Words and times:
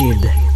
Cube. 0.00 0.49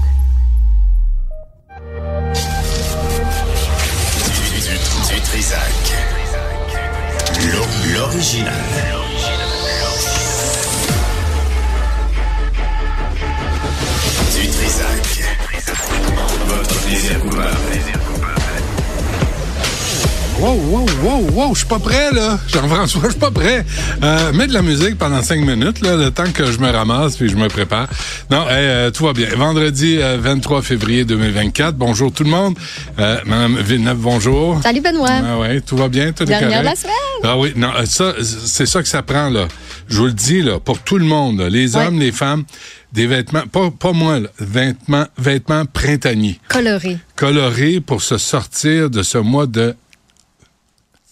Wow, 21.34 21.52
je 21.54 21.58
suis 21.60 21.68
pas 21.68 21.78
prêt, 21.78 22.10
là. 22.12 22.38
Jean-François, 22.48 23.02
je 23.04 23.10
suis 23.10 23.18
pas 23.18 23.30
prêt. 23.30 23.64
Euh, 24.02 24.32
mets 24.32 24.46
de 24.46 24.52
la 24.52 24.62
musique 24.62 24.96
pendant 24.96 25.22
cinq 25.22 25.40
minutes, 25.40 25.80
là, 25.80 25.96
le 25.96 26.10
temps 26.10 26.30
que 26.32 26.50
je 26.50 26.58
me 26.58 26.70
ramasse 26.70 27.16
puis 27.16 27.28
je 27.28 27.36
me 27.36 27.48
prépare. 27.48 27.88
Non, 28.30 28.42
hey, 28.48 28.54
euh, 28.66 28.90
tout 28.90 29.04
va 29.04 29.12
bien. 29.12 29.29
Vendredi 29.36 29.98
euh, 30.00 30.16
23 30.20 30.62
février 30.62 31.04
2024. 31.04 31.76
Bonjour 31.76 32.12
tout 32.12 32.25
le 32.25 32.30
monde. 32.30 32.56
Euh, 32.98 33.19
Madame 33.27 33.59
Villeneuve, 33.59 33.98
bonjour. 33.98 34.61
Salut 34.62 34.80
Benoît. 34.80 35.09
Ah 35.11 35.39
ouais, 35.39 35.61
tout 35.61 35.77
va 35.77 35.89
bien, 35.89 36.12
tout 36.12 36.23
est 36.23 36.27
Dernière 36.27 36.48
correct? 36.48 36.62
de 36.62 36.66
la 36.66 36.77
semaine. 36.77 36.95
Ah 37.25 37.39
oui, 37.39 37.53
non, 37.56 37.70
euh, 37.77 37.84
ça, 37.84 38.14
c'est 38.23 38.66
ça 38.66 38.83
que 38.83 38.89
ça 38.89 39.03
prend, 39.03 39.28
là. 39.28 39.48
Je 39.89 39.98
vous 39.98 40.06
le 40.06 40.12
dis, 40.12 40.41
là, 40.42 40.61
pour 40.61 40.78
tout 40.78 40.98
le 40.98 41.05
monde, 41.05 41.41
là, 41.41 41.48
les 41.48 41.77
Ouais. 41.77 41.87
hommes, 41.87 41.98
les 41.98 42.12
femmes, 42.12 42.45
des 42.92 43.06
vêtements, 43.09 43.47
pas, 43.51 43.70
pas 43.70 43.92
moi, 43.92 44.20
là, 44.20 44.28
vêtements, 44.39 45.06
vêtements 45.19 45.64
printaniers 45.66 46.39
Coloré. 46.48 46.98
coloré 47.16 47.80
pour 47.80 48.01
se 48.03 48.16
sortir 48.19 48.89
de 48.89 49.03
ce 49.03 49.19
mois 49.19 49.47
de 49.47 49.75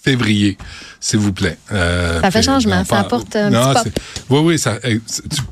février, 0.05 0.59
s'il 1.01 1.19
vous 1.21 1.33
plaît. 1.33 1.57
Euh, 1.73 2.21
Ça 2.21 2.31
fait 2.31 2.43
changement, 2.43 2.85
ça 2.85 3.01
apporte 3.01 3.35
un 3.37 3.51
Non, 3.51 3.73
petit 3.75 3.83
pop. 3.91 3.93
c'est- 3.95 4.25
Oui, 4.31 4.41
oui, 4.41 4.59
ça, 4.59 4.79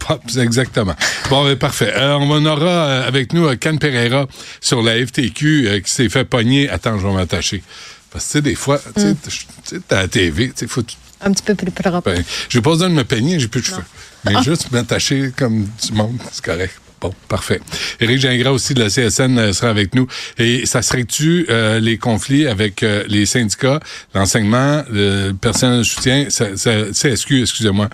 pop, 0.00 0.22
exactement. 0.38 0.94
Bon, 1.28 1.44
ben, 1.44 1.56
parfait. 1.56 1.92
Euh, 1.96 2.14
on 2.20 2.44
aura 2.46 2.66
euh, 2.66 3.08
avec 3.08 3.32
nous 3.32 3.46
euh, 3.46 3.56
Can 3.60 3.76
Pereira 3.76 4.26
sur 4.60 4.82
la 4.82 4.94
FTQ 5.06 5.68
euh, 5.68 5.80
qui 5.80 5.90
s'est 5.92 6.08
fait 6.08 6.24
pogner. 6.24 6.68
Attends, 6.68 6.98
je 6.98 7.06
vais 7.06 7.12
m'attacher. 7.14 7.62
Parce 8.10 8.24
que, 8.24 8.30
tu 8.30 8.32
sais, 8.38 8.42
des 8.42 8.54
fois, 8.56 8.80
tu 8.96 9.00
sais, 9.00 9.10
Mm. 9.12 9.16
sais, 9.64 9.80
t'as 9.86 10.02
la 10.02 10.08
TV, 10.08 10.46
tu 10.48 10.52
sais, 10.56 10.66
faut... 10.66 10.82
Un 11.22 11.32
petit 11.32 11.42
peu 11.42 11.54
plus 11.54 11.70
propre. 11.70 12.00
ben, 12.10 12.24
j'ai 12.48 12.60
pas 12.62 12.70
besoin 12.70 12.88
de 12.88 12.94
me 12.94 13.04
peigner, 13.04 13.38
j'ai 13.38 13.46
plus 13.48 13.60
de 13.60 13.66
cheveux. 13.66 13.84
Mais 14.24 14.42
juste 14.42 14.70
m'attacher 14.72 15.32
comme 15.36 15.64
du 15.64 15.92
monde, 15.92 16.18
c'est 16.32 16.44
correct. 16.44 16.72
Bon, 17.00 17.14
parfait. 17.28 17.60
Éric 17.98 18.20
Gingras 18.20 18.50
aussi 18.50 18.74
de 18.74 18.82
la 18.82 18.90
CSN 18.90 19.38
euh, 19.38 19.52
sera 19.54 19.70
avec 19.70 19.94
nous. 19.94 20.06
Et 20.36 20.66
ça 20.66 20.82
serait-tu 20.82 21.46
euh, 21.48 21.80
les 21.80 21.96
conflits 21.96 22.46
avec 22.46 22.82
euh, 22.82 23.04
les 23.08 23.24
syndicats, 23.24 23.80
l'enseignement, 24.14 24.84
le 24.90 25.32
personnel 25.32 25.78
de 25.78 25.82
soutien, 25.82 26.26
CSQ, 26.28 27.40
excusez-moi. 27.40 27.88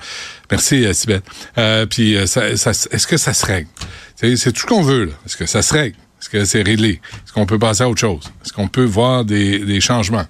Merci, 0.50 0.84
euh, 0.84 0.92
Sybelle. 0.92 1.22
Euh, 1.56 1.86
puis, 1.86 2.16
euh, 2.16 2.26
ça, 2.26 2.56
ça, 2.56 2.70
est-ce 2.70 3.06
que 3.06 3.16
ça 3.16 3.32
se 3.32 3.46
règle? 3.46 3.68
C'est, 4.16 4.52
tout 4.52 4.62
ce 4.62 4.66
qu'on 4.66 4.82
veut, 4.82 5.04
là. 5.04 5.12
Est-ce 5.24 5.36
que 5.36 5.46
ça 5.46 5.62
se 5.62 5.72
règle? 5.72 5.96
Est-ce 6.20 6.30
que 6.30 6.44
c'est 6.44 6.62
réglé? 6.62 7.00
Est-ce 7.24 7.32
qu'on 7.32 7.46
peut 7.46 7.58
passer 7.58 7.84
à 7.84 7.88
autre 7.88 8.00
chose? 8.00 8.24
Est-ce 8.44 8.52
qu'on 8.52 8.68
peut 8.68 8.84
voir 8.84 9.24
des, 9.24 9.60
des 9.60 9.80
changements? 9.80 10.24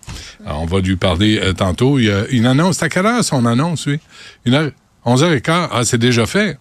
Alors, 0.45 0.63
on 0.63 0.67
va 0.67 0.81
lui 0.81 0.97
parler 0.97 1.39
euh, 1.39 1.55
tantôt. 1.55 1.99
Il 1.99 2.07
y 2.07 2.11
a 2.11 2.27
une 2.29 2.45
annonce. 2.45 2.79
C'est 2.79 2.85
à 2.85 2.89
quelle 2.91 3.07
heure 3.07 3.25
son 3.25 3.47
annonce, 3.47 3.87
lui? 3.87 4.01
Une 4.45 4.55
heure? 4.55 4.71
11h15? 5.07 5.69
Ah, 5.73 5.85
c'est 5.85 5.99
déjà 5.99 6.27
fait? 6.27 6.59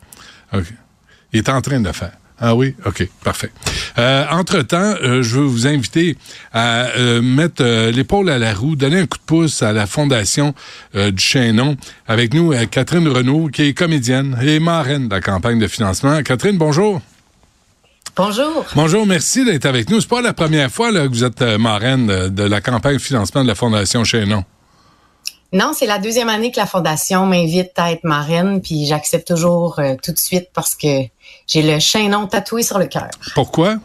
OK. 0.53 0.65
Il 1.35 1.39
est 1.39 1.49
en 1.49 1.61
train 1.61 1.81
de 1.81 1.87
le 1.87 1.91
faire. 1.91 2.13
Ah 2.39 2.55
oui? 2.55 2.75
OK, 2.85 3.09
parfait. 3.21 3.51
Euh, 3.97 4.23
entre-temps, 4.31 4.95
euh, 5.03 5.21
je 5.21 5.35
veux 5.37 5.43
vous 5.43 5.67
inviter 5.67 6.15
à 6.53 6.85
euh, 6.97 7.21
mettre 7.21 7.61
l'épaule 7.89 8.29
à 8.29 8.39
la 8.39 8.53
roue, 8.53 8.77
donner 8.77 8.99
un 8.99 9.05
coup 9.05 9.17
de 9.17 9.23
pouce 9.25 9.61
à 9.61 9.73
la 9.73 9.85
Fondation 9.85 10.55
du 10.93 11.21
Chaînon. 11.21 11.75
Avec 12.07 12.33
nous, 12.33 12.53
Catherine 12.71 13.05
Renaud, 13.09 13.49
qui 13.49 13.63
est 13.63 13.73
comédienne 13.73 14.37
et 14.41 14.59
marraine 14.59 15.09
de 15.09 15.15
la 15.15 15.19
campagne 15.19 15.59
de 15.59 15.67
financement. 15.67 16.23
Catherine, 16.23 16.57
bonjour. 16.57 17.01
Bonjour. 18.15 18.65
Bonjour, 18.75 19.05
merci 19.05 19.43
d'être 19.43 19.65
avec 19.65 19.89
nous. 19.89 19.99
C'est 19.99 20.07
pas 20.07 20.21
la 20.21 20.31
première 20.31 20.71
fois 20.71 20.89
là, 20.89 21.03
que 21.03 21.11
vous 21.11 21.25
êtes 21.25 21.41
marraine 21.59 22.07
de, 22.07 22.29
de 22.29 22.43
la 22.43 22.61
campagne 22.61 22.95
de 22.95 23.01
financement 23.01 23.43
de 23.43 23.49
la 23.49 23.55
Fondation 23.55 24.05
Chaînon. 24.05 24.45
Non, 25.55 25.71
c'est 25.73 25.85
la 25.85 25.99
deuxième 25.99 26.27
année 26.27 26.51
que 26.51 26.59
la 26.59 26.65
Fondation 26.65 27.25
m'invite 27.25 27.71
à 27.77 27.89
être 27.93 28.03
marraine, 28.03 28.61
puis 28.61 28.85
j'accepte 28.85 29.25
toujours 29.25 29.79
euh, 29.79 29.95
tout 30.03 30.11
de 30.11 30.19
suite 30.19 30.49
parce 30.53 30.75
que 30.75 31.05
j'ai 31.47 31.61
le 31.61 31.79
chaînon 31.79 32.27
tatoué 32.27 32.61
sur 32.61 32.77
le 32.77 32.87
cœur. 32.87 33.07
Pourquoi? 33.35 33.77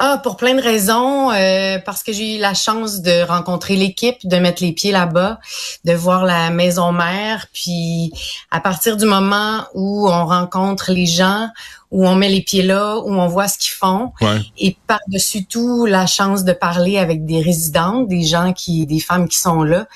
Ah, 0.00 0.20
pour 0.22 0.36
plein 0.36 0.54
de 0.54 0.62
raisons, 0.62 1.32
euh, 1.32 1.78
parce 1.84 2.04
que 2.04 2.12
j'ai 2.12 2.36
eu 2.36 2.38
la 2.38 2.54
chance 2.54 3.00
de 3.00 3.26
rencontrer 3.26 3.74
l'équipe, 3.74 4.16
de 4.28 4.36
mettre 4.36 4.62
les 4.62 4.70
pieds 4.72 4.92
là-bas, 4.92 5.40
de 5.84 5.92
voir 5.92 6.24
la 6.24 6.50
maison 6.50 6.92
mère, 6.92 7.46
puis 7.52 8.12
à 8.52 8.60
partir 8.60 8.96
du 8.96 9.06
moment 9.06 9.64
où 9.74 10.08
on 10.08 10.24
rencontre 10.26 10.92
les 10.92 11.06
gens, 11.06 11.48
où 11.90 12.06
on 12.06 12.14
met 12.14 12.28
les 12.28 12.42
pieds 12.42 12.62
là, 12.62 12.98
où 12.98 13.10
on 13.12 13.26
voit 13.26 13.48
ce 13.48 13.58
qu'ils 13.58 13.72
font, 13.72 14.12
Ouais. 14.20 14.40
et 14.56 14.76
par-dessus 14.86 15.46
tout 15.46 15.84
la 15.84 16.06
chance 16.06 16.44
de 16.44 16.52
parler 16.52 16.98
avec 16.98 17.24
des 17.26 17.40
résidentes, 17.42 18.06
des 18.06 18.22
gens 18.22 18.52
qui, 18.52 18.86
des 18.86 19.00
femmes 19.00 19.26
qui 19.28 19.38
sont 19.40 19.64
là. 19.64 19.88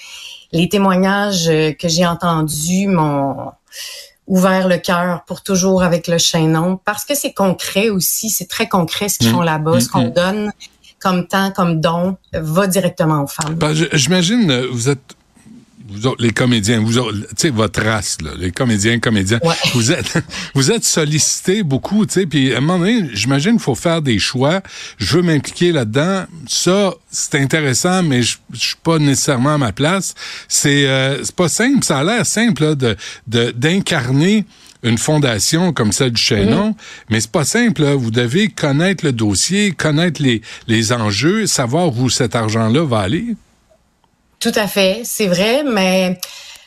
Les 0.50 0.69
témoignages 0.69 1.48
euh, 1.48 1.72
que 1.72 1.86
j'ai 1.88 2.06
entendus 2.06 2.88
m'ont 2.88 3.52
ouvert 4.37 4.66
le 4.66 4.78
cœur 4.78 5.25
pour 5.26 5.43
toujours 5.43 5.82
avec 5.82 6.09
le 6.09 6.16
chaînon 6.16 6.81
parce 6.84 7.04
que 7.04 7.15
c'est 7.15 7.34
concret 7.34 7.91
aussi, 7.91 8.31
c'est 8.31 8.48
très 8.48 8.66
concret 8.69 9.09
ce 9.10 9.19
qu'ils 9.19 9.28
Mm. 9.28 9.32
font 9.34 9.43
là-bas, 9.43 9.78
ce 9.81 9.87
Mm, 9.87 9.91
qu'on 9.93 10.06
mm. 10.06 10.12
donne 10.12 10.53
comme 11.00 11.26
temps, 11.26 11.50
comme 11.50 11.81
don, 11.81 12.16
va 12.32 12.66
directement 12.66 13.22
aux 13.25 13.26
femmes. 13.26 13.54
Ben, 13.56 13.75
J'imagine, 13.93 14.62
vous 14.72 14.88
êtes, 14.88 15.16
vous 15.92 16.06
autres, 16.06 16.22
les 16.22 16.30
comédiens, 16.32 16.80
vous 16.80 16.92
tu 17.00 17.10
sais, 17.36 17.50
votre 17.50 17.82
race, 17.82 18.19
là, 18.22 18.30
les 18.38 18.50
comédiens, 18.50 18.98
comédiens, 18.98 19.38
Ouais. 19.42 19.54
vous 19.75 19.92
êtes, 19.92 20.19
vous 20.54 20.70
êtes 20.70 20.84
sollicités 20.84 21.62
beaucoup, 21.62 22.06
tu 22.06 22.14
sais, 22.14 22.26
puis 22.26 22.53
à 22.54 22.58
un 22.58 22.60
moment 22.60 22.78
donné, 22.78 23.08
j'imagine 23.12 23.53
qu'il 23.53 23.60
faut 23.60 23.75
faire 23.75 24.02
des 24.02 24.19
choix. 24.19 24.60
Je 24.98 25.16
veux 25.16 25.22
m'impliquer 25.22 25.72
là-dedans. 25.72 26.25
Ça, 26.48 26.94
c'est 27.10 27.36
intéressant, 27.36 28.02
mais 28.02 28.22
je, 28.22 28.38
je 28.52 28.58
suis 28.60 28.76
pas 28.82 28.98
nécessairement 28.98 29.54
à 29.54 29.58
ma 29.58 29.72
place. 29.72 30.14
C'est, 30.48 30.86
euh, 30.86 31.22
c'est 31.25 31.34
pas 31.36 31.48
simple. 31.48 31.84
Ça 31.84 31.98
a 31.98 32.04
l'air 32.04 32.26
simple, 32.26 32.62
là, 32.62 32.75
de, 32.75 32.97
de, 33.26 33.50
d'incarner 33.50 34.44
une 34.84 34.98
fondation 34.98 35.72
comme 35.72 35.92
celle 35.92 36.10
du 36.10 36.20
Chaînon, 36.20 36.75
mais 37.08 37.20
c'est 37.20 37.31
pas 37.31 37.44
simple. 37.44 37.82
là. 37.82 37.94
Vous 37.94 38.10
devez 38.10 38.48
connaître 38.48 39.04
le 39.04 39.12
dossier, 39.12 39.70
connaître 39.70 40.20
les, 40.20 40.42
les 40.66 40.92
enjeux, 40.92 41.47
savoir 41.47 41.97
où 41.97 42.10
cet 42.10 42.34
argent-là 42.34 42.84
va 42.84 42.98
aller. 42.98 43.36
Tout 44.42 44.50
à 44.56 44.66
fait, 44.66 45.03
c'est 45.04 45.28
vrai, 45.28 45.62
mais 45.62 46.19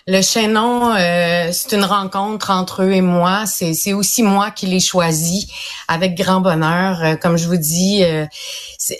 le 0.08 0.22
chaînon, 0.22 0.96
euh, 0.96 1.50
c'est 1.52 1.76
une 1.76 1.84
rencontre 1.84 2.50
entre 2.50 2.84
eux 2.84 2.94
et 2.94 3.02
moi. 3.02 3.46
C'est, 3.48 3.92
aussi 3.92 4.24
moi 4.24 4.50
qui 4.52 4.66
l'ai 4.66 4.80
choisi 4.80 5.52
avec 5.90 6.16
grand 6.16 6.40
bonheur. 6.40 7.04
Euh, 7.04 7.16
comme 7.18 7.38
je 7.38 7.48
vous 7.50 7.58
dis, 7.58 8.02
euh, 8.06 8.26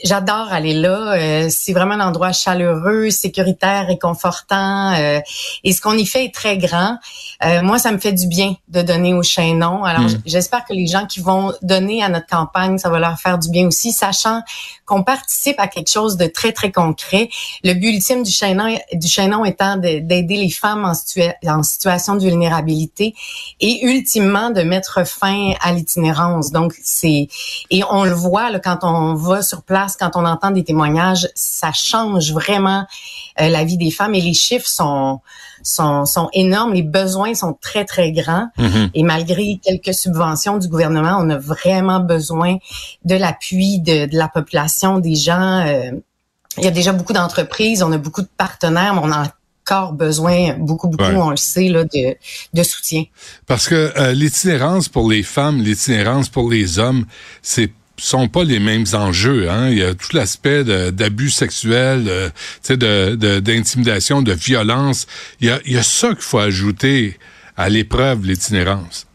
j'adore 0.04 0.52
aller 0.52 0.74
là. 0.74 1.14
Euh, 1.14 1.48
c'est 1.50 1.72
vraiment 1.72 1.94
un 1.94 2.06
endroit 2.06 2.34
chaleureux, 2.34 3.12
sécuritaire, 3.12 3.88
réconfortant. 3.88 4.94
euh, 4.96 5.22
et 5.64 5.72
ce 5.72 5.80
qu'on 5.80 5.94
y 5.98 6.06
fait 6.06 6.26
est 6.26 6.34
très 6.34 6.58
grand. 6.58 6.98
Euh, 7.44 7.62
moi, 7.62 7.78
ça 7.80 7.92
me 7.92 7.98
fait 7.98 8.14
du 8.14 8.28
bien 8.28 8.56
de 8.70 8.82
donner 8.82 9.14
au 9.14 9.22
chaînon. 9.24 9.84
Alors, 9.84 10.04
Mm. 10.04 10.10
j- 10.10 10.18
j'espère 10.26 10.64
que 10.66 10.74
les 10.74 10.88
gens 10.88 11.06
qui 11.06 11.20
vont 11.20 11.54
donner 11.62 12.02
à 12.02 12.10
notre 12.10 12.28
campagne, 12.28 12.78
ça 12.78 12.90
va 12.90 13.00
leur 13.00 13.20
faire 13.20 13.38
du 13.38 13.50
bien 13.50 13.68
aussi, 13.68 13.92
sachant 13.92 14.42
qu'on 14.86 15.04
participe 15.04 15.60
à 15.60 15.68
quelque 15.68 15.90
chose 15.92 16.16
de 16.16 16.28
très, 16.28 16.52
très 16.54 16.72
concret. 16.72 17.30
Le 17.64 17.74
but 17.74 17.90
ultime 17.96 18.24
du 18.24 18.32
chaînon, 18.32 18.78
du 18.94 19.08
chaînon 19.08 19.44
étant 19.44 19.76
de- 19.76 20.00
d'aider 20.00 20.38
les 20.38 20.50
femmes 20.50 20.86
en, 20.86 20.94
situa- 20.94 21.36
en 21.46 21.62
situation 21.64 22.16
de 22.16 22.22
vulnérabilité 22.22 23.16
et 23.60 23.86
ultimement 23.86 24.50
de 24.52 24.62
mettre 24.62 25.06
fin 25.06 25.54
à 25.62 25.74
l'itinérance. 25.74 26.52
Donc, 26.52 26.74
c'est 26.84 27.28
et 27.70 27.84
on 27.90 28.04
le 28.06 28.14
voit 28.14 28.50
là, 28.50 28.60
quand 28.60 28.80
on 28.84 29.14
va 29.16 29.42
sur 29.42 29.64
place, 29.64 29.98
quand 29.98 30.12
on 30.16 30.26
entend 30.26 30.52
des 30.52 30.64
témoignages, 30.64 31.28
ça 31.36 31.72
change 31.74 32.32
vraiment 32.32 32.86
euh, 33.42 33.50
la 33.50 33.64
vie 33.66 33.78
des 33.78 33.92
femmes 33.92 34.16
et 34.16 34.22
les 34.22 34.34
chiffres 34.34 34.68
sont 34.68 35.20
sont, 35.66 36.06
sont 36.06 36.30
énormes, 36.34 36.74
les 36.74 36.84
besoins 36.84 37.34
sont 37.34 37.58
très 37.60 37.84
très 37.86 38.12
grands 38.12 38.48
et 38.94 39.04
malgré 39.04 39.60
quelques 39.62 39.94
subventions 39.94 40.58
du 40.60 40.68
gouvernement, 40.70 41.18
on 41.20 41.30
a 41.30 41.38
vraiment 41.38 42.00
besoin 42.00 42.58
de 43.04 43.16
l'appui 43.16 43.80
de, 43.80 44.06
de 44.06 44.16
la 44.18 44.28
population, 44.30 45.00
des 45.00 45.16
gens. 45.16 45.66
euh, 45.68 45.92
il 46.58 46.64
y 46.64 46.68
a 46.68 46.72
déjà 46.72 46.94
beaucoup 46.94 47.12
d'entreprises, 47.14 47.84
on 47.84 47.92
a 47.92 47.98
beaucoup 47.98 48.22
de 48.22 48.30
partenaires, 48.38 48.94
mais 48.94 49.02
on 49.04 49.12
a 49.12 49.28
encore 49.68 49.94
besoin 49.94 50.54
beaucoup 50.60 50.88
beaucoup, 50.88 51.04
Ouais. 51.04 51.16
on 51.18 51.32
le 51.32 51.38
sait 51.38 51.68
là, 51.70 51.84
de, 51.84 52.16
de 52.54 52.64
soutien. 52.64 53.04
Parce 53.48 53.68
que 53.68 53.92
euh, 53.98 54.14
l'itinérance 54.14 54.88
pour 54.88 55.10
les 55.10 55.24
femmes, 55.24 55.58
l'itinérance 55.62 56.30
pour 56.30 56.50
les 56.52 56.78
hommes, 56.80 57.06
c'est 57.42 57.72
sont 57.98 58.28
pas 58.28 58.44
les 58.44 58.60
mêmes 58.60 58.86
enjeux. 58.94 59.50
Hein? 59.50 59.70
Il 59.70 59.78
y 59.78 59.84
a 59.84 59.94
tout 59.94 60.16
l'aspect 60.16 60.64
de- 60.64 60.90
d'abus 60.90 61.30
sexuels, 61.30 62.04
tu 62.06 62.32
sais, 62.62 62.78
de, 62.78 63.16
de- 63.16 63.40
d'intimidation, 63.40 64.22
de, 64.22 64.34
violence. 64.34 65.08
Il 65.42 65.48
y 65.48 65.50
a, 65.52 65.60
il 65.66 65.74
y 65.74 65.78
a 65.78 65.84
ça 65.84 66.10
qu'il 66.10 66.22
faut 66.22 66.40
ajouter 66.40 67.18
à 67.58 67.70
l'épreuve, 67.70 68.26
l'itinérance. 68.26 69.08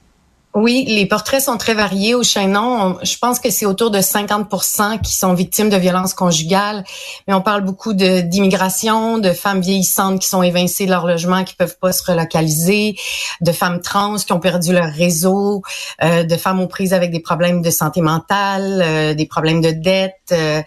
Oui, 0.52 0.84
les 0.88 1.06
portraits 1.06 1.40
sont 1.40 1.56
très 1.58 1.74
variés 1.74 2.16
au 2.16 2.24
Chaînon. 2.24 2.98
je 3.04 3.16
pense 3.18 3.38
que 3.38 3.50
c'est 3.50 3.66
autour 3.66 3.92
de 3.92 4.00
50% 4.00 5.00
qui 5.00 5.12
sont 5.12 5.32
victimes 5.32 5.70
de 5.70 5.76
violences 5.76 6.12
conjugales, 6.12 6.82
mais 7.28 7.34
on 7.34 7.40
parle 7.40 7.60
beaucoup 7.60 7.92
de 7.92 8.20
d'immigration, 8.20 9.18
de 9.18 9.30
femmes 9.30 9.60
vieillissantes 9.60 10.18
qui 10.18 10.26
sont 10.26 10.42
évincées 10.42 10.86
de 10.86 10.90
leur 10.90 11.06
logement, 11.06 11.44
qui 11.44 11.54
peuvent 11.54 11.78
pas 11.80 11.92
se 11.92 12.02
relocaliser, 12.02 12.96
de 13.40 13.52
femmes 13.52 13.80
trans 13.80 14.16
qui 14.16 14.32
ont 14.32 14.40
perdu 14.40 14.72
leur 14.72 14.92
réseau, 14.92 15.62
euh, 16.02 16.24
de 16.24 16.36
femmes 16.36 16.60
aux 16.60 16.66
prises 16.66 16.94
avec 16.94 17.12
des 17.12 17.20
problèmes 17.20 17.62
de 17.62 17.70
santé 17.70 18.00
mentale, 18.00 18.82
euh, 18.82 19.14
des 19.14 19.26
problèmes 19.26 19.60
de 19.60 19.70
dette. 19.70 20.14
Euh, 20.32 20.62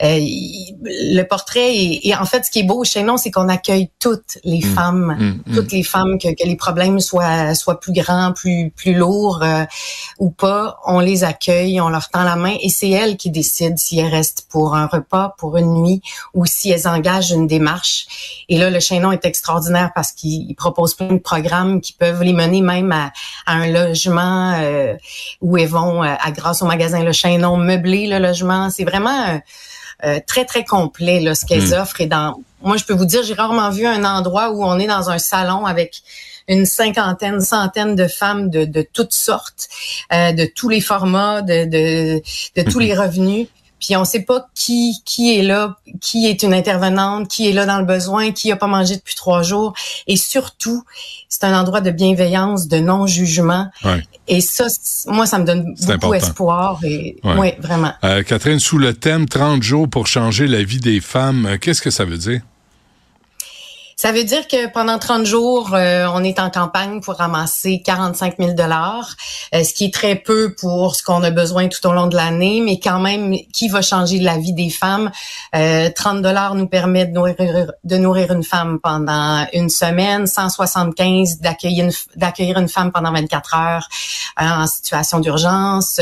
le 0.00 1.22
portrait 1.24 1.74
et 1.74 2.14
en 2.18 2.24
fait 2.24 2.46
ce 2.46 2.50
qui 2.50 2.60
est 2.60 2.64
beau 2.64 2.80
au 2.80 2.84
Chaînon, 2.84 3.18
c'est 3.18 3.30
qu'on 3.30 3.50
accueille 3.50 3.90
toutes 4.00 4.38
les 4.44 4.60
mmh. 4.60 4.74
femmes, 4.74 5.16
mmh. 5.18 5.52
Mmh. 5.52 5.54
toutes 5.54 5.72
les 5.72 5.82
femmes 5.82 6.18
que, 6.18 6.28
que 6.28 6.46
les 6.46 6.56
problèmes 6.56 7.00
soient 7.00 7.54
soient 7.54 7.78
plus 7.78 7.92
grands, 7.92 8.32
plus 8.32 8.72
plus 8.74 8.94
lourds 8.94 9.17
euh, 9.42 9.64
ou 10.18 10.30
pas, 10.30 10.78
on 10.86 11.00
les 11.00 11.24
accueille, 11.24 11.80
on 11.80 11.88
leur 11.88 12.08
tend 12.08 12.24
la 12.24 12.36
main 12.36 12.56
et 12.60 12.68
c'est 12.68 12.90
elles 12.90 13.16
qui 13.16 13.30
décident 13.30 13.76
si 13.76 13.98
elles 13.98 14.10
restent 14.10 14.46
pour 14.50 14.74
un 14.74 14.86
repas, 14.86 15.34
pour 15.38 15.56
une 15.56 15.74
nuit 15.82 16.02
ou 16.34 16.46
si 16.46 16.70
elles 16.70 16.88
engagent 16.88 17.30
une 17.30 17.46
démarche. 17.46 18.06
Et 18.48 18.58
là, 18.58 18.70
le 18.70 18.80
Chaînon 18.80 19.12
est 19.12 19.24
extraordinaire 19.24 19.90
parce 19.94 20.12
qu'il 20.12 20.54
propose 20.56 20.94
plein 20.94 21.12
de 21.12 21.18
programmes 21.18 21.80
qui 21.80 21.92
peuvent 21.92 22.22
les 22.22 22.32
mener 22.32 22.62
même 22.62 22.92
à, 22.92 23.12
un 23.46 23.66
logement 23.66 24.54
euh, 24.60 24.94
où 25.40 25.56
elles 25.56 25.68
vont, 25.68 26.02
euh, 26.02 26.14
à, 26.20 26.30
grâce 26.30 26.62
au 26.62 26.66
magasin 26.66 27.02
Le 27.02 27.12
Chaînon, 27.12 27.56
meubler 27.56 28.06
le 28.06 28.18
logement. 28.18 28.70
C'est 28.70 28.84
vraiment... 28.84 29.40
très 30.28 30.44
très 30.44 30.64
complet 30.64 31.18
là, 31.18 31.34
ce 31.34 31.44
qu'elles 31.44 31.70
hmm. 31.70 31.80
offrent 31.80 32.00
et 32.00 32.06
dans 32.06 32.36
moi 32.62 32.76
je 32.76 32.84
peux 32.84 32.94
vous 32.94 33.04
dire 33.04 33.24
j'ai 33.24 33.34
rarement 33.34 33.70
vu 33.70 33.84
un 33.84 34.04
endroit 34.04 34.50
où 34.50 34.64
on 34.64 34.78
est 34.78 34.86
dans 34.86 35.10
un 35.10 35.18
salon 35.18 35.66
avec 35.66 36.02
une 36.48 36.64
cinquantaine, 36.64 37.40
centaine 37.40 37.94
de 37.94 38.08
femmes 38.08 38.50
de, 38.50 38.64
de 38.64 38.82
toutes 38.82 39.12
sortes, 39.12 39.68
euh, 40.12 40.32
de 40.32 40.46
tous 40.46 40.68
les 40.68 40.80
formats, 40.80 41.42
de, 41.42 41.64
de, 41.64 42.22
de 42.56 42.70
tous 42.70 42.78
les 42.78 42.94
revenus. 42.94 43.48
Puis 43.80 43.96
on 43.96 44.04
sait 44.04 44.22
pas 44.22 44.48
qui 44.54 44.96
qui 45.04 45.36
est 45.36 45.42
là, 45.42 45.76
qui 46.00 46.26
est 46.26 46.42
une 46.42 46.52
intervenante, 46.52 47.28
qui 47.28 47.48
est 47.48 47.52
là 47.52 47.64
dans 47.64 47.78
le 47.78 47.84
besoin, 47.84 48.32
qui 48.32 48.50
a 48.50 48.56
pas 48.56 48.66
mangé 48.66 48.96
depuis 48.96 49.14
trois 49.14 49.42
jours. 49.42 49.72
Et 50.06 50.16
surtout, 50.16 50.82
c'est 51.28 51.44
un 51.44 51.58
endroit 51.58 51.80
de 51.80 51.90
bienveillance, 51.90 52.66
de 52.66 52.78
non-jugement. 52.78 53.68
Et 54.26 54.40
ça, 54.40 54.66
moi, 55.06 55.26
ça 55.26 55.38
me 55.38 55.44
donne 55.44 55.74
beaucoup 55.86 56.12
d'espoir. 56.12 56.80
Et 56.82 57.20
ouais. 57.22 57.56
vraiment. 57.60 57.92
Euh, 58.04 58.22
Catherine, 58.24 58.58
sous 58.58 58.78
le 58.78 58.94
thème 58.94 59.28
30 59.28 59.62
jours 59.62 59.88
pour 59.88 60.08
changer 60.08 60.48
la 60.48 60.64
vie 60.64 60.80
des 60.80 61.00
femmes, 61.00 61.46
euh, 61.46 61.58
qu'est-ce 61.58 61.80
que 61.80 61.90
ça 61.90 62.04
veut 62.04 62.18
dire? 62.18 62.40
Ça 64.00 64.12
veut 64.12 64.22
dire 64.22 64.46
que 64.46 64.68
pendant 64.68 64.96
30 64.96 65.26
jours, 65.26 65.74
euh, 65.74 66.06
on 66.14 66.22
est 66.22 66.38
en 66.38 66.50
campagne 66.50 67.00
pour 67.00 67.16
ramasser 67.16 67.82
45 67.84 68.36
000 68.38 68.52
dollars, 68.52 69.16
euh, 69.52 69.64
ce 69.64 69.74
qui 69.74 69.86
est 69.86 69.92
très 69.92 70.14
peu 70.14 70.54
pour 70.54 70.94
ce 70.94 71.02
qu'on 71.02 71.20
a 71.24 71.32
besoin 71.32 71.66
tout 71.66 71.84
au 71.84 71.92
long 71.92 72.06
de 72.06 72.14
l'année, 72.14 72.60
mais 72.64 72.78
quand 72.78 73.00
même, 73.00 73.34
qui 73.52 73.66
va 73.66 73.82
changer 73.82 74.20
la 74.20 74.38
vie 74.38 74.52
des 74.52 74.70
femmes? 74.70 75.10
30 75.52 75.60
euh, 75.60 76.20
dollars 76.20 76.54
nous 76.54 76.68
permet 76.68 77.06
de 77.06 77.12
nourrir, 77.12 77.72
de 77.82 77.96
nourrir 77.96 78.32
une 78.32 78.44
femme 78.44 78.78
pendant 78.80 79.44
une 79.52 79.68
semaine, 79.68 80.28
175 80.28 81.40
d'accueillir 81.40 81.86
une, 81.86 81.92
d'accueillir 82.14 82.56
une 82.56 82.68
femme 82.68 82.92
pendant 82.92 83.10
24 83.10 83.56
heures 83.56 83.88
en 84.36 84.68
situation 84.68 85.18
d'urgence, 85.18 86.00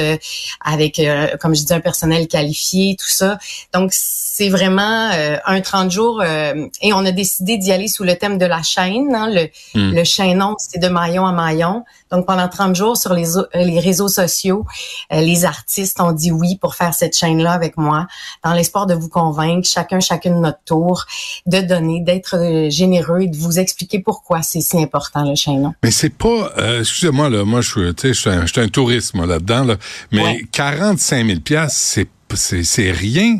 avec, 0.62 1.00
comme 1.40 1.54
je 1.54 1.62
dis, 1.62 1.72
un 1.72 1.80
personnel 1.80 2.28
qualifié, 2.28 2.94
tout 2.98 3.08
ça. 3.08 3.38
Donc, 3.72 3.92
c'est 3.94 4.50
vraiment 4.50 5.10
un 5.46 5.60
30 5.62 5.90
jours 5.90 6.22
et 6.22 6.92
on 6.92 7.06
a 7.06 7.12
décidé 7.12 7.56
d'y 7.56 7.72
aller 7.72 7.85
sous 7.88 8.04
le 8.04 8.16
thème 8.16 8.38
de 8.38 8.46
la 8.46 8.62
chaîne. 8.62 9.14
Hein, 9.14 9.28
le, 9.30 9.48
hmm. 9.74 9.94
le 9.94 10.04
chaînon, 10.04 10.56
c'est 10.58 10.80
de 10.80 10.88
maillon 10.88 11.26
à 11.26 11.32
maillon. 11.32 11.84
Donc, 12.10 12.26
pendant 12.26 12.48
30 12.48 12.74
jours 12.76 12.96
sur 12.96 13.12
les, 13.12 13.36
euh, 13.36 13.44
les 13.54 13.80
réseaux 13.80 14.08
sociaux, 14.08 14.64
euh, 15.12 15.20
les 15.20 15.44
artistes 15.44 16.00
ont 16.00 16.12
dit 16.12 16.30
oui 16.30 16.56
pour 16.60 16.74
faire 16.74 16.94
cette 16.94 17.16
chaîne-là 17.16 17.52
avec 17.52 17.76
moi, 17.76 18.06
dans 18.44 18.52
l'espoir 18.52 18.86
de 18.86 18.94
vous 18.94 19.08
convaincre, 19.08 19.68
chacun, 19.68 20.00
chacune 20.00 20.40
notre 20.40 20.62
tour, 20.64 21.04
de 21.46 21.60
donner, 21.60 22.00
d'être 22.00 22.36
euh, 22.36 22.70
généreux 22.70 23.22
et 23.22 23.28
de 23.28 23.36
vous 23.36 23.58
expliquer 23.58 23.98
pourquoi 23.98 24.42
c'est 24.42 24.60
si 24.60 24.80
important, 24.80 25.28
le 25.28 25.34
chaînon. 25.34 25.74
Mais 25.82 25.90
c'est 25.90 26.10
pas, 26.10 26.52
excusez-moi, 26.80 27.28
là, 27.28 27.44
moi, 27.44 27.60
je 27.60 27.70
suis, 27.70 27.92
je 28.02 28.12
suis 28.12 28.30
un, 28.30 28.44
un 28.44 28.68
touriste, 28.68 29.14
là-dedans, 29.14 29.64
là, 29.64 29.76
mais 30.12 30.42
45 30.52 31.26
000 31.26 31.40
c'est 31.68 32.08
c'est 32.34 32.90
rien. 32.90 33.38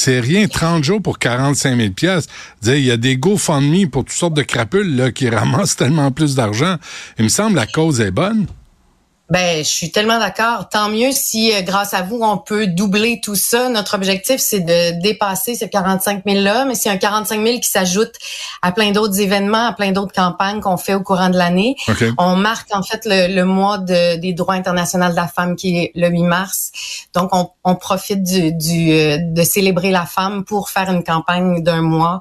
C'est 0.00 0.20
rien, 0.20 0.46
30 0.46 0.84
jours 0.84 1.02
pour 1.02 1.18
45 1.18 1.76
000 1.76 1.90
pièces. 1.90 2.28
Il 2.64 2.78
y 2.78 2.92
a 2.92 2.96
des 2.96 3.16
GoFundMe 3.16 3.88
pour 3.90 4.04
toutes 4.04 4.14
sortes 4.14 4.34
de 4.34 4.42
crapules 4.42 4.94
là, 4.94 5.10
qui 5.10 5.28
ramassent 5.28 5.74
tellement 5.74 6.12
plus 6.12 6.36
d'argent. 6.36 6.76
Il 7.18 7.24
me 7.24 7.28
semble 7.28 7.56
la 7.56 7.66
cause 7.66 8.00
est 8.00 8.12
bonne. 8.12 8.46
Ben, 9.30 9.58
je 9.58 9.68
suis 9.68 9.90
tellement 9.90 10.18
d'accord. 10.18 10.70
Tant 10.70 10.88
mieux 10.88 11.12
si, 11.12 11.52
euh, 11.52 11.60
grâce 11.60 11.92
à 11.92 12.00
vous, 12.00 12.18
on 12.22 12.38
peut 12.38 12.66
doubler 12.66 13.20
tout 13.20 13.34
ça. 13.34 13.68
Notre 13.68 13.94
objectif, 13.94 14.36
c'est 14.38 14.60
de 14.60 15.02
dépasser 15.02 15.54
ces 15.54 15.68
45 15.68 16.24
000-là, 16.24 16.64
mais 16.64 16.74
c'est 16.74 16.88
un 16.88 16.96
45 16.96 17.44
000 17.44 17.58
qui 17.60 17.68
s'ajoute 17.68 18.12
à 18.62 18.72
plein 18.72 18.90
d'autres 18.92 19.20
événements, 19.20 19.66
à 19.66 19.74
plein 19.74 19.92
d'autres 19.92 20.14
campagnes 20.14 20.60
qu'on 20.60 20.78
fait 20.78 20.94
au 20.94 21.02
courant 21.02 21.28
de 21.28 21.36
l'année. 21.36 21.76
On 22.16 22.36
marque, 22.36 22.74
en 22.74 22.82
fait, 22.82 23.02
le, 23.04 23.42
mois 23.44 23.76
des 23.76 24.32
droits 24.32 24.54
internationaux 24.54 25.10
de 25.10 25.14
la 25.14 25.28
femme 25.28 25.56
qui 25.56 25.76
est 25.76 25.92
le 25.94 26.08
8 26.08 26.22
mars. 26.22 26.70
Donc, 27.12 27.30
on, 27.32 27.74
profite 27.74 28.22
du, 28.22 28.52
du, 28.52 28.92
euh, 28.92 29.18
de 29.20 29.42
célébrer 29.42 29.90
la 29.90 30.06
femme 30.06 30.44
pour 30.44 30.70
faire 30.70 30.90
une 30.90 31.04
campagne 31.04 31.62
d'un 31.62 31.82
mois 31.82 32.18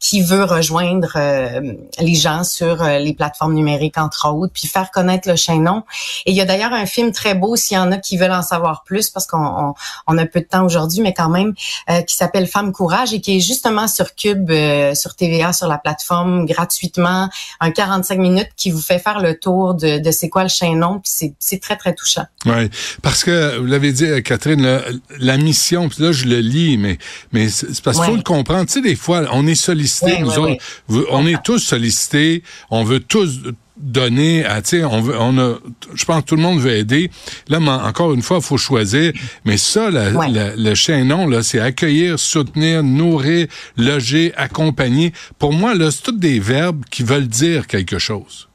qui 0.00 0.22
veut 0.22 0.44
rejoindre 0.44 1.12
euh, 1.16 1.74
les 1.98 2.14
gens 2.14 2.44
sur 2.44 2.82
les 2.82 3.12
plateformes 3.12 3.52
numériques, 3.52 3.98
entre 3.98 4.32
autres, 4.32 4.54
puis 4.54 4.66
faire 4.66 4.90
connaître 4.90 5.28
le 5.28 5.36
chaînon. 5.36 5.84
Et 6.24 6.30
il 6.30 6.36
y 6.36 6.40
a 6.40 6.45
d'ailleurs 6.46 6.72
un 6.72 6.86
film 6.86 7.12
très 7.12 7.34
beau 7.34 7.56
s'il 7.56 7.76
y 7.76 7.80
en 7.80 7.92
a 7.92 7.98
qui 7.98 8.16
veulent 8.16 8.32
en 8.32 8.42
savoir 8.42 8.82
plus 8.84 9.10
parce 9.10 9.26
qu'on 9.26 9.74
on, 10.06 10.18
a 10.18 10.26
peu 10.26 10.40
de 10.40 10.46
temps 10.46 10.64
aujourd'hui, 10.64 11.00
mais 11.00 11.12
quand 11.12 11.28
même, 11.28 11.54
euh, 11.90 12.02
qui 12.02 12.16
s'appelle 12.16 12.46
Femme 12.46 12.72
Courage 12.72 13.12
et 13.12 13.20
qui 13.20 13.36
est 13.36 13.40
justement 13.40 13.88
sur 13.88 14.14
Cube, 14.14 14.50
euh, 14.50 14.94
sur 14.94 15.14
TVA, 15.14 15.52
sur 15.52 15.68
la 15.68 15.78
plateforme 15.78 16.46
gratuitement, 16.46 17.28
un 17.60 17.70
45 17.70 18.18
minutes 18.18 18.50
qui 18.56 18.70
vous 18.70 18.80
fait 18.80 18.98
faire 18.98 19.20
le 19.20 19.38
tour 19.38 19.74
de, 19.74 19.98
de 19.98 20.10
c'est 20.10 20.28
quoi 20.28 20.42
le 20.42 20.48
chaînon, 20.48 21.00
puis 21.00 21.34
c'est 21.38 21.60
très 21.60 21.76
très 21.76 21.94
touchant. 21.94 22.24
Oui, 22.46 22.70
parce 23.02 23.24
que 23.24 23.58
vous 23.58 23.66
l'avez 23.66 23.92
dit, 23.92 24.22
Catherine, 24.22 24.80
la, 25.18 25.36
mission, 25.36 25.88
puis 25.88 26.02
là 26.02 26.12
je 26.12 26.24
le 26.24 26.38
lis, 26.38 26.78
mais 26.78 26.98
mais 27.32 27.48
c'est 27.48 27.80
parce 27.82 27.98
qu'il 27.98 28.06
faut 28.06 28.16
le 28.16 28.22
comprendre. 28.22 28.66
Tu 28.66 28.74
sais, 28.74 28.80
des 28.80 28.96
fois, 28.96 29.24
on 29.32 29.46
est 29.46 29.54
sollicité, 29.54 30.18
nous 30.20 30.38
autres, 30.38 30.62
on 31.10 31.26
est 31.26 31.42
tous 31.42 31.58
sollicités, 31.58 32.42
on 32.70 32.84
veut 32.84 33.00
tous 33.00 33.40
donner 33.76 34.44
à, 34.44 34.62
tu 34.62 34.78
sais, 34.78 34.84
on 34.84 35.00
veut, 35.00 35.14
on 35.18 35.38
a, 35.38 35.58
je 35.94 36.04
pense 36.04 36.22
que 36.22 36.26
tout 36.26 36.36
le 36.36 36.42
monde 36.42 36.60
veut 36.60 36.72
aider. 36.72 37.10
Là, 37.48 37.60
encore 37.60 38.14
une 38.14 38.22
fois, 38.22 38.38
il 38.38 38.42
faut 38.42 38.56
choisir. 38.56 39.12
Mais 39.44 39.56
ça, 39.56 39.88
le 39.90 40.74
chaînon, 40.74 41.28
là, 41.28 41.42
c'est 41.42 41.60
accueillir, 41.60 42.18
soutenir, 42.18 42.82
nourrir, 42.82 43.46
loger, 43.76 44.32
accompagner. 44.36 45.12
Pour 45.38 45.52
moi, 45.52 45.74
là, 45.74 45.90
c'est 45.90 46.02
tous 46.02 46.12
des 46.12 46.40
verbes 46.40 46.84
qui 46.90 47.02
veulent 47.02 47.28
dire 47.28 47.66
quelque 47.66 47.98
chose. 47.98 48.48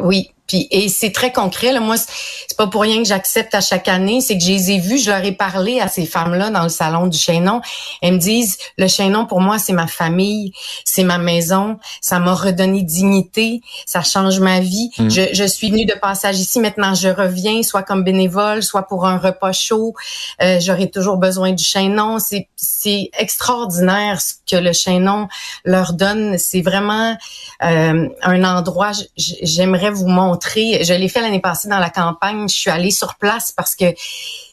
Oui, 0.00 0.30
puis 0.46 0.68
et 0.70 0.88
c'est 0.88 1.12
très 1.12 1.32
concret. 1.32 1.72
Là. 1.72 1.80
Moi, 1.80 1.96
c'est 1.96 2.56
pas 2.56 2.66
pour 2.66 2.82
rien 2.82 2.98
que 2.98 3.08
j'accepte 3.08 3.54
à 3.54 3.60
chaque 3.60 3.88
année. 3.88 4.20
C'est 4.20 4.38
que 4.38 4.44
je 4.44 4.48
les 4.48 4.70
ai 4.72 4.78
vues, 4.78 4.98
je 4.98 5.10
leur 5.10 5.24
ai 5.24 5.32
parlé 5.32 5.80
à 5.80 5.88
ces 5.88 6.06
femmes-là 6.06 6.50
dans 6.50 6.62
le 6.62 6.68
salon 6.68 7.06
du 7.06 7.18
Chaînon. 7.18 7.60
Elles 8.02 8.14
me 8.14 8.18
disent 8.18 8.56
le 8.78 8.88
Chaînon 8.88 9.26
pour 9.26 9.40
moi 9.40 9.58
c'est 9.58 9.72
ma 9.72 9.86
famille, 9.86 10.52
c'est 10.84 11.04
ma 11.04 11.18
maison, 11.18 11.78
ça 12.00 12.18
m'a 12.18 12.34
redonné 12.34 12.82
dignité, 12.82 13.60
ça 13.84 14.02
change 14.02 14.40
ma 14.40 14.60
vie. 14.60 14.90
Mm. 14.98 15.08
Je, 15.08 15.22
je, 15.32 15.44
suis 15.44 15.70
venue 15.70 15.86
de 15.86 15.94
passage 15.94 16.38
ici, 16.38 16.60
maintenant 16.60 16.94
je 16.94 17.08
reviens, 17.08 17.62
soit 17.62 17.82
comme 17.82 18.04
bénévole, 18.04 18.62
soit 18.62 18.82
pour 18.82 19.06
un 19.06 19.18
repas 19.18 19.52
chaud. 19.52 19.94
Euh, 20.42 20.60
J'aurai 20.60 20.90
toujours 20.90 21.16
besoin 21.16 21.52
du 21.52 21.64
Chaînon. 21.64 22.18
C'est 22.18 22.48
c'est 22.56 23.10
extraordinaire 23.18 24.20
ce 24.20 24.34
que 24.50 24.56
le 24.56 24.72
Chaînon 24.72 25.28
leur 25.64 25.92
donne. 25.92 26.38
C'est 26.38 26.62
vraiment 26.62 27.16
euh, 27.62 28.08
un 28.22 28.44
endroit. 28.44 28.92
J'aimerais 29.16 29.90
vous 29.90 30.06
montrer 30.06 30.35
je 30.44 30.94
l'ai 30.94 31.08
fait 31.08 31.20
l'année 31.20 31.40
passée 31.40 31.68
dans 31.68 31.78
la 31.78 31.90
campagne. 31.90 32.48
Je 32.48 32.54
suis 32.54 32.70
allée 32.70 32.90
sur 32.90 33.16
place 33.16 33.52
parce 33.52 33.74
que 33.74 33.86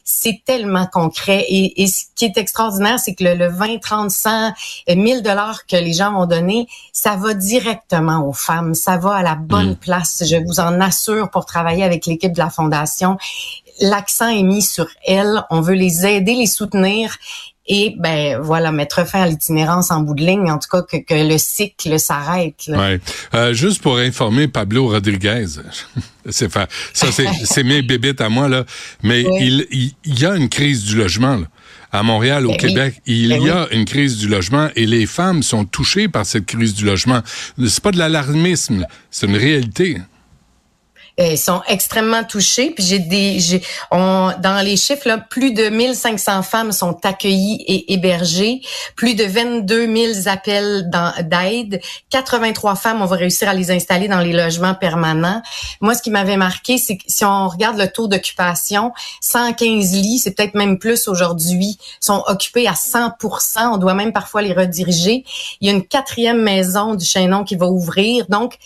c'est 0.04 0.42
tellement 0.44 0.86
concret. 0.86 1.44
Et, 1.48 1.86
ce 1.86 2.04
qui 2.14 2.26
est 2.26 2.36
extraordinaire, 2.36 2.98
c'est 2.98 3.14
que 3.14 3.24
le, 3.24 3.48
20, 3.48 3.78
30, 3.80 4.10
100, 4.10 4.52
1000 4.88 5.22
dollars 5.22 5.66
que 5.66 5.76
les 5.76 5.92
gens 5.92 6.12
vont 6.12 6.26
donner, 6.26 6.68
ça 6.92 7.16
va 7.16 7.34
directement 7.34 8.26
aux 8.28 8.32
femmes. 8.32 8.74
Ça 8.74 8.96
va 8.98 9.14
à 9.14 9.22
la 9.22 9.34
bonne 9.34 9.72
mm. 9.72 9.76
place. 9.76 10.22
Je 10.26 10.36
vous 10.36 10.60
en 10.60 10.80
assure 10.80 11.30
pour 11.30 11.46
travailler 11.46 11.84
avec 11.84 12.06
l'équipe 12.06 12.32
de 12.32 12.38
la 12.38 12.50
Fondation. 12.50 13.16
L'accent 13.80 14.28
est 14.28 14.42
mis 14.42 14.62
sur 14.62 14.86
elles. 15.06 15.42
On 15.50 15.60
veut 15.60 15.74
les 15.74 16.06
aider, 16.06 16.34
les 16.34 16.46
soutenir 16.46 17.16
et 17.66 17.94
ben 17.98 18.38
voilà 18.40 18.72
mettre 18.72 19.06
fin 19.06 19.22
à 19.22 19.26
l'itinérance 19.26 19.90
en 19.90 20.00
bout 20.00 20.14
de 20.14 20.24
ligne, 20.24 20.50
en 20.50 20.58
tout 20.58 20.68
cas 20.70 20.82
que, 20.82 20.98
que 20.98 21.14
le 21.14 21.38
cycle 21.38 21.98
s'arrête. 21.98 22.64
Ouais. 22.68 23.00
Euh, 23.34 23.54
juste 23.54 23.82
pour 23.82 23.96
informer 23.96 24.48
Pablo 24.48 24.88
Rodriguez, 24.88 25.46
c'est 26.28 26.52
ça 26.52 26.66
c'est 26.92 27.62
mes 27.64 27.82
bébites 27.82 28.20
à 28.20 28.28
moi 28.28 28.48
là, 28.48 28.64
mais 29.02 29.22
il, 29.40 29.66
il, 30.04 30.18
y 30.18 30.26
a 30.26 30.36
une 30.36 30.48
crise 30.48 30.84
du 30.84 30.96
logement 30.96 31.36
là. 31.36 31.46
À 31.92 32.02
Montréal, 32.02 32.44
au 32.46 32.50
ben 32.50 32.56
Québec, 32.56 33.00
il 33.06 33.28
ben 33.28 33.42
y 33.42 33.50
a 33.50 33.68
une 33.70 33.84
crise 33.84 34.18
du 34.18 34.26
logement 34.26 34.68
et 34.74 34.84
les 34.84 35.06
femmes 35.06 35.44
sont 35.44 35.64
touchées 35.64 36.08
par 36.08 36.26
cette 36.26 36.44
crise 36.44 36.74
du 36.74 36.84
logement. 36.84 37.20
C'est 37.56 37.82
pas 37.82 37.92
de 37.92 37.98
l'alarmisme, 37.98 38.84
c'est 39.12 39.28
une 39.28 39.36
réalité. 39.36 39.98
Euh, 41.20 41.28
ils 41.28 41.38
sont 41.38 41.62
extrêmement 41.68 42.24
touchés. 42.24 42.70
Puis 42.70 42.84
j'ai 42.84 42.98
des, 42.98 43.38
j'ai, 43.38 43.62
on, 43.92 44.32
dans 44.40 44.64
les 44.64 44.76
chiffres 44.76 45.06
là, 45.06 45.18
plus 45.18 45.52
de 45.52 45.68
1500 45.68 46.42
femmes 46.42 46.72
sont 46.72 46.98
accueillies 47.04 47.64
et 47.68 47.92
hébergées, 47.92 48.60
plus 48.96 49.14
de 49.14 49.24
22 49.24 49.94
000 49.96 50.12
appels 50.26 50.90
d'aide, 50.90 51.80
83 52.10 52.74
femmes, 52.74 53.02
on 53.02 53.06
va 53.06 53.16
réussir 53.16 53.48
à 53.48 53.54
les 53.54 53.70
installer 53.70 54.08
dans 54.08 54.20
les 54.20 54.32
logements 54.32 54.74
permanents. 54.74 55.40
Moi, 55.80 55.94
ce 55.94 56.02
qui 56.02 56.10
m'avait 56.10 56.36
marqué, 56.36 56.78
c'est 56.78 56.96
que 56.96 57.04
si 57.06 57.24
on 57.24 57.48
regarde 57.48 57.78
le 57.78 57.86
taux 57.86 58.08
d'occupation, 58.08 58.92
115 59.20 59.92
lits, 59.92 60.18
c'est 60.18 60.32
peut-être 60.32 60.54
même 60.54 60.78
plus 60.78 61.06
aujourd'hui, 61.06 61.78
sont 62.00 62.24
occupés 62.26 62.66
à 62.66 62.72
100% 62.72 63.74
On 63.74 63.76
doit 63.78 63.94
même 63.94 64.12
parfois 64.12 64.42
les 64.42 64.52
rediriger. 64.52 65.24
Il 65.60 65.68
y 65.68 65.70
a 65.70 65.74
une 65.74 65.86
quatrième 65.86 66.42
maison 66.42 66.94
du 66.94 67.04
Chaînon 67.04 67.44
qui 67.44 67.54
va 67.54 67.66
ouvrir, 67.66 68.26
donc 68.28 68.58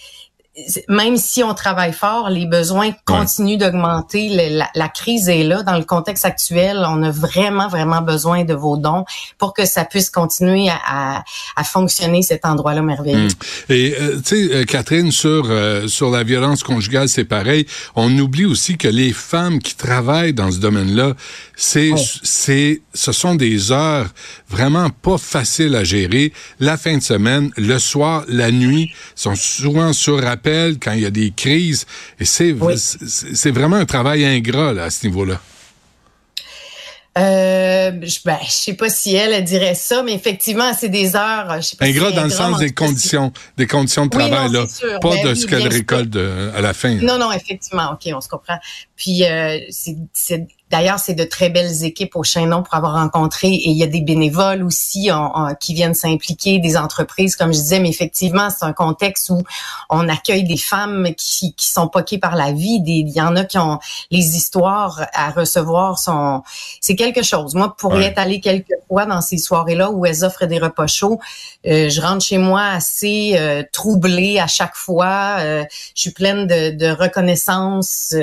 même 0.89 1.17
si 1.17 1.43
on 1.43 1.55
travaille 1.55 1.93
fort, 1.93 2.31
les 2.31 2.47
besoins 2.47 2.91
continuent 3.05 3.59
d'augmenter. 3.59 4.29
La, 4.75 4.89
crise 4.89 5.29
est 5.29 5.45
là. 5.45 5.63
Dans 5.63 5.77
le 5.77 5.85
contexte 5.85 6.25
actuel, 6.25 6.85
on 6.89 7.03
a 7.03 7.11
vraiment, 7.11 7.69
vraiment 7.69 8.01
besoin 8.01 8.45
de 8.45 8.55
vos 8.55 8.77
dons 8.77 9.05
pour 9.39 9.55
que 9.55 9.67
ça 9.67 9.85
puisse 9.85 10.11
continuer 10.11 10.69
à, 10.69 11.23
fonctionner, 11.65 12.23
cet 12.23 12.45
endroit-là 12.45 12.83
merveilleux. 12.83 13.29
Hmm. 13.29 13.73
Et, 13.73 13.95
euh, 14.01 14.17
tu 14.17 14.49
sais, 14.49 14.55
euh, 14.55 14.65
Catherine, 14.65 15.13
sur, 15.13 15.47
euh, 15.51 15.87
sur 15.87 16.11
la 16.11 16.23
violence 16.23 16.63
conjugale, 16.63 17.09
c'est 17.09 17.25
pareil. 17.25 17.67
On 17.95 18.17
oublie 18.19 18.47
aussi 18.47 18.77
que 18.77 18.89
les 18.89 19.13
femmes 19.13 19.59
qui 19.59 19.75
travaillent 19.75 20.33
dans 20.33 20.51
ce 20.51 20.59
domaine-là, 20.59 21.15
c'est, 21.57 21.93
c'est, 22.23 22.81
ce 22.95 23.13
sont 23.13 23.35
des 23.35 23.73
heures 23.73 24.09
vraiment 24.49 24.91
pas 24.91 25.19
faciles 25.19 25.75
à 25.75 25.85
gérer. 25.85 26.33
La 26.61 26.77
fin 26.77 26.97
de 26.97 27.03
semaine, 27.03 27.51
le 27.57 27.79
soir, 27.79 28.25
la 28.29 28.51
nuit, 28.51 28.91
sont 29.15 29.35
souvent 29.35 29.93
sur 29.93 30.23
rappel 30.23 30.48
quand 30.81 30.93
il 30.93 31.01
y 31.01 31.07
a 31.07 31.11
des 31.11 31.33
crises. 31.35 31.87
Et 32.19 32.25
c'est 32.25 32.55
c'est 33.07 33.51
vraiment 33.51 33.77
un 33.77 33.87
travail 33.87 34.25
ingrat 34.25 34.73
là, 34.73 34.85
à 34.85 34.91
ce 34.91 35.07
niveau-là. 35.07 35.41
Euh, 37.19 37.91
je, 38.03 38.19
ben, 38.25 38.39
je 38.45 38.51
sais 38.51 38.75
pas 38.75 38.89
si 38.89 39.15
elle, 39.15 39.43
dirait 39.43 39.75
ça, 39.75 40.03
mais 40.03 40.13
effectivement, 40.13 40.73
c'est 40.79 40.89
des 40.89 41.17
heures. 41.17 41.57
Je 41.57 41.63
sais 41.63 41.77
pas 41.77 41.87
ingrat 41.87 42.13
dans 42.13 42.25
le 42.25 42.31
sens 42.31 42.59
des 42.59 42.71
conditions, 42.71 43.33
des 43.57 43.67
conditions 43.67 44.07
de 44.07 44.11
travail 44.11 44.53
là, 44.53 44.65
pas 45.01 45.11
ben 45.11 45.31
de 45.31 45.35
ce 45.35 45.47
qu'elle 45.47 45.67
récolte 45.67 46.15
euh, 46.15 46.57
à 46.57 46.61
la 46.61 46.75
fin. 46.75 46.95
Non, 46.95 47.19
non, 47.19 47.33
effectivement, 47.33 47.93
ok, 47.93 48.13
on 48.15 48.21
se 48.21 48.29
comprend. 48.29 48.59
Puis 48.95 49.25
euh, 49.25 49.59
c'est 49.69 50.47
D'ailleurs, 50.71 50.99
c'est 50.99 51.15
de 51.15 51.25
très 51.25 51.49
belles 51.49 51.85
équipes 51.85 52.17
au 52.17 52.23
Chaînon 52.23 52.63
pour 52.63 52.75
avoir 52.75 52.95
rencontré 52.95 53.49
et 53.49 53.71
il 53.71 53.77
y 53.77 53.83
a 53.83 53.87
des 53.87 54.01
bénévoles 54.01 54.63
aussi 54.63 55.11
qui 55.61 55.75
viennent 55.75 55.95
s'impliquer, 55.95 56.59
des 56.59 56.77
entreprises, 56.77 57.37
comme 57.37 57.53
je 57.53 57.59
disais, 57.59 57.81
mais 57.81 57.89
effectivement, 57.89 58.49
c'est 58.51 58.65
un 58.65 58.73
contexte 58.73 59.31
où 59.31 59.43
on 59.91 60.09
accueille 60.09 60.45
des 60.45 60.57
femmes 60.57 61.09
qui, 61.17 61.55
qui 61.55 61.69
sont 61.69 61.89
poquées 61.89 62.19
par 62.19 62.37
la 62.37 62.53
vie. 62.53 62.81
Des, 62.81 62.93
il 62.93 63.11
y 63.11 63.21
en 63.21 63.37
a 63.37 63.45
qui 63.45 63.59
ont 63.59 63.79
les 64.11 64.37
histoires 64.37 65.07
à 65.15 65.31
recevoir 65.31 65.99
sont, 65.99 66.43
c'est 66.81 66.97
quelque 66.97 67.23
chose. 67.23 67.55
Moi, 67.55 67.75
pour 67.79 67.99
y 67.99 68.05
être 68.05 68.19
allée 68.19 68.41
quelques 68.41 68.67
fois 68.89 69.07
dans 69.07 69.21
ces 69.21 69.39
soirées-là 69.39 69.91
où 69.91 70.05
elles 70.07 70.25
offrent 70.25 70.47
des 70.47 70.59
repas 70.59 70.87
chauds, 70.87 71.21
euh, 71.67 71.89
je 71.89 72.01
rentre 72.01 72.25
chez 72.25 72.39
moi 72.39 72.63
assez 72.63 73.35
euh, 73.37 73.63
troublée 73.73 74.39
à 74.39 74.47
chaque 74.47 74.77
fois. 74.77 75.37
Euh, 75.41 75.65
je 75.95 76.01
suis 76.01 76.11
pleine 76.11 76.47
de, 76.47 76.71
de 76.71 76.91
reconnaissance, 76.91 78.15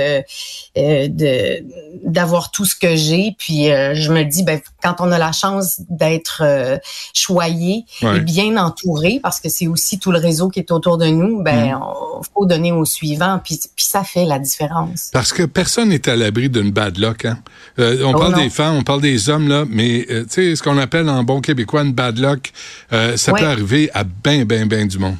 de 0.75 1.63
d'avoir 2.03 2.34
tout 2.51 2.65
ce 2.65 2.75
que 2.75 2.95
j'ai. 2.95 3.35
Puis 3.37 3.71
euh, 3.71 3.93
je 3.95 4.11
me 4.11 4.23
dis, 4.23 4.43
ben, 4.43 4.59
quand 4.81 4.95
on 4.99 5.11
a 5.11 5.17
la 5.17 5.31
chance 5.31 5.81
d'être 5.89 6.41
euh, 6.43 6.77
choyé 7.13 7.85
et 8.01 8.19
bien 8.19 8.57
entouré, 8.57 9.19
parce 9.21 9.39
que 9.39 9.49
c'est 9.49 9.67
aussi 9.67 9.99
tout 9.99 10.11
le 10.11 10.19
réseau 10.19 10.49
qui 10.49 10.59
est 10.59 10.71
autour 10.71 10.97
de 10.97 11.07
nous, 11.07 11.41
ben, 11.41 11.75
mm. 11.75 11.81
on 11.81 12.21
faut 12.33 12.45
donner 12.45 12.71
au 12.71 12.85
suivant. 12.85 13.39
Puis, 13.43 13.59
puis 13.75 13.85
ça 13.85 14.03
fait 14.03 14.25
la 14.25 14.39
différence. 14.39 15.09
Parce 15.13 15.33
que 15.33 15.43
personne 15.43 15.89
n'est 15.89 16.07
à 16.09 16.15
l'abri 16.15 16.49
d'une 16.49 16.71
bad 16.71 16.97
luck. 16.97 17.25
Hein? 17.25 17.39
Euh, 17.79 18.03
on 18.03 18.13
oh 18.13 18.19
parle 18.19 18.35
des 18.35 18.49
femmes, 18.49 18.75
on 18.75 18.83
parle 18.83 19.01
des 19.01 19.29
hommes, 19.29 19.47
là, 19.47 19.65
mais 19.69 20.05
tu 20.07 20.25
sais, 20.29 20.55
ce 20.55 20.63
qu'on 20.63 20.77
appelle 20.77 21.09
en 21.09 21.23
bon 21.23 21.41
québécois 21.41 21.81
une 21.81 21.93
bad 21.93 22.17
luck, 22.19 22.51
ça 22.91 23.33
peut 23.33 23.45
arriver 23.45 23.89
à 23.93 24.03
ben, 24.03 24.43
ben, 24.45 24.67
ben 24.67 24.87
du 24.87 24.99
monde. 24.99 25.17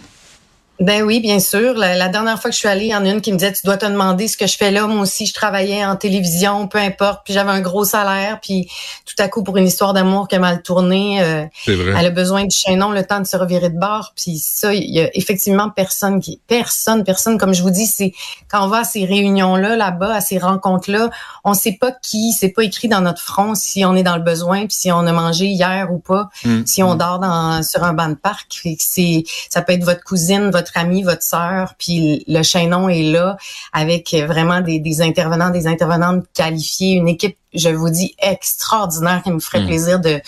Ben 0.79 1.03
oui, 1.03 1.21
bien 1.21 1.39
sûr. 1.39 1.73
La, 1.73 2.09
dernière 2.09 2.41
fois 2.41 2.49
que 2.49 2.53
je 2.53 2.59
suis 2.59 2.67
allée, 2.67 2.85
il 2.85 2.91
y 2.91 2.95
en 2.95 3.05
a 3.05 3.09
une 3.09 3.21
qui 3.21 3.31
me 3.31 3.37
disait, 3.37 3.53
tu 3.53 3.65
dois 3.65 3.77
te 3.77 3.85
demander 3.85 4.27
ce 4.27 4.35
que 4.35 4.45
je 4.45 4.57
fais 4.57 4.71
là. 4.71 4.87
Moi 4.87 5.01
aussi, 5.01 5.25
je 5.25 5.33
travaillais 5.33 5.85
en 5.85 5.95
télévision, 5.95 6.67
peu 6.67 6.79
importe. 6.79 7.21
Puis 7.23 7.33
j'avais 7.33 7.51
un 7.51 7.61
gros 7.61 7.85
salaire. 7.85 8.39
Puis 8.41 8.67
tout 9.05 9.15
à 9.23 9.29
coup, 9.29 9.41
pour 9.41 9.55
une 9.55 9.67
histoire 9.67 9.93
d'amour 9.93 10.27
qui 10.27 10.35
a 10.35 10.39
mal 10.39 10.61
tourné, 10.61 11.21
euh, 11.21 11.45
elle 11.67 12.05
a 12.05 12.09
besoin 12.09 12.43
du 12.43 12.55
chaînon, 12.55 12.91
le 12.91 13.05
temps 13.05 13.21
de 13.21 13.25
se 13.25 13.37
revirer 13.37 13.69
de 13.69 13.79
bord. 13.79 14.11
Puis 14.17 14.37
ça, 14.37 14.73
il 14.73 14.93
y 14.93 14.99
a 14.99 15.09
effectivement 15.15 15.69
personne 15.69 16.19
qui, 16.19 16.41
personne, 16.47 17.05
personne. 17.05 17.37
Comme 17.37 17.53
je 17.53 17.61
vous 17.61 17.71
dis, 17.71 17.87
c'est 17.87 18.13
quand 18.49 18.65
on 18.65 18.67
va 18.67 18.79
à 18.79 18.83
ces 18.83 19.05
réunions-là, 19.05 19.77
là-bas, 19.77 20.15
à 20.15 20.21
ces 20.21 20.37
rencontres-là, 20.37 21.09
on 21.45 21.53
sait 21.53 21.77
pas 21.79 21.93
qui, 21.93 22.33
c'est 22.33 22.49
pas 22.49 22.63
écrit 22.63 22.89
dans 22.89 23.01
notre 23.01 23.21
front 23.21 23.55
si 23.55 23.85
on 23.85 23.95
est 23.95 24.03
dans 24.03 24.17
le 24.17 24.23
besoin, 24.23 24.65
puis 24.65 24.75
si 24.75 24.91
on 24.91 24.99
a 24.99 25.11
mangé 25.13 25.45
hier 25.45 25.91
ou 25.93 25.99
pas, 25.99 26.29
mm. 26.43 26.65
si 26.65 26.83
on 26.83 26.95
dort 26.95 27.19
dans, 27.19 27.63
sur 27.63 27.83
un 27.83 27.93
banc 27.93 28.09
de 28.09 28.15
parc. 28.15 28.67
C'est, 28.79 29.23
ça 29.49 29.61
peut 29.61 29.71
être 29.71 29.85
votre 29.85 30.03
cousine, 30.03 30.51
votre 30.51 30.64
votre 30.65 30.77
ami, 30.77 31.03
votre 31.03 31.21
sœur, 31.21 31.75
puis 31.77 32.23
le 32.27 32.41
chaînon 32.41 32.89
est 32.89 33.03
là 33.03 33.37
avec 33.71 34.13
vraiment 34.13 34.61
des, 34.61 35.01
intervenants, 35.01 35.51
des 35.51 35.67
intervenantes 35.67 36.25
qualifiées, 36.33 36.93
une 36.93 37.07
équipe, 37.07 37.37
je 37.53 37.69
vous 37.69 37.89
dis, 37.89 38.15
extraordinaire 38.19 39.21
qui 39.23 39.31
me 39.31 39.39
ferait 39.39 39.61
hmm. 39.61 39.67
plaisir 39.67 39.99
de, 39.99 40.21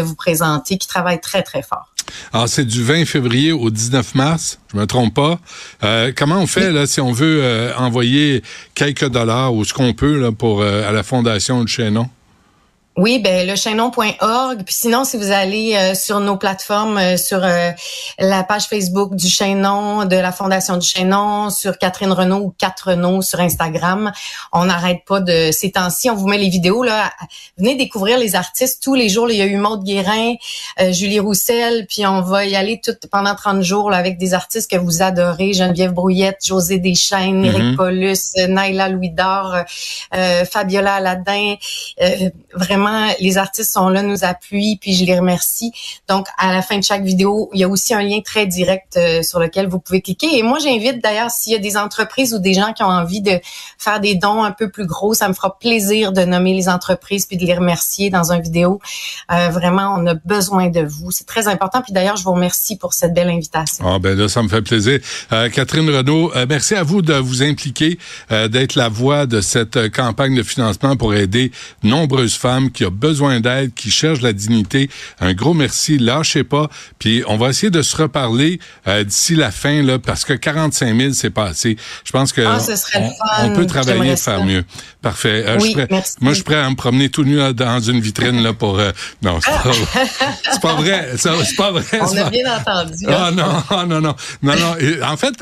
vous 0.00 0.14
présenter, 0.14 0.78
qui 0.78 0.86
travaille 0.86 1.20
très, 1.20 1.42
très 1.42 1.62
fort. 1.62 1.86
Alors, 2.32 2.48
c'est 2.48 2.64
du 2.64 2.82
20 2.82 3.04
février 3.04 3.52
au 3.52 3.70
19 3.70 4.14
mars, 4.14 4.58
je 4.72 4.78
me 4.78 4.86
trompe 4.86 5.14
pas. 5.14 5.38
Euh, 5.84 6.12
comment 6.16 6.38
on 6.38 6.46
fait 6.46 6.70
là 6.72 6.86
si 6.86 7.00
on 7.00 7.12
veut 7.12 7.40
euh, 7.42 7.72
envoyer 7.76 8.42
quelques 8.74 9.08
dollars 9.08 9.54
ou 9.54 9.64
ce 9.64 9.74
qu'on 9.74 9.92
peut 9.92 10.18
là, 10.18 10.32
pour 10.32 10.62
euh, 10.62 10.88
à 10.88 10.92
la 10.92 11.02
fondation 11.02 11.62
du 11.62 11.72
Chaînon? 11.72 12.08
Oui, 13.00 13.18
ben 13.18 13.46
le 13.46 13.56
chaînon.org. 13.56 14.62
Puis 14.62 14.74
sinon, 14.74 15.04
si 15.04 15.16
vous 15.16 15.30
allez 15.30 15.74
euh, 15.74 15.94
sur 15.94 16.20
nos 16.20 16.36
plateformes, 16.36 16.98
euh, 16.98 17.16
sur 17.16 17.42
euh, 17.42 17.70
la 18.18 18.44
page 18.44 18.64
Facebook 18.64 19.14
du 19.14 19.26
Chaînon, 19.26 20.04
de 20.04 20.16
la 20.16 20.32
Fondation 20.32 20.76
du 20.76 20.86
Chaînon, 20.86 21.48
sur 21.48 21.78
Catherine 21.78 22.12
Renault 22.12 22.40
ou 22.40 22.54
4 22.58 22.90
Renault 22.90 23.22
sur 23.22 23.40
Instagram, 23.40 24.12
on 24.52 24.66
n'arrête 24.66 25.06
pas 25.06 25.20
de 25.20 25.48
ces 25.50 25.72
temps-ci. 25.72 26.10
On 26.10 26.14
vous 26.14 26.28
met 26.28 26.36
les 26.36 26.50
vidéos 26.50 26.82
là. 26.82 27.10
Venez 27.56 27.74
découvrir 27.74 28.18
les 28.18 28.36
artistes 28.36 28.82
tous 28.82 28.94
les 28.94 29.08
jours. 29.08 29.30
il 29.30 29.38
y 29.38 29.42
a 29.42 29.46
eu 29.46 29.56
Maude 29.56 29.82
Guérin, 29.82 30.34
Julie 30.90 31.20
Roussel, 31.20 31.86
puis 31.88 32.06
on 32.06 32.20
va 32.20 32.44
y 32.44 32.54
aller 32.54 32.82
tout 32.84 32.92
pendant 33.10 33.34
30 33.34 33.62
jours 33.62 33.90
là, 33.90 33.96
avec 33.96 34.18
des 34.18 34.34
artistes 34.34 34.70
que 34.70 34.76
vous 34.76 35.00
adorez 35.00 35.54
Geneviève 35.54 35.94
Brouillette, 35.94 36.44
José 36.44 36.78
Deschaines, 36.78 37.46
Eric 37.46 37.62
mm-hmm. 37.62 37.76
Paulus, 37.76 38.46
Naila 38.46 38.90
Louis 38.90 39.10
d'Or, 39.10 39.56
Fabiola 40.50 40.96
Aladin, 40.96 41.54
vraiment 42.52 42.89
les 43.20 43.38
artistes 43.38 43.72
sont 43.72 43.88
là, 43.88 44.02
nous 44.02 44.24
appuient, 44.24 44.78
puis 44.80 44.94
je 44.94 45.04
les 45.04 45.18
remercie. 45.18 45.72
Donc, 46.08 46.26
à 46.38 46.52
la 46.52 46.62
fin 46.62 46.78
de 46.78 46.84
chaque 46.84 47.02
vidéo, 47.02 47.50
il 47.52 47.60
y 47.60 47.64
a 47.64 47.68
aussi 47.68 47.94
un 47.94 48.02
lien 48.02 48.20
très 48.20 48.46
direct 48.46 48.96
euh, 48.96 49.22
sur 49.22 49.38
lequel 49.38 49.68
vous 49.68 49.78
pouvez 49.78 50.00
cliquer. 50.00 50.38
Et 50.38 50.42
moi, 50.42 50.58
j'invite 50.58 51.02
d'ailleurs, 51.02 51.30
s'il 51.30 51.52
y 51.52 51.56
a 51.56 51.58
des 51.58 51.76
entreprises 51.76 52.34
ou 52.34 52.38
des 52.38 52.54
gens 52.54 52.72
qui 52.72 52.82
ont 52.82 52.88
envie 52.88 53.20
de 53.20 53.40
faire 53.78 54.00
des 54.00 54.14
dons 54.14 54.42
un 54.42 54.52
peu 54.52 54.70
plus 54.70 54.86
gros, 54.86 55.14
ça 55.14 55.28
me 55.28 55.34
fera 55.34 55.58
plaisir 55.58 56.12
de 56.12 56.22
nommer 56.22 56.54
les 56.54 56.68
entreprises 56.68 57.26
puis 57.26 57.36
de 57.36 57.44
les 57.44 57.54
remercier 57.54 58.10
dans 58.10 58.32
une 58.32 58.42
vidéo. 58.42 58.80
Euh, 59.32 59.48
vraiment, 59.48 59.94
on 59.98 60.06
a 60.06 60.14
besoin 60.14 60.68
de 60.68 60.80
vous. 60.80 61.10
C'est 61.10 61.26
très 61.26 61.48
important. 61.48 61.82
Puis 61.82 61.92
d'ailleurs, 61.92 62.16
je 62.16 62.24
vous 62.24 62.32
remercie 62.32 62.76
pour 62.76 62.92
cette 62.92 63.14
belle 63.14 63.30
invitation. 63.30 63.84
Ah 63.86 63.98
ben 63.98 64.16
là, 64.16 64.28
ça 64.28 64.42
me 64.42 64.48
fait 64.48 64.62
plaisir. 64.62 65.00
Euh, 65.32 65.48
Catherine 65.48 65.88
Renaud, 65.88 66.32
merci 66.48 66.74
à 66.74 66.82
vous 66.82 67.02
de 67.02 67.14
vous 67.14 67.42
impliquer, 67.42 67.98
d'être 68.30 68.74
la 68.74 68.88
voix 68.88 69.26
de 69.26 69.40
cette 69.40 69.90
campagne 69.90 70.36
de 70.36 70.42
financement 70.42 70.96
pour 70.96 71.14
aider 71.14 71.52
nombreuses 71.82 72.34
femmes 72.34 72.69
qui 72.70 72.84
a 72.84 72.90
besoin 72.90 73.40
d'aide, 73.40 73.72
qui 73.74 73.90
cherche 73.90 74.20
la 74.20 74.32
dignité. 74.32 74.90
Un 75.20 75.32
gros 75.32 75.54
merci, 75.54 75.98
lâchez 75.98 76.44
pas. 76.44 76.68
Puis 76.98 77.22
on 77.26 77.36
va 77.36 77.48
essayer 77.48 77.70
de 77.70 77.82
se 77.82 77.96
reparler 77.96 78.60
euh, 78.86 79.04
d'ici 79.04 79.34
la 79.34 79.50
fin 79.50 79.82
là, 79.82 79.98
parce 79.98 80.24
que 80.24 80.32
45 80.32 80.96
000 80.96 81.12
c'est 81.12 81.30
pas 81.30 81.46
assez. 81.46 81.76
Je 82.04 82.12
pense 82.12 82.32
que 82.32 82.42
ah, 82.42 82.58
on, 83.42 83.50
peut 83.50 83.66
travailler 83.66 84.16
faire 84.16 84.44
mieux. 84.44 84.64
Parfait. 85.02 85.44
Euh, 85.46 85.58
oui, 85.60 85.74
moi, 86.20 86.32
je 86.32 86.34
suis 86.34 86.44
prêt 86.44 86.56
à 86.56 86.68
me 86.68 86.74
promener 86.74 87.08
tout 87.08 87.24
nu 87.24 87.38
dans 87.54 87.80
une 87.80 88.00
vitrine 88.00 88.42
là 88.42 88.52
pour. 88.52 88.78
Euh, 88.78 88.90
non, 89.22 89.38
c'est 89.40 89.50
pas, 90.60 90.74
vrai. 90.74 91.12
C'est 91.16 91.56
pas 91.56 91.70
vrai. 91.70 91.84
On 92.00 92.16
a 92.16 92.30
bien 92.30 92.54
entendu. 92.54 93.06
Ah 93.08 93.30
non, 93.32 93.44
ah, 93.70 93.86
non, 93.86 94.00
non, 94.00 94.14
non, 94.42 94.54
non. 94.54 95.06
En 95.06 95.16
fait, 95.16 95.34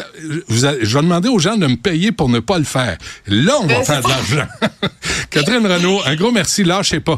vous 0.48 0.58
je 0.58 0.94
vais 0.94 1.02
demander 1.02 1.28
aux 1.28 1.38
gens 1.38 1.56
de 1.56 1.66
me 1.66 1.76
payer 1.76 2.12
pour 2.12 2.28
ne 2.28 2.40
pas 2.40 2.58
le 2.58 2.64
faire. 2.64 2.96
Là, 3.26 3.54
on 3.60 3.66
va 3.66 3.82
faire 3.82 4.02
de 4.02 4.08
l'argent. 4.08 4.46
Catherine 5.30 5.66
Renaud, 5.66 6.00
un 6.06 6.14
gros 6.14 6.32
merci. 6.32 6.64
Lâchez 6.64 7.00
pas. 7.00 7.17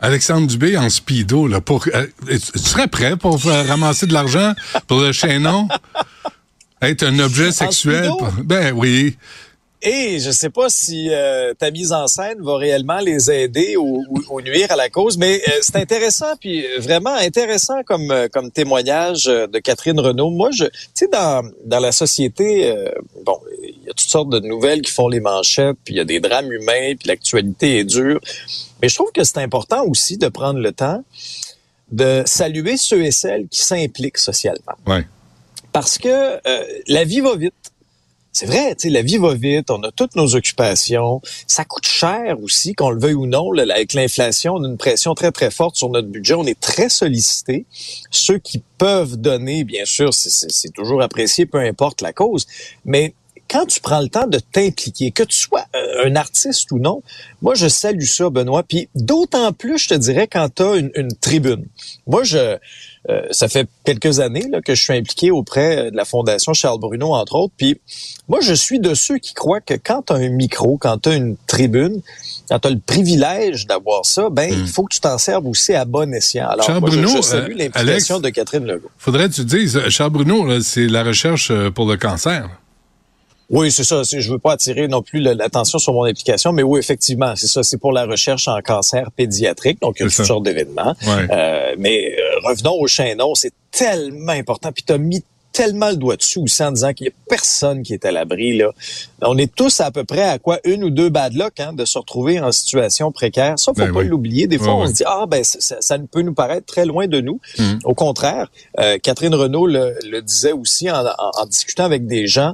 Alexandre 0.00 0.46
Dubé 0.46 0.76
en 0.76 0.90
speedo, 0.90 1.46
là, 1.48 1.60
pour, 1.60 1.84
euh, 1.94 2.06
tu 2.28 2.58
serais 2.58 2.86
prêt 2.88 3.16
pour 3.16 3.40
euh, 3.46 3.62
ramasser 3.62 4.06
de 4.06 4.12
l'argent 4.12 4.52
pour 4.86 5.00
le 5.00 5.12
chaînon? 5.12 5.68
Être 6.82 7.04
un 7.04 7.18
objet 7.20 7.52
sexuel? 7.52 8.10
Ben 8.44 8.72
oui. 8.74 9.16
Et 9.82 10.18
je 10.20 10.30
sais 10.30 10.50
pas 10.50 10.68
si 10.68 11.08
euh, 11.10 11.54
ta 11.54 11.70
mise 11.70 11.92
en 11.92 12.06
scène 12.08 12.38
va 12.40 12.56
réellement 12.56 12.98
les 12.98 13.30
aider 13.30 13.76
ou, 13.76 14.04
ou- 14.08 14.22
ou 14.30 14.40
nuire 14.40 14.70
à 14.72 14.76
la 14.76 14.88
cause, 14.88 15.16
mais 15.16 15.40
euh, 15.48 15.52
c'est 15.60 15.76
intéressant, 15.76 16.34
puis 16.40 16.64
vraiment 16.78 17.14
intéressant 17.14 17.82
comme 17.84 18.12
comme 18.32 18.50
témoignage 18.50 19.24
de 19.26 19.58
Catherine 19.60 20.00
Renaud. 20.00 20.30
Moi, 20.30 20.50
je, 20.52 20.64
tu 20.64 20.70
sais, 20.94 21.08
dans 21.08 21.48
dans 21.64 21.78
la 21.78 21.92
société, 21.92 22.70
euh, 22.70 22.90
bon, 23.24 23.38
y 23.86 23.90
a 23.90 23.94
toutes 23.94 24.08
sortes 24.08 24.30
de 24.30 24.40
nouvelles 24.40 24.82
qui 24.82 24.92
font 24.92 25.08
les 25.08 25.20
manchettes, 25.20 25.76
puis 25.84 25.94
il 25.94 25.96
y 25.98 26.00
a 26.00 26.04
des 26.04 26.20
drames 26.20 26.50
humains, 26.52 26.94
puis 26.98 27.08
l'actualité 27.08 27.78
est 27.78 27.84
dure. 27.84 28.20
Mais 28.82 28.88
je 28.88 28.94
trouve 28.94 29.12
que 29.12 29.24
c'est 29.24 29.38
important 29.38 29.84
aussi 29.84 30.16
de 30.18 30.28
prendre 30.28 30.58
le 30.60 30.72
temps 30.72 31.02
de 31.92 32.22
saluer 32.26 32.76
ceux 32.76 33.04
et 33.04 33.12
celles 33.12 33.46
qui 33.48 33.60
s'impliquent 33.60 34.18
socialement 34.18 34.74
Ouais. 34.86 35.06
parce 35.72 35.98
que 35.98 36.08
euh, 36.08 36.64
la 36.88 37.04
vie 37.04 37.20
va 37.20 37.36
vite. 37.36 37.54
C'est 38.32 38.44
vrai, 38.46 38.74
tu 38.74 38.88
sais, 38.88 38.90
la 38.90 39.00
vie 39.00 39.16
va 39.16 39.32
vite, 39.34 39.70
on 39.70 39.82
a 39.82 39.90
toutes 39.92 40.14
nos 40.14 40.34
occupations. 40.34 41.22
Ça 41.46 41.64
coûte 41.64 41.86
cher 41.86 42.36
aussi, 42.42 42.74
qu'on 42.74 42.90
le 42.90 43.00
veuille 43.00 43.14
ou 43.14 43.24
non. 43.26 43.50
là, 43.50 43.62
avec 43.74 43.94
l'inflation, 43.94 44.56
on 44.56 44.64
a 44.64 44.68
une 44.68 44.76
pression 44.76 45.14
très, 45.14 45.32
très 45.32 45.50
forte 45.50 45.76
sur 45.76 45.88
notre 45.88 46.08
budget. 46.08 46.34
On 46.34 46.44
est 46.44 46.60
très 46.60 46.90
sollicité. 46.90 47.64
Ceux 48.10 48.36
qui 48.38 48.62
peuvent 48.76 49.16
donner, 49.16 49.64
bien 49.64 49.86
sûr, 49.86 50.12
c'est 50.12 50.72
toujours 50.74 51.00
apprécié, 51.00 51.46
peu 51.46 51.56
importe 51.60 52.02
la 52.02 52.12
cause. 52.12 52.46
Mais 52.84 53.14
quand 53.48 53.66
tu 53.66 53.80
prends 53.80 54.00
le 54.00 54.08
temps 54.08 54.26
de 54.26 54.38
t'impliquer, 54.38 55.10
que 55.10 55.22
tu 55.22 55.36
sois 55.36 55.64
euh, 55.74 56.06
un 56.06 56.16
artiste 56.16 56.70
ou 56.72 56.78
non, 56.78 57.02
moi, 57.42 57.54
je 57.54 57.68
salue 57.68 58.04
ça, 58.04 58.30
Benoît. 58.30 58.62
Puis 58.62 58.88
d'autant 58.94 59.52
plus, 59.52 59.78
je 59.78 59.88
te 59.90 59.94
dirais, 59.94 60.26
quand 60.26 60.48
tu 60.54 60.62
as 60.62 60.76
une, 60.76 60.90
une 60.94 61.14
tribune. 61.14 61.66
Moi, 62.06 62.24
je... 62.24 62.56
Euh, 63.08 63.22
ça 63.30 63.46
fait 63.46 63.68
quelques 63.84 64.18
années 64.18 64.48
là, 64.50 64.60
que 64.60 64.74
je 64.74 64.82
suis 64.82 64.92
impliqué 64.92 65.30
auprès 65.30 65.92
de 65.92 65.96
la 65.96 66.04
Fondation 66.04 66.52
Charles 66.54 66.80
Bruno, 66.80 67.14
entre 67.14 67.36
autres. 67.36 67.54
Puis 67.56 67.80
moi, 68.28 68.40
je 68.42 68.52
suis 68.52 68.80
de 68.80 68.94
ceux 68.94 69.18
qui 69.18 69.32
croient 69.32 69.60
que 69.60 69.74
quand 69.74 70.02
tu 70.06 70.12
as 70.12 70.16
un 70.16 70.28
micro, 70.30 70.76
quand 70.76 70.98
tu 70.98 71.10
as 71.10 71.14
une 71.14 71.36
tribune, 71.46 72.02
quand 72.48 72.58
tu 72.58 72.66
as 72.66 72.70
le 72.72 72.80
privilège 72.80 73.68
d'avoir 73.68 74.04
ça, 74.04 74.28
ben 74.28 74.52
il 74.52 74.66
faut 74.66 74.82
que 74.82 74.92
tu 74.92 75.00
t'en 75.00 75.18
serves 75.18 75.46
aussi 75.46 75.72
à 75.72 75.84
bon 75.84 76.12
escient. 76.12 76.48
Alors, 76.48 76.66
Charles 76.66 76.80
moi, 76.80 76.90
Bruno, 76.90 77.08
je, 77.08 77.22
salue 77.22 77.52
euh, 77.52 77.58
l'implication 77.58 78.18
de 78.18 78.28
Catherine 78.28 78.66
Legault. 78.66 78.90
Faudrait 78.98 79.28
que 79.28 79.34
tu 79.34 79.44
dises, 79.44 79.76
euh, 79.76 79.88
Charles 79.88 80.10
Bruno, 80.10 80.60
c'est 80.60 80.88
la 80.88 81.04
recherche 81.04 81.52
pour 81.70 81.86
le 81.86 81.96
cancer. 81.96 82.50
Oui, 83.48 83.70
c'est 83.70 83.84
ça. 83.84 84.02
Je 84.02 84.30
veux 84.30 84.38
pas 84.38 84.52
attirer 84.52 84.88
non 84.88 85.02
plus 85.02 85.20
l'attention 85.20 85.78
sur 85.78 85.92
mon 85.92 86.04
implication, 86.04 86.52
mais 86.52 86.62
oui, 86.64 86.80
effectivement, 86.80 87.34
c'est 87.36 87.46
ça. 87.46 87.62
C'est 87.62 87.78
pour 87.78 87.92
la 87.92 88.04
recherche 88.04 88.48
en 88.48 88.60
cancer 88.60 89.10
pédiatrique, 89.12 89.80
donc 89.80 89.96
il 89.98 90.02
y 90.02 90.06
a 90.06 90.08
C'est 90.08 90.16
toutes 90.16 90.24
ça. 90.24 90.28
sortes 90.28 90.44
d'événements. 90.44 90.94
Ouais. 91.06 91.26
Euh, 91.30 91.74
mais 91.78 92.16
euh, 92.18 92.48
revenons 92.48 92.74
au 92.74 92.86
chaînon, 92.88 93.34
c'est 93.36 93.52
tellement 93.70 94.32
important. 94.32 94.72
Puis 94.72 94.82
tu 94.84 94.92
as 94.92 94.98
mis 94.98 95.22
tellement 95.52 95.88
le 95.88 95.96
doigt 95.96 96.16
dessus 96.16 96.38
aussi 96.38 96.62
en 96.62 96.70
disant 96.70 96.92
qu'il 96.92 97.06
y 97.06 97.08
a 97.08 97.12
personne 97.30 97.82
qui 97.82 97.94
est 97.94 98.04
à 98.04 98.10
l'abri. 98.10 98.58
là. 98.58 98.72
On 99.22 99.38
est 99.38 99.54
tous 99.54 99.80
à 99.80 99.90
peu 99.90 100.04
près 100.04 100.20
à 100.24 100.38
quoi? 100.38 100.58
Une 100.64 100.84
ou 100.84 100.90
deux 100.90 101.08
bad 101.08 101.32
luck 101.32 101.58
hein, 101.60 101.72
de 101.72 101.86
se 101.86 101.96
retrouver 101.96 102.38
en 102.40 102.52
situation 102.52 103.10
précaire. 103.10 103.58
Ça, 103.58 103.72
faut 103.72 103.80
Ben 103.80 103.90
pas 103.90 104.00
oui. 104.00 104.08
l'oublier. 104.08 104.48
Des 104.48 104.58
fois, 104.58 104.74
on 104.74 104.86
se 104.86 104.92
dit 104.92 105.04
ah 105.06 105.24
ben 105.26 105.42
ça, 105.44 105.76
ça- 105.80 105.98
peut 106.12 106.20
nous 106.20 106.34
paraître 106.34 106.66
très 106.66 106.84
loin 106.84 107.06
de 107.06 107.22
nous. 107.22 107.40
Mm. 107.58 107.78
Au 107.84 107.94
contraire, 107.94 108.50
euh, 108.80 108.98
Catherine 108.98 109.34
Renaud 109.34 109.66
le, 109.66 109.94
le 110.04 110.20
disait 110.20 110.52
aussi 110.52 110.90
en, 110.90 111.06
en- 111.06 111.30
en 111.40 111.46
discutant 111.46 111.84
avec 111.84 112.06
des 112.06 112.26
gens 112.26 112.52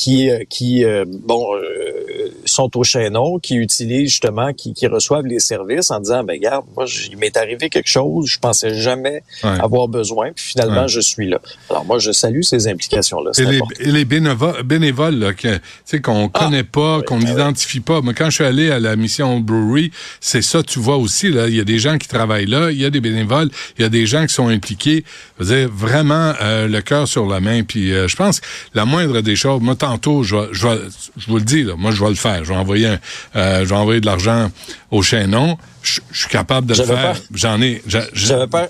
qui, 0.00 0.30
euh, 0.30 0.44
qui 0.48 0.82
euh, 0.84 1.04
bon, 1.06 1.44
euh, 1.54 2.30
sont 2.46 2.70
au 2.78 2.84
chaînon, 2.84 3.38
qui 3.38 3.56
utilisent 3.56 4.10
justement, 4.10 4.52
qui, 4.54 4.72
qui 4.72 4.86
reçoivent 4.86 5.26
les 5.26 5.40
services 5.40 5.90
en 5.90 6.00
disant, 6.00 6.24
ben 6.24 6.34
regarde, 6.34 6.64
moi, 6.74 6.86
il 7.10 7.18
m'est 7.18 7.36
arrivé 7.36 7.68
quelque 7.68 7.88
chose, 7.88 8.26
je 8.26 8.38
pensais 8.38 8.74
jamais 8.74 9.22
Ouais. 9.44 9.60
avoir 9.60 9.88
besoin, 9.88 10.32
puis 10.34 10.44
finalement, 10.52 10.82
Ouais. 10.82 10.88
je 10.88 11.00
suis 11.00 11.28
là. 11.28 11.38
Alors 11.68 11.84
moi, 11.84 11.98
je 11.98 12.12
salue 12.12 12.40
ces 12.42 12.66
implications-là. 12.66 13.30
Et 13.32 13.34
C'est 13.34 13.44
les, 13.44 13.56
important. 13.58 13.80
et 13.84 13.92
les 13.92 14.04
bénévo- 14.06 14.62
bénévoles 14.64 15.16
là, 15.18 15.34
que, 15.34 15.56
tu 15.56 15.60
sais, 15.84 16.00
qu'on 16.00 16.30
Ah! 16.32 16.38
connaît 16.44 16.64
pas, 16.64 16.98
Oui, 16.98 17.04
qu'on 17.04 17.16
ah 17.16 17.22
oui. 17.22 17.30
n'identifie 17.30 17.80
pas. 17.80 18.00
Mais 18.02 18.14
quand 18.14 18.30
je 18.30 18.36
suis 18.36 18.44
allé 18.44 18.70
à 18.70 18.80
la 18.80 18.96
mission 18.96 19.38
Brewery, 19.40 19.90
c'est 20.20 20.42
ça, 20.42 20.62
tu 20.62 20.78
vois 20.78 20.96
aussi, 20.96 21.30
là, 21.30 21.46
il 21.48 21.56
y 21.56 21.60
a 21.60 21.64
des 21.64 21.78
gens 21.78 21.98
qui 21.98 22.08
travaillent 22.08 22.46
là, 22.46 22.70
il 22.70 22.80
y 22.80 22.86
a 22.86 22.90
des 22.90 23.00
bénévoles, 23.02 23.50
il 23.78 23.82
y 23.82 23.84
a 23.84 23.90
des 23.90 24.06
gens 24.06 24.24
qui 24.26 24.32
sont 24.34 24.48
impliqués. 24.48 25.04
Je 25.38 25.44
veux 25.44 25.56
dire, 25.56 25.68
vraiment 25.72 26.32
euh, 26.40 26.66
le 26.68 26.80
cœur 26.80 27.06
sur 27.06 27.26
la 27.26 27.40
main. 27.40 27.62
Puis 27.64 27.92
euh, 27.92 28.08
je 28.08 28.16
pense 28.16 28.40
que 28.40 28.46
la 28.74 28.84
moindre 28.86 29.20
des 29.20 29.36
choses, 29.36 29.60
moi 29.60 29.74
tantôt, 29.90 30.22
je 30.22 30.36
vais, 30.36 30.48
je 30.52 30.66
vais, 30.68 30.78
je 31.16 31.26
vous 31.26 31.36
le 31.38 31.42
dis, 31.44 31.62
là, 31.64 31.74
moi 31.76 31.90
je 31.90 32.02
vais 32.02 32.08
le 32.10 32.14
faire. 32.14 32.44
Je 32.44 32.50
vais 32.50 32.56
envoyer, 32.58 32.86
un, 32.86 32.98
euh, 33.36 33.60
je 33.64 33.68
vais 33.70 33.74
envoyer 33.76 34.00
de 34.00 34.06
l'argent 34.06 34.50
au 34.90 35.02
chaînon. 35.02 35.58
Je, 35.82 36.00
je 36.12 36.18
suis 36.20 36.28
capable 36.28 36.66
de 36.68 36.74
le 36.74 36.86
faire. 36.96 37.16
J'en 37.34 37.60
ai. 37.62 37.82
j'a- 37.86 38.00
j'a- 38.12 38.26
J'avais 38.26 38.46
peur. 38.46 38.68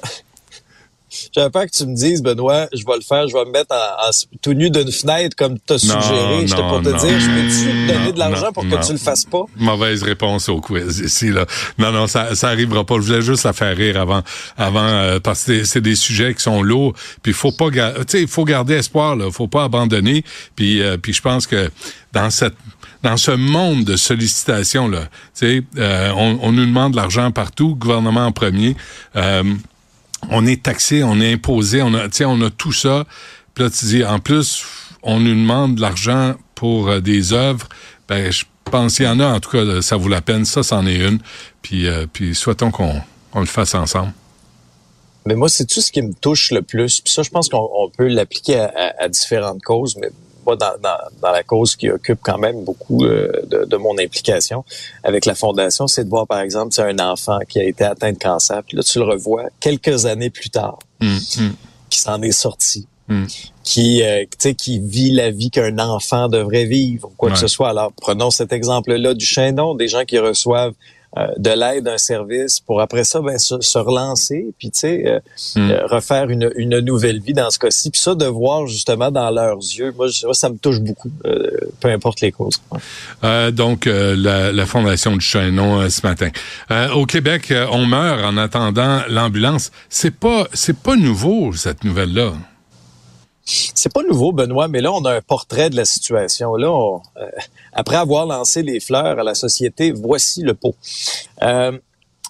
J'avais 1.34 1.50
peur 1.50 1.66
que 1.66 1.70
tu 1.76 1.86
me 1.86 1.94
dises, 1.94 2.22
Benoît, 2.22 2.66
je 2.72 2.84
vais 2.86 2.94
le 2.96 3.00
faire, 3.02 3.26
je 3.28 3.34
vais 3.34 3.44
me 3.44 3.50
mettre 3.50 3.74
en, 3.74 4.08
en- 4.08 4.10
tout 4.42 4.52
nu 4.52 4.70
d'une 4.70 4.90
fenêtre 4.92 5.34
comme 5.36 5.56
tu 5.58 5.74
as 5.74 5.78
suggéré. 5.78 6.46
J'étais 6.46 6.62
pour 6.62 6.82
te 6.82 6.88
non. 6.88 6.96
dire, 6.96 7.20
je 7.20 7.26
peux-tu 7.26 7.64
te 7.64 7.92
donner 7.92 8.04
Non, 8.06 8.12
de 8.12 8.18
l'argent 8.18 8.52
pour 8.52 8.64
non. 8.64 8.76
que 8.78 8.86
tu 8.86 8.92
le 8.92 8.98
fasses 8.98 9.24
pas? 9.24 9.42
Mauvaise 9.56 10.02
réponse 10.02 10.48
au 10.48 10.60
quiz 10.60 11.00
ici 11.00 11.30
là. 11.30 11.46
Non 11.78 11.90
non, 11.92 12.06
ça 12.06 12.34
ça 12.34 12.48
arrivera 12.48 12.84
pas. 12.84 12.94
Je 12.96 13.00
voulais 13.00 13.22
juste 13.22 13.44
la 13.44 13.52
faire 13.52 13.76
rire 13.76 14.00
avant 14.00 14.22
avant 14.56 14.86
euh, 14.86 15.18
parce 15.20 15.44
que 15.44 15.64
c'est- 15.64 15.80
des 15.80 15.96
sujets 15.96 16.34
qui 16.34 16.42
sont 16.42 16.62
lourds. 16.62 16.92
Puis 17.22 17.32
faut 17.32 17.52
pas 17.52 17.70
tu 17.70 17.78
sais, 18.08 18.22
il 18.22 18.28
faut 18.28 18.44
garder 18.44 18.74
espoir 18.74 19.16
là, 19.16 19.30
faut 19.30 19.48
pas 19.48 19.64
abandonner. 19.64 20.24
Puis 20.56 20.82
euh, 20.82 20.96
puis 20.96 21.12
je 21.12 21.22
pense 21.22 21.46
que 21.46 21.70
dans 22.12 22.30
cette 22.30 22.54
dans 23.02 23.16
ce 23.16 23.30
monde 23.30 23.84
de 23.84 23.96
sollicitations 23.96 24.86
là, 24.88 25.00
tu 25.04 25.08
sais, 25.34 25.62
euh, 25.78 26.12
on, 26.14 26.38
on 26.42 26.52
nous 26.52 26.66
demande 26.66 26.92
de 26.92 26.96
l'argent 26.96 27.30
partout, 27.30 27.74
gouvernement 27.74 28.26
en 28.26 28.32
premier. 28.32 28.76
Euh, 29.16 29.42
on 30.28 30.46
est 30.46 30.62
taxé, 30.62 31.02
on 31.02 31.20
est 31.20 31.32
imposé, 31.32 31.82
on 31.82 31.94
a, 31.94 32.08
on 32.26 32.40
a 32.42 32.50
tout 32.50 32.72
ça. 32.72 33.04
Puis 33.54 33.64
là, 33.64 33.70
tu 33.70 33.84
dis, 33.86 34.04
en 34.04 34.18
plus, 34.18 34.64
on 35.02 35.18
nous 35.18 35.34
demande 35.34 35.76
de 35.76 35.80
l'argent 35.80 36.34
pour 36.54 36.88
euh, 36.88 37.00
des 37.00 37.32
œuvres. 37.32 37.68
Ben, 38.08 38.30
je 38.30 38.44
pense 38.64 38.96
qu'il 38.96 39.06
y 39.06 39.08
en 39.08 39.20
a, 39.20 39.26
en 39.26 39.40
tout 39.40 39.50
cas, 39.50 39.82
ça 39.82 39.96
vaut 39.96 40.08
la 40.08 40.20
peine. 40.20 40.44
Ça, 40.44 40.62
c'en 40.62 40.86
est 40.86 40.98
une. 40.98 41.18
Puis, 41.62 41.86
euh, 41.86 42.06
souhaitons 42.34 42.70
qu'on 42.70 43.00
on 43.32 43.40
le 43.40 43.46
fasse 43.46 43.74
ensemble. 43.74 44.12
Mais 45.26 45.34
moi, 45.34 45.48
c'est 45.48 45.66
tout 45.66 45.80
ce 45.80 45.92
qui 45.92 46.02
me 46.02 46.14
touche 46.14 46.50
le 46.50 46.62
plus? 46.62 47.00
Puis 47.00 47.12
ça, 47.12 47.22
je 47.22 47.30
pense 47.30 47.48
qu'on 47.48 47.68
on 47.74 47.90
peut 47.90 48.08
l'appliquer 48.08 48.58
à 48.98 49.08
différentes 49.08 49.62
causes, 49.62 49.96
mais 49.96 50.08
moi, 50.46 50.56
dans, 50.56 50.72
dans, 50.82 50.96
dans 51.22 51.30
la 51.32 51.42
cause 51.42 51.76
qui 51.76 51.90
occupe 51.90 52.18
quand 52.22 52.38
même 52.38 52.64
beaucoup 52.64 53.04
euh, 53.04 53.30
de, 53.46 53.64
de 53.64 53.76
mon 53.76 53.98
implication 53.98 54.64
avec 55.04 55.26
la 55.26 55.34
fondation, 55.34 55.86
c'est 55.86 56.04
de 56.04 56.08
voir, 56.10 56.26
par 56.26 56.40
exemple, 56.40 56.72
c'est 56.72 56.82
un 56.82 56.98
enfant 56.98 57.38
qui 57.48 57.58
a 57.60 57.64
été 57.64 57.84
atteint 57.84 58.12
de 58.12 58.18
cancer, 58.18 58.62
puis 58.66 58.76
là, 58.76 58.82
tu 58.82 58.98
le 58.98 59.04
revois 59.04 59.44
quelques 59.60 60.06
années 60.06 60.30
plus 60.30 60.50
tard, 60.50 60.78
Hum, 61.02 61.18
hum, 61.38 61.54
qui 61.88 61.98
s'en 62.00 62.20
est 62.22 62.30
sorti, 62.32 62.86
hum. 63.08 63.26
qui, 63.64 64.02
euh, 64.02 64.22
tu 64.24 64.28
sais, 64.38 64.54
qui 64.54 64.78
vit 64.80 65.10
la 65.12 65.30
vie 65.30 65.50
qu'un 65.50 65.78
enfant 65.78 66.28
devrait 66.28 66.66
vivre, 66.66 67.08
ou 67.08 67.12
quoi 67.16 67.28
Ouais. 67.28 67.34
que 67.34 67.40
ce 67.40 67.48
soit. 67.48 67.70
Alors, 67.70 67.92
prenons 68.00 68.30
cet 68.30 68.52
exemple-là 68.52 69.14
du 69.14 69.24
chaînon, 69.24 69.74
des 69.74 69.88
gens 69.88 70.04
qui 70.04 70.18
reçoivent 70.18 70.74
de 71.38 71.50
l'aide, 71.50 71.88
un 71.88 71.98
service, 71.98 72.60
pour 72.60 72.80
après 72.80 73.02
ça, 73.04 73.20
ben, 73.20 73.36
se, 73.38 73.60
se 73.60 73.78
relancer, 73.78 74.46
puis 74.58 74.70
tu 74.70 74.78
sais, 74.80 75.02
euh, 75.06 75.18
Mm. 75.56 75.70
euh, 75.70 75.86
refaire 75.86 76.30
une, 76.30 76.50
une 76.56 76.78
nouvelle 76.80 77.20
vie 77.20 77.32
dans 77.32 77.50
ce 77.50 77.58
cas-ci. 77.58 77.90
Puis 77.90 78.00
ça, 78.00 78.14
de 78.14 78.26
voir 78.26 78.66
justement 78.66 79.10
dans 79.10 79.28
leurs 79.30 79.56
yeux, 79.58 79.92
moi, 79.96 80.06
je- 80.08 80.24
moi, 80.26 80.34
ça 80.34 80.48
me 80.48 80.56
touche 80.56 80.78
beaucoup, 80.80 81.10
euh, 81.24 81.50
peu 81.80 81.88
importe 81.88 82.20
les 82.20 82.30
causes. 82.30 82.60
Euh, 83.24 83.50
donc, 83.50 83.86
euh, 83.86 84.14
la, 84.16 84.52
la 84.52 84.66
fondation 84.66 85.12
du 85.16 85.20
Chaînon 85.24 85.80
euh, 85.80 85.88
ce 85.88 86.06
matin. 86.06 86.28
Euh, 86.70 86.90
au 86.92 87.06
Québec, 87.06 87.50
euh, 87.50 87.66
on 87.72 87.86
meurt 87.86 88.24
en 88.24 88.36
attendant 88.36 89.00
l'ambulance. 89.08 89.72
C'est 89.88 90.14
pas, 90.14 90.46
c'est 90.52 90.76
pas 90.76 90.94
nouveau 90.96 91.52
cette 91.52 91.82
nouvelle-là. 91.84 92.32
C'est 93.44 93.92
pas 93.92 94.02
nouveau, 94.02 94.32
Benoît, 94.32 94.68
mais 94.68 94.80
là, 94.80 94.92
on 94.92 95.04
a 95.04 95.12
un 95.14 95.20
portrait 95.20 95.70
de 95.70 95.76
la 95.76 95.84
situation. 95.84 96.54
Là, 96.54 96.98
euh, 97.16 97.26
après 97.72 97.96
avoir 97.96 98.26
lancé 98.26 98.62
les 98.62 98.80
fleurs 98.80 99.18
à 99.18 99.24
la 99.24 99.34
société, 99.34 99.92
voici 99.92 100.42
le 100.42 100.54
pot. 100.54 100.74
Euh, 101.42 101.78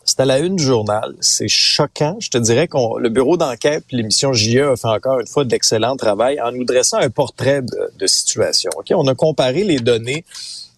c'est 0.04 0.20
à 0.20 0.24
la 0.24 0.38
une 0.38 0.56
du 0.56 0.64
journal. 0.64 1.14
C'est 1.20 1.48
choquant. 1.48 2.16
Je 2.18 2.30
te 2.30 2.38
dirais 2.38 2.66
qu'on 2.68 2.96
le 2.96 3.08
bureau 3.10 3.36
d'enquête, 3.36 3.84
l'émission 3.92 4.32
JE 4.32 4.72
a 4.72 4.76
fait 4.76 4.88
encore 4.88 5.20
une 5.20 5.26
fois 5.26 5.44
de 5.44 5.50
l'excellent 5.50 5.96
travail 5.96 6.40
en 6.40 6.52
nous 6.52 6.64
dressant 6.64 6.98
un 6.98 7.10
portrait 7.10 7.62
de, 7.62 8.06
situation. 8.06 8.70
On 8.92 9.06
a 9.06 9.14
comparé 9.14 9.62
les 9.62 9.78
données 9.78 10.24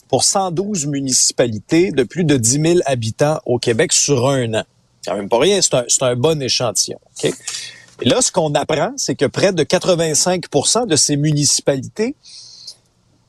pour 0.09 0.25
112 0.25 0.87
municipalités 0.87 1.93
de 1.93 2.03
plus 2.03 2.25
de 2.25 2.37
10 2.37 2.51
000 2.61 2.79
habitants 2.85 3.41
au 3.47 3.59
Québec 3.59 3.93
sur 3.93 4.29
un 4.29 4.53
an. 4.53 4.65
Quand 5.07 5.17
même 5.17 5.29
pas 5.29 5.39
rien, 5.39 5.61
c'est 5.63 6.03
un, 6.03 6.17
bon 6.17 6.41
échantillon. 6.43 6.99
Et 8.03 8.09
là, 8.09 8.21
ce 8.21 8.33
qu'on 8.33 8.53
apprend, 8.55 8.93
c'est 8.97 9.15
que 9.15 9.27
près 9.27 9.53
de 9.53 9.63
85% 9.63 10.89
de 10.89 10.97
ces 10.97 11.17
municipalités, 11.17 12.17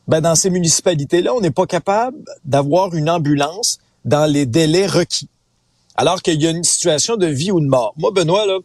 ben 0.08 0.20
dans 0.20 0.34
ces 0.34 0.50
municipalités-là, 0.50 1.32
on 1.36 1.42
n'est 1.42 1.52
pas 1.52 1.68
capable 1.68 2.18
d'avoir 2.44 2.96
une 2.96 3.08
ambulance 3.08 3.78
dans 4.04 4.26
les 4.26 4.48
délais 4.48 4.88
requis. 4.88 5.30
Alors 5.96 6.24
qu'il 6.24 6.42
y 6.42 6.48
a 6.48 6.50
une 6.50 6.64
situation 6.64 7.18
de 7.18 7.28
vie 7.28 7.52
ou 7.52 7.60
de 7.60 7.68
mort. 7.68 7.94
Moi, 7.98 8.10
Benoît, 8.10 8.48
là, 8.48 8.58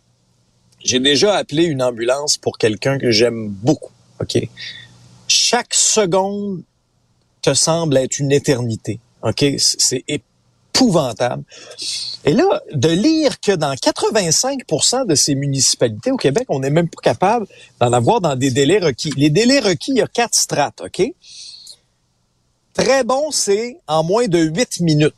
j'ai 0.83 0.99
déjà 0.99 1.37
appelé 1.37 1.65
une 1.65 1.83
ambulance 1.83 2.39
pour 2.39 2.57
quelqu'un 2.57 2.99
que 2.99 3.11
j'aime 3.11 3.49
beaucoup. 3.49 3.93
OK? 4.21 4.49
Chaque 5.27 5.75
seconde 5.75 6.63
te 7.43 7.53
semble 7.53 7.99
être 7.99 8.19
une 8.19 8.33
éternité. 8.33 8.99
OK? 9.23 9.45
C'est 9.59 10.05
Et 12.25 12.33
là, 12.33 12.63
de 12.73 12.89
lire 12.89 13.41
que 13.41 13.53
dans 13.53 13.73
85% 13.75 15.07
de 15.07 15.15
ces 15.15 15.35
municipalités 15.35 16.11
au 16.11 16.17
Québec, 16.17 16.45
on 16.49 16.61
n'est 16.61 16.71
même 16.71 16.89
pas 16.89 17.01
capable 17.03 17.47
d'en 17.81 17.93
avoir 17.93 18.21
dans 18.21 18.37
des 18.37 18.51
délais 18.51 18.79
requis. 18.79 19.13
Les 19.17 19.31
délais 19.31 19.61
requis, 19.61 19.93
il 19.93 19.99
y 19.99 20.03
a 20.03 20.07
quatre 20.07 20.35
strates, 20.35 20.81
OK? 20.81 21.03
Très 22.75 23.03
bon, 23.03 23.31
c'est 23.31 23.79
en 23.87 24.05
moins 24.05 24.29
de 24.29 24.39
8 24.39 24.81
minutes. 24.81 25.15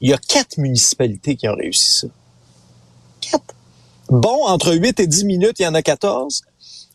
Il 0.00 0.10
y 0.10 0.12
a 0.12 0.18
quatre 0.18 0.58
municipalités 0.58 1.36
qui 1.36 1.48
ont 1.48 1.54
réussi 1.54 2.00
ça. 2.00 2.08
Quatre. 3.20 3.54
Bon, 4.10 4.44
entre 4.44 4.74
8 4.74 5.00
et 5.00 5.06
10 5.06 5.24
minutes, 5.24 5.58
il 5.60 5.62
y 5.62 5.66
en 5.66 5.74
a 5.74 5.82
14. 5.82 6.42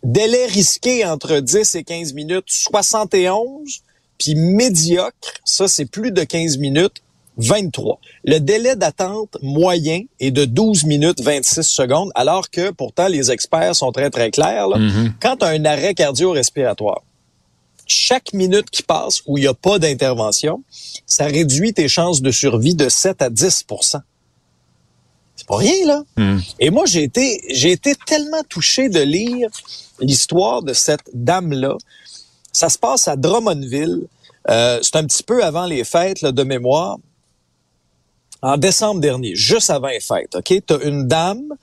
Délai 0.04 0.46
risqué 0.46 1.06
entre 1.06 1.40
10 1.40 1.76
et 1.76 1.84
15 1.84 2.14
minutes, 2.14 2.46
71. 2.48 3.82
Puis 4.20 4.36
médiocre, 4.36 5.34
ça 5.46 5.68
c'est 5.68 5.86
plus 5.86 6.12
de 6.12 6.24
15 6.24 6.58
minutes, 6.58 7.02
23. 7.40 8.00
Le 8.26 8.40
délai 8.40 8.76
d'attente 8.76 9.38
moyen 9.42 10.02
est 10.20 10.32
de 10.32 10.46
12 10.46 10.84
minutes 10.86 11.22
26 11.22 11.64
secondes, 11.64 12.12
alors 12.16 12.50
que 12.50 12.72
pourtant 12.72 13.08
les 13.08 13.32
experts 13.32 13.76
sont 13.76 13.92
très 13.92 14.10
très 14.10 14.30
clairs. 14.30 14.68
Là. 14.68 14.78
Quand 15.22 15.38
tu 15.38 15.46
as 15.46 15.50
un 15.50 15.66
arrêt 15.66 15.94
cardio-respiratoire, 15.94 17.02
chaque 17.88 18.34
minute 18.34 18.70
qui 18.70 18.84
passe 18.84 19.22
où 19.26 19.38
il 19.38 19.42
n'y 19.42 19.48
a 19.48 19.54
pas 19.54 19.80
d'intervention, 19.80 20.62
ça 21.06 21.26
réduit 21.26 21.74
tes 21.74 21.88
chances 21.88 22.22
de 22.22 22.32
survie 22.32 22.76
de 22.76 22.88
7 22.88 23.22
à 23.22 23.30
10% 23.30 24.02
C'est 25.36 25.48
pas 25.48 25.58
rien, 25.58 25.88
là. 25.88 26.04
Et 26.60 26.70
moi, 26.70 26.86
j'ai 26.86 27.04
été, 27.04 27.42
j'ai 27.50 27.72
été 27.72 27.96
tellement 28.06 28.44
touché 28.48 28.90
de 28.90 29.00
lire 29.00 29.50
l'histoire 30.00 30.62
de 30.62 30.74
cette 30.74 31.10
dame-là. 31.14 31.78
Ça 32.52 32.70
se 32.70 32.78
passe 32.78 33.08
à 33.08 33.16
Drummondville. 33.16 34.08
Euh, 34.50 34.80
c'est 34.82 34.96
un 34.96 35.06
petit 35.06 35.24
peu 35.24 35.44
avant 35.44 35.66
les 35.66 35.84
fêtes 35.84 36.22
là, 36.22 36.32
de 36.32 36.44
mémoire. 36.44 36.98
En 38.42 38.58
décembre 38.58 39.02
dernier, 39.02 39.36
juste 39.36 39.70
avant 39.70 39.88
les 39.88 40.00
fêtes, 40.00 40.36
OK? 40.36 40.46
Tu 40.66 40.88
une 40.88 41.08
dame 41.08 41.54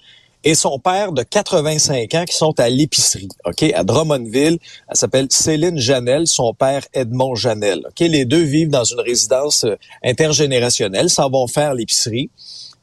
et 0.45 0.55
son 0.55 0.79
père 0.79 1.13
de 1.13 1.23
85 1.23 2.15
ans 2.15 2.25
qui 2.25 2.37
sont 2.37 2.59
à 2.61 2.69
l'épicerie, 2.69 3.29
OK, 3.47 3.65
à 3.75 3.83
Drummondville. 3.83 4.59
Elle 4.89 4.97
s'appelle 4.97 5.27
Céline 5.31 5.79
Janel, 5.79 6.27
son 6.27 6.55
père 6.55 6.85
Edmond 6.93 7.35
Janel. 7.35 7.83
OK, 7.89 8.01
les 8.01 8.25
deux 8.25 8.43
vivent 8.43 8.71
dans 8.71 8.85
une 8.85 9.01
résidence 9.01 9.65
euh, 9.65 9.75
intergénérationnelle, 10.05 11.11
s'en 11.11 11.31
vont 11.31 11.49
faire 11.49 11.75
l'épicerie. 11.75 12.31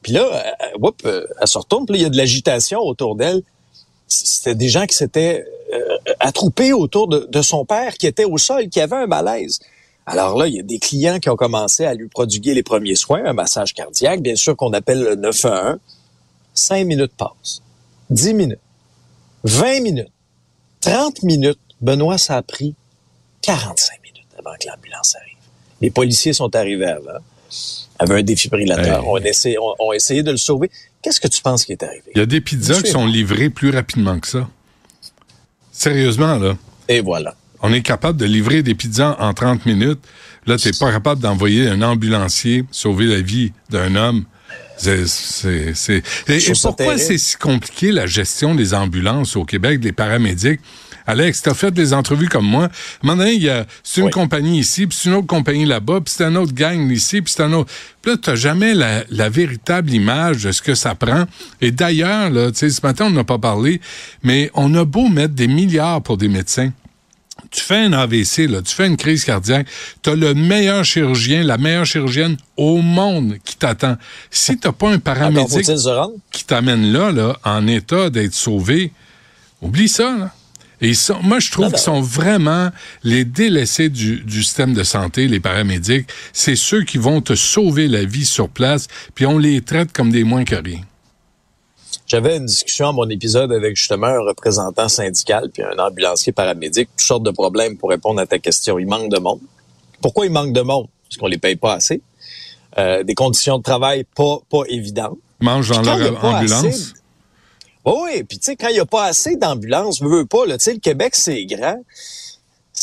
Puis 0.02 0.12
là, 0.12 0.22
euh, 0.22 0.78
whoop, 0.78 1.00
euh, 1.06 1.26
elle 1.40 1.48
se 1.48 1.56
retourne, 1.56 1.86
puis 1.86 1.96
il 1.96 2.02
y 2.02 2.04
a 2.04 2.10
de 2.10 2.16
l'agitation 2.18 2.80
autour 2.80 3.16
d'elle. 3.16 3.42
C'était 4.06 4.54
des 4.54 4.68
gens 4.68 4.84
qui 4.84 4.94
s'étaient 4.94 5.46
euh, 5.72 5.96
attroupés 6.20 6.74
autour 6.74 7.08
de, 7.08 7.26
de 7.30 7.42
son 7.42 7.64
père 7.64 7.96
qui 7.96 8.06
était 8.06 8.26
au 8.26 8.36
sol, 8.36 8.68
qui 8.68 8.80
avait 8.80 8.96
un 8.96 9.06
malaise. 9.06 9.60
Alors 10.06 10.36
là, 10.36 10.46
il 10.48 10.54
y 10.54 10.60
a 10.60 10.62
des 10.62 10.78
clients 10.78 11.18
qui 11.18 11.30
ont 11.30 11.36
commencé 11.36 11.84
à 11.86 11.94
lui 11.94 12.08
prodiguer 12.08 12.52
les 12.54 12.62
premiers 12.62 12.94
soins, 12.94 13.22
un 13.24 13.32
massage 13.32 13.72
cardiaque, 13.72 14.20
bien 14.20 14.36
sûr 14.36 14.54
qu'on 14.56 14.72
appelle 14.72 15.00
le 15.02 15.14
911. 15.14 15.78
Cinq 16.52 16.84
minutes 16.86 17.12
passent. 17.16 17.62
10 18.10 18.34
minutes. 18.34 18.58
20 19.44 19.80
minutes. 19.80 20.08
30 20.80 21.22
minutes. 21.22 21.58
Benoît, 21.80 22.18
ça 22.18 22.36
a 22.36 22.42
pris 22.42 22.74
45 23.42 24.00
minutes 24.02 24.26
avant 24.38 24.54
que 24.60 24.68
l'ambulance 24.68 25.16
arrive. 25.16 25.36
Les 25.80 25.90
policiers 25.90 26.32
sont 26.32 26.54
arrivés 26.54 26.86
avant, 26.86 27.18
avaient 27.98 28.20
un 28.20 28.22
défibrillateur, 28.22 29.02
Hey. 29.24 29.58
ont, 29.58 29.74
ont 29.78 29.92
essayé 29.92 30.22
de 30.22 30.30
le 30.30 30.36
sauver. 30.36 30.70
Qu'est-ce 31.02 31.20
que 31.20 31.28
tu 31.28 31.42
penses 31.42 31.64
qui 31.64 31.72
est 31.72 31.82
arrivé? 31.82 32.04
Il 32.14 32.18
y 32.18 32.22
a 32.22 32.26
des 32.26 32.40
pizzas 32.40 32.80
qui 32.82 32.90
sont 32.90 33.06
livrées 33.06 33.50
plus 33.50 33.70
rapidement 33.70 34.18
que 34.20 34.28
ça. 34.28 34.48
Sérieusement, 35.72 36.36
là. 36.38 36.56
Et 36.88 37.00
voilà. 37.00 37.34
On 37.66 37.72
est 37.72 37.80
capable 37.80 38.18
de 38.18 38.26
livrer 38.26 38.62
des 38.62 38.74
pizzas 38.74 39.16
en 39.18 39.32
30 39.32 39.64
minutes. 39.64 40.00
Là, 40.46 40.58
t'es 40.58 40.72
pas 40.78 40.92
capable 40.92 41.22
d'envoyer 41.22 41.66
un 41.66 41.80
ambulancier 41.80 42.64
sauver 42.70 43.06
la 43.06 43.22
vie 43.22 43.52
d'un 43.70 43.96
homme. 43.96 44.24
C'est, 44.76 45.04
Et, 46.28 46.36
et 46.36 46.52
pourquoi 46.62 46.98
c'est 46.98 47.16
si 47.16 47.36
compliqué 47.36 47.90
la 47.90 48.06
gestion 48.06 48.54
des 48.54 48.74
ambulances 48.74 49.34
au 49.34 49.44
Québec, 49.44 49.80
des 49.80 49.92
paramédics? 49.92 50.60
Alex, 51.06 51.40
t'as 51.42 51.54
fait 51.54 51.70
des 51.70 51.94
entrevues 51.94 52.28
comme 52.28 52.44
moi. 52.46 52.64
À 52.64 52.66
un 52.66 52.70
moment 53.02 53.18
donné, 53.22 53.32
il 53.34 53.42
y 53.42 53.48
a, 53.48 53.66
c'est 53.82 54.00
une 54.00 54.06
Oui. 54.08 54.12
compagnie 54.12 54.58
ici, 54.58 54.86
puis 54.86 54.98
c'est 55.00 55.08
une 55.08 55.14
autre 55.16 55.26
compagnie 55.26 55.64
là-bas, 55.64 56.00
puis 56.04 56.12
c'est 56.16 56.24
un 56.24 56.34
autre 56.34 56.52
gang 56.54 56.90
ici, 56.90 57.22
puis 57.22 57.32
c'est 57.34 57.42
un 57.42 57.52
autre. 57.54 57.70
Puis 58.02 58.12
là, 58.12 58.18
t'as 58.20 58.34
jamais 58.34 58.74
la, 58.74 59.04
la 59.10 59.28
véritable 59.30 59.90
image 59.90 60.44
de 60.44 60.52
ce 60.52 60.60
que 60.60 60.74
ça 60.74 60.94
prend. 60.94 61.24
Et 61.62 61.70
d'ailleurs, 61.70 62.28
là, 62.30 62.50
tu 62.50 62.58
sais, 62.58 62.70
ce 62.70 62.80
matin, 62.82 63.06
on 63.06 63.10
n'a 63.10 63.24
pas 63.24 63.38
parlé, 63.38 63.80
mais 64.22 64.50
on 64.54 64.74
a 64.74 64.84
beau 64.84 65.08
mettre 65.08 65.34
des 65.34 65.46
milliards 65.48 66.02
pour 66.02 66.16
des 66.18 66.28
médecins 66.28 66.72
tu 67.54 67.62
fais 67.62 67.76
un 67.76 67.92
AVC, 67.92 68.48
là, 68.48 68.62
tu 68.62 68.74
fais 68.74 68.86
une 68.88 68.96
crise 68.96 69.24
cardiaque, 69.24 69.68
tu 70.02 70.10
as 70.10 70.16
le 70.16 70.34
meilleur 70.34 70.84
chirurgien, 70.84 71.44
la 71.44 71.56
meilleure 71.56 71.86
chirurgienne 71.86 72.36
au 72.56 72.78
monde 72.82 73.36
qui 73.44 73.56
t'attend. 73.56 73.96
Si 74.30 74.58
tu 74.58 74.72
pas 74.72 74.90
un 74.90 74.98
paramédic 74.98 75.64
qui 76.32 76.44
t'amène 76.44 76.92
là, 76.92 77.12
là, 77.12 77.38
en 77.44 77.66
état 77.68 78.10
d'être 78.10 78.34
sauvé, 78.34 78.90
oublie 79.62 79.88
ça. 79.88 80.16
Là. 80.18 80.34
Et 80.80 80.88
ils 80.88 80.96
sont, 80.96 81.22
moi, 81.22 81.38
je 81.38 81.52
trouve 81.52 81.66
Non, 81.66 81.70
non. 81.70 81.76
qu'ils 81.76 81.84
sont 81.84 82.00
vraiment 82.00 82.70
les 83.04 83.24
délaissés 83.24 83.88
du, 83.88 84.16
du 84.16 84.42
système 84.42 84.74
de 84.74 84.82
santé, 84.82 85.28
les 85.28 85.38
paramédics. 85.40 86.08
C'est 86.32 86.56
ceux 86.56 86.82
qui 86.82 86.98
vont 86.98 87.20
te 87.20 87.36
sauver 87.36 87.86
la 87.86 88.04
vie 88.04 88.26
sur 88.26 88.48
place, 88.48 88.88
puis 89.14 89.26
on 89.26 89.38
les 89.38 89.60
traite 89.62 89.92
comme 89.92 90.10
des 90.10 90.24
moins 90.24 90.44
que 90.44 90.56
rien. 90.56 90.80
J'avais 92.06 92.36
une 92.36 92.46
discussion 92.46 92.88
à 92.88 92.92
mon 92.92 93.08
épisode 93.08 93.52
avec 93.52 93.76
justement 93.76 94.06
un 94.06 94.20
représentant 94.20 94.88
syndical 94.88 95.50
puis 95.52 95.62
un 95.62 95.78
ambulancier 95.78 96.32
paramédic, 96.32 96.88
toutes 96.96 97.06
sortes 97.06 97.22
de 97.22 97.30
problèmes 97.30 97.76
pour 97.76 97.90
répondre 97.90 98.20
à 98.20 98.26
ta 98.26 98.38
question. 98.38 98.78
Il 98.78 98.86
manque 98.86 99.10
de 99.10 99.18
monde. 99.18 99.40
Pourquoi 100.02 100.26
il 100.26 100.32
manque 100.32 100.52
de 100.52 100.60
monde? 100.60 100.86
Parce 101.08 101.16
qu'on 101.18 101.26
les 101.26 101.38
paye 101.38 101.56
pas 101.56 101.74
assez. 101.74 102.00
Euh, 102.78 103.02
des 103.04 103.14
conditions 103.14 103.58
de 103.58 103.62
travail 103.62 104.04
pas, 104.16 104.38
pas 104.50 104.62
évidentes. 104.68 105.18
Mange 105.40 105.68
dans 105.70 105.82
leur 105.82 106.24
ambulance. 106.24 106.64
assez- 106.64 106.92
oui, 107.86 108.22
puis 108.24 108.38
tu 108.38 108.46
sais, 108.46 108.56
quand 108.56 108.68
il 108.68 108.74
n'y 108.74 108.80
a 108.80 108.86
pas 108.86 109.04
assez 109.04 109.36
d'ambulances, 109.36 110.00
veux, 110.00 110.08
veux 110.08 110.26
pas, 110.26 110.46
là, 110.46 110.56
tu 110.58 110.64
sais, 110.64 110.72
le 110.72 110.80
Québec, 110.80 111.14
c'est 111.14 111.44
grand. 111.44 111.76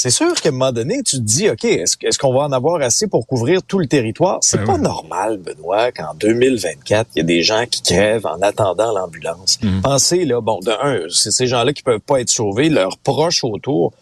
C'est 0.01 0.09
sûr 0.09 0.33
qu'à 0.33 0.49
un 0.49 0.51
moment 0.51 0.71
donné, 0.71 1.03
tu 1.03 1.17
te 1.17 1.21
dis, 1.21 1.47
OK, 1.47 1.63
est-ce, 1.63 2.17
qu'on 2.17 2.33
va 2.33 2.45
en 2.45 2.51
avoir 2.51 2.81
assez 2.81 3.05
pour 3.05 3.27
couvrir 3.27 3.61
tout 3.61 3.77
le 3.77 3.85
territoire? 3.85 4.39
C'est 4.41 4.57
Ben 4.57 4.65
pas 4.65 4.73
oui. 4.73 4.81
normal, 4.81 5.37
Benoît, 5.37 5.91
qu'en 5.91 6.15
2024, 6.15 7.11
il 7.13 7.19
y 7.19 7.21
a 7.21 7.23
des 7.23 7.43
gens 7.43 7.65
qui 7.69 7.83
crèvent 7.83 8.25
en 8.25 8.41
attendant 8.41 8.93
l'ambulance. 8.93 9.59
Mm. 9.61 9.81
Pensez, 9.81 10.25
là, 10.25 10.41
bon, 10.41 10.59
de 10.59 10.71
un, 10.71 11.07
c'est 11.11 11.29
ces 11.29 11.45
gens-là 11.45 11.71
qui 11.71 11.83
peuvent 11.83 11.99
pas 11.99 12.19
être 12.19 12.31
sauvés, 12.31 12.69
leurs 12.69 12.97
proches 12.97 13.43
autour. 13.43 13.93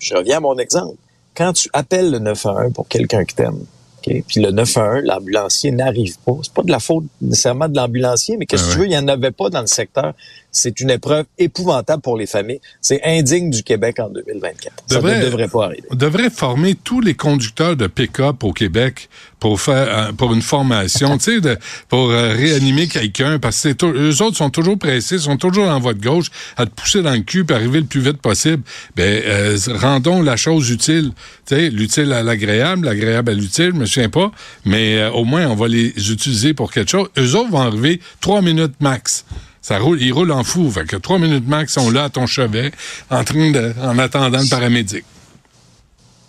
Je 0.00 0.16
reviens 0.16 0.38
à 0.38 0.40
mon 0.40 0.58
exemple. 0.58 0.96
Quand 1.36 1.52
tu 1.52 1.70
appelles 1.72 2.10
le 2.10 2.18
911 2.18 2.72
pour 2.72 2.88
quelqu'un 2.88 3.24
que 3.24 3.34
t'aimes, 3.34 3.64
OK, 4.04 4.24
puis 4.26 4.40
le 4.40 4.50
911, 4.50 5.04
l'ambulancier 5.04 5.70
n'arrive 5.70 6.18
pas. 6.26 6.34
C'est 6.42 6.52
pas 6.52 6.64
de 6.64 6.72
la 6.72 6.80
faute 6.80 7.04
nécessairement 7.20 7.68
de 7.68 7.76
l'ambulancier, 7.76 8.36
mais 8.36 8.46
qu'est-ce 8.46 8.64
que 8.64 8.68
Ben 8.70 8.74
tu 8.74 8.78
veux, 8.80 8.86
il 8.86 8.90
n'y 8.90 8.98
en 8.98 9.06
avait 9.06 9.30
pas 9.30 9.50
dans 9.50 9.60
le 9.60 9.68
secteur. 9.68 10.14
C'est 10.54 10.80
une 10.80 10.90
épreuve 10.90 11.26
épouvantable 11.38 12.00
pour 12.00 12.16
les 12.16 12.26
familles. 12.26 12.60
C'est 12.80 13.02
indigne 13.04 13.50
du 13.50 13.62
Québec 13.62 13.98
en 13.98 14.08
2024. 14.08 14.84
Ça 14.86 15.00
ne 15.00 15.24
devrait 15.24 15.48
pas 15.48 15.64
arriver. 15.66 15.84
On 15.90 15.96
devrait 15.96 16.30
former 16.30 16.74
tous 16.74 17.00
les 17.00 17.14
conducteurs 17.14 17.76
de 17.76 17.86
pick-up 17.86 18.42
au 18.44 18.52
Québec 18.52 19.08
pour 19.40 19.60
faire 19.60 20.08
euh, 20.08 20.12
pour 20.12 20.32
une 20.32 20.40
formation, 20.40 21.18
tu 21.18 21.42
sais, 21.42 21.58
pour 21.88 22.10
euh, 22.10 22.32
réanimer 22.32 22.86
quelqu'un, 22.88 23.38
parce 23.38 23.62
que 23.62 23.84
eux 23.84 24.22
autres 24.22 24.36
sont 24.36 24.48
toujours 24.48 24.78
pressés, 24.78 25.18
sont 25.18 25.36
toujours 25.36 25.68
en 25.68 25.78
voie 25.80 25.92
de 25.92 26.00
gauche 26.00 26.30
à 26.56 26.64
te 26.64 26.70
pousser 26.70 27.02
dans 27.02 27.12
le 27.12 27.20
cul 27.20 27.44
pour 27.44 27.56
arriver 27.56 27.80
le 27.80 27.86
plus 27.86 28.00
vite 28.00 28.22
possible. 28.22 28.62
Ben, 28.96 29.22
euh, 29.26 29.58
rendons 29.68 30.22
la 30.22 30.36
chose 30.36 30.70
utile, 30.70 31.12
tu 31.46 31.56
sais, 31.56 31.68
l'utile 31.68 32.12
à 32.12 32.22
l'agréable, 32.22 32.86
l'agréable 32.86 33.32
à 33.32 33.34
l'utile, 33.34 33.72
je 33.74 33.80
me 33.80 33.86
souviens 33.86 34.08
pas, 34.08 34.30
mais 34.64 34.98
euh, 34.98 35.10
au 35.10 35.24
moins 35.24 35.46
on 35.46 35.54
va 35.54 35.68
les 35.68 35.92
utiliser 36.10 36.54
pour 36.54 36.72
quelque 36.72 36.90
chose. 36.90 37.08
Eux 37.18 37.34
autres 37.34 37.50
vont 37.50 37.60
arriver 37.60 38.00
trois 38.20 38.40
minutes 38.40 38.74
max. 38.80 39.24
Ça 39.64 39.78
roule, 39.78 39.98
ils 40.02 40.12
roulent 40.12 40.30
en 40.32 40.44
fou. 40.44 40.70
Fait 40.70 40.84
que 40.84 40.96
trois 40.96 41.18
minutes 41.18 41.48
max 41.48 41.72
sont 41.72 41.90
là 41.90 42.04
à 42.04 42.10
ton 42.10 42.26
chevet, 42.26 42.70
en 43.10 43.24
train 43.24 43.50
de, 43.50 43.72
en 43.80 43.98
attendant 43.98 44.40
le 44.40 44.50
paramédic. 44.50 45.06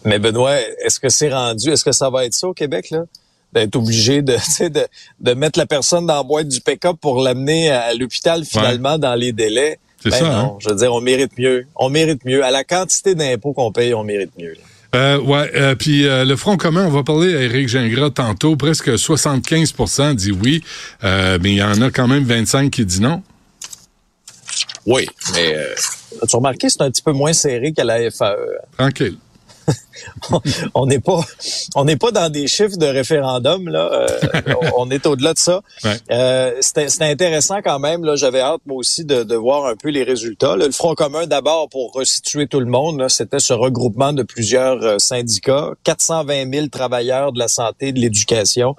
Mais 0.05 0.19
Benoît, 0.19 0.55
est-ce 0.85 1.01
que 1.01 1.09
c'est 1.09 1.33
rendu, 1.33 1.69
est-ce 1.69 1.83
que 1.83 1.91
ça 1.91 2.09
va 2.09 2.23
être 2.23 2.33
ça 2.33 2.47
au 2.47 2.53
Québec, 2.53 2.91
là? 2.91 3.03
D'être 3.51 3.75
obligé 3.75 4.21
de, 4.21 4.35
tu 4.45 4.51
sais, 4.51 4.69
de, 4.69 4.87
de 5.19 5.33
mettre 5.33 5.59
la 5.59 5.65
personne 5.65 6.05
dans 6.07 6.15
la 6.15 6.23
boîte 6.23 6.47
du 6.47 6.61
pick-up 6.61 6.95
pour 7.01 7.21
l'amener 7.21 7.71
à 7.71 7.93
l'hôpital 7.93 8.45
finalement 8.45 8.97
dans 8.97 9.15
les 9.15 9.33
délais? 9.33 9.79
C'est 10.01 10.11
Ben 10.11 10.19
ça, 10.19 10.29
non, 10.29 10.31
hein? 10.31 10.57
je 10.59 10.69
veux 10.69 10.75
dire, 10.75 10.93
on 10.93 11.01
mérite 11.01 11.37
mieux. 11.37 11.67
On 11.75 11.89
mérite 11.89 12.23
mieux. 12.23 12.41
À 12.41 12.51
la 12.51 12.63
quantité 12.63 13.15
d'impôts 13.15 13.51
qu'on 13.51 13.73
paye, 13.73 13.93
on 13.93 14.05
mérite 14.05 14.31
mieux. 14.39 14.53
là. 14.53 14.59
Euh, 14.95 15.19
ouais, 15.19 15.51
euh, 15.55 15.75
puis 15.75 16.07
euh, 16.07 16.23
le 16.23 16.35
Front 16.37 16.55
commun, 16.55 16.85
on 16.85 16.89
va 16.89 17.03
parler 17.03 17.35
à 17.35 17.41
Éric 17.41 17.67
Gingras 17.67 18.11
tantôt. 18.11 18.55
Presque 18.55 18.89
75% 18.89 20.15
dit 20.15 20.31
oui, 20.31 20.63
euh, 21.03 21.37
mais 21.41 21.51
il 21.51 21.57
y 21.57 21.63
en 21.63 21.81
a 21.81 21.91
quand 21.91 22.07
même 22.07 22.23
25 22.23 22.71
qui 22.71 22.85
dit 22.85 23.01
non. 23.01 23.21
Oui, 24.85 25.07
mais 25.33 25.55
euh, 25.55 25.73
as-tu 26.21 26.35
remarqué, 26.37 26.69
c'est 26.69 26.81
un 26.81 26.91
petit 26.91 27.01
peu 27.01 27.11
moins 27.11 27.33
serré 27.33 27.73
qu'à 27.73 27.83
la 27.83 28.09
FAE. 28.09 28.35
Tranquille. 28.77 29.17
on 30.73 30.85
n'est 30.85 30.99
pas, 30.99 31.21
on 31.75 31.85
n'est 31.85 31.95
pas 31.95 32.11
dans 32.11 32.29
des 32.29 32.47
chiffres 32.47 32.77
de 32.77 32.85
référendum 32.85 33.69
là. 33.69 33.89
Euh, 33.91 34.07
on 34.77 34.89
est 34.89 35.05
au-delà 35.05 35.33
de 35.33 35.39
ça. 35.39 35.61
Ouais. 35.83 35.97
Euh, 36.11 36.53
C'était 36.61 36.87
intéressant 37.01 37.61
quand 37.63 37.79
même. 37.79 38.03
Là, 38.03 38.15
j'avais 38.15 38.41
hâte 38.41 38.61
moi 38.65 38.77
aussi 38.77 39.05
de, 39.05 39.23
de 39.23 39.35
voir 39.35 39.65
un 39.65 39.75
peu 39.75 39.89
les 39.89 40.03
résultats. 40.03 40.55
Là, 40.55 40.65
le 40.65 40.71
Front 40.71 40.95
commun 40.95 41.27
d'abord 41.27 41.69
pour 41.69 41.93
resituer 41.93 42.47
tout 42.47 42.59
le 42.59 42.65
monde. 42.65 43.07
C'était 43.09 43.39
ce 43.39 43.53
regroupement 43.53 44.13
de 44.13 44.23
plusieurs 44.23 44.83
euh, 44.83 44.99
syndicats, 44.99 45.71
420 45.83 46.51
000 46.53 46.67
travailleurs 46.67 47.31
de 47.31 47.39
la 47.39 47.47
santé, 47.47 47.91
de 47.91 47.99
l'éducation 47.99 48.75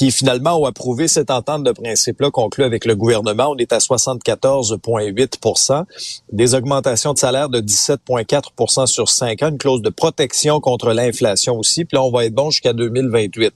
qui 0.00 0.10
finalement 0.10 0.58
ont 0.58 0.64
approuvé 0.64 1.08
cette 1.08 1.30
entente 1.30 1.62
de 1.62 1.72
principe-là 1.72 2.30
conclue 2.30 2.64
avec 2.64 2.86
le 2.86 2.96
gouvernement. 2.96 3.50
On 3.50 3.56
est 3.58 3.70
à 3.70 3.76
74,8% 3.76 5.84
des 6.32 6.54
augmentations 6.54 7.12
de 7.12 7.18
salaire 7.18 7.50
de 7.50 7.60
17,4% 7.60 8.86
sur 8.86 9.10
5 9.10 9.42
ans, 9.42 9.50
une 9.50 9.58
clause 9.58 9.82
de 9.82 9.90
protection 9.90 10.58
contre 10.58 10.94
l'inflation 10.94 11.58
aussi. 11.58 11.84
Puis 11.84 11.96
là, 11.96 12.02
on 12.02 12.10
va 12.10 12.24
être 12.24 12.32
bon 12.32 12.48
jusqu'à 12.48 12.72
2028. 12.72 13.52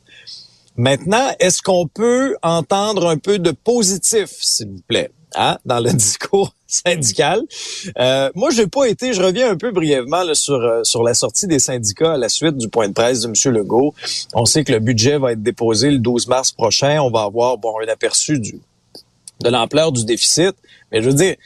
Maintenant, 0.76 1.30
est-ce 1.40 1.62
qu'on 1.62 1.86
peut 1.86 2.36
entendre 2.42 3.08
un 3.08 3.16
peu 3.16 3.38
de 3.38 3.52
positif, 3.52 4.28
s'il 4.38 4.68
vous 4.68 4.82
plaît, 4.86 5.12
hein, 5.36 5.58
dans 5.64 5.80
le 5.80 5.92
discours 5.94 6.54
syndical? 6.66 7.42
Euh, 7.98 8.30
moi, 8.34 8.50
j'ai 8.50 8.66
pas 8.66 8.86
été, 8.86 9.12
je 9.12 9.22
reviens 9.22 9.50
un 9.50 9.56
peu 9.56 9.70
brièvement 9.70 10.22
là, 10.22 10.34
sur, 10.34 10.54
euh, 10.54 10.82
sur 10.84 11.02
la 11.02 11.14
sortie 11.14 11.46
des 11.46 11.58
syndicats 11.58 12.14
à 12.14 12.16
la 12.16 12.28
suite 12.28 12.56
du 12.56 12.68
point 12.68 12.88
de 12.88 12.94
presse 12.94 13.22
de 13.22 13.28
M. 13.28 13.54
Legault. 13.54 13.94
On 14.34 14.44
sait 14.44 14.64
que 14.64 14.72
le 14.72 14.80
budget 14.80 15.18
va 15.18 15.32
être 15.32 15.42
déposé 15.42 15.90
le 15.90 15.98
12 15.98 16.28
mars 16.28 16.52
prochain. 16.52 17.00
On 17.00 17.10
va 17.10 17.22
avoir 17.22 17.58
bon 17.58 17.74
un 17.80 17.88
aperçu 17.88 18.38
du, 18.38 18.60
de 19.40 19.48
l'ampleur 19.48 19.92
du 19.92 20.04
déficit. 20.04 20.54
Mais 20.92 21.02
je 21.02 21.08
veux 21.08 21.16
dire, 21.16 21.36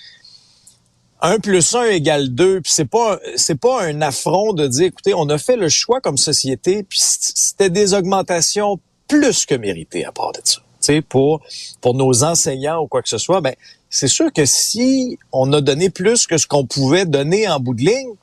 1 1.20 1.40
plus 1.40 1.74
1 1.74 1.84
égale 1.86 2.28
2, 2.28 2.60
puis 2.60 2.72
c'est 2.72 2.84
pas 2.84 3.18
c'est 3.36 3.58
pas 3.58 3.82
un 3.82 4.00
affront 4.02 4.52
de 4.52 4.66
dire 4.66 4.86
écoutez, 4.86 5.14
on 5.14 5.28
a 5.28 5.38
fait 5.38 5.56
le 5.56 5.68
choix 5.68 6.00
comme 6.00 6.16
société, 6.16 6.84
puis 6.84 7.00
c'était 7.00 7.70
des 7.70 7.94
augmentations 7.94 8.78
plus 9.08 9.46
que 9.46 9.54
méritées 9.54 10.04
à 10.04 10.12
part 10.12 10.32
de 10.32 10.40
ça. 10.44 10.60
Tu 10.80 10.94
sais 10.94 11.02
pour 11.02 11.42
pour 11.80 11.94
nos 11.94 12.22
enseignants 12.22 12.82
ou 12.82 12.86
quoi 12.86 13.02
que 13.02 13.08
ce 13.08 13.18
soit, 13.18 13.40
ben 13.40 13.54
c'est 13.90 14.08
sûr 14.08 14.32
que 14.32 14.44
si 14.44 15.18
on 15.32 15.52
a 15.52 15.60
donné 15.60 15.90
plus 15.90 16.26
que 16.26 16.38
ce 16.38 16.46
qu'on 16.46 16.66
pouvait 16.66 17.06
donner 17.06 17.48
en 17.48 17.60
bout 17.60 17.74
de 17.74 17.82
ligne, 17.82 18.14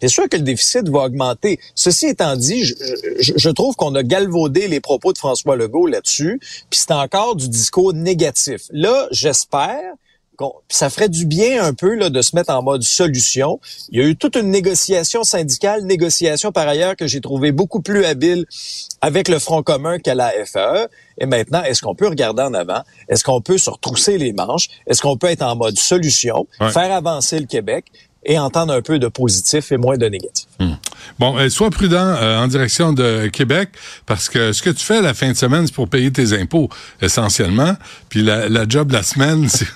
c'est 0.00 0.08
sûr 0.08 0.28
que 0.28 0.36
le 0.36 0.42
déficit 0.42 0.88
va 0.88 1.04
augmenter. 1.04 1.58
Ceci 1.74 2.06
étant 2.06 2.36
dit, 2.36 2.64
je, 2.64 3.48
trouve 3.48 3.74
qu'on 3.74 3.94
a 3.94 4.02
galvaudé 4.02 4.68
les 4.68 4.80
propos 4.80 5.12
de 5.12 5.18
François 5.18 5.56
Legault 5.56 5.86
là-dessus, 5.86 6.40
puis 6.68 6.78
c'est 6.78 6.92
encore 6.92 7.36
du 7.36 7.48
discours 7.48 7.94
négatif. 7.94 8.62
Là, 8.70 9.08
j'espère 9.12 9.94
ça 10.68 10.90
ferait 10.90 11.08
du 11.08 11.26
bien 11.26 11.62
un 11.64 11.74
peu 11.74 11.94
là, 11.94 12.10
de 12.10 12.22
se 12.22 12.34
mettre 12.34 12.52
en 12.52 12.62
mode 12.62 12.82
solution. 12.82 13.60
Il 13.90 14.00
y 14.00 14.02
a 14.02 14.06
eu 14.06 14.16
toute 14.16 14.36
une 14.36 14.50
négociation 14.50 15.22
syndicale, 15.24 15.84
négociation 15.84 16.52
par 16.52 16.66
ailleurs 16.68 16.96
que 16.96 17.06
j'ai 17.06 17.20
trouvé 17.20 17.52
beaucoup 17.52 17.80
plus 17.80 18.04
habile 18.04 18.46
avec 19.00 19.28
le 19.28 19.38
Front 19.38 19.62
commun 19.62 19.98
qu'à 19.98 20.14
la 20.14 20.32
FAE. 20.44 20.88
Et 21.18 21.26
maintenant, 21.26 21.62
est-ce 21.62 21.80
qu'on 21.82 21.94
peut 21.94 22.08
regarder 22.08 22.42
en 22.42 22.54
avant? 22.54 22.82
Est-ce 23.08 23.22
qu'on 23.22 23.40
peut 23.40 23.58
se 23.58 23.70
retrousser 23.70 24.18
les 24.18 24.32
manches? 24.32 24.68
Est-ce 24.86 25.00
qu'on 25.02 25.16
peut 25.16 25.28
être 25.28 25.42
en 25.42 25.54
mode 25.56 25.78
solution, 25.78 26.46
Ouais. 26.60 26.70
faire 26.70 26.92
avancer 26.92 27.38
le 27.38 27.46
Québec? 27.46 27.86
Et 28.24 28.38
entendre 28.38 28.72
un 28.72 28.82
peu 28.82 28.98
de 28.98 29.08
positif 29.08 29.72
et 29.72 29.76
moins 29.76 29.96
de 29.96 30.06
négatif? 30.06 30.46
Bon, 31.18 31.36
euh, 31.38 31.48
sois 31.48 31.70
prudent 31.70 31.96
euh, 31.96 32.38
en 32.38 32.48
direction 32.48 32.92
de 32.92 33.28
Québec 33.28 33.70
parce 34.06 34.28
que 34.28 34.52
ce 34.52 34.62
que 34.62 34.70
tu 34.70 34.84
fais 34.84 35.00
la 35.00 35.14
fin 35.14 35.30
de 35.30 35.36
semaine, 35.36 35.66
c'est 35.66 35.74
pour 35.74 35.88
payer 35.88 36.10
tes 36.10 36.32
impôts 36.32 36.68
essentiellement. 37.00 37.76
Puis 38.08 38.22
la, 38.22 38.48
la 38.48 38.64
job 38.68 38.90
la 38.90 39.02
semaine, 39.02 39.48
c'est... 39.48 39.66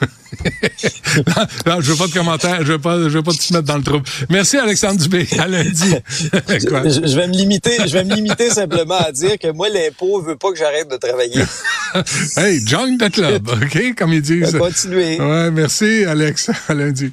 non, 1.17 1.47
non, 1.67 1.81
je 1.81 1.93
veux 1.93 1.97
pas 1.97 2.07
de 2.07 2.13
commentaires, 2.13 2.59
je 2.65 2.73
veux 2.73 2.79
pas, 2.79 2.97
je 2.97 3.09
veux 3.09 3.23
pas 3.23 3.33
te 3.33 3.53
mettre 3.53 3.67
dans 3.67 3.77
le 3.77 3.83
trouble. 3.83 4.05
Merci 4.31 4.57
Alexandre 4.57 5.01
Dubé. 5.01 5.27
À 5.39 5.47
lundi. 5.47 5.95
Je 6.49 7.17
vais 7.17 7.29
me 7.29 7.35
limiter, 7.35 7.77
je 7.87 7.93
vais 7.93 8.05
me 8.05 8.15
limiter 8.15 8.51
simplement 8.51 8.99
à 8.99 9.13
dire 9.13 9.39
que 9.39 9.51
moi, 9.53 9.69
l'impôt 9.69 10.21
veut 10.21 10.37
pas 10.37 10.51
que 10.51 10.59
j'arrête 10.59 10.91
de 10.91 10.97
travailler. 10.97 11.43
hey, 12.37 12.67
join 12.67 12.97
the 12.97 13.11
club, 13.11 13.49
ok, 13.49 13.95
comme 13.97 14.13
ils 14.13 14.23
disent. 14.23 14.57
Continuez. 14.59 15.21
Ouais, 15.21 15.51
merci 15.51 16.05
Alex. 16.05 16.51
À 16.69 16.75
lundi. 16.75 17.13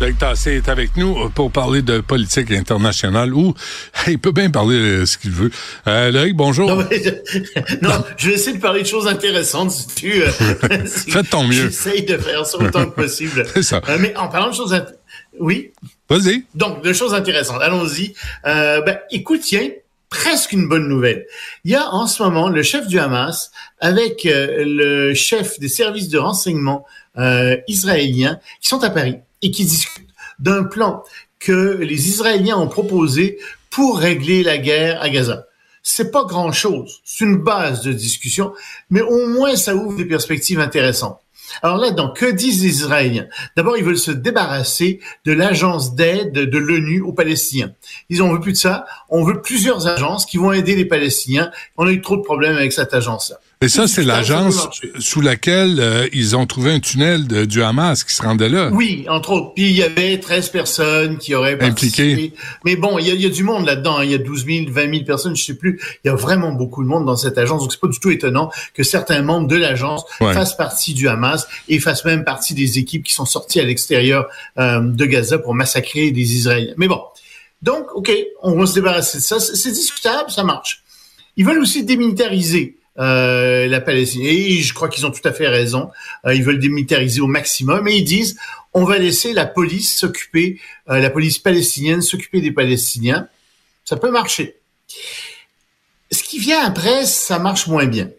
Loïc 0.00 0.18
Tassé 0.18 0.56
est 0.56 0.68
avec 0.68 0.96
nous 0.96 1.30
pour 1.30 1.50
parler 1.50 1.80
de 1.80 2.00
politique 2.00 2.50
internationale 2.52 3.32
ou 3.32 3.54
il 4.06 4.18
peut 4.18 4.30
bien 4.32 4.50
parler 4.50 4.98
de 4.98 5.04
ce 5.06 5.16
qu'il 5.16 5.30
veut. 5.30 5.50
Euh, 5.86 6.10
Loïc, 6.10 6.34
bonjour. 6.36 6.68
Non, 6.68 6.84
mais 6.90 7.02
je, 7.02 7.10
non, 7.82 8.04
je 8.18 8.28
vais 8.28 8.34
essayer 8.34 8.56
de 8.56 8.60
parler 8.62 8.82
de 8.82 8.86
choses 8.86 9.06
intéressantes 9.06 9.70
si 9.70 9.86
tu. 9.94 10.22
euh, 10.22 10.28
si- 10.86 11.10
ton 11.30 11.44
mieux. 11.44 11.64
J'essaye 11.68 12.04
de 12.04 12.18
faire 12.18 12.44
ça 12.44 12.58
autant 12.58 12.84
que 12.86 12.94
possible. 12.94 13.46
C'est 13.54 13.62
ça. 13.62 13.80
Euh, 13.88 13.96
mais 13.98 14.14
en 14.16 14.28
parlant 14.28 14.50
de 14.50 14.54
choses. 14.54 14.74
int- 14.74 14.86
Oui? 15.40 15.72
Vas-y. 16.10 16.44
Donc, 16.54 16.84
de 16.84 16.92
choses 16.92 17.14
intéressantes. 17.14 17.62
Allons-y. 17.62 18.12
Euh, 18.46 18.82
ben, 18.82 18.98
écoute, 19.10 19.40
tiens, 19.42 19.68
presque 20.10 20.52
une 20.52 20.68
bonne 20.68 20.88
nouvelle. 20.88 21.24
Il 21.64 21.70
y 21.70 21.74
a 21.74 21.88
en 21.90 22.06
ce 22.06 22.22
moment 22.22 22.48
le 22.50 22.62
chef 22.62 22.86
du 22.86 22.98
Hamas 22.98 23.50
avec 23.80 24.26
euh, 24.26 24.62
le 24.66 25.14
chef 25.14 25.58
des 25.58 25.68
services 25.68 26.08
de 26.10 26.18
renseignement 26.18 26.84
euh, 27.18 27.56
israéliens 27.66 28.38
qui 28.60 28.68
sont 28.68 28.84
à 28.84 28.90
Paris 28.90 29.16
et 29.42 29.50
qui 29.50 29.64
discutent 29.64 30.08
d'un 30.38 30.64
plan 30.64 31.02
que 31.38 31.76
les 31.80 32.08
Israéliens 32.08 32.56
ont 32.56 32.68
proposé 32.68 33.38
pour 33.70 33.98
régler 33.98 34.42
la 34.42 34.58
guerre 34.58 35.00
à 35.02 35.08
Gaza. 35.08 35.46
C'est 35.82 36.10
pas 36.10 36.24
grand 36.24 36.50
chose. 36.50 37.00
C'est 37.04 37.24
une 37.24 37.36
base 37.36 37.82
de 37.82 37.92
discussion, 37.92 38.52
mais 38.90 39.02
au 39.02 39.26
moins 39.28 39.54
ça 39.54 39.74
ouvre 39.76 39.96
des 39.96 40.04
perspectives 40.04 40.60
intéressantes. 40.60 41.20
Alors 41.62 41.76
là-dedans, 41.76 42.12
que 42.12 42.26
disent 42.26 42.62
les 42.62 42.70
Israéliens? 42.70 43.28
D'abord, 43.56 43.76
ils 43.76 43.84
veulent 43.84 43.98
se 43.98 44.10
débarrasser 44.10 45.00
de 45.24 45.32
l'agence 45.32 45.94
d'aide 45.94 46.32
de 46.32 46.58
l'ONU 46.58 47.00
aux 47.00 47.12
Palestiniens. 47.12 47.72
Ils 48.08 48.22
ont 48.22 48.32
veut 48.32 48.40
plus 48.40 48.52
de 48.52 48.58
ça. 48.58 48.84
On 49.08 49.22
veut 49.24 49.40
plusieurs 49.40 49.86
agences 49.86 50.26
qui 50.26 50.38
vont 50.38 50.52
aider 50.52 50.74
les 50.74 50.84
Palestiniens. 50.84 51.50
On 51.76 51.86
a 51.86 51.92
eu 51.92 52.00
trop 52.00 52.16
de 52.16 52.22
problèmes 52.22 52.56
avec 52.56 52.72
cette 52.72 52.92
agence-là. 52.94 53.38
Et 53.62 53.68
ça, 53.68 53.88
c'est 53.88 54.02
l'agence 54.04 54.68
sous 54.98 55.22
laquelle 55.22 55.80
euh, 55.80 56.06
ils 56.12 56.36
ont 56.36 56.44
trouvé 56.44 56.72
un 56.72 56.78
tunnel 56.78 57.26
de- 57.26 57.46
du 57.46 57.62
Hamas 57.62 58.04
qui 58.04 58.14
se 58.14 58.20
rendait 58.22 58.50
là. 58.50 58.68
Oui, 58.70 59.06
entre 59.08 59.30
autres. 59.30 59.54
Puis 59.54 59.64
il 59.70 59.72
y 59.76 59.82
avait 59.82 60.20
13 60.20 60.50
personnes 60.50 61.16
qui 61.16 61.34
auraient 61.34 61.54
Impliquées. 61.62 61.70
participé. 62.14 62.32
Mais 62.66 62.76
bon, 62.76 62.98
il 62.98 63.08
y, 63.08 63.16
y 63.16 63.24
a 63.24 63.30
du 63.30 63.42
monde 63.44 63.64
là-dedans. 63.64 63.96
hein. 63.96 64.04
Il 64.04 64.10
y 64.10 64.14
a 64.14 64.18
12 64.18 64.44
000, 64.44 64.66
20 64.68 64.90
000 64.92 65.04
personnes, 65.04 65.34
je 65.34 65.42
sais 65.42 65.54
plus. 65.54 65.80
Il 66.04 66.08
y 66.08 66.10
a 66.10 66.14
vraiment 66.14 66.52
beaucoup 66.52 66.82
de 66.84 66.88
monde 66.88 67.06
dans 67.06 67.16
cette 67.16 67.38
agence. 67.38 67.62
Donc 67.62 67.72
c'est 67.72 67.80
pas 67.80 67.88
du 67.88 67.98
tout 67.98 68.10
étonnant 68.10 68.50
que 68.74 68.82
certains 68.82 69.22
membres 69.22 69.48
de 69.48 69.56
l'agence 69.56 70.04
Ouais. 70.20 70.34
fassent 70.34 70.56
partie 70.56 70.92
du 70.92 71.08
Hamas 71.08 71.48
et 71.70 71.80
fassent 71.80 72.04
même 72.04 72.24
partie 72.24 72.52
des 72.52 72.78
équipes 72.78 73.04
qui 73.04 73.14
sont 73.14 73.24
sorties 73.24 73.60
à 73.60 73.64
l'extérieur 73.64 74.26
euh, 74.58 74.80
de 74.82 75.06
Gaza 75.06 75.38
pour 75.38 75.54
massacrer 75.54 76.10
des 76.10 76.34
Israéliens. 76.34 76.74
Mais 76.76 76.88
bon. 76.88 77.00
Donc, 77.62 77.86
OK, 77.94 78.12
on 78.42 78.54
va 78.60 78.66
se 78.66 78.74
débarrasser 78.74 79.16
de 79.16 79.22
ça. 79.22 79.40
C'est 79.40 79.72
discutable, 79.72 80.30
ça 80.30 80.44
marche. 80.44 80.82
Ils 81.38 81.46
veulent 81.46 81.58
aussi 81.58 81.84
démilitariser 81.84 82.76
euh, 82.98 83.66
la 83.66 83.80
Palestine. 83.80 84.22
Et 84.24 84.60
je 84.60 84.74
crois 84.74 84.88
qu'ils 84.88 85.06
ont 85.06 85.10
tout 85.10 85.26
à 85.26 85.32
fait 85.32 85.48
raison. 85.48 85.90
Euh, 86.26 86.34
ils 86.34 86.42
veulent 86.42 86.58
démilitariser 86.58 87.20
au 87.20 87.26
maximum. 87.26 87.86
Et 87.88 87.96
ils 87.96 88.04
disent, 88.04 88.38
on 88.74 88.84
va 88.84 88.98
laisser 88.98 89.32
la 89.32 89.46
police 89.46 89.96
s'occuper, 89.96 90.60
euh, 90.88 90.98
la 90.98 91.10
police 91.10 91.38
palestinienne 91.38 92.02
s'occuper 92.02 92.40
des 92.40 92.52
Palestiniens. 92.52 93.28
Ça 93.84 93.96
peut 93.96 94.10
marcher. 94.10 94.56
Ce 96.10 96.22
qui 96.22 96.38
vient 96.38 96.64
après, 96.64 97.04
ça 97.06 97.38
marche 97.38 97.66
moins 97.66 97.86
bien. 97.86 98.10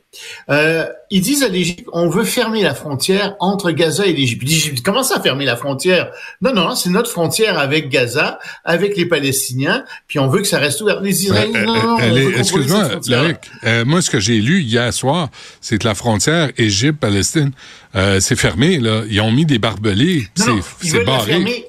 Euh, 0.49 0.85
ils 1.09 1.21
disent 1.21 1.43
à 1.43 1.47
l'Égypte, 1.47 1.87
on 1.93 2.09
veut 2.09 2.23
fermer 2.23 2.63
la 2.63 2.73
frontière 2.73 3.35
entre 3.39 3.71
Gaza 3.71 4.05
et 4.05 4.13
l'Égypte. 4.13 4.43
L'Égypte, 4.43 4.83
comment 4.83 5.03
ça 5.03 5.19
fermer 5.21 5.45
la 5.45 5.55
frontière? 5.55 6.11
Non, 6.41 6.53
non, 6.53 6.75
c'est 6.75 6.89
notre 6.89 7.09
frontière 7.09 7.57
avec 7.59 7.89
Gaza, 7.89 8.39
avec 8.65 8.97
les 8.97 9.05
Palestiniens, 9.05 9.83
puis 10.07 10.19
on 10.19 10.27
veut 10.27 10.41
que 10.41 10.47
ça 10.47 10.59
reste 10.59 10.81
ouvert. 10.81 11.01
Les 11.01 11.23
Israéliens, 11.23 11.61
Euh, 11.61 11.65
non, 11.65 11.73
non, 11.75 11.95
on 11.95 11.99
elle 11.99 12.17
est- 12.17 12.21
veut 12.25 12.31
contrôler 12.37 12.63
Excuse-moi, 12.63 13.33
euh, 13.65 13.85
moi, 13.85 14.01
ce 14.01 14.09
que 14.09 14.19
j'ai 14.19 14.39
lu 14.41 14.61
hier 14.61 14.93
soir, 14.93 15.29
c'est 15.61 15.77
que 15.77 15.87
la 15.87 15.95
frontière 15.95 16.49
Égypte-Palestine, 16.57 17.51
euh, 17.95 18.19
c'est 18.19 18.35
fermé. 18.35 18.79
Là. 18.79 19.03
Ils 19.09 19.21
ont 19.21 19.31
mis 19.31 19.45
des 19.45 19.59
barbelés. 19.59 20.27
Non, 20.39 20.55
non, 20.57 20.61
C'est 20.81 21.03
barré. 21.03 21.31
fermer 21.33 21.65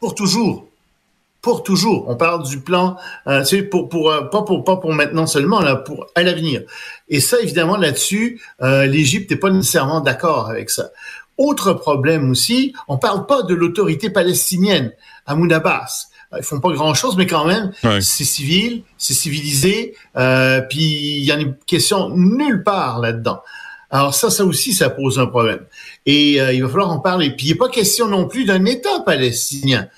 pour 0.00 0.14
toujours. 0.14 0.68
Pour 1.42 1.64
toujours. 1.64 2.04
On 2.08 2.14
parle 2.16 2.44
du 2.46 2.60
plan, 2.60 2.96
euh, 3.26 3.42
sais, 3.42 3.62
pour, 3.62 3.88
pour, 3.88 4.10
euh, 4.12 4.22
pas 4.22 4.42
pour, 4.42 4.62
pas 4.62 4.76
pour 4.76 4.92
maintenant 4.94 5.26
seulement, 5.26 5.60
là, 5.60 5.74
pour 5.74 6.06
à 6.14 6.22
l'avenir. 6.22 6.62
Et 7.08 7.18
ça, 7.20 7.40
évidemment, 7.40 7.76
là-dessus, 7.76 8.40
euh, 8.62 8.86
l'Égypte 8.86 9.30
n'est 9.30 9.36
pas 9.36 9.50
nécessairement 9.50 10.00
d'accord 10.00 10.48
avec 10.48 10.70
ça. 10.70 10.90
Autre 11.38 11.72
problème 11.72 12.30
aussi, 12.30 12.72
on 12.86 12.96
parle 12.96 13.26
pas 13.26 13.42
de 13.42 13.54
l'autorité 13.54 14.08
palestinienne, 14.08 14.92
Mahmoud 15.26 15.52
Abbas. 15.52 16.06
Euh, 16.32 16.36
Ils 16.38 16.44
font 16.44 16.60
pas 16.60 16.70
grand-chose, 16.72 17.16
mais 17.16 17.26
quand 17.26 17.44
même, 17.44 17.72
Ouais. 17.82 18.00
c'est 18.00 18.24
civil, 18.24 18.84
c'est 18.96 19.14
civilisé, 19.14 19.96
euh, 20.16 20.60
puis 20.60 20.80
il 21.18 21.24
y 21.24 21.32
a 21.32 21.36
une 21.40 21.56
question 21.66 22.10
nulle 22.10 22.62
part 22.62 23.00
là-dedans. 23.00 23.42
Alors 23.90 24.14
ça, 24.14 24.30
ça 24.30 24.44
aussi, 24.44 24.72
ça 24.72 24.90
pose 24.90 25.18
un 25.18 25.26
problème. 25.26 25.60
Et 26.06 26.40
euh, 26.40 26.52
il 26.52 26.62
va 26.62 26.68
falloir 26.68 26.90
en 26.92 27.00
parler. 27.00 27.30
Puis 27.36 27.46
il 27.46 27.48
n'est 27.50 27.58
pas 27.58 27.68
question 27.68 28.06
non 28.06 28.28
plus 28.28 28.44
d'un 28.44 28.64
État 28.64 29.00
palestinien. 29.04 29.88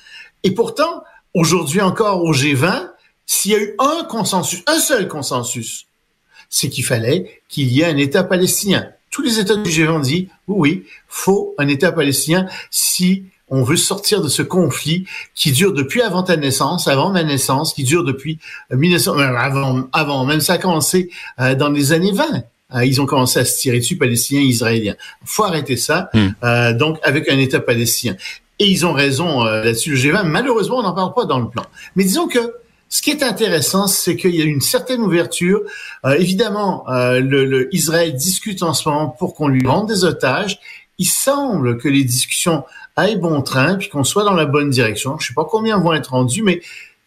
Et 0.42 0.50
pourtant, 0.52 1.04
aujourd'hui 1.34 1.80
encore 1.80 2.22
au 2.22 2.32
G20, 2.32 2.90
s'il 3.26 3.52
y 3.52 3.54
a 3.54 3.58
eu 3.58 3.74
un 3.78 4.04
consensus, 4.04 4.62
un 4.66 4.78
seul 4.78 5.08
consensus, 5.08 5.86
c'est 6.48 6.68
qu'il 6.68 6.84
fallait 6.84 7.40
qu'il 7.48 7.72
y 7.72 7.80
ait 7.80 7.86
un 7.86 7.96
État 7.96 8.24
palestinien. 8.24 8.88
Tous 9.10 9.22
les 9.22 9.38
États 9.38 9.56
du 9.56 9.70
G20 9.70 9.90
ont 9.90 10.00
dit, 10.00 10.28
oui, 10.48 10.56
oui, 10.58 10.84
faut 11.08 11.54
un 11.58 11.68
État 11.68 11.92
palestinien 11.92 12.46
si 12.70 13.24
on 13.48 13.62
veut 13.62 13.76
sortir 13.76 14.22
de 14.22 14.28
ce 14.28 14.42
conflit 14.42 15.06
qui 15.34 15.52
dure 15.52 15.72
depuis 15.72 16.02
avant 16.02 16.22
ta 16.22 16.36
naissance, 16.36 16.88
avant 16.88 17.10
ma 17.10 17.22
naissance, 17.22 17.74
qui 17.74 17.84
dure 17.84 18.04
depuis 18.04 18.38
1900, 18.72 19.18
euh, 19.18 19.36
avant, 19.36 19.88
avant, 19.92 20.24
même 20.24 20.40
ça 20.40 20.54
a 20.54 20.58
commencé 20.58 21.10
euh, 21.40 21.54
dans 21.54 21.68
les 21.68 21.92
années 21.92 22.12
20. 22.12 22.24
Euh, 22.74 22.84
ils 22.84 23.00
ont 23.00 23.06
commencé 23.06 23.38
à 23.38 23.44
se 23.44 23.58
tirer 23.58 23.78
dessus, 23.78 23.96
Palestiniens 23.96 24.40
Israéliens. 24.40 24.96
faut 25.24 25.44
arrêter 25.44 25.76
ça, 25.76 26.10
hmm. 26.14 26.76
donc 26.76 26.98
avec 27.02 27.28
un 27.28 27.38
État 27.38 27.60
palestinien. 27.60 28.16
Et 28.58 28.66
ils 28.66 28.86
ont 28.86 28.92
raison 28.92 29.42
là-dessus, 29.44 29.90
le 29.90 29.96
G20. 29.96 30.24
Malheureusement, 30.24 30.78
on 30.78 30.82
n'en 30.82 30.94
parle 30.94 31.12
pas 31.12 31.24
dans 31.24 31.40
le 31.40 31.48
plan. 31.48 31.64
Mais 31.96 32.04
disons 32.04 32.28
que 32.28 32.54
ce 32.88 33.02
qui 33.02 33.10
est 33.10 33.24
intéressant, 33.24 33.88
c'est 33.88 34.14
qu'il 34.14 34.34
y 34.36 34.40
a 34.40 34.44
une 34.44 34.60
certaine 34.60 35.00
ouverture. 35.00 35.62
évidemment, 36.04 36.84
le, 36.88 37.44
le, 37.44 37.74
Israël 37.74 38.14
discute 38.14 38.62
en 38.62 38.72
ce 38.72 38.88
moment 38.88 39.08
pour 39.08 39.34
qu'on 39.34 39.48
lui 39.48 39.66
rende 39.66 39.88
des 39.88 40.04
otages. 40.04 40.60
Il 40.98 41.08
semble 41.08 41.78
que 41.78 41.88
les 41.88 42.04
discussions 42.04 42.62
aille 42.96 43.16
bon 43.16 43.42
train, 43.42 43.76
puis 43.76 43.88
qu'on 43.88 44.04
soit 44.04 44.24
dans 44.24 44.34
la 44.34 44.46
bonne 44.46 44.70
direction. 44.70 45.18
Je 45.18 45.28
sais 45.28 45.34
pas 45.34 45.44
combien 45.44 45.78
vont 45.78 45.92
être 45.92 46.12
rendus, 46.12 46.42
mais 46.42 46.60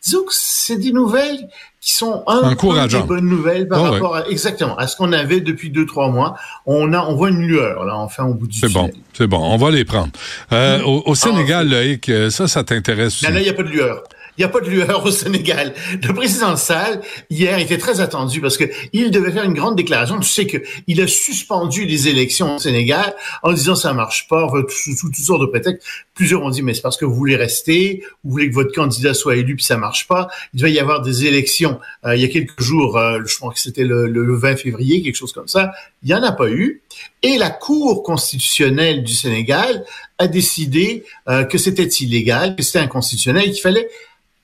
disons 0.03 0.23
que 0.23 0.31
c'est 0.31 0.77
des 0.77 0.91
nouvelles 0.91 1.47
qui 1.79 1.93
sont 1.93 2.23
un 2.27 2.55
peu 2.55 2.87
des 2.87 2.99
bonnes 3.03 3.29
nouvelles 3.29 3.67
par 3.67 3.81
rapport 3.81 4.15
à 4.15 4.27
exactement 4.27 4.75
à 4.77 4.87
ce 4.87 4.95
qu'on 4.95 5.13
avait 5.13 5.39
depuis 5.41 5.69
deux 5.69 5.85
trois 5.85 6.09
mois. 6.09 6.35
On 6.65 6.93
a 6.93 6.99
on 6.99 7.15
voit 7.15 7.29
une 7.29 7.41
lueur 7.41 7.85
là 7.85 7.95
enfin 7.95 8.25
au 8.25 8.33
bout 8.33 8.47
du 8.47 8.57
C'est 8.57 8.71
bon, 8.71 8.89
c'est 9.13 9.27
bon, 9.27 9.39
on 9.39 9.57
va 9.57 9.71
les 9.71 9.85
prendre. 9.85 10.11
Euh, 10.51 10.81
au, 10.83 11.03
au, 11.05 11.15
Sénégal, 11.15 11.73
ah, 11.73 12.29
ça, 12.29 12.47
ça 12.47 12.63
t'intéresse 12.63 13.23
aussi. 13.23 13.31
Là, 13.31 13.39
il 13.39 13.43
n'y 13.43 13.49
a 13.49 13.53
pas 13.53 13.63
de 13.63 13.69
lueur. 13.69 14.03
Il 14.37 14.41
n'y 14.41 14.45
a 14.45 14.49
pas 14.49 14.61
de 14.61 14.69
lueur 14.69 15.05
au 15.05 15.11
Sénégal. 15.11 15.73
Le 16.03 16.13
président 16.13 16.55
Sall, 16.55 17.01
hier, 17.29 17.57
était 17.57 17.77
très 17.77 18.01
attendu 18.01 18.39
parce 18.39 18.57
que 18.57 18.65
il 18.93 19.11
devait 19.11 19.31
faire 19.31 19.43
une 19.43 19.53
grande 19.53 19.75
déclaration. 19.75 20.19
Tu 20.19 20.29
sais 20.29 20.45
qu'il 20.45 21.01
a 21.01 21.07
suspendu 21.07 21.85
les 21.85 22.07
élections 22.07 22.55
au 22.55 22.59
Sénégal 22.59 23.15
en 23.43 23.51
disant 23.53 23.75
ça 23.75 23.93
marche 23.93 24.27
pas, 24.27 24.47
sous, 24.69 24.95
toutes 24.99 25.15
sortes 25.15 25.41
de 25.41 25.47
prétextes. 25.47 25.85
Plusieurs 26.13 26.43
ont 26.43 26.49
dit, 26.49 26.61
mais 26.61 26.73
c'est 26.73 26.81
parce 26.81 26.97
que 26.97 27.05
vous 27.05 27.15
voulez 27.15 27.35
rester, 27.35 28.03
vous 28.23 28.31
voulez 28.31 28.49
que 28.49 28.55
votre 28.55 28.73
candidat 28.73 29.13
soit 29.13 29.37
élu, 29.37 29.55
puis 29.55 29.65
ça 29.65 29.77
marche 29.77 30.07
pas. 30.07 30.27
Il 30.53 30.59
devait 30.59 30.71
y 30.71 30.79
avoir 30.79 31.01
des 31.01 31.25
élections 31.25 31.79
euh, 32.05 32.15
il 32.15 32.21
y 32.21 32.25
a 32.25 32.27
quelques 32.27 32.61
jours, 32.61 32.97
euh, 32.97 33.19
je 33.25 33.35
crois 33.37 33.51
que 33.53 33.59
c'était 33.59 33.83
le, 33.83 34.07
le, 34.07 34.35
20 34.35 34.55
février, 34.57 35.01
quelque 35.01 35.15
chose 35.15 35.33
comme 35.33 35.47
ça. 35.47 35.71
Il 36.03 36.07
n'y 36.07 36.13
en 36.13 36.23
a 36.23 36.31
pas 36.31 36.49
eu. 36.49 36.81
Et 37.23 37.37
la 37.37 37.49
Cour 37.49 38.03
constitutionnelle 38.03 39.03
du 39.03 39.13
Sénégal 39.13 39.83
a 40.17 40.27
décidé 40.27 41.03
euh, 41.27 41.43
que 41.43 41.57
c'était 41.57 41.87
illégal, 41.87 42.55
que 42.55 42.63
c'était 42.63 42.79
inconstitutionnel, 42.79 43.51
qu'il 43.51 43.61
fallait 43.61 43.87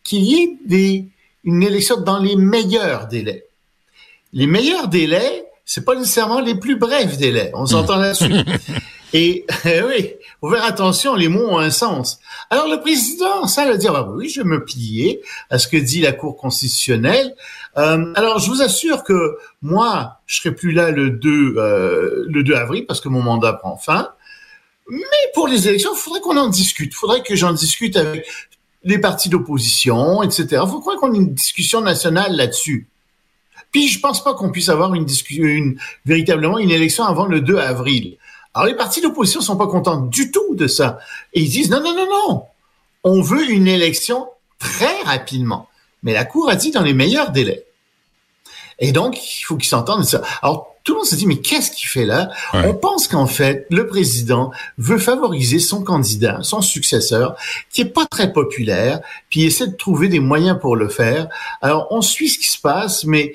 qu'il 0.03 0.23
y 0.23 0.35
ait 0.35 0.57
des, 0.65 1.05
une 1.43 1.63
élection 1.63 2.01
dans 2.01 2.19
les 2.19 2.35
meilleurs 2.35 3.07
délais. 3.07 3.45
Les 4.31 4.47
meilleurs 4.47 4.87
délais, 4.87 5.45
c'est 5.65 5.85
pas 5.85 5.95
nécessairement 5.95 6.41
les 6.41 6.55
plus 6.55 6.75
brefs 6.75 7.17
délais. 7.17 7.51
On 7.53 7.65
s'entend 7.65 7.97
là-dessus. 7.97 8.33
Et 9.13 9.45
oui, 9.87 10.15
faut 10.41 10.49
faire 10.49 10.65
attention, 10.65 11.13
les 11.13 11.27
mots 11.27 11.47
ont 11.47 11.59
un 11.59 11.69
sens. 11.69 12.19
Alors 12.49 12.67
le 12.67 12.81
président, 12.81 13.45
ça 13.45 13.69
veut 13.69 13.77
dire, 13.77 13.93
ah 13.95 14.09
oui, 14.09 14.27
je 14.27 14.41
vais 14.41 14.47
me 14.47 14.65
plier 14.65 15.21
à 15.51 15.59
ce 15.59 15.67
que 15.67 15.77
dit 15.77 16.01
la 16.01 16.13
Cour 16.13 16.35
constitutionnelle. 16.35 17.35
Euh, 17.77 18.11
alors 18.15 18.39
je 18.39 18.49
vous 18.49 18.63
assure 18.63 19.03
que 19.03 19.37
moi, 19.61 20.19
je 20.25 20.41
serai 20.41 20.55
plus 20.55 20.71
là 20.71 20.89
le 20.89 21.11
2, 21.11 21.55
euh, 21.57 22.25
le 22.27 22.43
2 22.43 22.55
avril 22.55 22.85
parce 22.87 23.01
que 23.01 23.07
mon 23.07 23.21
mandat 23.21 23.53
prend 23.53 23.77
fin. 23.77 24.09
Mais 24.89 24.99
pour 25.35 25.47
les 25.47 25.67
élections, 25.67 25.91
il 25.93 25.99
faudrait 25.99 26.19
qu'on 26.19 26.37
en 26.37 26.49
discute. 26.49 26.91
Il 26.91 26.95
faudrait 26.95 27.21
que 27.21 27.35
j'en 27.35 27.53
discute 27.53 27.95
avec 27.95 28.25
les 28.83 28.97
partis 28.97 29.29
d'opposition, 29.29 30.23
etc. 30.23 30.61
Il 30.63 30.69
faut 30.69 30.79
croire 30.79 30.97
qu'on 30.97 31.13
ait 31.13 31.17
une 31.17 31.33
discussion 31.33 31.81
nationale 31.81 32.35
là-dessus? 32.35 32.87
Puis 33.71 33.87
je 33.87 33.99
pense 33.99 34.23
pas 34.23 34.33
qu'on 34.33 34.51
puisse 34.51 34.69
avoir 34.69 34.93
une 34.93 35.07
une, 35.29 35.79
véritablement 36.05 36.59
une 36.59 36.71
élection 36.71 37.05
avant 37.05 37.25
le 37.25 37.41
2 37.41 37.57
avril. 37.57 38.17
Alors 38.53 38.67
les 38.67 38.75
partis 38.75 39.01
d'opposition 39.01 39.41
sont 39.41 39.57
pas 39.57 39.67
contents 39.67 40.01
du 40.01 40.31
tout 40.31 40.55
de 40.55 40.67
ça. 40.67 40.99
Et 41.33 41.41
ils 41.41 41.49
disent 41.49 41.69
non, 41.69 41.81
non, 41.81 41.95
non, 41.95 42.07
non. 42.07 42.43
On 43.03 43.21
veut 43.21 43.49
une 43.49 43.67
élection 43.67 44.27
très 44.59 45.01
rapidement. 45.03 45.67
Mais 46.03 46.13
la 46.13 46.25
Cour 46.25 46.49
a 46.49 46.55
dit 46.55 46.71
dans 46.71 46.83
les 46.83 46.93
meilleurs 46.93 47.31
délais. 47.31 47.65
Et 48.79 48.91
donc, 48.91 49.17
il 49.17 49.43
faut 49.43 49.55
qu'ils 49.55 49.69
s'entendent 49.69 50.05
ça. 50.05 50.21
Alors, 50.41 50.73
tout 50.83 50.93
le 50.93 50.97
monde 50.97 51.07
se 51.07 51.15
dit, 51.15 51.25
mais 51.25 51.37
qu'est-ce 51.37 51.71
qu'il 51.71 51.87
fait 51.87 52.05
là? 52.05 52.29
On 52.53 52.73
pense 52.73 53.07
qu'en 53.07 53.27
fait, 53.27 53.65
le 53.69 53.87
président 53.87 54.51
veut 54.77 54.97
favoriser 54.97 55.59
son 55.59 55.81
candidat, 55.81 56.39
son 56.41 56.61
successeur, 56.61 57.37
qui 57.71 57.81
est 57.81 57.85
pas 57.85 58.05
très 58.05 58.33
populaire, 58.33 58.99
puis 59.29 59.41
il 59.41 59.45
essaie 59.45 59.67
de 59.67 59.75
trouver 59.75 60.09
des 60.09 60.19
moyens 60.19 60.59
pour 60.59 60.75
le 60.75 60.89
faire. 60.89 61.29
Alors, 61.61 61.87
on 61.91 62.01
suit 62.01 62.29
ce 62.29 62.37
qui 62.37 62.49
se 62.49 62.59
passe, 62.59 63.05
mais 63.05 63.33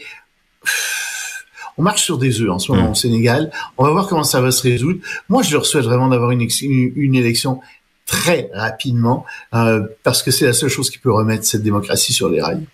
on 1.78 1.82
marche 1.82 2.02
sur 2.02 2.18
des 2.18 2.40
œufs 2.42 2.50
en 2.50 2.58
ce 2.58 2.72
moment 2.72 2.90
au 2.90 2.94
Sénégal. 2.94 3.50
On 3.78 3.84
va 3.84 3.92
voir 3.92 4.08
comment 4.08 4.24
ça 4.24 4.40
va 4.40 4.50
se 4.50 4.62
résoudre. 4.62 4.98
Moi, 5.28 5.42
je 5.42 5.54
leur 5.54 5.64
souhaite 5.64 5.84
vraiment 5.84 6.08
d'avoir 6.08 6.32
une, 6.32 6.46
une, 6.62 7.14
élection 7.14 7.60
très 8.08 8.50
rapidement, 8.54 9.24
euh, 9.54 9.86
parce 10.02 10.22
que 10.22 10.30
c'est 10.30 10.46
la 10.46 10.54
seule 10.54 10.70
chose 10.70 10.90
qui 10.90 10.98
peut 10.98 11.12
remettre 11.12 11.44
cette 11.44 11.62
démocratie 11.62 12.12
sur 12.12 12.28
les 12.28 12.40
rails. 12.40 12.64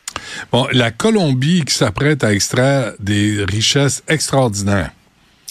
Bon, 0.53 0.67
la 0.73 0.93
Colombie 0.93 1.65
qui 1.65 1.75
s'apprête 1.75 2.23
à 2.25 2.33
extraire 2.33 2.93
des 3.01 3.45
richesses 3.45 4.05
extraordinaires. 4.09 4.93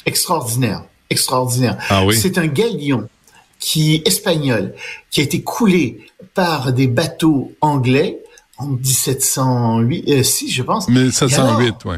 Extraordinaire, 0.05 0.83
extraordinaire. 1.09 1.77
Ah 1.89 2.05
oui? 2.05 2.15
C'est 2.17 2.37
un 2.37 2.47
galion 2.47 3.07
qui 3.59 4.01
espagnol 4.05 4.73
qui 5.11 5.19
a 5.19 5.23
été 5.23 5.43
coulé 5.43 6.05
par 6.33 6.71
des 6.71 6.87
bateaux 6.87 7.53
anglais 7.59 8.19
en 8.57 8.67
1708, 8.67 10.09
euh, 10.09 10.23
si 10.23 10.49
je 10.49 10.63
pense. 10.63 10.87
1708, 10.87 11.75
oui. 11.85 11.95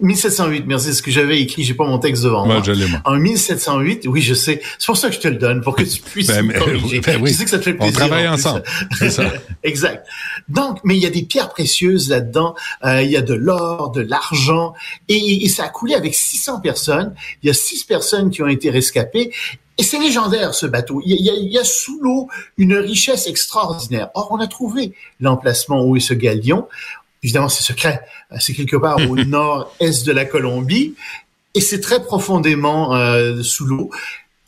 1708, 0.00 0.64
merci, 0.66 0.86
c'est 0.86 0.92
ce 0.94 1.02
que 1.02 1.10
j'avais 1.10 1.40
écrit, 1.40 1.62
j'ai 1.62 1.74
pas 1.74 1.86
mon 1.86 1.98
texte 1.98 2.22
devant 2.22 2.46
moi. 2.46 2.62
En 3.04 3.16
1708, 3.16 4.06
oui, 4.06 4.22
je 4.22 4.34
sais. 4.34 4.60
C'est 4.78 4.86
pour 4.86 4.96
ça 4.96 5.08
que 5.08 5.14
je 5.14 5.20
te 5.20 5.28
le 5.28 5.36
donne, 5.36 5.60
pour 5.60 5.76
que 5.76 5.82
tu 5.82 6.00
puisses 6.00 6.28
ben, 6.28 6.46
me 6.46 6.58
corriger. 6.58 7.00
Ben, 7.00 7.20
oui. 7.20 7.30
Je 7.30 7.36
sais 7.36 7.44
que 7.44 7.50
ça 7.50 7.58
te 7.58 7.64
fait 7.64 7.74
plaisir. 7.74 7.94
On 7.94 7.98
travaille 7.98 8.28
ensemble, 8.28 8.62
c'est 8.98 9.10
ça. 9.10 9.24
exact. 9.62 10.06
Donc, 10.48 10.78
mais 10.84 10.96
il 10.96 11.02
y 11.02 11.06
a 11.06 11.10
des 11.10 11.22
pierres 11.22 11.50
précieuses 11.50 12.08
là-dedans, 12.08 12.54
euh, 12.84 13.02
il 13.02 13.10
y 13.10 13.16
a 13.16 13.22
de 13.22 13.34
l'or, 13.34 13.90
de 13.90 14.00
l'argent, 14.00 14.74
et, 15.08 15.44
et, 15.44 15.48
ça 15.48 15.64
a 15.64 15.68
coulé 15.68 15.94
avec 15.94 16.14
600 16.14 16.60
personnes. 16.60 17.14
Il 17.42 17.48
y 17.48 17.50
a 17.50 17.54
6 17.54 17.84
personnes 17.84 18.30
qui 18.30 18.42
ont 18.42 18.48
été 18.48 18.70
rescapées, 18.70 19.32
et 19.80 19.82
c'est 19.82 19.98
légendaire, 19.98 20.52
ce 20.52 20.66
bateau. 20.66 21.00
Il 21.06 21.24
y 21.24 21.30
a, 21.30 21.32
il 21.32 21.50
y 21.50 21.56
a 21.56 21.64
sous 21.64 21.98
l'eau 22.02 22.28
une 22.58 22.74
richesse 22.74 23.26
extraordinaire. 23.26 24.10
Or, 24.12 24.28
on 24.30 24.38
a 24.38 24.46
trouvé 24.46 24.92
l'emplacement 25.20 25.82
où 25.86 25.96
est 25.96 26.00
ce 26.00 26.12
galion. 26.12 26.68
Évidemment, 27.22 27.48
c'est 27.48 27.62
secret. 27.62 28.02
Euh, 28.32 28.36
c'est 28.40 28.54
quelque 28.54 28.76
part 28.76 28.98
au 29.08 29.16
nord-est 29.24 30.06
de 30.06 30.12
la 30.12 30.24
Colombie 30.24 30.94
et 31.54 31.60
c'est 31.60 31.80
très 31.80 32.02
profondément 32.02 32.94
euh, 32.94 33.42
sous 33.42 33.66
l'eau. 33.66 33.90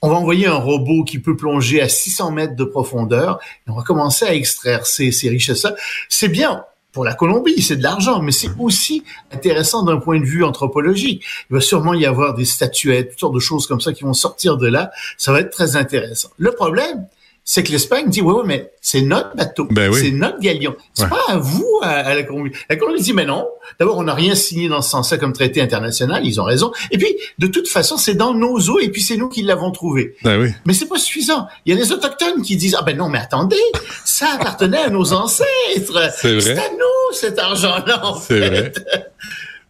On 0.01 0.09
va 0.09 0.17
envoyer 0.17 0.47
un 0.47 0.57
robot 0.57 1.05
qui 1.05 1.19
peut 1.19 1.37
plonger 1.37 1.81
à 1.81 1.89
600 1.89 2.33
mètres 2.33 2.57
de 2.57 2.65
profondeur 2.65 3.39
et 3.67 3.71
on 3.71 3.75
va 3.75 3.83
commencer 3.83 4.25
à 4.25 4.35
extraire 4.35 4.87
ces, 4.87 5.13
ces 5.13 5.29
richesses-là. 5.29 5.75
C'est 6.09 6.29
bien 6.29 6.65
pour 6.93 7.05
la 7.05 7.15
Colombie, 7.15 7.63
c'est 7.63 7.77
de 7.77 7.83
l'argent, 7.83 8.21
mais 8.21 8.33
c'est 8.33 8.51
aussi 8.59 9.03
intéressant 9.33 9.83
d'un 9.83 9.99
point 9.99 10.21
de 10.21 10.27
vue 10.27 10.45
anthropologique. 10.45 11.25
Il 11.51 11.55
va 11.55 11.61
sûrement 11.61 11.95
y 11.95 12.05
avoir 12.05 12.35
des 12.35 12.45
statuettes, 12.45 13.11
toutes 13.11 13.21
sortes 13.21 13.35
de 13.35 13.41
choses 13.41 13.67
comme 13.67 13.81
ça 13.81 13.93
qui 13.93 14.05
vont 14.05 14.13
sortir 14.13 14.59
de 14.59 14.67
là. 14.67 14.91
Ça 15.17 15.33
va 15.33 15.41
être 15.41 15.51
très 15.51 15.77
intéressant. 15.77 16.29
Le 16.37 16.53
problème, 16.53 17.07
c'est 17.45 17.65
que 17.65 17.73
l'Espagne 17.73 18.09
dit 18.09 18.21
oui, 18.21 18.35
oui, 18.37 18.43
mais 18.47 18.73
c'est 18.81 19.01
notre 19.01 19.35
bateau, 19.35 19.67
ben 19.71 19.93
c'est 19.93 20.13
notre 20.13 20.39
galion. 20.41 20.77
C'est 20.95 21.09
pas 21.09 21.25
à 21.29 21.39
vous, 21.39 21.81
à, 21.83 22.15
la 22.15 22.23
Colombie. 22.23 22.53
La 22.71 22.77
Colombie 22.77 23.03
dit 23.03 23.13
mais 23.13 23.25
non. 23.25 23.47
D'abord, 23.81 23.99
on 23.99 24.05
n'a 24.05 24.15
rien 24.15 24.35
signé 24.35 24.69
dans 24.69 24.81
ce 24.81 24.91
sens-là 24.91 25.19
comme 25.19 25.33
traité 25.33 25.61
international. 25.61 26.25
Ils 26.25 26.41
ont 26.41 26.45
raison. 26.45 26.73
Et 26.91 26.99
puis, 26.99 27.09
de 27.39 27.47
toute 27.47 27.69
façon, 27.69 27.97
c'est 27.97 28.15
dans 28.15 28.35
nos 28.35 28.59
eaux 28.59 28.79
et 28.79 28.91
puis 28.91 29.03
c'est 29.03 29.17
nous 29.17 29.29
qui 29.29 29.43
l'avons 29.43 29.71
trouvé. 29.71 30.15
Ben 30.23 30.41
oui. 30.41 30.51
Mais 30.67 30.73
c'est 30.73 30.87
pas 30.87 30.99
suffisant. 30.99 31.47
Il 31.67 31.75
y 31.75 31.77
a 31.77 31.81
des 31.81 31.93
autochtones 31.93 32.43
qui 32.43 32.57
disent 32.57 32.77
ah 32.79 32.83
ben 32.83 32.97
non, 32.97 33.09
mais 33.09 33.19
attendez, 33.19 33.57
ça 34.05 34.35
appartenait 34.35 34.85
à 34.85 34.91
nos 34.91 35.13
ancêtres. 35.13 35.47
C'est 35.75 35.87
vrai. 35.87 36.11
C'est 36.13 36.59
à 36.59 36.71
nous 36.71 37.15
cet 37.15 37.39
argent-là. 37.39 38.15
C'est 38.27 38.41
vrai. 38.41 38.73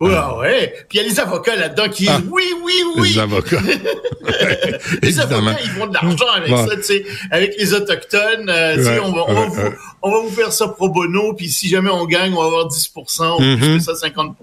Ouais, 0.02 0.38
ouais. 0.40 0.74
Puis 0.88 0.98
il 0.98 1.02
y 1.02 1.06
a 1.06 1.08
les 1.08 1.20
avocats 1.20 1.54
là-dedans 1.54 1.88
qui 1.88 2.02
disent 2.02 2.12
ah. 2.12 2.20
oui, 2.28 2.42
oui, 2.64 2.72
oui. 2.96 3.10
Les 3.10 3.18
avocats. 3.20 3.60
les 5.02 5.20
avocats, 5.20 5.58
ils 5.62 5.70
font 5.70 5.86
de 5.86 5.94
l'argent 5.94 6.28
avec 6.34 6.50
ça, 6.50 6.76
tu 6.76 6.82
sais, 6.82 7.04
avec 7.30 7.54
les 7.56 7.72
autochtones. 7.72 8.48
Euh, 8.48 8.98
on, 9.04 9.12
va, 9.12 9.24
on, 9.28 9.34
va 9.34 9.46
vous, 9.46 9.60
on, 10.02 10.10
va 10.10 10.20
vous, 10.22 10.30
faire 10.30 10.52
ça 10.52 10.66
pro 10.66 10.88
bono, 10.88 11.34
puis 11.34 11.48
si 11.48 11.68
jamais 11.68 11.90
on 11.90 12.04
gagne, 12.06 12.32
on 12.32 12.40
va 12.40 12.46
avoir 12.46 12.66
10 12.66 12.92
ou 12.96 13.00
mm-hmm. 13.00 13.58
plus 13.58 13.86
que 13.86 13.96
ça, 13.96 14.08
50% 14.08 14.34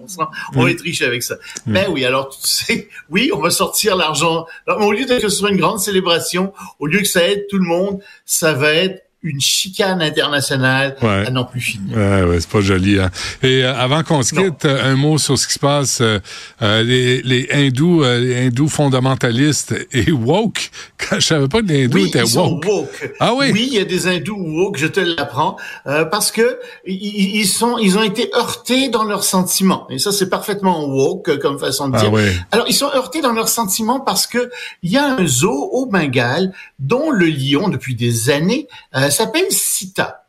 On 0.55 0.63
va 0.63 0.71
être 0.71 0.81
riche 0.81 1.01
avec 1.01 1.23
ça. 1.23 1.35
Mm. 1.65 1.73
Ben 1.73 1.87
oui, 1.89 2.05
alors 2.05 2.29
tu 2.29 2.47
sais, 2.47 2.87
oui, 3.09 3.29
on 3.33 3.41
va 3.41 3.49
sortir 3.49 3.97
l'argent. 3.97 4.45
Au 4.65 4.93
lieu 4.93 5.05
de 5.05 5.15
que 5.15 5.27
ce 5.27 5.29
soit 5.29 5.49
une 5.49 5.57
grande 5.57 5.79
célébration, 5.79 6.53
au 6.79 6.87
lieu 6.87 6.99
que 6.99 7.07
ça 7.07 7.27
aide 7.27 7.47
tout 7.49 7.57
le 7.57 7.65
monde, 7.65 7.99
ça 8.25 8.53
va 8.53 8.71
être 8.71 9.08
une 9.21 9.41
chicane 9.41 10.01
internationale 10.01 10.95
Ouais. 11.01 11.25
à 11.27 11.29
n'en 11.29 11.43
plus 11.43 11.59
finir. 11.59 11.97
Ouais, 11.97 12.23
ouais, 12.23 12.39
c'est 12.39 12.49
pas 12.49 12.61
joli. 12.61 12.99
Hein. 12.99 13.11
Et 13.43 13.63
euh, 13.65 13.75
avant 13.75 14.01
qu'on 14.03 14.23
se 14.23 14.33
Non. 14.33 14.43
quitte, 14.43 14.63
euh, 14.65 14.91
un 14.91 14.95
mot 14.95 15.17
sur 15.17 15.37
ce 15.37 15.45
qui 15.47 15.53
se 15.55 15.59
passe. 15.59 15.99
euh, 16.01 16.19
euh, 16.61 16.83
les, 16.83 17.21
les 17.23 17.49
hindous, 17.51 18.03
euh, 18.03 18.17
les 18.19 18.35
hindous 18.47 18.69
fondamentalistes 18.69 19.75
et 19.91 20.11
woke. 20.11 20.71
Je 21.11 21.19
savais 21.19 21.47
pas 21.49 21.61
que 21.61 21.67
les 21.67 21.85
hindous 21.85 21.97
Oui, 21.97 22.07
étaient 22.07 22.19
ils 22.21 22.27
sont 22.27 22.49
woke. 22.53 22.65
woke. 22.65 23.13
Ah 23.19 23.33
oui? 23.35 23.47
Oui, 23.51 23.67
il 23.71 23.77
y 23.77 23.79
a 23.81 23.85
des 23.85 24.07
hindous 24.07 24.37
woke, 24.37 24.77
je 24.77 24.87
te 24.87 24.99
l'apprends, 25.01 25.57
euh, 25.87 26.05
parce 26.05 26.31
que 26.31 26.59
ils 26.85 27.45
sont, 27.47 27.77
ils 27.77 27.97
ont 27.97 28.03
été 28.03 28.29
heurtés 28.35 28.89
dans 28.89 29.03
leurs 29.03 29.23
sentiments. 29.23 29.85
Et 29.89 29.99
ça, 29.99 30.11
c'est 30.11 30.29
parfaitement 30.29 30.85
woke 30.85 31.37
comme 31.39 31.59
façon 31.59 31.89
de 31.89 31.97
Ah 31.97 32.01
dire. 32.01 32.13
oui. 32.13 32.21
Alors, 32.51 32.65
ils 32.69 32.73
sont 32.75 32.89
heurtés 32.95 33.21
dans 33.21 33.33
leurs 33.33 33.49
sentiments 33.49 33.99
parce 33.99 34.27
que 34.27 34.49
il 34.83 34.91
y 34.91 34.97
a 34.97 35.15
un 35.15 35.25
zoo 35.25 35.69
au 35.73 35.85
Bengale 35.87 36.53
dont 36.79 37.11
le 37.11 37.25
lion, 37.27 37.67
depuis 37.69 37.95
des 37.95 38.29
années, 38.29 38.67
euh, 39.09 39.11
s'appelle 39.11 39.51
Sita. 39.51 40.25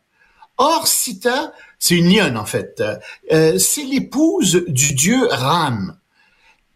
Or, 0.57 0.87
Sita, 0.87 1.53
c'est 1.79 1.95
une 1.95 2.13
lionne 2.13 2.37
en 2.37 2.45
fait. 2.45 2.83
Euh, 3.31 3.57
c'est 3.57 3.83
l'épouse 3.83 4.63
du 4.67 4.93
dieu 4.93 5.27
Ram. 5.29 5.97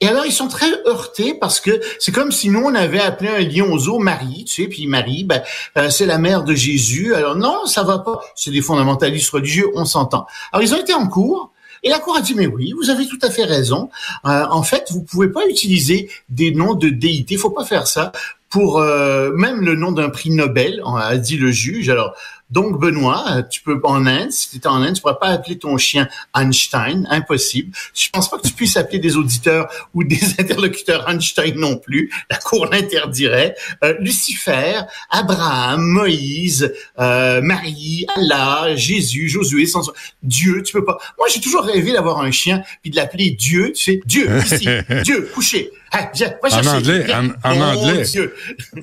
Et 0.02 0.08
alors, 0.08 0.26
ils 0.26 0.32
sont 0.32 0.50
très 0.50 0.72
heurtés 0.88 1.36
parce 1.36 1.62
que 1.62 1.80
c'est 2.00 2.12
comme 2.12 2.32
si 2.32 2.50
nous, 2.50 2.60
on 2.60 2.76
avait 2.76 3.00
appelé 3.00 3.30
un 3.30 3.40
lion 3.40 3.72
au 3.72 3.80
zoo 3.80 3.98
Marie, 3.98 4.44
tu 4.44 4.64
sais, 4.64 4.68
puis 4.68 4.88
Marie, 4.88 5.24
ben, 5.24 5.42
euh, 5.78 5.90
c'est 5.90 6.06
la 6.06 6.18
mère 6.18 6.44
de 6.44 6.54
Jésus. 6.54 7.16
Alors 7.16 7.36
non, 7.36 7.66
ça 7.66 7.84
va 7.84 8.00
pas. 8.00 8.20
C'est 8.36 8.52
des 8.52 8.62
fondamentalistes 8.62 9.30
religieux, 9.30 9.72
on 9.76 9.86
s'entend. 9.86 10.26
Alors, 10.52 10.64
ils 10.64 10.74
ont 10.74 10.80
été 10.80 10.94
en 10.94 11.08
cours. 11.08 11.52
Et 11.84 11.90
la 11.90 12.00
Cour 12.00 12.18
a 12.18 12.22
dit, 12.22 12.34
mais 12.34 12.48
oui, 12.48 12.74
vous 12.76 12.90
avez 12.90 13.06
tout 13.06 13.20
à 13.22 13.30
fait 13.30 13.44
raison. 13.44 13.92
En 14.24 14.64
fait, 14.64 14.88
vous 14.90 15.04
pouvez 15.04 15.28
pas 15.28 15.46
utiliser 15.48 16.10
des 16.30 16.50
noms 16.50 16.74
de 16.74 16.90
déités. 16.90 17.38
faut 17.38 17.52
pas 17.52 17.64
faire 17.64 17.86
ça 17.86 18.12
pour 18.56 18.80
euh, 18.80 19.34
même 19.34 19.60
le 19.60 19.76
nom 19.76 19.92
d'un 19.92 20.08
prix 20.08 20.30
Nobel, 20.30 20.82
a 20.86 21.18
dit 21.18 21.36
le 21.36 21.52
juge. 21.52 21.90
Alors, 21.90 22.16
donc 22.50 22.80
Benoît, 22.80 23.44
tu 23.44 23.60
peux 23.60 23.82
en 23.84 24.06
Inde, 24.06 24.32
si 24.32 24.50
tu 24.50 24.56
étais 24.56 24.70
en 24.70 24.82
Inde, 24.82 24.96
tu 24.96 25.02
pourrais 25.02 25.20
pas 25.20 25.28
appeler 25.28 25.58
ton 25.58 25.78
chien 25.78 26.08
Einstein, 26.34 27.06
impossible. 27.12 27.76
Je 27.94 28.08
pense 28.10 28.30
pas 28.30 28.38
que 28.38 28.48
tu 28.48 28.54
puisses 28.54 28.78
appeler 28.78 29.00
des 29.00 29.18
auditeurs 29.18 29.68
ou 29.94 30.06
des 30.06 30.22
interlocuteurs 30.40 31.10
Einstein 31.10 31.56
non 31.60 31.76
plus. 31.76 32.10
La 32.30 32.38
Cour 32.38 32.68
l'interdirait. 32.68 33.58
Euh, 33.84 33.94
Lucifer, 34.00 34.84
Abraham, 35.10 35.82
Moïse, 35.82 36.74
euh, 36.98 37.42
Marie, 37.42 38.06
Allah, 38.16 38.74
Jésus, 38.78 39.28
Josué, 39.28 39.66
sans... 39.66 39.92
Dieu, 40.24 40.64
tu 40.64 40.72
peux 40.72 40.86
pas. 40.86 40.98
Moi, 41.18 41.28
j'ai 41.30 41.42
toujours 41.42 41.66
rêvé 41.66 41.92
d'avoir 41.92 42.22
un 42.22 42.32
chien 42.32 42.64
puis 42.82 42.90
de 42.90 42.96
l'appeler 42.96 43.32
Dieu. 43.32 43.74
Tu 43.74 43.84
sais, 43.84 44.02
Dieu 44.06 44.30
ici, 44.38 44.70
Dieu 45.04 45.30
couché. 45.34 45.74
Ah, 45.98 46.60
En 46.62 46.68
anglais, 46.68 47.06
en- 47.14 47.50
en 47.50 47.56
Mon 47.56 47.62
anglais. 47.64 48.04
Dieu. 48.04 48.34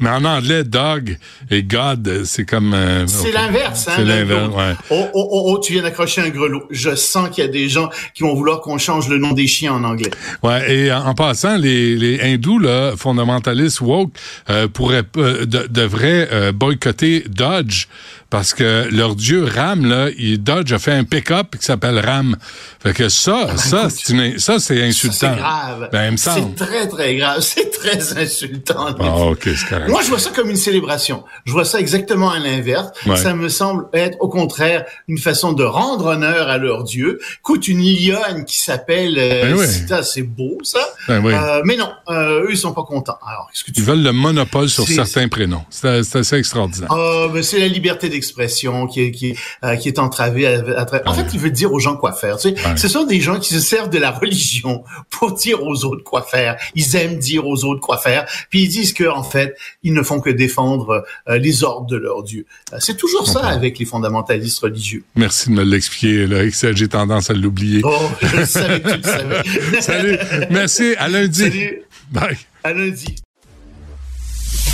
Mais 0.01 0.09
en 0.09 0.25
anglais, 0.25 0.65
dog 0.65 1.19
et 1.51 1.63
God, 1.63 2.23
c'est 2.25 2.45
comme. 2.45 2.73
euh, 2.75 3.07
C'est 3.07 3.33
l'inverse, 3.33 3.87
hein. 3.89 3.93
C'est 3.97 4.05
l'inverse, 4.05 4.49
ouais. 4.55 4.75
Oh, 4.91 5.07
oh, 5.13 5.29
oh, 5.31 5.43
oh, 5.53 5.59
tu 5.61 5.75
viens 5.75 5.83
d'accrocher 5.83 6.23
un 6.23 6.31
grelot. 6.31 6.65
Je 6.71 6.95
sens 6.95 7.29
qu'il 7.31 7.45
y 7.45 7.47
a 7.47 7.51
des 7.51 7.69
gens 7.69 7.91
qui 8.15 8.23
vont 8.23 8.35
vouloir 8.35 8.61
qu'on 8.61 8.79
change 8.79 9.09
le 9.09 9.19
nom 9.19 9.33
des 9.33 9.47
chiens 9.47 9.75
en 9.75 9.85
anglais. 9.85 10.11
Ouais, 10.43 10.75
et 10.75 10.93
en, 10.93 11.05
en 11.07 11.15
passant, 11.15 11.57
les, 11.57 11.97
les 11.97 12.21
hindous, 12.23 12.59
là, 12.59 12.93
fondamentalistes 12.97 13.81
woke, 13.81 14.13
euh, 14.51 14.69
pourraient, 14.69 15.03
euh, 15.19 15.45
de- 15.45 15.67
devraient 15.69 16.53
boycotter 16.53 17.25
Dodge 17.29 17.87
parce 18.31 18.55
que 18.55 18.89
leur 18.91 19.15
dieu 19.15 19.45
Ram, 19.45 19.85
là, 19.85 20.09
il, 20.17 20.43
Dodge 20.43 20.73
a 20.73 20.79
fait 20.79 20.93
un 20.93 21.05
pick-up 21.05 21.55
qui 21.59 21.67
s'appelle 21.67 21.99
Ram. 21.99 22.37
Fait 22.83 22.95
que 22.95 23.09
ça, 23.11 23.49
c'est 23.91 24.09
une- 24.13 24.39
ça, 24.39 24.59
c'est 24.59 24.79
Ça, 24.79 24.85
insultant. 24.85 25.17
C'est 25.35 25.37
grave. 25.37 25.89
Ben, 25.93 26.07
il 26.07 26.13
me 26.13 26.17
semble. 26.17 26.55
c'est 26.57 26.65
très, 26.65 26.89
très 26.89 27.02
grave. 27.11 27.41
C'est 27.41 27.71
très 27.71 28.17
insultant. 28.19 28.87
Ah, 29.01 29.27
ok, 29.27 29.41
c'est 29.45 29.69
correct. 29.69 29.89
Moi, 29.89 30.03
je 30.03 30.09
vois 30.09 30.19
ça 30.19 30.31
comme 30.31 30.51
une 30.51 30.57
célébration. 30.57 31.25
Je 31.45 31.53
vois 31.53 31.65
ça 31.65 31.81
exactement 31.81 32.31
à 32.31 32.39
l'inverse. 32.39 32.89
Ouais. 33.07 33.17
Ça 33.17 33.35
me 33.35 33.49
semble 33.49 33.87
être, 33.93 34.17
au 34.21 34.29
contraire, 34.29 34.85
une 35.09 35.19
façon 35.19 35.53
de 35.53 35.65
rendre 35.65 36.07
honneur 36.07 36.49
à 36.49 36.59
leur 36.59 36.85
dieu. 36.85 37.19
Écoute, 37.41 37.69
une 37.69 37.81
lionne 37.83 38.45
qui 38.45 38.59
s'appelle 38.59 39.17
euh, 39.19 39.43
Ben 39.43 39.55
oui. 39.59 40.03
C'est 40.05 40.23
beau, 40.23 40.59
ça. 40.63 40.81
Ben 41.09 41.25
oui. 41.25 41.33
Euh, 41.35 41.63
mais 41.65 41.77
non, 41.77 41.91
euh, 42.09 42.43
eux, 42.45 42.49
ils 42.51 42.57
sont 42.57 42.73
pas 42.73 42.85
contents. 42.85 43.19
Alors, 43.27 43.49
que 43.53 43.71
tu 43.71 43.81
Ils 43.81 43.85
veulent 43.85 44.03
le 44.03 44.13
monopole 44.13 44.69
sur 44.69 44.87
certains 44.87 45.29
prénoms. 45.29 45.65
C'est 45.71 46.03
c'est 46.05 46.19
assez 46.19 46.37
extraordinaire. 46.37 46.89
Ah, 46.93 47.27
ben 47.33 47.43
c'est 47.43 47.59
la 47.59 47.69
liberté 47.69 48.09
d'expression 48.09 48.87
qui 48.87 49.03
est 49.03 49.11
qui 49.11 49.31
est, 49.31 49.37
euh, 49.65 49.77
qui 49.77 49.89
est 49.89 49.99
entravée. 49.99 50.47
À, 50.47 50.59
à 50.81 50.85
tra- 50.85 51.03
En 51.07 51.15
fait, 51.15 51.27
il 51.33 51.39
veut 51.41 51.51
dire 51.51 51.73
aux 51.73 51.79
gens 51.79 51.97
quoi 51.97 52.13
faire. 52.13 52.37
Tu 52.39 52.51
sais, 52.51 52.55
ce 52.77 52.89
sont 52.89 53.05
des 53.05 53.21
gens 53.21 53.39
qui 53.39 53.53
se 53.55 53.61
servent 53.61 53.91
de 53.91 53.99
la 53.99 54.11
religion 54.23 54.85
pour 55.11 55.33
dire 55.33 55.63
aux 55.63 55.85
autres 55.85 56.03
quoi 56.05 56.23
faire. 56.23 56.57
Ils 56.75 56.82
aiment 56.97 57.19
dire 57.19 57.47
aux 57.47 57.65
autres 57.65 57.81
quoi 57.81 57.99
faire, 57.99 58.27
puis 58.51 58.63
ils 58.65 58.69
disent 58.69 58.93
que 58.93 59.09
en 59.09 59.23
fait, 59.23 59.57
ils 59.83 59.93
ne 59.93 60.03
font 60.03 60.21
que 60.21 60.31
défendre 60.31 61.05
euh, 61.29 61.39
les 61.39 61.65
ordres 61.65 61.87
de 61.87 61.97
leur 61.97 62.23
Dieu. 62.23 62.47
Euh, 62.73 62.77
C'est 62.81 62.97
toujours 62.97 63.29
ça 63.29 63.47
avec 63.47 63.79
les 63.79 63.85
fondamentalistes 63.85 64.61
religieux. 64.61 65.05
Merci 65.17 65.51
de 65.51 65.55
me 65.55 65.65
l'expliquer, 65.65 66.27
que 66.29 66.77
J'ai 66.77 66.89
tendance 66.89 67.31
à 67.31 67.35
l'oublier. 67.35 67.81
Oh, 67.85 67.97
je 68.23 68.45
savais 68.45 68.81
que 68.81 68.91
tu 68.91 68.97
le 68.99 69.03
savais. 69.03 69.43
Salut. 69.81 70.19
Merci. 70.51 70.95
À 70.99 71.09
lundi. 71.09 71.41
Salut. 71.43 71.83
Bye. 72.11 72.37
À 72.65 72.73
lundi. 72.73 73.17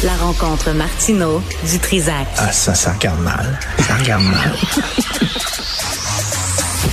La 0.04 0.14
rencontre 0.16 0.72
Martino 0.72 1.42
du 1.70 1.78
Trizac. 1.80 2.26
Ah, 2.36 2.52
ça, 2.52 2.74
ça 2.74 2.92
regarde 2.92 3.20
mal. 3.20 3.58
Ça 3.80 3.96
regarde 3.96 4.24
mal. 4.24 4.54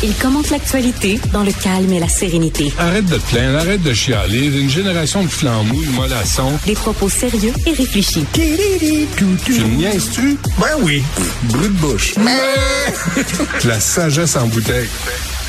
Il 0.04 0.14
commente 0.16 0.50
l'actualité 0.50 1.20
dans 1.32 1.44
le 1.44 1.52
calme 1.52 1.92
et 1.94 2.00
la 2.00 2.08
sérénité. 2.08 2.74
Arrête 2.78 3.06
de 3.06 3.18
te 3.18 3.30
plaindre, 3.32 3.60
arrête 3.60 3.82
de 3.82 3.94
chialer. 3.94 4.46
Une 4.48 4.70
génération 4.70 5.24
de 5.24 5.30
flambouilles, 5.30 5.88
mollassons. 5.96 6.54
Des 6.66 6.74
propos 6.74 7.10
sérieux 7.10 7.54
et 7.66 7.72
réfléchis. 7.72 8.26
Tu 8.34 8.42
me 8.42 9.76
niaises-tu? 9.76 10.38
Ben 10.60 10.68
oui. 10.82 11.04
Brut 11.44 11.74
de 11.74 11.78
bouche. 11.80 12.16
La 13.66 13.80
sagesse 13.80 14.36
en 14.36 14.48
bouteille. 14.48 14.90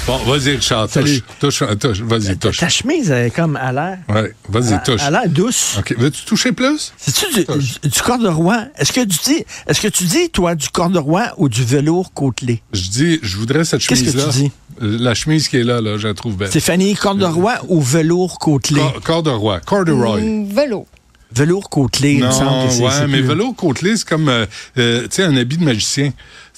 Bon, 0.06 0.18
vas-y, 0.18 0.54
Richard, 0.54 0.84
touche. 0.88 0.92
Salut. 0.92 1.22
Touche, 1.40 1.62
touche. 1.80 2.00
Vas-y, 2.00 2.36
touche. 2.38 2.58
Ta 2.58 2.68
chemise, 2.68 3.10
elle 3.10 3.26
est 3.26 3.30
comme 3.30 3.56
à 3.56 3.72
l'air. 3.72 3.98
Ouais, 4.08 4.32
vas-y, 4.48 4.74
à- 4.74 4.78
touche. 4.78 5.00
À 5.02 5.10
l'air 5.10 5.28
douce. 5.28 5.74
OK. 5.80 5.96
Veux-tu 5.98 6.24
toucher 6.24 6.52
plus? 6.52 6.92
C'est-tu 6.96 7.26
du, 7.34 7.44
du? 7.44 7.70
Est-ce 7.82 8.92
que 8.92 9.00
tu 9.00 9.18
dis, 9.24 9.44
est-ce 9.66 9.80
que 9.80 9.88
tu 9.88 10.04
dis, 10.04 10.30
toi, 10.30 10.54
du 10.54 10.68
corduroy 10.68 11.32
ou 11.38 11.48
du 11.48 11.64
velours 11.64 12.12
côtelé? 12.12 12.62
Je 12.72 12.88
dis, 12.88 13.18
je 13.20 13.36
voudrais 13.36 13.64
cette 13.64 13.84
Qu'est-ce 13.84 14.04
que 14.04 14.10
chemise-là. 14.12 14.32
tu 14.32 14.38
dis? 14.42 14.52
Euh, 14.82 14.96
La 15.00 15.14
chemise 15.14 15.48
qui 15.48 15.56
est 15.56 15.64
là, 15.64 15.80
là, 15.80 15.96
je 15.98 16.06
la 16.06 16.14
trouve 16.14 16.36
belle. 16.36 16.50
Stéphanie, 16.50 16.94
corduroy 16.94 17.54
ou 17.66 17.80
velours 17.82 18.38
côtelé? 18.38 18.80
Cor- 18.80 19.00
Corduroy, 19.02 19.60
corduroy. 19.66 20.22
Mm, 20.22 20.54
Vélo. 20.54 20.86
Velours 21.36 21.68
côtelé, 21.70 22.12
il 22.14 22.24
me 22.24 22.30
semble 22.30 22.66
que 22.68 22.72
c'est. 22.74 22.82
ouais, 22.82 23.06
mais 23.08 23.18
plus- 23.18 23.28
vélo 23.28 23.52
côtelé, 23.52 23.96
c'est 23.96 24.08
comme, 24.08 24.28
euh, 24.28 24.46
euh, 24.78 25.02
tu 25.02 25.08
sais, 25.10 25.22
un 25.24 25.36
habit 25.36 25.58
de 25.58 25.64
magicien. 25.64 26.12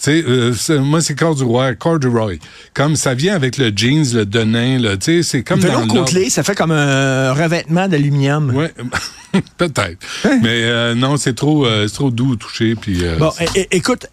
Euh, 0.06 0.54
c'est- 0.56 0.78
moi, 0.78 1.00
c'est 1.00 1.16
corduroy, 1.16 1.74
corduroy. 1.74 2.38
Comme 2.72 2.94
ça 2.94 3.14
vient 3.14 3.34
avec 3.34 3.56
le 3.58 3.72
jeans, 3.74 4.04
le 4.14 4.24
denim, 4.24 4.78
là, 4.78 4.96
tu 4.96 5.04
sais, 5.06 5.22
c'est 5.24 5.42
comme 5.42 5.58
dans 5.60 5.66
Velours 5.68 5.80
le 5.82 6.00
côtelé, 6.00 6.30
ça 6.30 6.42
fait 6.44 6.54
comme 6.54 6.70
un 6.70 7.32
revêtement 7.32 7.88
d'aluminium. 7.88 8.54
Ouais, 8.54 8.72
peut-être. 9.58 9.98
Mais 10.42 10.62
euh, 10.64 10.94
non, 10.94 11.16
c'est 11.16 11.34
trop, 11.34 11.66
c'est 11.66 11.92
trop 11.94 12.10
doux 12.10 12.32
au 12.32 12.36
toucher. 12.36 12.74
Puis, 12.76 13.02
Bon, 13.18 13.32
écoute, 13.72 14.06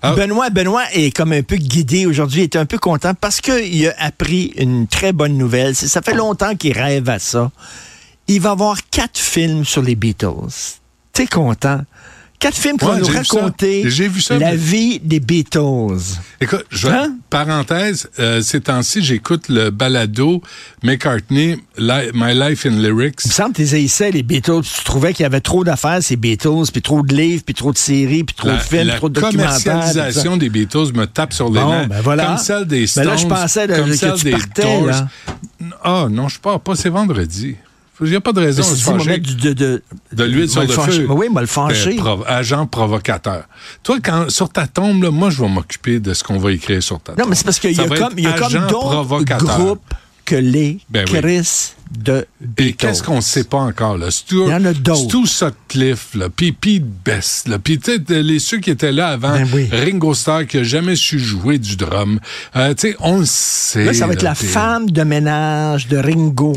Ah. 0.00 0.12
Benoît, 0.12 0.48
Benoît 0.50 0.84
est 0.92 1.10
comme 1.10 1.32
un 1.32 1.42
peu 1.42 1.56
guidé 1.56 2.06
aujourd'hui, 2.06 2.42
il 2.42 2.44
est 2.44 2.56
un 2.56 2.66
peu 2.66 2.78
content 2.78 3.14
parce 3.20 3.40
qu'il 3.40 3.88
a 3.88 3.94
appris 3.98 4.52
une 4.56 4.86
très 4.86 5.12
bonne 5.12 5.36
nouvelle. 5.36 5.74
Ça 5.74 6.02
fait 6.02 6.14
longtemps 6.14 6.54
qu'il 6.54 6.72
rêve 6.72 7.08
à 7.08 7.18
ça. 7.18 7.50
Il 8.28 8.40
va 8.40 8.50
avoir 8.50 8.76
quatre 8.90 9.18
films 9.18 9.64
sur 9.64 9.82
les 9.82 9.94
Beatles. 9.94 10.76
T'es 11.12 11.26
content? 11.26 11.80
Quatre 12.38 12.56
films 12.56 12.76
qui 12.78 12.84
Ouais, 12.84 13.00
nous 13.00 13.06
raconter 13.06 13.90
ça, 14.20 14.38
la 14.38 14.50
mais- 14.52 14.56
vie 14.56 15.00
des 15.00 15.18
Beatles. 15.18 15.98
Écoute, 16.40 16.64
je 16.70 16.86
Hein? 16.86 17.16
parenthèse, 17.30 18.08
euh, 18.20 18.40
ces 18.42 18.60
temps-ci, 18.60 19.02
j'écoute 19.02 19.48
le 19.48 19.70
balado 19.70 20.40
McCartney, 20.84 21.56
Li- 21.78 22.10
My 22.14 22.34
Life 22.38 22.64
in 22.64 22.80
Lyrics. 22.80 23.22
Il 23.24 23.28
me 23.30 23.32
semble 23.32 23.54
que 23.54 23.62
tu 23.64 23.74
haïssais 23.74 24.12
les 24.12 24.22
Beatles. 24.22 24.60
Tu 24.62 24.84
trouvais 24.84 25.12
qu'il 25.14 25.24
y 25.24 25.26
avait 25.26 25.40
trop 25.40 25.64
d'affaires, 25.64 26.00
ces 26.00 26.14
Beatles, 26.14 26.70
puis 26.72 26.80
trop 26.80 27.02
de 27.02 27.12
livres, 27.12 27.42
puis 27.44 27.54
trop 27.56 27.72
de 27.72 27.78
séries, 27.78 28.22
puis 28.22 28.36
trop 28.36 28.46
La, 28.50 28.54
de 28.58 28.60
films, 28.62 28.86
la 28.86 28.96
trop 28.98 29.08
de 29.08 29.20
documentaires. 29.20 29.58
ça. 29.58 29.70
commercialisation 29.72 30.36
des 30.36 30.48
Beatles 30.48 30.92
me 30.94 31.06
tape 31.06 31.32
sur 31.32 31.50
les 31.50 31.58
Bon, 31.60 31.70
nerfs. 31.70 31.88
ben 31.88 32.00
voilà. 32.02 32.26
Comme 32.26 32.38
celle 32.38 32.66
des 32.66 32.86
Stones. 32.86 33.02
Ben 33.04 33.10
là, 33.10 33.16
je 33.16 33.26
pensais 33.26 33.66
comme 33.66 33.86
que 33.90 33.94
celle 33.96 34.14
tu 34.14 34.24
des 34.26 34.30
partais. 34.30 34.78
Ah 35.82 36.06
non, 36.08 36.28
je 36.28 36.38
pars 36.38 36.60
pas, 36.60 36.76
c'est 36.76 36.88
vendredi. 36.90 37.56
Il 38.00 38.10
n'y 38.10 38.16
a 38.16 38.20
pas 38.20 38.32
de 38.32 38.40
raison 38.40 38.62
de 38.62 38.76
Si 38.76 38.82
fâcher. 38.82 39.06
mettre 39.08 39.34
du- 39.34 39.54
de, 39.54 39.82
de, 40.12 40.24
l'huile 40.24 40.48
sur 40.48 40.62
le 40.62 40.68
feu. 40.68 41.06
Oui, 41.10 41.28
m'a 41.30 41.40
le. 41.40 41.46
Euh, 41.48 41.96
prov- 41.96 42.24
agent 42.26 42.66
provocateur. 42.66 43.44
Toi, 43.82 43.98
quand 44.02 44.30
sur 44.30 44.50
ta 44.50 44.66
tombe, 44.66 45.02
là, 45.02 45.10
moi, 45.10 45.30
je 45.30 45.42
vais 45.42 45.48
m'occuper 45.48 45.98
de 45.98 46.14
ce 46.14 46.22
qu'on 46.22 46.38
va 46.38 46.52
écrire 46.52 46.82
sur 46.82 47.00
ta 47.00 47.12
tombe. 47.12 47.20
Non, 47.24 47.28
mais 47.28 47.34
c'est 47.34 47.44
parce 47.44 47.58
qu'il 47.58 47.72
y 47.72 47.80
a 47.80 47.84
comme, 47.88 47.92
être 47.96 48.12
il 48.16 48.24
y 48.24 48.26
a 48.26 48.32
comme 48.32 48.52
d'autres 48.68 49.24
groupes 49.36 49.94
que 50.24 50.36
les 50.36 50.78
Ben 50.90 51.06
oui. 51.10 51.18
Chris 51.20 51.72
de 51.90 52.26
Et 52.40 52.44
Beatles. 52.64 52.76
qu'est-ce 52.76 53.02
qu'on 53.02 53.22
sait 53.22 53.44
pas 53.44 53.56
encore, 53.60 53.96
là? 53.96 54.10
Stuart, 54.10 54.48
Il 54.48 54.52
y 54.52 54.54
en 54.54 54.64
a 54.66 54.74
d'autres. 54.74 55.08
Stu 55.08 55.26
Sutcliffe, 55.26 56.14
là, 56.14 56.28
puis 56.28 56.52
Pete 56.52 56.84
Best, 56.84 57.48
là, 57.48 57.58
puis 57.58 57.78
tu 57.78 57.92
sais, 58.06 58.22
les 58.22 58.38
ceux 58.38 58.58
qui 58.58 58.68
étaient 58.70 58.92
là 58.92 59.08
avant, 59.08 59.32
Ben 59.32 59.48
oui. 59.54 59.70
Ringo 59.72 60.12
Starr 60.12 60.46
qui 60.46 60.58
a 60.58 60.62
jamais 60.64 60.96
su 60.96 61.18
jouer 61.18 61.56
du 61.58 61.76
drum. 61.76 62.20
Euh, 62.56 62.74
tu 62.74 62.90
sais, 62.90 62.96
on 63.00 63.20
le 63.20 63.24
sait. 63.24 63.84
Là, 63.84 63.94
ça 63.94 64.06
va 64.06 64.12
être 64.12 64.22
la 64.22 64.34
femme 64.34 64.90
de 64.90 65.02
ménage 65.02 65.88
de 65.88 65.96
Ringo. 65.96 66.52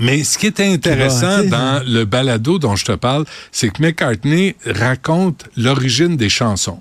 Mais 0.00 0.24
ce 0.24 0.36
qui 0.38 0.46
est 0.46 0.60
intéressant 0.60 1.42
Qui 1.42 1.48
dans 1.48 1.82
le 1.86 2.04
balado 2.04 2.58
dont 2.58 2.76
je 2.76 2.84
te 2.84 2.92
parle, 2.92 3.24
c'est 3.52 3.70
que 3.70 3.82
McCartney 3.82 4.54
raconte 4.66 5.44
l'origine 5.56 6.16
des 6.16 6.28
chansons. 6.28 6.80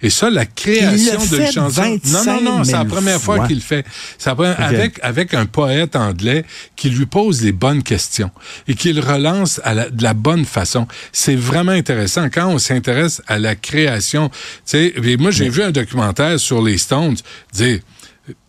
Et 0.00 0.10
ça, 0.10 0.30
la 0.30 0.46
création 0.46 1.18
de 1.24 1.44
chansons. 1.46 1.82
Non, 1.82 1.98
25 1.98 2.40
non, 2.42 2.58
non, 2.58 2.64
c'est 2.64 2.72
la 2.72 2.78
000 2.84 2.88
première 2.94 3.20
fois 3.20 3.36
fois. 3.36 3.46
qu'il 3.48 3.56
le 3.56 3.62
fait. 3.62 3.84
La 4.24 4.34
première- 4.36 4.60
avec, 4.60 4.98
avec 5.02 5.34
un 5.34 5.44
poète 5.46 5.96
anglais 5.96 6.44
qui 6.76 6.88
lui 6.90 7.06
pose 7.06 7.42
les 7.42 7.50
bonnes 7.50 7.82
questions 7.82 8.30
et 8.68 8.74
qui 8.76 8.92
le 8.92 9.00
relance 9.00 9.60
à 9.64 9.74
la- 9.74 9.90
de 9.90 10.02
la 10.04 10.14
bonne 10.14 10.44
façon. 10.44 10.86
C'est 11.10 11.34
vraiment 11.34 11.72
intéressant 11.72 12.28
quand 12.30 12.46
on 12.48 12.58
s'intéresse 12.58 13.22
à 13.26 13.40
la 13.40 13.56
création. 13.56 14.28
Tu 14.28 14.36
sais, 14.66 14.92
et 15.02 15.16
moi, 15.16 15.32
j'ai 15.32 15.48
vu 15.48 15.62
un 15.62 15.72
documentaire 15.72 16.38
sur 16.38 16.62
les 16.62 16.78
Stones 16.78 17.16
dire. 17.52 17.80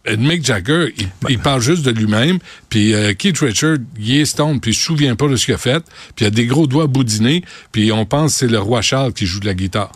Euh, 0.07 0.17
Mick 0.17 0.45
Jagger, 0.45 0.93
il, 0.97 1.07
il 1.29 1.39
parle 1.39 1.61
juste 1.61 1.83
de 1.83 1.91
lui-même, 1.91 2.39
puis 2.69 2.93
euh, 2.93 3.13
Keith 3.13 3.39
Richard, 3.39 3.77
il 3.97 4.17
est 4.17 4.25
stone, 4.25 4.59
puis 4.59 4.71
il 4.71 4.73
se 4.73 4.81
souvient 4.83 5.15
pas 5.15 5.27
de 5.27 5.35
ce 5.35 5.45
qu'il 5.45 5.53
a 5.53 5.57
fait, 5.57 5.83
puis 6.15 6.25
il 6.25 6.27
a 6.27 6.31
des 6.31 6.45
gros 6.45 6.67
doigts 6.67 6.87
boudinés, 6.87 7.43
puis 7.71 7.91
on 7.91 8.05
pense 8.05 8.33
que 8.33 8.39
c'est 8.39 8.47
le 8.47 8.59
roi 8.59 8.81
Charles 8.81 9.13
qui 9.13 9.25
joue 9.25 9.39
de 9.39 9.45
la 9.45 9.53
guitare. 9.53 9.91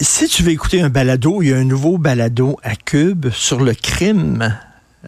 Si 0.00 0.28
tu 0.28 0.42
veux 0.42 0.50
écouter 0.50 0.80
un 0.80 0.88
balado, 0.88 1.40
il 1.42 1.50
y 1.50 1.52
a 1.52 1.56
un 1.56 1.64
nouveau 1.64 1.98
balado 1.98 2.58
à 2.62 2.74
Cube 2.74 3.30
sur 3.30 3.60
le 3.60 3.74
crime. 3.74 4.58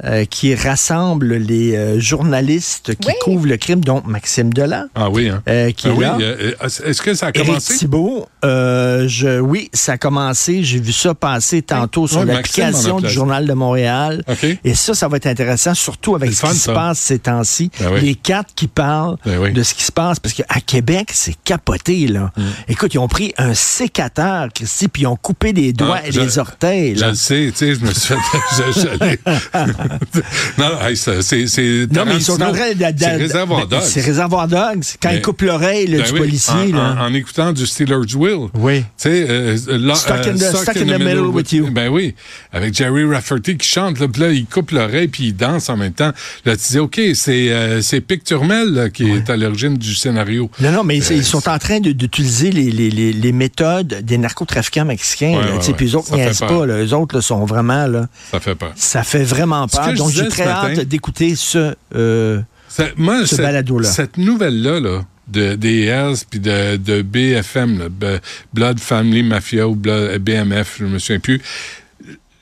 Euh, 0.05 0.24
qui 0.24 0.55
rassemble 0.55 1.34
les 1.36 1.74
euh, 1.76 1.99
journalistes 2.01 2.94
qui 3.01 3.09
Oui. 3.09 3.14
couvrent 3.22 3.47
le 3.47 3.57
crime, 3.57 3.80
dont 3.84 4.03
Maxime 4.07 4.53
Delan, 4.53 4.86
Ah 4.94 5.09
oui, 5.11 5.28
hein? 5.28 5.42
euh, 5.49 5.70
qui 5.72 5.88
Ah 5.88 5.90
est 5.90 5.94
oui, 5.94 6.05
là. 6.05 6.18
euh, 6.20 6.53
Est-ce 6.84 7.03
que 7.03 7.14
ça 7.14 7.26
a 7.26 7.30
Éric 7.34 7.47
commencé? 7.47 7.76
Thibault, 7.76 8.28
euh, 8.44 9.07
je, 9.09 9.38
oui, 9.40 9.70
ça 9.72 9.92
a 9.92 9.99
commencé. 9.99 10.62
J'ai 10.62 10.78
vu 10.80 10.92
ça 10.92 11.14
passer 11.14 11.62
tantôt 11.62 12.07
sur 12.07 12.24
l'application 12.24 13.01
du. 13.01 13.09
Journal 13.09 13.47
de 13.47 13.53
Montréal. 13.55 14.22
OK. 14.28 14.47
Et 14.64 14.74
ça, 14.74 14.94
ça 14.94 15.09
va 15.09 15.16
être 15.16 15.26
intéressant, 15.26 15.74
surtout 15.74 16.14
avec 16.14 16.32
ce 16.32 16.47
qui 16.47 16.57
se 16.57 16.70
passe 16.70 16.99
ces 16.99 17.18
temps-ci. 17.18 17.70
Ben 17.80 17.90
oui. 17.94 18.01
Les 18.03 18.14
quatre 18.14 18.55
qui 18.55 18.66
parlent 18.68 19.16
Ben 19.24 19.38
oui. 19.38 19.53
de 19.53 19.62
ce 19.62 19.74
qui 19.74 19.82
se 19.84 19.92
passe. 19.92 20.20
Parce 20.20 20.34
qu'à 20.34 20.44
Québec, 20.64 21.11
c'est 21.12 21.34
capoté, 21.44 22.07
là. 22.09 22.30
Mm. 22.36 22.42
Écoute, 22.68 22.94
ils 22.94 22.99
ont 22.99 23.09
pris 23.09 23.32
un 23.38 23.55
sécateur, 23.55 24.49
Christy, 24.55 24.88
puis 24.88 25.03
ils 25.03 25.07
ont 25.07 25.16
coupé 25.16 25.53
les 25.53 25.72
doigts 25.72 26.01
Ah, 26.03 26.09
et 26.09 26.12
je- 26.12 26.20
les 26.20 26.38
orteils. 26.38 26.97
Je 26.97 27.01
là. 27.01 27.09
le 27.09 27.14
sais, 27.14 27.53
tu 27.57 27.59
sais, 27.66 27.74
je 27.74 27.80
me 27.80 27.92
suis 27.92 28.14
fait. 28.14 29.20
non, 30.59 30.70
c'est. 30.95 31.87
Non, 31.93 32.05
mais 32.07 32.14
ils 32.16 32.22
sont 32.22 32.41
en 32.43 32.53
train 32.53 32.70
de... 32.70 32.93
de- 32.93 32.99
C'est 32.99 33.16
réservoir 33.16 33.66
Ben, 33.66 33.78
Dogs. 33.78 33.87
C'est 33.89 34.01
réservoir 34.01 34.49
dogs. 34.49 34.82
Quand 35.03 35.09
Mais- 35.11 35.16
ils 35.16 35.22
coupent 35.22 35.43
l'oreille 35.43 35.87
Ben 35.89 36.03
du 36.03 36.12
oui, 36.12 36.18
policier. 36.18 36.55
en, 36.74 36.76
là. 36.76 36.97
en- 37.01 37.07
en 37.07 37.14
écoutant 37.14 37.53
du 37.53 37.66
Steelers 37.66 38.14
Will. 38.14 38.49
Oui. 38.55 38.80
Tu 38.80 38.84
sais, 38.97 39.26
euh, 39.28 39.57
là, 39.68 39.95
Stuck 39.95 40.26
in 40.26 40.34
the- 40.37 40.43
euh, 40.43 40.53
Stuck 40.62 40.76
in 40.76 40.84
the 40.87 40.99
Middle 40.99 41.26
with 41.32 41.53
You. 41.53 41.68
Ben 41.70 41.89
oui, 41.89 42.14
avec 42.53 42.74
Jerry 42.74 43.05
Rafferty 43.05 43.57
qui 43.57 43.68
chante, 43.68 43.99
là, 44.01 44.09
puis 44.09 44.22
là, 44.22 44.30
il 44.30 44.47
coupe 44.47 44.70
l'oreille 44.70 45.09
puis 45.09 45.28
il 45.28 45.32
danse 45.37 45.68
en 45.68 45.76
même 45.76 45.93
temps. 45.93 46.12
Là, 46.45 46.57
tu 46.57 46.72
dis, 46.72 46.78
OK, 46.78 47.01
c'est 47.14 47.51
euh, 47.51 47.82
c'est 47.82 48.01
Pic 48.01 48.24
Turmel 48.24 48.72
là, 48.72 48.91
qui 48.91 49.11
est 49.11 49.28
à 49.30 49.37
l'origine 49.37 49.76
du 49.76 49.95
scénario. 49.95 50.51
Non, 50.61 50.70
non, 50.72 50.84
mais 50.84 51.01
Euh, 51.01 51.14
ils 51.14 51.24
sont 51.24 51.49
en 51.49 51.59
train 51.59 51.80
d'utiliser 51.80 52.51
les, 52.51 52.70
les, 52.70 52.91
les, 52.91 53.12
les 53.12 53.32
méthodes 53.32 54.01
des 54.03 54.18
narcotrafiquants 54.18 54.84
mexicains. 54.84 55.41
Puis 55.76 55.87
eux 55.93 55.97
autres 55.97 56.11
peur. 56.11 56.49
pas. 56.49 56.66
Eux 56.66 56.95
autres 56.95 57.20
sont 57.20 57.45
vraiment... 57.45 57.87
Là, 57.87 58.07
Ça 58.30 58.41
fait 58.41 58.55
peur. 58.55 58.72
ça 58.74 59.03
fait 59.03 59.22
vraiment 59.24 59.66
Ce 59.68 59.76
peur. 59.85 59.95
Donc, 59.95 60.11
j'ai 60.11 60.29
très 60.29 60.47
hâte 60.47 60.81
d'écouter 60.81 61.35
ce... 61.37 61.74
euh, 61.95 62.41
Ça- 62.68 62.89
moi, 62.97 63.20
Ce 63.27 63.37
cette, 63.37 63.45
balado-là. 63.45 63.89
cette 63.89 64.16
nouvelle-là, 64.18 64.81
là, 64.81 65.05
de, 65.29 65.55
des 65.55 65.93
puis 66.31 66.41
de, 66.41 66.77
de 66.77 67.03
BFM, 67.03 67.79
là, 67.79 68.18
Blood 68.55 68.79
Family 68.81 69.22
Mafia 69.22 69.66
ou 69.68 69.74
Blood- 69.74 70.18
BMF, 70.18 70.77
je 70.81 70.85
me 70.87 70.99
souviens 70.99 71.20
plus, 71.20 71.41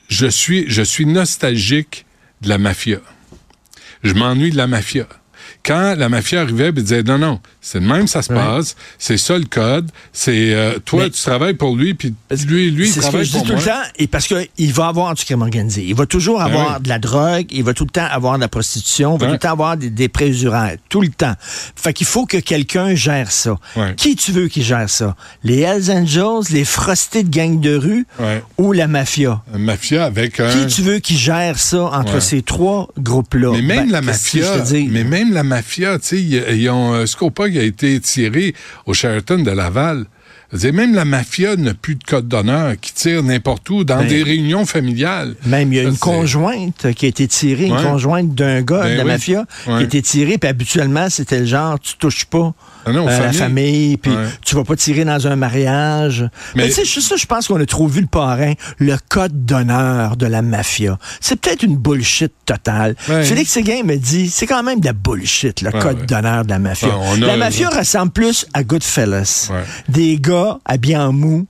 je 0.08 0.26
suis, 0.26 0.64
je 0.68 0.82
suis 0.82 1.06
nostalgique 1.06 2.04
de 2.42 2.48
la 2.48 2.58
mafia. 2.58 2.98
Je 4.02 4.12
m'ennuie 4.14 4.50
de 4.50 4.56
la 4.56 4.66
mafia. 4.66 5.06
Quand 5.64 5.94
la 5.96 6.08
mafia 6.10 6.42
arrivait 6.42 6.68
et 6.68 6.72
disait 6.72 7.02
non, 7.02 7.16
non, 7.18 7.40
c'est 7.66 7.80
de 7.80 7.86
même 7.86 8.06
ça 8.06 8.20
se 8.20 8.28
passe, 8.28 8.76
c'est 8.98 9.16
ça 9.16 9.38
le 9.38 9.46
code, 9.46 9.90
c'est 10.12 10.52
euh, 10.54 10.78
toi 10.84 11.04
Mais- 11.04 11.10
tu 11.10 11.20
travailles 11.22 11.54
pour 11.54 11.74
lui 11.76 11.94
puis 11.94 12.12
lui 12.46 12.70
lui 12.70 12.86
il 12.86 12.92
C'est 12.92 13.00
ce 13.00 13.06
que 13.06 13.10
travaille 13.10 13.24
je 13.26 13.30
dis 13.32 13.38
pour 13.38 13.46
tout 13.46 13.52
moi. 13.54 13.60
le 13.62 13.66
temps, 13.66 13.88
et 13.96 14.06
parce 14.06 14.26
qu'il 14.26 14.72
va 14.74 14.86
avoir 14.88 15.14
du 15.14 15.24
crime 15.24 15.40
organisé. 15.42 15.82
Il 15.86 15.94
va 15.94 16.04
toujours 16.04 16.38
Ben 16.40 16.44
avoir 16.44 16.76
oui. 16.76 16.82
de 16.82 16.88
la 16.90 16.98
drogue, 16.98 17.46
il 17.50 17.64
va 17.64 17.72
tout 17.72 17.84
le 17.84 17.90
temps 17.90 18.06
avoir 18.10 18.34
de 18.36 18.40
la 18.42 18.48
prostitution, 18.48 19.16
il 19.16 19.20
va 19.20 19.26
tout 19.28 19.32
le 19.32 19.38
temps 19.38 19.52
avoir 19.52 19.76
des, 19.78 19.88
des 19.88 20.08
préusuraires. 20.08 20.76
Tout 20.90 21.00
le 21.00 21.08
temps. 21.08 21.34
Fait 21.74 21.92
qu'il 21.94 22.06
faut 22.06 22.26
que 22.26 22.36
quelqu'un 22.36 22.94
gère 22.94 23.30
ça. 23.32 23.56
Ouais. 23.76 23.94
Qui 23.96 24.14
tu 24.16 24.30
veux 24.32 24.48
qui 24.48 24.62
gère 24.62 24.90
ça? 24.90 25.16
Les 25.42 25.60
Hells 25.60 25.90
Angels, 25.90 26.52
les 26.52 26.64
frostés 26.66 27.22
de 27.22 27.30
gang 27.30 27.58
de 27.60 27.74
rue 27.76 28.06
Ouais. 28.20 28.42
ou 28.58 28.72
la 28.72 28.86
mafia? 28.88 29.42
Une 29.54 29.62
mafia 29.64 30.04
avec 30.04 30.38
un 30.40 30.50
Qui 30.50 30.66
tu 30.66 30.82
veux 30.82 30.98
qui 30.98 31.16
gère 31.16 31.58
ça 31.58 31.84
entre 31.84 32.14
Ouais. 32.14 32.20
ces 32.20 32.42
trois 32.42 32.88
groupes-là? 32.98 33.52
Mais 33.52 33.62
même 33.62 33.86
Ben, 33.86 33.92
la 33.92 34.02
mafia, 34.02 34.62
mais 34.90 35.04
même 35.04 35.32
la 35.32 35.42
mafia, 35.42 35.98
tu 35.98 36.06
sais, 36.08 36.20
ils, 36.22 36.44
ils 36.60 36.68
ont 36.70 36.92
euh, 36.92 37.06
Scopa 37.06 37.48
qui 37.54 37.60
a 37.60 37.62
été 37.62 38.00
tiré 38.00 38.52
au 38.84 38.94
Sheraton 38.94 39.38
de 39.38 39.50
Laval. 39.50 40.06
Dire, 40.52 40.72
même 40.72 40.94
la 40.94 41.04
mafia 41.04 41.56
n'a 41.56 41.74
plus 41.74 41.94
de 41.94 42.04
code 42.04 42.28
d'honneur 42.28 42.74
qui 42.80 42.92
tire 42.92 43.22
n'importe 43.22 43.68
où 43.70 43.82
dans 43.84 43.98
Ben, 43.98 44.08
des 44.08 44.22
réunions 44.22 44.66
familiales. 44.66 45.34
Même 45.46 45.72
il 45.72 45.76
y 45.76 45.80
a 45.80 45.84
une 45.84 45.96
conjointe 45.96 46.92
qui 46.94 47.06
a 47.06 47.08
été 47.08 47.26
tirée, 47.26 47.66
une 47.66 47.76
conjointe 47.76 48.34
d'un 48.34 48.62
gars 48.62 48.82
Ben 48.82 48.92
de 48.92 48.96
la 48.96 49.04
oui. 49.04 49.08
mafia 49.08 49.44
qui 49.64 49.70
a 49.70 49.80
été 49.80 50.02
tirée, 50.02 50.38
puis 50.38 50.48
habituellement, 50.48 51.08
c'était 51.10 51.40
le 51.40 51.46
genre, 51.46 51.78
tu 51.80 51.96
touches 51.96 52.24
pas 52.26 52.54
Ah 52.86 52.92
non, 52.92 53.06
à 53.06 53.18
la 53.20 53.32
famille, 53.32 53.96
puis 53.96 54.10
Ouais. 54.12 54.24
tu 54.44 54.54
vas 54.54 54.64
pas 54.64 54.76
tirer 54.76 55.04
dans 55.04 55.26
un 55.26 55.36
mariage. 55.36 56.28
Mais, 56.54 56.66
tu 56.68 56.72
sais, 56.74 56.84
juste 56.84 57.08
ça, 57.08 57.16
je 57.16 57.26
pense 57.26 57.48
qu'on 57.48 57.60
a 57.60 57.66
trop 57.66 57.86
vu 57.88 58.00
le 58.00 58.06
parrain, 58.06 58.52
le 58.78 58.96
code 59.08 59.44
d'honneur 59.44 60.16
de 60.16 60.26
la 60.26 60.42
mafia. 60.42 60.98
C'est 61.20 61.36
peut-être 61.40 61.62
une 61.62 61.76
bullshit 61.76 62.32
totale. 62.46 62.94
Ouais. 63.08 63.24
Félix 63.24 63.50
Séguin 63.50 63.82
me 63.84 63.96
dit, 63.96 64.28
c'est 64.30 64.46
quand 64.46 64.62
même 64.62 64.80
de 64.80 64.86
la 64.86 64.92
bullshit, 64.92 65.62
le 65.62 65.70
Ouais, 65.70 65.78
code 65.80 66.06
d'honneur 66.06 66.44
de 66.44 66.50
la 66.50 66.58
mafia. 66.58 66.88
On 66.96 67.22
a- 67.22 67.26
la 67.26 67.36
mafia 67.36 67.70
ressemble 67.70 68.12
plus 68.12 68.46
à 68.54 68.62
Goodfellas. 68.62 69.50
Des 69.88 70.18
gars 70.20 70.58
habillés 70.64 70.96
en 70.96 71.12
mou, 71.12 71.46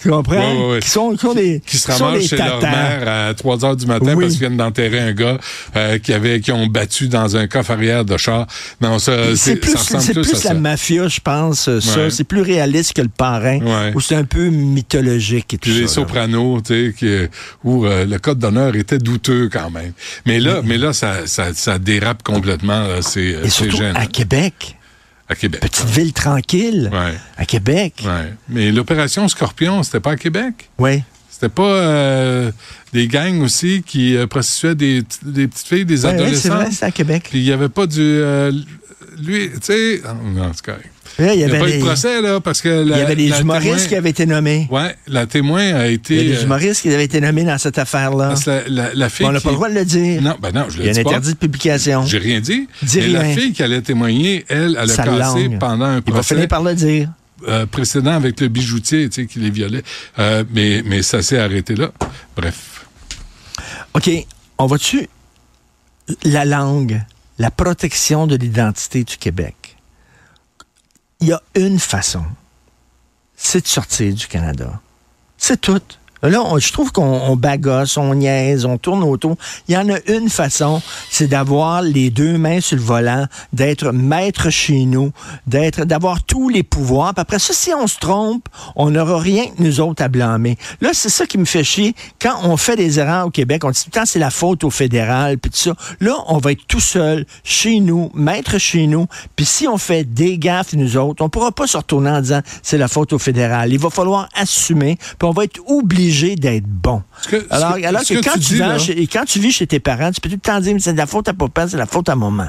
tu 0.00 0.10
comprends? 0.10 0.78
Qui, 0.80 0.90
sont, 0.90 1.14
qui 1.16 1.26
ont 1.26 1.34
des, 1.34 1.62
Qui 1.64 1.76
se 1.78 1.86
qui 1.86 1.92
sont 1.96 2.04
ramassent 2.06 2.22
des 2.22 2.28
chez 2.28 2.36
leur 2.36 2.60
mère 2.60 3.08
à 3.30 3.34
3 3.34 3.64
heures 3.64 3.76
du 3.76 3.86
matin 3.86 4.14
Oui. 4.14 4.24
parce 4.24 4.32
qu'ils 4.32 4.40
viennent 4.40 4.56
d'enterrer 4.56 5.00
un 5.00 5.12
gars 5.12 5.38
euh, 5.76 5.98
qui 5.98 6.12
avait 6.12 6.40
qui 6.40 6.52
ont 6.52 6.66
battu 6.66 7.08
dans 7.08 7.36
un 7.36 7.46
coffre 7.46 7.70
arrière 7.72 8.04
de 8.04 8.16
char. 8.16 8.46
Non, 8.80 8.98
ça, 8.98 9.12
C'est 9.36 9.56
plus, 9.56 9.72
ça 9.72 9.78
ressemble 9.78 10.02
c'est 10.02 10.12
plus, 10.14 10.22
plus 10.22 10.32
à 10.38 10.40
ça. 10.40 10.54
La 10.72 10.76
mafia, 10.76 11.08
je 11.08 11.20
pense, 11.20 11.68
euh, 11.68 11.80
ça. 11.80 12.08
C'est 12.10 12.24
plus 12.24 12.40
réaliste 12.40 12.94
que 12.94 13.02
le 13.02 13.08
parrain, 13.08 13.58
Ouais. 13.60 13.92
où 13.94 14.00
c'est 14.00 14.14
un 14.14 14.24
peu 14.24 14.48
mythologique 14.48 15.54
et 15.54 15.58
tout 15.58 15.70
Puis 15.70 15.80
les 15.80 15.86
ça. 15.88 16.00
là. 16.00 16.06
sopranos, 16.06 16.60
tu 16.62 16.72
sais, 16.90 16.94
qui- 16.96 17.28
où 17.64 17.84
euh, 17.86 18.04
le 18.06 18.18
code 18.18 18.38
d'honneur 18.38 18.74
était 18.76 18.98
douteux 18.98 19.48
quand 19.52 19.70
même. 19.70 19.92
Mais 20.26 20.40
là, 20.40 20.60
mais 20.64 20.78
là, 20.78 20.92
ça, 20.92 21.26
ça, 21.26 21.52
ça 21.54 21.78
dérape 21.78 22.22
complètement. 22.22 22.86
C'est 23.02 23.36
gênant. 23.70 23.94
à 23.98 24.06
Québec. 24.06 24.76
À 25.28 25.34
Québec. 25.34 25.60
Petite 25.60 25.88
ville 25.88 26.12
tranquille. 26.12 26.90
Ouais. 26.92 27.14
À 27.36 27.44
Québec. 27.44 27.94
Ouais. 28.04 28.32
Mais 28.48 28.70
l'opération 28.72 29.26
Scorpion, 29.28 29.82
c'était 29.82 30.00
pas 30.00 30.12
à 30.12 30.16
Québec? 30.16 30.68
Oui. 30.78 31.02
C'était 31.30 31.48
pas 31.48 31.62
euh, 31.62 32.52
des 32.92 33.08
gangs 33.08 33.40
aussi 33.42 33.82
qui 33.84 34.14
euh, 34.16 34.26
prostituaient 34.28 34.74
des, 34.76 35.02
des 35.24 35.48
petites 35.48 35.66
filles, 35.66 35.84
des 35.84 36.04
Ouais, 36.04 36.10
ouais, 36.12 36.16
c'est 36.18 36.22
adolescents. 36.22 36.54
vrai, 36.54 36.68
c'est 36.70 36.84
à 36.84 36.90
Québec. 36.92 37.26
Puis 37.30 37.38
il 37.40 37.44
y 37.44 37.52
avait 37.52 37.68
pas 37.68 37.86
du. 37.86 37.98
euh, 38.00 38.52
lui, 39.24 39.50
tu 39.50 39.58
sais. 39.62 40.02
Non, 40.34 40.50
c'est 40.54 40.64
correct. 40.64 40.88
Ouais, 41.18 41.34
il 41.34 41.38
n'y 41.38 41.42
a 41.44 41.46
avait 41.48 41.58
pas 41.58 41.68
eu 41.68 41.78
de 41.78 41.84
procès, 41.84 42.22
là, 42.22 42.40
parce 42.40 42.60
que. 42.62 42.82
il 42.84 42.88
y 42.88 42.94
avait 42.94 43.14
les 43.14 43.28
la 43.28 43.40
humoristes 43.40 43.64
témoin- 43.74 43.86
qui 43.88 43.94
avaient 43.96 44.10
été 44.10 44.24
nommés. 44.26 44.66
Ouais, 44.70 44.96
la 45.08 45.26
témoin 45.26 45.74
a 45.74 45.86
été. 45.88 46.14
Il 46.14 46.22
y 46.28 46.32
a 46.32 46.34
des 46.36 46.40
euh, 46.40 46.44
humoristes 46.44 46.82
qui 46.82 46.88
avaient 46.92 47.04
été 47.04 47.20
nommés 47.20 47.44
dans 47.44 47.58
cette 47.58 47.76
affaire-là. 47.78 48.28
parce 48.28 48.44
que 48.44 48.50
la, 48.50 48.62
la, 48.68 48.94
la 48.94 49.08
fille. 49.10 49.24
Bon, 49.26 49.30
on 49.30 49.32
n'a 49.34 49.40
pas 49.40 49.50
le 49.50 49.54
droit 49.56 49.68
de 49.68 49.74
le 49.74 49.84
dire. 49.84 50.22
Non, 50.22 50.36
ben 50.40 50.52
non, 50.52 50.66
je 50.70 50.78
Il 50.78 50.82
y 50.82 50.84
le 50.84 50.90
a 50.90 50.92
dis 50.94 50.98
un 51.00 51.06
interdit 51.06 51.32
de 51.34 51.38
publication. 51.38 52.06
J'ai 52.06 52.18
rien 52.18 52.40
dit. 52.40 52.66
Dis 52.82 52.98
mais 53.00 53.08
la 53.08 53.24
fille 53.24 53.52
qui 53.52 53.62
allait 53.62 53.82
témoigner, 53.82 54.44
elle, 54.48 54.76
elle 54.80 54.90
a 54.90 54.94
Sa 54.94 55.02
cassé 55.04 55.48
langue. 55.48 55.58
pendant 55.58 55.84
un 55.84 55.96
Il 55.98 56.12
va 56.12 56.12
procès 56.20 56.34
finir 56.34 56.48
par 56.48 56.62
le 56.62 56.74
dire. 56.74 57.08
euh, 57.48 57.66
précédent 57.66 58.12
avec 58.12 58.40
le 58.40 58.48
bijoutier, 58.48 59.08
tu 59.10 59.22
sais, 59.22 59.26
qui 59.26 59.38
les 59.40 59.50
violait. 59.50 59.82
Euh, 60.18 60.44
mais, 60.54 60.82
mais 60.86 61.02
ça 61.02 61.20
s'est 61.20 61.38
arrêté 61.38 61.74
là. 61.74 61.90
Bref. 62.36 62.86
OK, 63.94 64.10
on 64.58 64.66
va-tu 64.66 65.08
la 66.24 66.44
langue, 66.44 67.02
la 67.38 67.50
protection 67.50 68.26
de 68.26 68.36
l'identité 68.36 69.04
du 69.04 69.16
Québec? 69.16 69.76
Il 71.20 71.28
y 71.28 71.32
a 71.32 71.42
une 71.54 71.78
façon, 71.78 72.24
c'est 73.36 73.62
de 73.62 73.68
sortir 73.68 74.14
du 74.14 74.26
Canada. 74.26 74.80
C'est 75.38 75.60
tout. 75.60 75.80
Là, 76.22 76.40
je 76.58 76.72
trouve 76.72 76.92
qu'on 76.92 77.02
on 77.02 77.34
bagasse, 77.34 77.96
on 77.96 78.14
niaise, 78.14 78.64
on 78.64 78.78
tourne 78.78 79.02
autour. 79.02 79.36
Il 79.66 79.74
y 79.74 79.76
en 79.76 79.88
a 79.88 79.98
une 80.06 80.28
façon, 80.28 80.80
c'est 81.10 81.26
d'avoir 81.26 81.82
les 81.82 82.10
deux 82.10 82.38
mains 82.38 82.60
sur 82.60 82.76
le 82.76 82.82
volant, 82.82 83.26
d'être 83.52 83.90
maître 83.90 84.48
chez 84.48 84.84
nous, 84.84 85.10
d'être, 85.48 85.84
d'avoir 85.84 86.22
tous 86.22 86.48
les 86.48 86.62
pouvoirs. 86.62 87.12
Puis 87.12 87.22
après 87.22 87.40
ça, 87.40 87.52
si 87.52 87.74
on 87.74 87.88
se 87.88 87.98
trompe, 87.98 88.48
on 88.76 88.90
n'aura 88.90 89.18
rien 89.18 89.46
que 89.46 89.60
nous 89.60 89.80
autres 89.80 90.00
à 90.04 90.06
blâmer. 90.06 90.56
Là, 90.80 90.90
c'est 90.92 91.08
ça 91.08 91.26
qui 91.26 91.38
me 91.38 91.44
fait 91.44 91.64
chier. 91.64 91.96
Quand 92.20 92.36
on 92.44 92.56
fait 92.56 92.76
des 92.76 93.00
erreurs 93.00 93.26
au 93.26 93.30
Québec, 93.30 93.64
on 93.64 93.70
dit 93.70 93.80
tout 93.82 93.90
le 93.92 93.98
temps 93.98 94.06
c'est 94.06 94.20
la 94.20 94.30
faute 94.30 94.62
au 94.62 94.70
fédéral, 94.70 95.38
puis 95.38 95.50
tout 95.50 95.58
ça. 95.58 95.74
Là, 95.98 96.14
on 96.28 96.38
va 96.38 96.52
être 96.52 96.66
tout 96.68 96.78
seul, 96.78 97.26
chez 97.42 97.80
nous, 97.80 98.12
maître 98.14 98.58
chez 98.58 98.86
nous. 98.86 99.06
Puis 99.34 99.44
si 99.44 99.66
on 99.66 99.76
fait 99.76 100.04
des 100.04 100.38
gaffes, 100.38 100.74
nous 100.74 100.96
autres, 100.96 101.24
on 101.24 101.28
pourra 101.28 101.50
pas 101.50 101.66
se 101.66 101.76
retourner 101.76 102.10
en 102.10 102.20
disant 102.20 102.42
c'est 102.62 102.78
la 102.78 102.86
faute 102.86 103.12
au 103.12 103.18
fédéral. 103.18 103.72
Il 103.72 103.80
va 103.80 103.90
falloir 103.90 104.28
assumer, 104.36 104.96
puis 105.18 105.28
on 105.28 105.32
va 105.32 105.44
être 105.44 105.60
obligé 105.66 106.11
d'être 106.36 106.66
bon. 106.66 107.02
Que- 107.28 107.44
alors, 107.50 107.76
que- 107.76 107.84
alors 107.86 108.02
ce 108.02 108.14
que, 108.14 108.20
que 108.20 108.24
quand, 108.24 108.34
tu 108.34 108.40
tu 108.40 108.52
dis, 108.54 108.58
vas 108.58 108.68
là- 108.68 108.78
chez- 108.78 109.00
et 109.02 109.06
quand 109.06 109.24
tu 109.24 109.38
vis 109.40 109.52
chez 109.52 109.66
tes 109.66 109.80
parents, 109.80 110.10
tu 110.12 110.20
peux 110.20 110.28
tout 110.28 110.36
le 110.36 110.40
temps 110.40 110.60
dire 110.60 110.76
c'est 110.78 110.92
de 110.92 110.98
la 110.98 111.06
faute 111.06 111.28
à 111.28 111.34
papa, 111.34 111.66
c'est 111.68 111.74
de 111.74 111.78
la 111.78 111.86
faute 111.86 112.08
à 112.08 112.16
maman. 112.16 112.48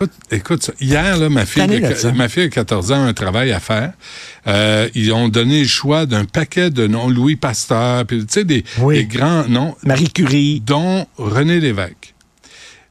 Écoute, 0.00 0.12
écoute 0.32 0.62
ça. 0.64 0.72
Hier, 0.80 1.16
là, 1.16 1.28
ma 1.28 1.46
fille, 1.46 1.62
ça? 1.96 2.10
ma 2.12 2.28
fille 2.28 2.48
de 2.48 2.54
14 2.54 2.90
ans 2.90 3.04
a 3.04 3.08
un 3.08 3.12
travail 3.12 3.52
à 3.52 3.60
faire. 3.60 3.92
Euh, 4.48 4.88
ils 4.96 5.12
ont 5.12 5.28
donné 5.28 5.62
le 5.62 5.68
choix 5.68 6.06
d'un 6.06 6.24
paquet 6.24 6.70
de 6.70 6.88
noms, 6.88 7.08
Louis 7.08 7.36
Pasteur, 7.36 8.04
puis 8.06 8.18
tu 8.26 8.32
sais, 8.32 8.44
des, 8.44 8.64
Oui. 8.80 8.96
des 8.96 9.04
grands 9.04 9.46
noms, 9.46 9.76
Marie 9.84 10.10
Curie. 10.10 10.60
dont 10.60 11.06
René 11.18 11.60
Lévesque. 11.60 12.14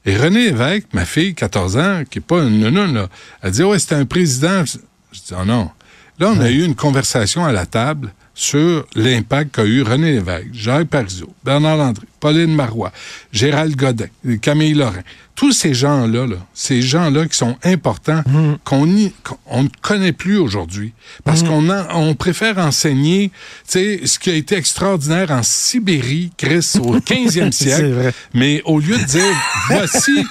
Et 0.06 0.16
René 0.16 0.46
Lévesque, 0.46 0.88
ma 0.94 1.04
fille, 1.06 1.36
14 1.36 1.76
ans, 1.78 2.04
qui 2.10 2.20
n'est 2.20 2.24
pas 2.26 2.44
une 2.44 2.60
nounoune, 2.62 2.94
là, 2.94 3.08
elle 3.44 3.52
dit, 3.52 3.64
ouais, 3.64 3.78
c'était 3.80 3.96
un 3.96 4.06
président. 4.06 4.64
Je, 4.66 4.78
je 5.12 5.20
dis, 5.20 5.34
oh 5.40 5.44
non. 5.46 5.70
Là, 6.18 6.32
on 6.34 6.40
a 6.40 6.50
eu 6.50 6.64
une 6.64 6.76
conversation 6.76 7.44
à 7.44 7.52
la 7.52 7.66
table 7.66 8.14
sur 8.42 8.88
l'impact 8.96 9.56
qu'a 9.56 9.66
eu 9.66 9.84
René 9.84 10.14
Lévesque, 10.14 10.48
Jacques 10.52 10.88
Parizeau, 10.88 11.32
Bernard 11.44 11.78
Landry, 11.78 12.08
Pauline 12.22 12.56
Marois, 12.56 12.94
Gérald 13.34 13.76
Godin, 13.76 14.06
Camille 14.42 14.76
Lorrain. 14.76 15.02
Tous 15.34 15.54
ces 15.54 15.74
gens-là, 15.74 16.28
là, 16.28 16.36
ces 16.54 16.82
gens-là 16.84 17.26
qui 17.26 17.36
sont 17.36 17.58
importants, 17.64 18.22
qu'on 18.64 18.86
y- 18.86 19.12
qu'on 19.24 19.64
ne 19.64 19.70
connaît 19.82 20.12
plus 20.12 20.38
aujourd'hui. 20.38 20.94
Parce 21.24 21.42
qu'on 21.42 21.68
en- 21.70 21.86
on 21.96 22.14
préfère 22.16 22.60
enseigner 22.60 23.32
ce 23.66 24.20
qui 24.20 24.30
a 24.30 24.36
été 24.36 24.56
extraordinaire 24.56 25.32
en 25.32 25.42
Sibérie, 25.42 26.32
Chris, 26.38 26.74
au 26.80 27.00
15e 27.00 27.52
C'est 27.52 27.64
siècle. 27.70 28.12
Mais 28.36 28.62
au 28.66 28.80
lieu 28.80 28.98
de 28.98 29.04
dire, 29.04 29.36
voici, 29.70 30.26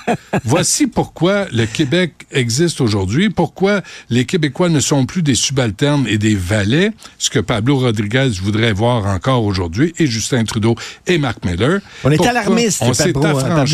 voici 0.45 0.87
pourquoi 0.87 1.47
le 1.51 1.67
Québec 1.67 2.13
existe 2.31 2.81
aujourd'hui, 2.81 3.31
pourquoi 3.31 3.81
les 4.11 4.27
Québécois 4.27 4.69
ne 4.69 4.81
sont 4.81 5.07
plus 5.07 5.23
des 5.23 5.35
subalternes 5.35 6.07
et 6.09 6.19
des 6.19 6.37
valets, 6.37 6.93
ce 7.19 7.31
que 7.31 7.41
Pablo 7.41 7.79
Rodriguez 7.79 8.31
voudrait 8.41 8.73
voir 8.75 9.07
encore 9.07 9.45
aujourd'hui, 9.45 9.93
et 9.99 10.07
Justin 10.07 10.45
Trudeau 10.45 10.77
et 11.09 11.19
Marc 11.19 11.45
Miller. 11.45 11.80
On 12.05 12.11
est 12.11 12.17
Pourquoi? 12.17 12.31
alarmiste, 12.31 12.83
on 12.83 12.93
s'est 12.95 13.13
hein. 13.17 13.65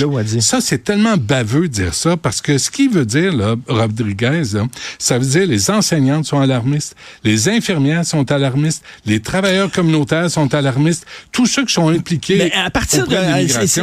Ça, 0.40 0.60
c'est 0.60 0.82
tellement 0.84 1.16
baveux 1.16 1.62
de 1.68 1.72
dire 1.72 1.94
ça, 1.94 2.16
parce 2.16 2.40
que 2.40 2.58
ce 2.58 2.70
qu'il 2.70 2.90
veut 2.90 3.06
dire, 3.06 3.34
là, 3.34 3.54
Rodriguez, 3.68 4.42
là, 4.52 4.62
ça 4.98 5.18
veut 5.18 5.24
dire 5.26 5.46
les 5.46 5.70
enseignantes 5.70 6.26
sont 6.26 6.40
alarmistes, 6.40 6.94
les 7.24 7.48
infirmières 7.48 8.04
sont 8.04 8.30
alarmistes, 8.30 8.82
les 9.04 9.20
travailleurs 9.20 9.70
communautaires 9.70 10.30
sont 10.30 10.52
alarmistes, 10.54 11.06
tous 11.32 11.46
ceux 11.46 11.64
qui 11.64 11.72
sont 11.72 11.88
impliqués 11.88 12.36
Mais 12.38 12.52
à 12.52 12.70
partir 12.70 13.06
de. 13.06 13.16
c'est- 13.58 13.80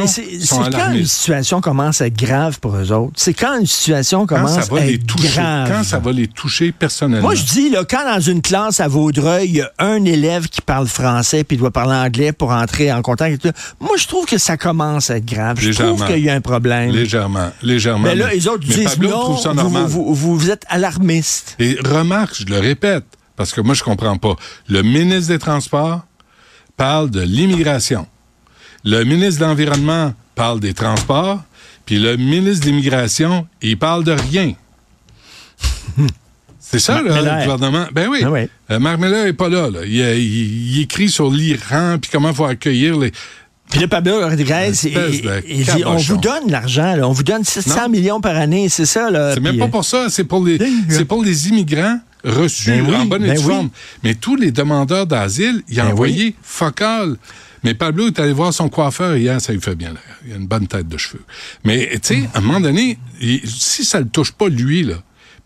quand 0.70 0.92
une 0.92 1.06
situation 1.06 1.60
commence 1.60 2.00
à 2.00 2.06
être 2.06 2.16
grave 2.18 2.60
pour 2.60 2.76
eux 2.76 2.92
autres? 2.92 3.14
C'est 3.16 3.34
quand 3.34 3.58
une 3.58 3.66
situation 3.66 4.26
Quand 4.26 4.36
commence 4.36 4.54
ça 4.54 4.72
va 4.74 4.80
à 4.80 4.84
les 4.84 4.94
être 4.94 5.06
toucher, 5.06 5.28
grave. 5.28 5.70
quand 5.72 5.84
ça 5.84 5.98
va 5.98 6.12
les 6.12 6.26
toucher 6.28 6.72
personnellement. 6.72 7.26
Moi, 7.28 7.34
je 7.34 7.44
dis, 7.44 7.70
là, 7.70 7.84
quand 7.88 8.04
dans 8.04 8.20
une 8.20 8.42
classe 8.42 8.80
à 8.80 8.88
Vaudreuil, 8.88 9.48
il 9.48 9.56
y 9.56 9.60
a 9.60 9.70
un 9.78 10.04
élève 10.04 10.48
qui 10.48 10.60
parle 10.60 10.86
français 10.86 11.44
puis 11.44 11.56
il 11.56 11.60
doit 11.60 11.70
parler 11.70 11.94
anglais 11.94 12.32
pour 12.32 12.50
entrer 12.50 12.92
en 12.92 13.02
contact 13.02 13.24
moi, 13.80 13.96
je 13.96 14.06
trouve 14.06 14.13
que 14.26 14.38
ça 14.38 14.56
commence 14.56 15.10
à 15.10 15.16
être 15.16 15.24
grave. 15.26 15.58
Je 15.60 15.70
trouve 15.72 16.06
qu'il 16.06 16.20
y 16.24 16.30
a 16.30 16.34
un 16.34 16.40
problème. 16.40 16.90
légèrement, 16.90 17.50
légèrement. 17.62 18.04
Mais 18.08 18.14
là, 18.14 18.30
les 18.32 18.46
autres 18.48 18.64
mais 18.68 18.74
disent 18.74 18.84
Pablo 18.94 19.08
non, 19.10 19.20
trouve 19.20 19.40
ça 19.40 19.50
vous, 19.50 19.54
normal. 19.56 19.84
vous, 19.86 20.14
vous- 20.14 20.38
vous 20.38 20.50
êtes 20.50 20.64
alarmiste. 20.68 21.56
Et 21.58 21.76
remarque, 21.84 22.34
je 22.38 22.46
le 22.46 22.58
répète, 22.60 23.04
parce 23.36 23.52
que 23.52 23.60
moi, 23.60 23.74
je 23.74 23.82
comprends 23.82 24.16
pas. 24.16 24.36
Le 24.68 24.82
ministre 24.82 25.28
des 25.32 25.38
Transports 25.38 26.02
parle 26.76 27.10
de 27.10 27.20
l'immigration. 27.20 28.06
Le 28.84 29.02
ministre 29.04 29.40
de 29.40 29.46
l'Environnement 29.46 30.14
parle 30.34 30.60
des 30.60 30.74
transports. 30.74 31.42
Puis 31.86 31.98
le 31.98 32.16
ministre 32.16 32.64
de 32.64 32.70
l'Immigration, 32.70 33.46
il 33.60 33.78
parle 33.78 34.04
de 34.04 34.12
rien. 34.12 34.54
C'est 36.58 36.78
ça, 36.78 37.02
là, 37.02 37.20
le 37.20 37.42
gouvernement? 37.44 37.86
Ben 37.92 38.08
oui. 38.08 38.20
Ah 38.24 38.30
oui. 38.30 38.48
Euh, 38.70 38.78
Marc 38.78 38.98
Miller 38.98 39.24
n'est 39.26 39.32
pas 39.34 39.48
là. 39.48 39.68
là. 39.70 39.80
Il, 39.84 39.94
il- 39.94 40.76
il 40.76 40.80
écrit 40.82 41.08
sur 41.10 41.30
l'Iran, 41.30 41.98
puis 42.00 42.10
comment 42.10 42.30
il 42.30 42.34
faut 42.34 42.46
accueillir 42.46 42.98
les... 42.98 43.12
Puis 43.70 43.80
là, 43.80 43.88
Pablo 43.88 44.20
Rodriguez, 44.20 44.70
il, 45.48 45.64
dit, 45.64 45.84
on 45.84 45.96
vous 45.96 46.16
donne 46.18 46.48
l'argent, 46.50 46.96
on 47.02 47.12
vous 47.12 47.22
donne 47.24 47.42
700 47.44 47.82
Non. 47.82 47.88
millions 47.88 48.20
par 48.20 48.36
année, 48.36 48.68
c'est 48.68 48.86
ça. 48.86 49.08
C'est 49.34 49.40
même 49.40 49.58
pas 49.58 49.68
pour 49.68 49.84
ça, 49.84 50.06
c'est 50.10 50.24
pour 50.24 50.44
les, 50.44 50.58
Dingue. 50.58 50.70
c'est 50.90 51.04
pour 51.04 51.24
les 51.24 51.48
immigrants 51.48 51.98
reçus 52.24 52.70
Ben 52.70 52.86
oui, 52.88 52.94
en 52.94 53.04
bonne 53.06 53.24
et 53.24 53.28
ben 53.28 53.34
due 53.34 53.40
oui. 53.46 53.52
forme. 53.54 53.70
Mais 54.02 54.14
tous 54.14 54.36
les 54.36 54.50
demandeurs 54.52 55.06
d'asile, 55.06 55.62
il 55.68 55.80
a 55.80 55.84
Ben 55.84 55.92
envoyé 55.92 56.34
focal. 56.42 57.16
Mais 57.64 57.74
Pablo 57.74 58.06
est 58.08 58.18
allé 58.20 58.32
voir 58.32 58.52
son 58.52 58.68
coiffeur 58.68 59.16
hier, 59.16 59.40
ça 59.40 59.52
lui 59.52 59.60
fait 59.60 59.74
bien. 59.74 59.90
là. 59.94 60.00
Il 60.26 60.34
a 60.34 60.36
une 60.36 60.46
bonne 60.46 60.66
tête 60.68 60.86
de 60.86 60.96
cheveux. 60.98 61.22
Mais 61.64 61.90
tu 61.94 62.00
sais, 62.20 62.28
à 62.34 62.38
un 62.38 62.40
moment 62.42 62.60
donné, 62.60 62.98
il- 63.20 63.40
si 63.46 63.84
ça 63.84 63.98
le 64.00 64.06
touche 64.06 64.32
pas 64.32 64.48
lui 64.48 64.82
là, 64.84 64.96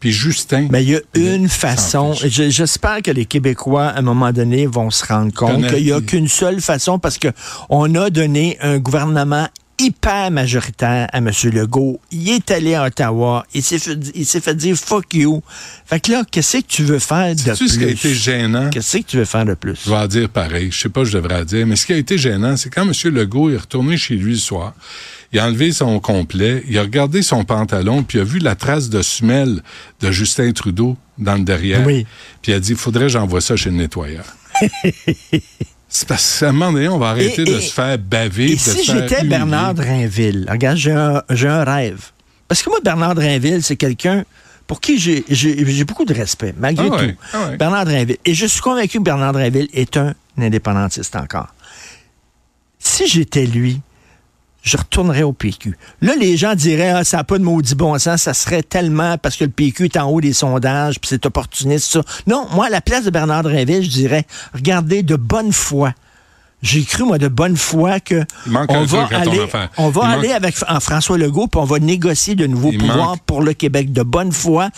puis 0.01 0.13
Justin. 0.13 0.69
Mais 0.71 0.85
il 0.85 0.91
y 0.91 0.97
a 0.97 1.01
une 1.15 1.49
façon. 1.49 2.13
J'espère 2.15 3.03
que 3.03 3.11
les 3.11 3.25
Québécois, 3.25 3.87
à 3.87 3.99
un 3.99 4.03
moment 4.03 4.33
donné, 4.33 4.67
vont 4.67 4.91
se 4.91 5.05
rendre 5.05 5.33
compte 5.33 5.67
qu'il 5.69 5.85
n'y 5.85 5.93
a 5.93 6.01
qu'une 6.01 6.29
seule 6.29 6.61
façon 6.61 6.99
parce 6.99 7.19
que 7.19 7.29
on 7.69 7.95
a 7.95 8.11
donné 8.11 8.57
un 8.61 8.79
gouvernement 8.79 9.49
hyper 9.81 10.33
majoritaire 10.33 11.07
à 11.13 11.19
M. 11.19 11.31
Legault. 11.45 12.01
Il 12.11 12.29
est 12.31 12.51
allé 12.51 12.75
à 12.75 12.85
Ottawa. 12.87 13.47
Il 13.55 13.63
s'est 13.63 13.79
fait, 13.79 13.97
il 14.15 14.27
s'est 14.27 14.41
fait 14.41 14.57
dire 14.57 14.77
fuck 14.77 15.15
you. 15.15 15.41
Fait 15.87 16.01
que 16.01 16.11
là, 16.11 16.25
qu'est-ce 16.29 16.57
que 16.57 16.63
tu 16.67 16.83
veux 16.83 16.99
faire 16.99 17.33
de 17.35 17.41
Sais-tu 17.41 17.69
ce 17.69 17.79
qui 17.79 17.85
a 17.85 17.89
été 17.89 18.09
plus? 18.09 18.15
gênant? 18.15 18.71
Qu'est-ce 18.71 18.99
que 18.99 19.03
tu 19.05 19.19
veux 19.19 19.25
faire 19.25 19.45
de 19.45 19.55
plus? 19.55 19.79
Je 19.85 19.91
vais 19.91 19.97
en 19.97 20.07
dire 20.09 20.29
pareil. 20.31 20.71
Je 20.73 20.79
sais 20.81 20.89
pas, 20.89 21.05
je 21.05 21.13
devrais 21.13 21.45
dire. 21.45 21.65
Mais 21.65 21.77
ce 21.77 21.87
qui 21.87 21.93
a 21.93 21.97
été 21.97 22.19
gênant, 22.19 22.57
c'est 22.57 22.71
quand 22.71 22.83
M. 22.83 22.93
Legault 23.15 23.51
est 23.51 23.57
retourné 23.57 23.97
chez 23.97 24.15
lui 24.17 24.33
le 24.33 24.39
soir. 24.39 24.75
Il 25.33 25.39
a 25.39 25.47
enlevé 25.47 25.73
son 25.73 26.01
complet, 26.01 26.65
il 26.69 26.79
a 26.79 26.83
regardé 26.83 27.21
son 27.23 27.45
pantalon, 27.45 28.03
puis 28.03 28.17
il 28.19 28.21
a 28.23 28.25
vu 28.25 28.39
la 28.39 28.55
trace 28.55 28.89
de 28.89 29.03
semelle 29.03 29.63
de 30.01 30.11
Justin 30.11 30.53
Trudeau 30.53 30.97
dans 31.19 31.35
le 31.35 31.43
derrière. 31.43 31.85
Oui. 31.87 32.07
Puis 32.41 32.53
il 32.53 32.55
a 32.55 32.61
dit, 32.61 32.75
faudrait 32.75 33.05
que 33.05 33.09
j'envoie 33.11 33.41
ça 33.43 33.55
chez 33.55 33.69
le 33.71 33.77
nettoyeur. 33.77 34.25
c'est 35.89 36.09
parce 36.09 36.41
qu'à 36.41 36.49
un 36.49 36.53
moment 36.53 36.73
donné, 36.73 36.89
on 36.89 36.99
va 36.99 37.11
arrêter 37.11 37.43
Et- 37.43 37.45
de 37.45 37.59
et- 37.59 37.61
se 37.61 37.73
faire 37.73 37.99
baver. 37.99 38.53
Et 38.53 38.55
de 38.55 38.61
si 38.61 38.85
j'étais. 38.85 39.25
Bernard 39.25 39.75
Drainville, 39.75 40.47
regarde, 40.51 40.77
j'ai 40.79 40.93
un, 40.93 41.65
rêve. 41.65 42.11
Parce 42.47 42.63
que 42.63 42.71
moi, 42.71 42.79
Bernard 42.83 43.15
Drainville, 43.15 43.63
c'est 43.63 43.77
quelqu'un 43.77 44.25
pour 44.67 44.81
qui 44.81 44.99
j'ai- 44.99 45.85
beaucoup 45.85 46.05
de 46.07 46.15
respect, 46.15 46.55
malgré 46.59 46.87
Ah 46.87 46.91
ouais, 46.97 47.13
tout. 47.13 47.19
ah 47.35 47.49
ouais. 47.51 47.57
Bernard 47.59 47.85
Drainville. 47.85 48.17
Et 48.25 48.33
je 48.35 48.47
suis 48.47 48.61
convaincu 48.63 48.99
que 48.99 49.03
Bernard 49.03 49.33
Drainville 49.35 49.69
est 49.75 49.97
un 49.99 50.15
indépendantiste 50.39 51.17
encore. 51.17 51.49
Si 52.79 53.07
j'étais 53.09 53.45
lui, 53.45 53.81
je 54.69 54.77
retournerais 54.77 55.23
au 55.23 55.33
PQ. 55.33 55.77
Là, 56.03 56.15
les 56.15 56.37
gens 56.37 56.55
diraient, 56.55 56.91
ah, 56.91 57.05
ça 57.05 57.19
n'a 57.19 57.25
pas 57.25 57.39
de 57.39 57.45
maudit 57.45 57.75
bon 57.75 57.99
sens, 57.99 58.23
ça 58.23 58.35
serait 58.35 58.63
tellement 58.63 59.17
parce 59.19 59.37
que 59.37 59.45
le 59.45 59.51
PQ 59.51 59.87
est 59.87 59.97
en 59.97 60.11
haut 60.11 60.21
des 60.21 60.33
sondages, 60.33 61.01
puis 61.01 61.09
c'est 61.09 61.25
opportuniste, 61.27 61.91
ça. 61.91 62.03
Non, 62.27 62.47
moi, 62.53 62.67
à 62.67 62.71
la 62.71 62.81
place 62.81 63.05
de 63.05 63.11
Bernard 63.11 63.43
Drainville, 63.43 63.83
je 63.83 63.91
dirais, 63.91 64.27
regardez, 64.53 65.03
de 65.03 65.17
bonne 65.17 65.53
foi. 65.53 65.95
J'ai 66.61 66.83
cru, 66.83 67.05
moi, 67.05 67.19
de 67.19 67.29
bonne 67.29 67.57
foi 67.57 68.01
que 68.01 68.25
Il 68.47 68.53
manque 68.53 68.71
on 68.71 68.79
un 68.83 68.85
va 68.85 69.05
truc 69.05 69.13
à 69.19 69.23
ton 69.25 69.31
aller, 69.31 69.41
affaire. 69.43 69.69
on 69.79 69.91
va 69.91 70.01
Il 70.07 70.13
aller 70.19 70.29
manque- 70.29 70.37
avec 70.37 70.55
en 70.69 70.81
François 70.81 71.17
Legault, 71.17 71.47
puis 71.47 71.61
on 71.61 71.65
va 71.65 71.79
négocier 71.79 72.35
de 72.35 72.47
nouveaux 72.47 72.73
Il 72.73 72.79
pouvoirs 72.79 73.11
manque- 73.11 73.23
pour 73.27 73.43
le 73.43 73.53
Québec 73.55 73.93
de 73.93 74.03
bonne 74.03 74.33
foi. 74.33 74.71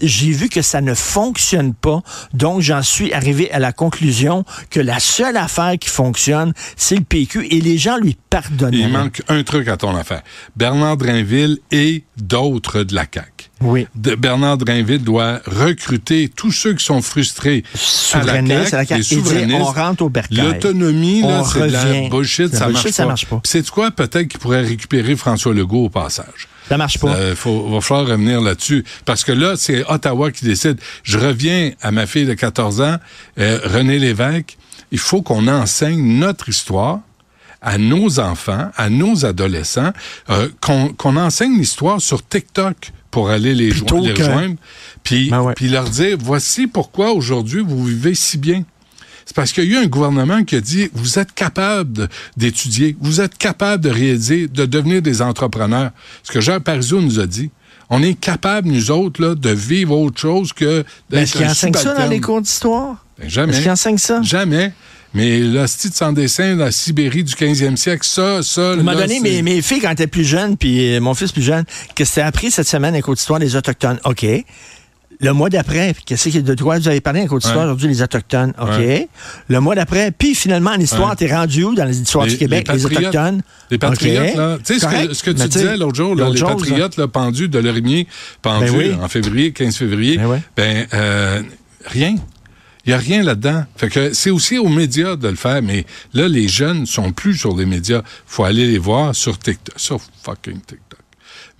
J'ai 0.00 0.30
vu 0.30 0.48
que 0.48 0.62
ça 0.62 0.80
ne 0.80 0.94
fonctionne 0.94 1.74
pas, 1.74 2.02
donc 2.34 2.60
j'en 2.60 2.82
suis 2.82 3.12
arrivé 3.12 3.50
à 3.50 3.58
la 3.58 3.72
conclusion 3.72 4.44
que 4.70 4.78
la 4.80 5.00
seule 5.00 5.36
affaire 5.36 5.74
qui 5.80 5.88
fonctionne, 5.88 6.52
c'est 6.76 6.94
le 6.96 7.02
PQ, 7.04 7.46
et 7.50 7.60
les 7.60 7.78
gens 7.78 7.96
lui 7.96 8.16
pardonnent. 8.30 8.72
Il 8.74 8.88
manque 8.88 9.22
un 9.28 9.42
truc 9.42 9.66
à 9.68 9.76
ton 9.76 9.96
affaire. 9.96 10.22
Bernard 10.56 10.96
Drainville 10.98 11.58
et 11.72 12.04
d'autres 12.16 12.84
de 12.84 12.94
la 12.94 13.06
CAQ. 13.12 13.33
Oui. 13.64 13.86
de 13.94 14.14
Bernard 14.14 14.58
Drainville 14.58 15.02
doit 15.02 15.40
recruter 15.46 16.28
tous 16.28 16.52
ceux 16.52 16.74
qui 16.74 16.84
sont 16.84 17.02
frustrés 17.02 17.64
Souverainistes 17.74 18.74
à 18.74 18.78
à 18.80 18.82
la 18.82 18.82
la 18.82 18.86
CAQ, 18.86 18.94
les 18.94 19.12
et 19.12 19.16
dire, 19.16 19.24
souverainistes. 19.24 19.60
on 19.60 19.64
rentre 19.64 20.02
au 20.04 20.08
bercail. 20.08 20.36
L'autonomie, 20.38 21.22
là, 21.22 21.42
c'est 21.50 21.60
de 21.60 21.64
la 21.72 22.08
bullshit, 22.08 22.52
La 22.52 22.58
ça, 22.58 22.66
bullshit, 22.66 22.84
marche 22.84 22.94
ça 22.94 23.02
pas. 23.02 23.08
marche 23.08 23.26
pas. 23.26 23.36
Puis 23.42 23.50
C'est 23.50 23.70
quoi? 23.70 23.90
Peut-être 23.90 24.28
qu'il 24.28 24.40
pourrait 24.40 24.62
récupérer 24.62 25.16
François 25.16 25.54
Legault 25.54 25.84
au 25.86 25.90
passage. 25.90 26.48
Ça 26.68 26.76
marche 26.78 26.98
pas. 26.98 27.14
Il 27.18 27.72
va 27.72 27.80
falloir 27.80 28.06
revenir 28.06 28.40
là-dessus. 28.40 28.84
Parce 29.04 29.22
que 29.24 29.32
là, 29.32 29.54
c'est 29.56 29.84
Ottawa 29.90 30.30
qui 30.30 30.44
décide. 30.44 30.78
Je 31.02 31.18
reviens 31.18 31.72
à 31.82 31.90
ma 31.90 32.06
fille 32.06 32.24
de 32.26 32.34
14 32.34 32.80
ans, 32.80 32.96
euh, 33.38 33.58
René 33.64 33.98
Lévesque. 33.98 34.56
Il 34.92 34.98
faut 34.98 35.20
qu'on 35.22 35.46
enseigne 35.48 36.18
notre 36.18 36.48
histoire 36.48 37.00
à 37.60 37.78
nos 37.78 38.20
enfants, 38.20 38.70
à 38.76 38.88
nos 38.90 39.24
adolescents, 39.24 39.92
euh, 40.30 40.48
qu'on 40.60 40.88
qu'on 40.92 41.16
enseigne 41.16 41.58
l'histoire 41.58 42.00
sur 42.00 42.26
TikTok 42.26 42.92
pour 43.14 43.30
aller 43.30 43.54
les, 43.54 43.70
jo- 43.70 43.86
les 44.02 44.12
rejoindre, 44.12 44.56
puis 45.04 45.30
Ben 45.30 45.40
ouais. 45.42 45.54
puis 45.54 45.68
leur 45.68 45.88
dire, 45.88 46.16
voici 46.20 46.66
pourquoi 46.66 47.12
aujourd'hui 47.12 47.62
vous 47.64 47.84
vivez 47.84 48.16
si 48.16 48.38
bien. 48.38 48.64
C'est 49.24 49.36
parce 49.36 49.52
qu'il 49.52 49.70
y 49.70 49.76
a 49.76 49.80
eu 49.80 49.84
un 49.84 49.86
gouvernement 49.86 50.42
qui 50.42 50.56
a 50.56 50.60
dit, 50.60 50.90
vous 50.94 51.20
êtes 51.20 51.32
capable 51.32 52.08
d'étudier, 52.36 52.96
vous 53.00 53.20
êtes 53.20 53.38
capable 53.38 53.84
de 53.84 53.90
réaliser, 53.90 54.48
de 54.48 54.66
devenir 54.66 55.00
des 55.00 55.22
entrepreneurs. 55.22 55.92
Ce 56.24 56.32
que 56.32 56.40
Jean 56.40 56.58
Parizeau 56.58 57.00
nous 57.00 57.20
a 57.20 57.26
dit. 57.26 57.50
On 57.88 58.02
est 58.02 58.14
capable, 58.18 58.68
nous 58.68 58.90
autres, 58.90 59.22
là, 59.22 59.34
de 59.36 59.50
vivre 59.50 59.96
autre 59.96 60.18
chose 60.20 60.52
que 60.52 60.84
d'être 61.08 61.22
Est-ce 61.22 61.32
qu'il 61.36 61.46
enseigne 61.46 61.74
ça 61.74 61.94
dans 61.94 62.08
les 62.08 62.20
cours 62.20 62.40
d'histoire? 62.40 63.04
Ben, 63.18 63.28
jamais. 63.30 63.52
Est-ce 63.52 63.62
qu'il 63.62 63.70
enseigne 63.70 63.98
ça? 63.98 64.22
Jamais. 64.22 64.72
Mais 65.14 65.38
l'hostie 65.38 65.90
de 65.90 65.94
sans 65.94 66.12
dessin, 66.12 66.56
la 66.56 66.72
Sibérie 66.72 67.22
du 67.24 67.34
15e 67.34 67.76
siècle, 67.76 68.04
ça, 68.04 68.42
ça, 68.42 68.70
À 68.70 68.72
un 68.72 68.76
moment 68.76 68.94
donné, 68.94 69.20
mes, 69.20 69.42
mes 69.42 69.62
filles, 69.62 69.80
quand 69.80 69.88
elles 69.88 69.92
étaient 69.94 70.06
plus 70.08 70.24
jeunes, 70.24 70.56
puis 70.56 70.94
euh, 70.96 71.00
mon 71.00 71.14
fils 71.14 71.30
plus 71.32 71.42
jeune, 71.42 71.64
que 71.94 72.04
c'était 72.04 72.22
appris 72.22 72.50
cette 72.50 72.66
semaine 72.68 72.94
les 72.94 73.02
cours 73.02 73.14
d'histoire 73.14 73.38
des 73.38 73.54
Autochtones? 73.56 73.98
OK. 74.04 74.26
le 75.20 75.32
mois 75.32 75.48
d'après, 75.48 75.94
qu'est-ce 76.04 76.28
que 76.28 76.38
de 76.38 76.60
quoi 76.60 76.78
vous 76.80 76.88
avez 76.88 77.00
parlé 77.00 77.22
en 77.22 77.26
côte 77.28 77.42
d'histoire 77.42 77.60
Ouais. 77.60 77.64
aujourd'hui, 77.66 77.88
les 77.88 78.02
Autochtones? 78.02 78.52
OK. 78.60 78.68
Ouais. 78.70 79.08
Le 79.48 79.60
mois 79.60 79.76
d'après, 79.76 80.10
puis 80.10 80.34
finalement, 80.34 80.70
en 80.72 80.80
histoire, 80.80 81.10
Ouais. 81.10 81.16
t'es 81.16 81.32
rendu 81.32 81.62
où 81.62 81.74
dans 81.76 81.84
les 81.84 82.00
histoires 82.00 82.26
du 82.26 82.36
Québec, 82.36 82.68
les, 82.72 82.84
Autochtones? 82.84 83.40
Les 83.70 83.78
patriotes, 83.78 84.34
là. 84.34 84.58
Tu 84.64 84.74
sais, 84.74 84.80
ce 84.80 84.86
que, 85.06 85.14
ce 85.14 85.22
que 85.22 85.30
tu 85.30 85.48
disais 85.48 85.76
l'autre 85.76 85.94
jour, 85.94 86.16
là, 86.16 86.28
les 86.28 86.40
patriotes 86.40 86.96
là, 86.96 87.06
pendus 87.06 87.48
de 87.48 87.60
Lorimier, 87.60 88.08
pendus 88.42 88.72
Ben 88.72 88.76
oui. 88.76 88.94
en 89.00 89.08
février, 89.08 89.52
15 89.52 89.76
février, 89.76 90.18
Ben 90.18 90.40
ben, 90.56 90.86
euh, 90.92 91.42
rien. 91.86 92.16
Il 92.86 92.90
n'y 92.90 92.94
a 92.94 92.98
rien 92.98 93.22
là-dedans. 93.22 93.64
Fait 93.76 93.88
que 93.88 94.12
c'est 94.12 94.30
aussi 94.30 94.58
aux 94.58 94.68
médias 94.68 95.16
de 95.16 95.28
le 95.28 95.36
faire, 95.36 95.62
mais 95.62 95.86
là, 96.12 96.28
les 96.28 96.48
jeunes 96.48 96.84
sont 96.84 97.12
plus 97.12 97.34
sur 97.34 97.56
les 97.56 97.64
médias. 97.64 98.02
faut 98.26 98.44
aller 98.44 98.66
les 98.66 98.78
voir 98.78 99.14
sur 99.14 99.38
TikTok, 99.38 99.78
sur 99.78 100.00
fucking 100.22 100.60
TikTok. 100.60 101.00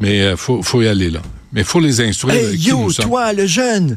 Mais 0.00 0.22
euh, 0.22 0.36
faut, 0.36 0.62
faut 0.62 0.82
y 0.82 0.88
aller 0.88 1.10
là. 1.10 1.22
Mais 1.52 1.64
faut 1.64 1.80
les 1.80 2.00
instruire. 2.00 2.34
Hey, 2.34 2.58
qui 2.58 2.68
yo, 2.68 2.78
nous 2.78 2.92
toi, 2.92 3.32
le 3.32 3.46
jeune, 3.46 3.96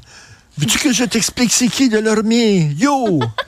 veux-tu 0.58 0.80
que 0.80 0.94
je 0.94 1.04
t'explique 1.04 1.52
c'est 1.52 1.68
qui 1.68 1.90
de 1.90 1.98
l'ormier? 1.98 2.72
Yo! 2.78 3.20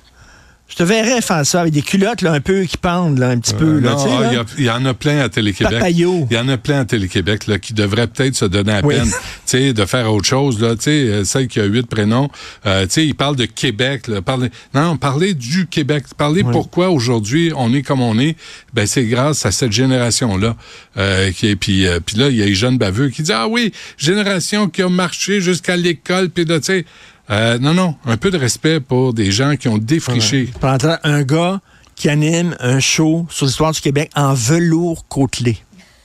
je 0.70 0.76
te 0.76 0.84
verrais 0.84 1.22
faire 1.22 1.46
ça 1.46 1.62
avec 1.62 1.74
des 1.74 1.82
culottes 1.82 2.22
là, 2.22 2.32
un 2.32 2.40
peu 2.42 2.62
qui 2.64 2.78
pendent 2.78 3.18
là, 3.18 3.30
un 3.30 3.40
petit 3.40 3.56
peu. 3.56 3.80
Là, 3.80 3.92
Euh, 3.92 3.96
ah, 3.98 4.22
là. 4.22 4.44
il 4.58 4.60
y 4.60 4.62
il 4.62 4.66
y, 4.66 4.70
en 4.70 4.86
a 4.86 4.94
plein 4.94 5.20
à 5.20 5.28
Télé-Québec. 5.30 5.84
Il 5.88 6.28
y 6.32 6.38
en 6.38 6.48
a 6.48 6.58
plein 6.58 6.82
à 6.82 6.86
Télé-Québec 6.86 7.48
là, 7.48 7.58
qui 7.58 7.74
devraient 7.74 8.08
peut-être 8.08 8.36
se 8.36 8.46
donner 8.46 8.74
à 8.74 8.82
Oui. 8.86 8.96
peine 8.96 9.06
tu 9.10 9.14
sais, 9.46 9.74
de 9.74 9.86
faire 9.86 10.14
autre 10.14 10.28
chose. 10.28 10.62
Là, 10.62 10.76
tu 10.76 10.84
sais, 10.84 10.92
euh, 10.92 11.24
celle 11.24 11.48
qui 11.48 11.60
a 11.60 11.66
huit 11.66 11.88
prénoms, 11.88 12.30
euh, 12.66 12.84
tu 12.86 12.92
sais, 12.92 13.06
ils 13.08 13.16
parlent 13.16 13.36
de 13.36 13.46
Québec. 13.46 14.08
Là, 14.08 14.22
parlez, 14.22 14.50
non, 14.74 14.96
parlez 14.96 15.34
du 15.34 15.66
Québec. 15.68 16.04
Parlez 16.18 16.44
pourquoi 16.44 16.90
aujourd'hui 16.92 17.52
on 17.56 17.74
est 17.74 17.82
comme 17.82 18.02
on 18.02 18.20
est. 18.20 18.36
Ben, 18.74 18.86
c'est 18.86 19.06
grâce 19.06 19.46
à 19.46 19.52
cette 19.52 19.72
génération-là. 19.72 20.56
Euh, 20.98 21.32
qui 21.32 21.48
est- 21.48 21.56
puis, 21.56 21.88
euh, 21.88 22.00
puis 22.06 22.18
là, 22.18 22.30
il 22.30 22.36
y 22.36 22.42
a 22.44 22.46
les 22.46 22.56
jeunes 22.56 22.78
baveux 22.78 23.10
qui 23.10 23.22
disent 23.24 23.32
Ah 23.36 23.48
oui, 23.48 23.72
génération 23.98 24.68
qui 24.70 24.82
a 24.82 24.90
marché 24.90 25.42
jusqu'à 25.42 25.76
l'école. 25.76 26.30
Puis 26.30 26.46
là, 26.46 26.60
tu 26.60 26.66
sais, 26.66 26.86
euh, 27.32 27.58
non, 27.60 27.74
non, 27.74 27.96
un 28.06 28.18
peu 28.18 28.32
de 28.32 28.38
respect 28.38 28.80
pour 28.80 29.14
des 29.14 29.32
gens 29.32 29.56
qui 29.56 29.68
ont 29.68 29.78
défriché. 29.78 30.50
Pendant 30.60 30.98
un 31.04 31.22
gars 31.24 31.60
qui 31.96 32.10
anime 32.10 32.56
un 32.60 32.80
show 32.80 33.28
sur 33.30 33.46
l'histoire 33.46 33.72
du 33.72 33.82
Québec 33.82 34.10
en 34.16 34.34
velours 34.34 35.08
côtelé. 35.08 35.58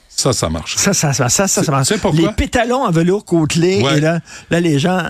Ça, 0.09 0.33
ça 0.33 0.49
marche. 0.49 0.75
Ça, 0.77 0.93
ça, 0.93 1.13
ça, 1.13 1.27
ça, 1.29 1.47
ça, 1.47 1.63
ça 1.63 1.71
marche. 1.71 1.89
Les 2.13 2.27
pétalons 2.29 2.83
en 2.85 2.91
velours 2.91 3.25
côtelé, 3.25 3.81
Ouais. 3.81 3.97
et 3.97 4.01
là, 4.01 4.19
là, 4.49 4.59
les 4.59 4.79
gens... 4.79 5.03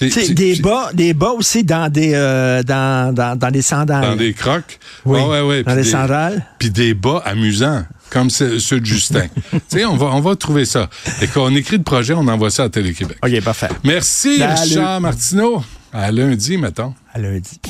Des 0.00 0.56
bas, 0.56 0.90
des 0.94 1.12
bas 1.12 1.32
aussi 1.32 1.64
dans 1.64 1.92
des, 1.92 2.12
euh, 2.14 2.62
dans, 2.62 3.14
dans, 3.14 3.36
dans 3.38 3.50
des 3.50 3.60
sandales. 3.62 4.02
Dans 4.02 4.16
des 4.16 4.32
crocs? 4.32 4.78
Oui, 5.04 5.20
Ah 5.22 5.28
ouais, 5.28 5.40
ouais. 5.42 5.62
dans 5.64 5.74
des 5.76 5.84
sandales. 5.84 6.44
Puis 6.58 6.70
des 6.70 6.94
bas 6.94 7.22
amusants, 7.26 7.84
comme 8.12 8.28
ce- 8.30 8.58
ceux 8.58 8.80
de 8.80 8.86
Justin. 8.86 9.26
tu 9.50 9.58
sais, 9.68 9.84
on 9.84 9.96
va, 9.96 10.06
on 10.06 10.20
va 10.20 10.36
trouver 10.36 10.64
ça. 10.64 10.88
Et 11.20 11.26
quand 11.26 11.44
on 11.44 11.54
écrit 11.54 11.78
le 11.78 11.82
projet, 11.82 12.12
on 12.14 12.28
envoie 12.28 12.50
ça 12.50 12.64
à 12.64 12.68
Télé-Québec. 12.68 13.16
OK, 13.24 13.40
parfait. 13.40 13.68
Merci, 13.84 14.38
Salut. 14.38 14.60
Richard 14.62 15.00
Martineau. 15.00 15.64
À 15.92 16.10
lundi, 16.12 16.56
mettons. 16.58 16.94
À 17.12 17.18
lundi. 17.18 17.60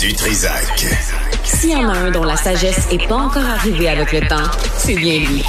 Du 0.00 0.12
Trisac. 0.14 0.86
S'il 1.44 1.70
y 1.70 1.76
en 1.76 1.88
a 1.88 1.96
un 1.96 2.10
dont 2.10 2.24
la 2.24 2.36
sagesse 2.36 2.88
est 2.90 3.06
pas 3.08 3.16
encore 3.16 3.44
arrivée 3.44 3.88
avec 3.88 4.12
le 4.12 4.20
temps, 4.28 4.50
c'est 4.76 4.96
bien 4.96 5.20
lui. 5.20 5.42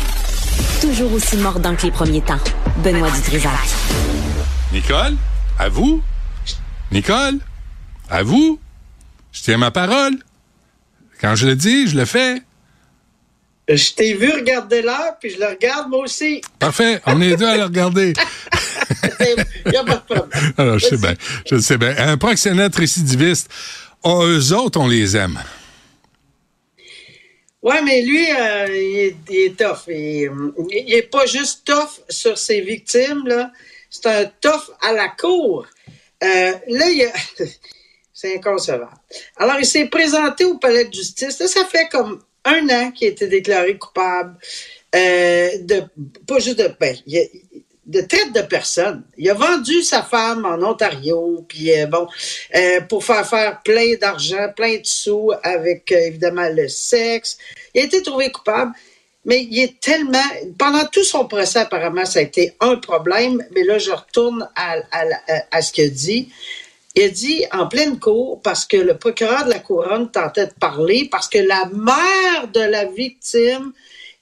Toujours 0.79 1.11
aussi 1.13 1.37
mordant 1.37 1.75
que 1.75 1.83
les 1.87 1.91
premiers 1.91 2.21
temps. 2.21 2.39
Benoît 2.83 3.09
Dutrisac. 3.11 3.51
Nicole, 4.71 5.15
à 5.59 5.69
vous? 5.69 6.01
Nicole, 6.91 7.39
à 8.09 8.21
vous? 8.23 8.59
Je 9.31 9.41
tiens 9.41 9.57
ma 9.57 9.71
parole. 9.71 10.13
Quand 11.19 11.35
je 11.35 11.47
le 11.47 11.55
dis, 11.55 11.87
je 11.87 11.97
le 11.97 12.05
fais. 12.05 12.41
Je 13.67 13.93
t'ai 13.93 14.13
vu 14.13 14.31
regarder 14.31 14.81
l'heure, 14.81 15.17
puis 15.19 15.29
je 15.31 15.39
le 15.39 15.47
regarde 15.47 15.89
moi 15.89 15.99
aussi. 15.99 16.41
Parfait, 16.57 17.01
on 17.05 17.21
est 17.21 17.35
deux 17.35 17.47
à 17.47 17.57
le 17.57 17.63
regarder. 17.65 18.13
Il 19.19 19.71
n'y 19.71 19.77
a 19.77 19.83
pas 19.83 19.95
de 19.95 20.15
problème. 20.15 20.53
Alors, 20.57 20.79
je 20.79 20.85
sais 20.85 20.97
bien, 20.97 21.13
je 21.45 21.57
sais 21.57 21.77
bien. 21.77 21.93
Un 21.97 22.17
proxénète 22.17 22.75
récidiviste, 22.75 23.49
oh, 24.03 24.23
eux 24.23 24.53
autres, 24.53 24.79
on 24.79 24.87
les 24.87 25.17
aime. 25.17 25.37
Ouais, 27.61 27.81
mais 27.81 28.01
lui, 28.03 28.25
euh, 28.31 28.67
il, 28.69 28.99
est, 28.99 29.15
il 29.29 29.35
est 29.37 29.57
tough. 29.57 29.87
Il 29.87 30.93
est 30.93 31.09
pas 31.11 31.25
juste 31.25 31.65
tough 31.65 32.01
sur 32.07 32.37
ses 32.37 32.61
victimes, 32.61 33.27
là. 33.27 33.51
C'est 33.89 34.05
un 34.05 34.25
tough 34.39 34.71
à 34.81 34.93
la 34.93 35.09
cour. 35.09 35.65
Euh, 36.23 36.53
là, 36.67 36.89
il 36.89 36.97
y 36.97 37.03
a... 37.03 37.11
C'est 38.13 38.35
inconcevable. 38.35 38.89
Alors, 39.35 39.59
il 39.59 39.65
s'est 39.65 39.85
présenté 39.85 40.43
au 40.43 40.57
palais 40.57 40.85
de 40.85 40.93
justice. 40.93 41.37
Là, 41.39 41.47
ça 41.47 41.65
fait 41.65 41.87
comme 41.89 42.19
un 42.47 42.67
an 42.69 42.91
qu'il 42.91 43.07
a 43.07 43.11
été 43.11 43.27
déclaré 43.27 43.77
coupable 43.77 44.35
euh, 44.95 45.49
de... 45.61 45.83
Pas 46.27 46.39
juste 46.39 46.59
de... 46.59 46.69
Ben, 46.79 46.95
de 47.85 48.01
traite 48.01 48.33
de 48.33 48.41
personnes. 48.41 49.03
Il 49.17 49.29
a 49.29 49.33
vendu 49.33 49.81
sa 49.81 50.03
femme 50.03 50.43
en 50.45 50.61
Ontario, 50.61 51.45
puis 51.47 51.71
euh, 51.73 51.85
bon, 51.85 52.05
euh, 52.53 52.81
pour 52.81 53.05
faire 53.05 53.25
faire 53.25 53.61
plein 53.63 53.95
d'argent, 53.95 54.49
plein 54.53 54.75
de 54.75 54.85
sous 54.85 55.31
avec 55.41 55.89
évidemment 55.93 56.49
le 56.51 56.67
sexe. 56.67 57.37
Il 57.73 57.79
a 57.79 57.85
été 57.85 58.01
trouvé 58.01 58.29
coupable, 58.29 58.73
mais 59.23 59.41
il 59.49 59.57
est 59.63 59.79
tellement. 59.79 60.19
Pendant 60.57 60.83
tout 60.87 61.05
son 61.05 61.27
procès, 61.29 61.59
apparemment, 61.59 62.03
ça 62.03 62.19
a 62.19 62.23
été 62.23 62.51
un 62.59 62.75
problème, 62.75 63.41
mais 63.55 63.63
là, 63.63 63.77
je 63.77 63.91
retourne 63.91 64.49
à, 64.53 64.75
à, 64.91 65.05
à- 65.29 65.43
à 65.51 65.61
ce 65.61 65.71
qu'il 65.71 65.93
dit. 65.93 66.27
Il 66.99 67.11
dit 67.11 67.45
en 67.51 67.67
pleine 67.67 67.99
cour, 67.99 68.41
parce 68.41 68.65
que 68.65 68.75
le 68.75 68.97
procureur 68.97 69.45
de 69.45 69.51
la 69.51 69.59
couronne 69.59 70.09
tentait 70.09 70.47
de 70.47 70.53
parler, 70.59 71.07
parce 71.11 71.29
que 71.29 71.37
la 71.37 71.65
mère 71.65 72.47
de 72.51 72.59
la 72.59 72.85
victime 72.85 73.71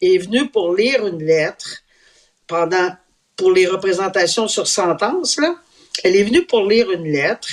est 0.02 0.18
venue 0.18 0.50
pour 0.50 0.76
lire 0.76 1.08
une 1.08 1.24
lettre 1.24 1.84
pendant 2.48 2.90
pour 3.38 3.54
les 3.54 3.66
représentations 3.66 4.50
sur 4.50 4.68
sentence, 4.68 5.38
là. 5.38 5.56
Elle 6.04 6.18
est 6.18 6.24
venue 6.24 6.46
pour 6.46 6.68
lire 6.68 6.92
une 6.92 7.10
lettre 7.10 7.48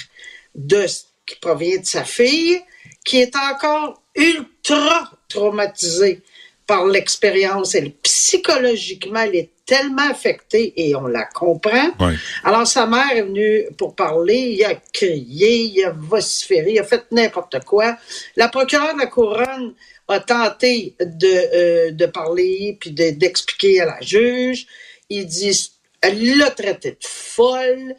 de, 0.56 0.86
qui 1.24 1.36
provient 1.36 1.78
de 1.78 1.86
sa 1.86 2.02
fille, 2.02 2.60
qui 3.04 3.18
est 3.18 3.36
encore 3.36 4.02
ultra 4.16 5.08
traumatisée 5.28 6.20
par 6.66 6.84
l'expérience. 6.86 7.76
Elle, 7.76 7.92
psychologiquement, 7.92 9.20
elle 9.20 9.36
est 9.36 9.50
tellement 9.72 10.10
affectée 10.10 10.66
et 10.76 10.94
on 10.94 11.06
la 11.06 11.24
comprend. 11.24 11.88
Oui. 12.00 12.14
Alors, 12.44 12.66
sa 12.66 12.84
mère 12.86 13.10
est 13.14 13.22
venue 13.22 13.64
pour 13.78 13.94
parler, 13.94 14.54
il 14.58 14.64
a 14.64 14.74
crié, 14.92 15.50
il 15.74 15.84
a 15.84 15.90
vociféré, 15.96 16.72
il 16.72 16.78
a 16.78 16.84
fait 16.84 17.04
n'importe 17.10 17.64
quoi. 17.64 17.96
La 18.36 18.48
procureure 18.48 18.94
de 18.94 19.00
la 19.00 19.06
couronne 19.06 19.72
a 20.08 20.20
tenté 20.20 20.94
de, 21.00 21.26
euh, 21.54 21.90
de 21.92 22.06
parler 22.06 22.76
puis 22.78 22.90
de- 22.90 23.10
d'expliquer 23.20 23.80
à 23.80 23.86
la 23.86 24.00
juge. 24.02 24.66
Il 25.08 25.24
dit, 25.26 25.70
elle 26.02 26.36
l'a 26.36 26.50
traité 26.50 26.90
de 26.90 26.96
folle. 27.00 27.94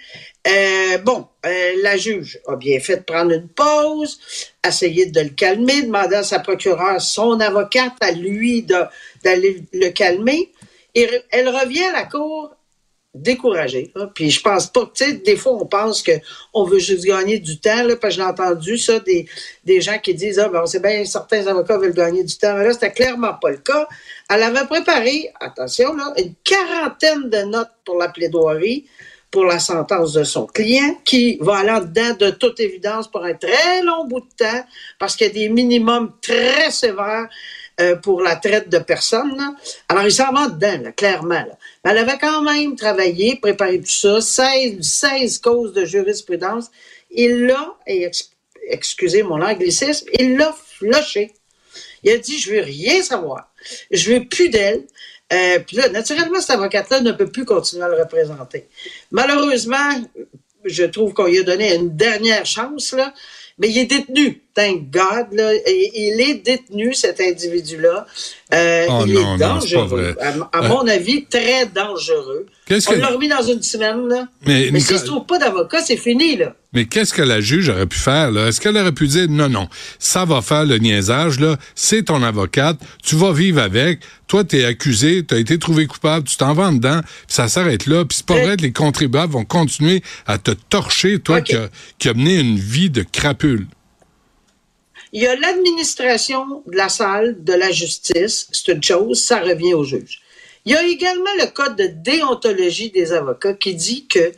Euh, 0.47 0.97
bon, 0.99 1.25
euh, 1.45 1.71
la 1.81 1.95
juge 1.97 2.39
a 2.47 2.55
bien 2.55 2.79
fait 2.79 2.97
de 2.97 3.03
prendre 3.03 3.31
une 3.31 3.47
pause, 3.47 4.19
essayer 4.67 5.05
de 5.07 5.21
le 5.21 5.29
calmer, 5.29 5.81
demander 5.83 6.17
à 6.17 6.23
sa 6.23 6.39
procureure, 6.39 7.01
son 7.01 7.39
avocate, 7.39 7.93
à 8.01 8.11
lui 8.11 8.61
d'aller 9.23 9.63
le 9.73 9.89
calmer. 9.89 10.51
Elle 10.95 11.49
revient 11.49 11.83
à 11.83 11.93
la 11.93 12.05
cour 12.05 12.55
découragée. 13.13 13.93
Puis 14.15 14.31
je 14.31 14.41
pense 14.41 14.67
pas, 14.67 14.89
tu 14.93 15.05
sais, 15.05 15.13
des 15.13 15.35
fois 15.35 15.53
on 15.53 15.65
pense 15.65 16.01
que 16.01 16.13
on 16.53 16.63
veut 16.65 16.79
juste 16.79 17.05
gagner 17.05 17.39
du 17.39 17.59
temps, 17.59 17.87
parce 18.01 18.15
que 18.15 18.21
j'ai 18.21 18.27
entendu 18.27 18.77
ça 18.77 18.99
des, 18.99 19.81
gens 19.81 19.99
qui 19.99 20.15
disent 20.15 20.39
ah 20.39 20.49
ben 20.49 20.65
c'est 20.65 20.81
bien 20.81 21.05
certains 21.05 21.45
avocats 21.45 21.77
veulent 21.77 21.93
gagner 21.93 22.23
du 22.23 22.35
temps, 22.35 22.55
mais 22.57 22.65
là 22.65 22.73
c'était 22.73 22.91
clairement 22.91 23.33
pas 23.39 23.51
le 23.51 23.57
cas. 23.57 23.87
Elle 24.29 24.41
avait 24.41 24.65
préparé, 24.65 25.31
attention 25.39 25.93
une 26.17 26.33
quarantaine 26.43 27.29
de 27.29 27.43
notes 27.43 27.71
pour 27.85 27.97
la 27.97 28.09
plaidoirie 28.09 28.85
pour 29.33 29.45
la 29.45 29.57
sentence 29.57 30.13
de 30.13 30.23
son 30.23 30.45
client, 30.45 30.95
qui 31.03 31.39
va 31.41 31.57
aller 31.57 31.71
en 31.71 31.79
dedans 31.79 32.15
de 32.19 32.29
toute 32.29 32.59
évidence 32.59 33.09
pour 33.09 33.23
un 33.25 33.33
très 33.33 33.81
long 33.81 34.05
bout 34.05 34.19
de 34.19 34.45
temps, 34.45 34.63
parce 34.99 35.15
qu'il 35.15 35.25
y 35.25 35.29
a 35.31 35.33
des 35.33 35.49
minimums 35.49 36.11
très 36.21 36.69
sévères 36.69 37.27
euh, 37.81 37.95
pour 37.95 38.21
la 38.21 38.35
traite 38.35 38.69
de 38.69 38.77
personnes. 38.79 39.35
là. 39.35 39.55
Alors, 39.89 40.03
il 40.03 40.11
s'en 40.11 40.31
va 40.31 40.47
dedans, 40.47 40.83
là, 40.83 40.91
clairement. 40.91 41.33
Là. 41.33 41.57
Mais 41.83 41.91
elle 41.91 41.97
avait 41.97 42.17
quand 42.19 42.41
même 42.41 42.75
travaillé, 42.75 43.37
préparé 43.37 43.79
tout 43.79 43.87
ça, 43.87 44.21
16, 44.21 44.81
16 44.81 45.39
causes 45.39 45.73
de 45.73 45.83
jurisprudence. 45.83 46.69
Il 47.09 47.45
l'a, 47.45 47.77
excusez 48.69 49.23
mon 49.23 49.41
anglicisme, 49.41 50.07
il 50.19 50.37
l'a 50.37 50.53
flushé. 50.53 51.33
Il 52.03 52.11
a 52.11 52.17
dit, 52.17 52.37
je 52.37 52.51
veux 52.51 52.61
rien 52.61 53.01
savoir. 53.01 53.51
Je 53.91 54.13
veux 54.13 54.25
plus 54.25 54.49
d'elle. 54.49 54.83
Euh, 55.31 55.59
puis 55.59 55.77
là, 55.77 55.89
naturellement, 55.89 56.41
cet 56.41 56.51
avocat-là 56.51 57.01
ne 57.01 57.11
peut 57.11 57.31
plus 57.31 57.45
continuer 57.45 57.83
à 57.83 57.87
le 57.87 57.95
représenter. 57.95 58.67
Malheureusement, 59.11 59.89
je 60.63 60.83
trouve 60.83 61.13
qu'on 61.13 61.25
lui 61.25 61.39
a 61.39 61.43
donné 61.43 61.73
une 61.73 61.95
dernière 61.95 62.45
chance, 62.45 62.93
là, 62.93 63.13
mais 63.57 63.69
il 63.69 63.77
est 63.79 63.85
détenu. 63.85 64.42
Thank 64.55 64.91
God, 64.91 65.27
là, 65.33 65.51
il 65.67 66.21
est 66.21 66.43
détenu, 66.45 66.93
cet 66.93 67.19
individu-là. 67.19 68.05
Euh, 68.53 68.85
Oh 68.89 69.03
il 69.07 69.13
non, 69.13 69.19
est 69.21 69.23
non, 69.23 69.37
dangereux. 69.37 70.15
À, 70.51 70.67
mon 70.67 70.87
avis, 70.87 71.25
très 71.25 71.65
dangereux. 71.65 72.45
On 72.69 72.75
que- 72.79 72.99
l'a 72.99 73.07
remis 73.07 73.27
dans 73.27 73.41
une 73.41 73.63
semaine, 73.63 74.07
là. 74.07 74.27
Mais, 74.45 74.67
s'il 74.79 74.97
se 74.99 75.05
trouve 75.05 75.25
pas 75.25 75.39
d'avocat, 75.39 75.81
c'est 75.81 75.97
fini, 75.97 76.37
là. 76.37 76.55
Mais 76.71 76.85
qu'est-ce 76.85 77.13
que 77.13 77.21
la 77.23 77.41
juge 77.41 77.69
aurait 77.69 77.87
pu 77.87 77.97
faire? 77.97 78.35
Est-ce 78.47 78.61
qu'elle 78.61 78.77
aurait 78.77 78.91
pu 78.91 79.07
dire 79.07 79.27
non, 79.29 79.49
non, 79.49 79.67
ça 79.99 80.23
va 80.25 80.41
faire 80.41 80.65
le 80.65 80.77
niaisage, 80.77 81.39
là, 81.39 81.57
c'est 81.75 82.03
ton 82.03 82.21
avocate, 82.23 82.77
tu 83.03 83.15
vas 83.15 83.31
vivre 83.31 83.59
avec, 83.61 83.99
toi, 84.27 84.43
t'es 84.43 84.65
accusé, 84.65 85.23
t'as 85.25 85.37
été 85.39 85.57
trouvé 85.59 85.87
coupable, 85.87 86.27
tu 86.27 86.37
t'en 86.37 86.53
vas 86.53 86.71
dedans, 86.71 87.01
puis 87.01 87.35
ça 87.35 87.47
s'arrête 87.47 87.85
là, 87.87 88.05
puis 88.05 88.17
c'est 88.17 88.25
pas 88.25 88.35
Euh. 88.37 88.43
vrai 88.45 88.57
que 88.57 88.61
les 88.61 88.71
contribuables 88.71 89.33
vont 89.33 89.45
continuer 89.45 90.01
à 90.27 90.37
te 90.37 90.51
torcher, 90.51 91.19
toi 91.19 91.37
as, 91.37 91.69
qui 91.99 92.09
as 92.09 92.13
mené 92.13 92.39
une 92.39 92.57
vie 92.57 92.89
de 92.91 93.03
crapule. 93.03 93.65
Il 95.13 95.21
y 95.21 95.27
a 95.27 95.35
l'administration 95.35 96.63
de 96.65 96.75
la 96.75 96.89
salle 96.89 97.43
de 97.43 97.53
la 97.53 97.71
justice, 97.71 98.47
c'est 98.51 98.71
une 98.71 98.83
chose, 98.83 99.23
ça 99.23 99.39
revient 99.41 99.75
au 99.75 99.83
juge. 99.83 100.21
Il 100.65 100.71
y 100.71 100.75
a 100.75 100.83
également 100.87 101.29
le 101.39 101.47
code 101.51 101.75
de 101.75 101.85
déontologie 101.87 102.89
des 102.89 103.11
avocats 103.13 103.53
qui 103.53 103.75
dit 103.75 104.07
que 104.07 104.31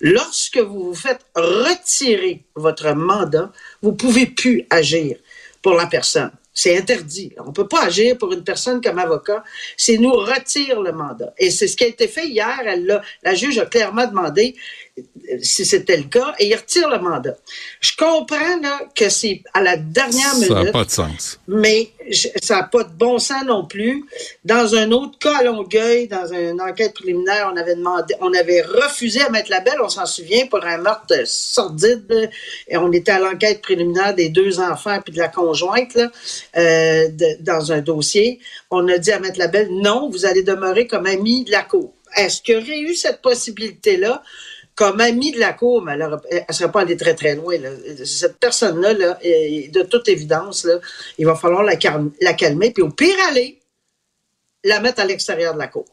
lorsque 0.00 0.56
vous 0.58 0.84
vous 0.84 0.94
faites 0.94 1.20
retirer 1.34 2.44
votre 2.54 2.92
mandat, 2.94 3.52
vous 3.82 3.92
pouvez 3.92 4.26
plus 4.26 4.64
agir 4.70 5.16
pour 5.60 5.74
la 5.74 5.86
personne. 5.86 6.30
C'est 6.54 6.76
interdit. 6.76 7.32
On 7.38 7.46
ne 7.48 7.52
peut 7.52 7.66
pas 7.66 7.84
agir 7.84 8.18
pour 8.18 8.30
une 8.32 8.44
personne 8.44 8.80
comme 8.82 8.98
avocat. 8.98 9.42
C'est 9.76 9.96
nous 9.96 10.12
retire 10.12 10.82
le 10.82 10.92
mandat. 10.92 11.32
Et 11.38 11.50
c'est 11.50 11.66
ce 11.66 11.76
qui 11.78 11.84
a 11.84 11.86
été 11.86 12.08
fait 12.08 12.26
hier. 12.26 12.60
Elle 12.66 12.84
l'a- 12.84 13.34
juge 13.34 13.58
a 13.58 13.64
clairement 13.64 14.06
demandé 14.06 14.54
si 15.40 15.64
c'était 15.64 15.96
le 15.96 16.02
cas 16.04 16.34
et 16.38 16.48
il 16.48 16.54
retire 16.54 16.88
le 16.90 16.98
mandat. 16.98 17.34
Je 17.80 17.92
comprends 17.96 18.60
là, 18.60 18.80
que 18.94 19.08
c'est 19.08 19.42
à 19.54 19.62
la 19.62 19.76
dernière 19.78 20.34
Ça 20.34 20.48
n'a 20.48 20.58
minute 20.60 20.72
pas 20.72 20.84
de 20.84 20.90
sens. 20.90 21.38
mais 21.48 21.90
je- 22.10 22.28
ça 22.42 22.56
n'a 22.56 22.62
pas 22.64 22.84
de 22.84 22.92
bon 22.92 23.18
sens 23.18 23.42
non 23.46 23.64
plus. 23.64 24.04
Dans 24.44 24.74
un 24.74 24.90
autre 24.92 25.18
cas 25.18 25.38
à 25.38 25.42
Longueuil, 25.44 26.08
dans 26.08 26.26
une 26.32 26.60
enquête 26.60 26.92
préliminaire, 26.92 27.50
on 27.52 27.56
avait 27.56 27.76
demandé, 27.76 28.14
on 28.20 28.34
avait 28.34 28.60
refusé 28.60 29.22
à 29.22 29.30
mettre 29.30 29.50
la 29.50 29.60
belle, 29.60 29.80
on 29.82 29.88
s'en 29.88 30.04
souvient, 30.04 30.46
pour 30.46 30.62
un 30.64 30.76
meurtre 30.78 31.14
sordide. 31.26 32.30
Et 32.68 32.76
on 32.76 32.92
était 32.92 33.12
à 33.12 33.18
l'enquête 33.18 33.62
préliminaire 33.62 34.14
des 34.14 34.28
deux 34.28 34.60
enfants 34.60 35.00
puis 35.02 35.14
de 35.14 35.18
la 35.18 35.28
conjointe 35.28 35.94
là, 35.94 36.10
euh, 36.58 37.08
de- 37.08 37.36
dans 37.40 37.72
un 37.72 37.80
dossier. 37.80 38.40
On 38.70 38.86
a 38.88 38.98
dit 38.98 39.12
à 39.12 39.18
mettre 39.18 39.38
la 39.38 39.48
belle, 39.48 39.68
non, 39.70 40.10
vous 40.10 40.26
allez 40.26 40.42
demeurer 40.42 40.86
comme 40.86 41.06
ami 41.06 41.44
de 41.44 41.50
la 41.52 41.62
cour. 41.62 41.94
Est-ce 42.14 42.42
qu'il 42.42 42.54
y 42.54 42.58
aurait 42.58 42.80
eu 42.80 42.94
cette 42.94 43.22
possibilité-là? 43.22 44.22
Comme 44.74 45.00
amie 45.00 45.32
de 45.32 45.38
la 45.38 45.52
cour, 45.52 45.82
mais 45.82 45.92
elle 45.92 46.44
ne 46.48 46.52
serait 46.54 46.72
pas 46.72 46.80
allée 46.80 46.96
très, 46.96 47.14
très 47.14 47.34
loin. 47.36 47.58
là. 47.58 47.70
Cette 48.04 48.38
personne-là, 48.38 48.94
là, 48.94 49.18
de 49.22 49.82
toute 49.82 50.08
évidence, 50.08 50.64
là, 50.64 50.78
il 51.18 51.26
va 51.26 51.34
falloir 51.34 51.62
la, 51.62 51.76
calme- 51.76 52.10
la 52.20 52.32
calmer, 52.32 52.70
puis 52.70 52.82
au 52.82 52.88
pire 52.88 53.14
aller, 53.28 53.60
la 54.64 54.80
mettre 54.80 55.00
à 55.00 55.04
l'extérieur 55.04 55.54
de 55.54 55.58
la 55.58 55.68
cour. 55.68 55.84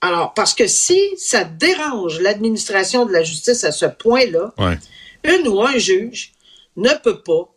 Alors, 0.00 0.34
parce 0.34 0.54
que 0.54 0.66
si 0.66 1.00
ça 1.16 1.44
dérange 1.44 2.20
l'administration 2.20 3.06
de 3.06 3.12
la 3.12 3.22
justice 3.22 3.64
à 3.64 3.72
ce 3.72 3.86
point-là, 3.86 4.52
Ouais. 4.58 4.78
une 5.24 5.48
ou 5.48 5.62
un 5.62 5.76
juge 5.78 6.32
ne 6.76 6.90
peut 7.02 7.20
pas 7.22 7.48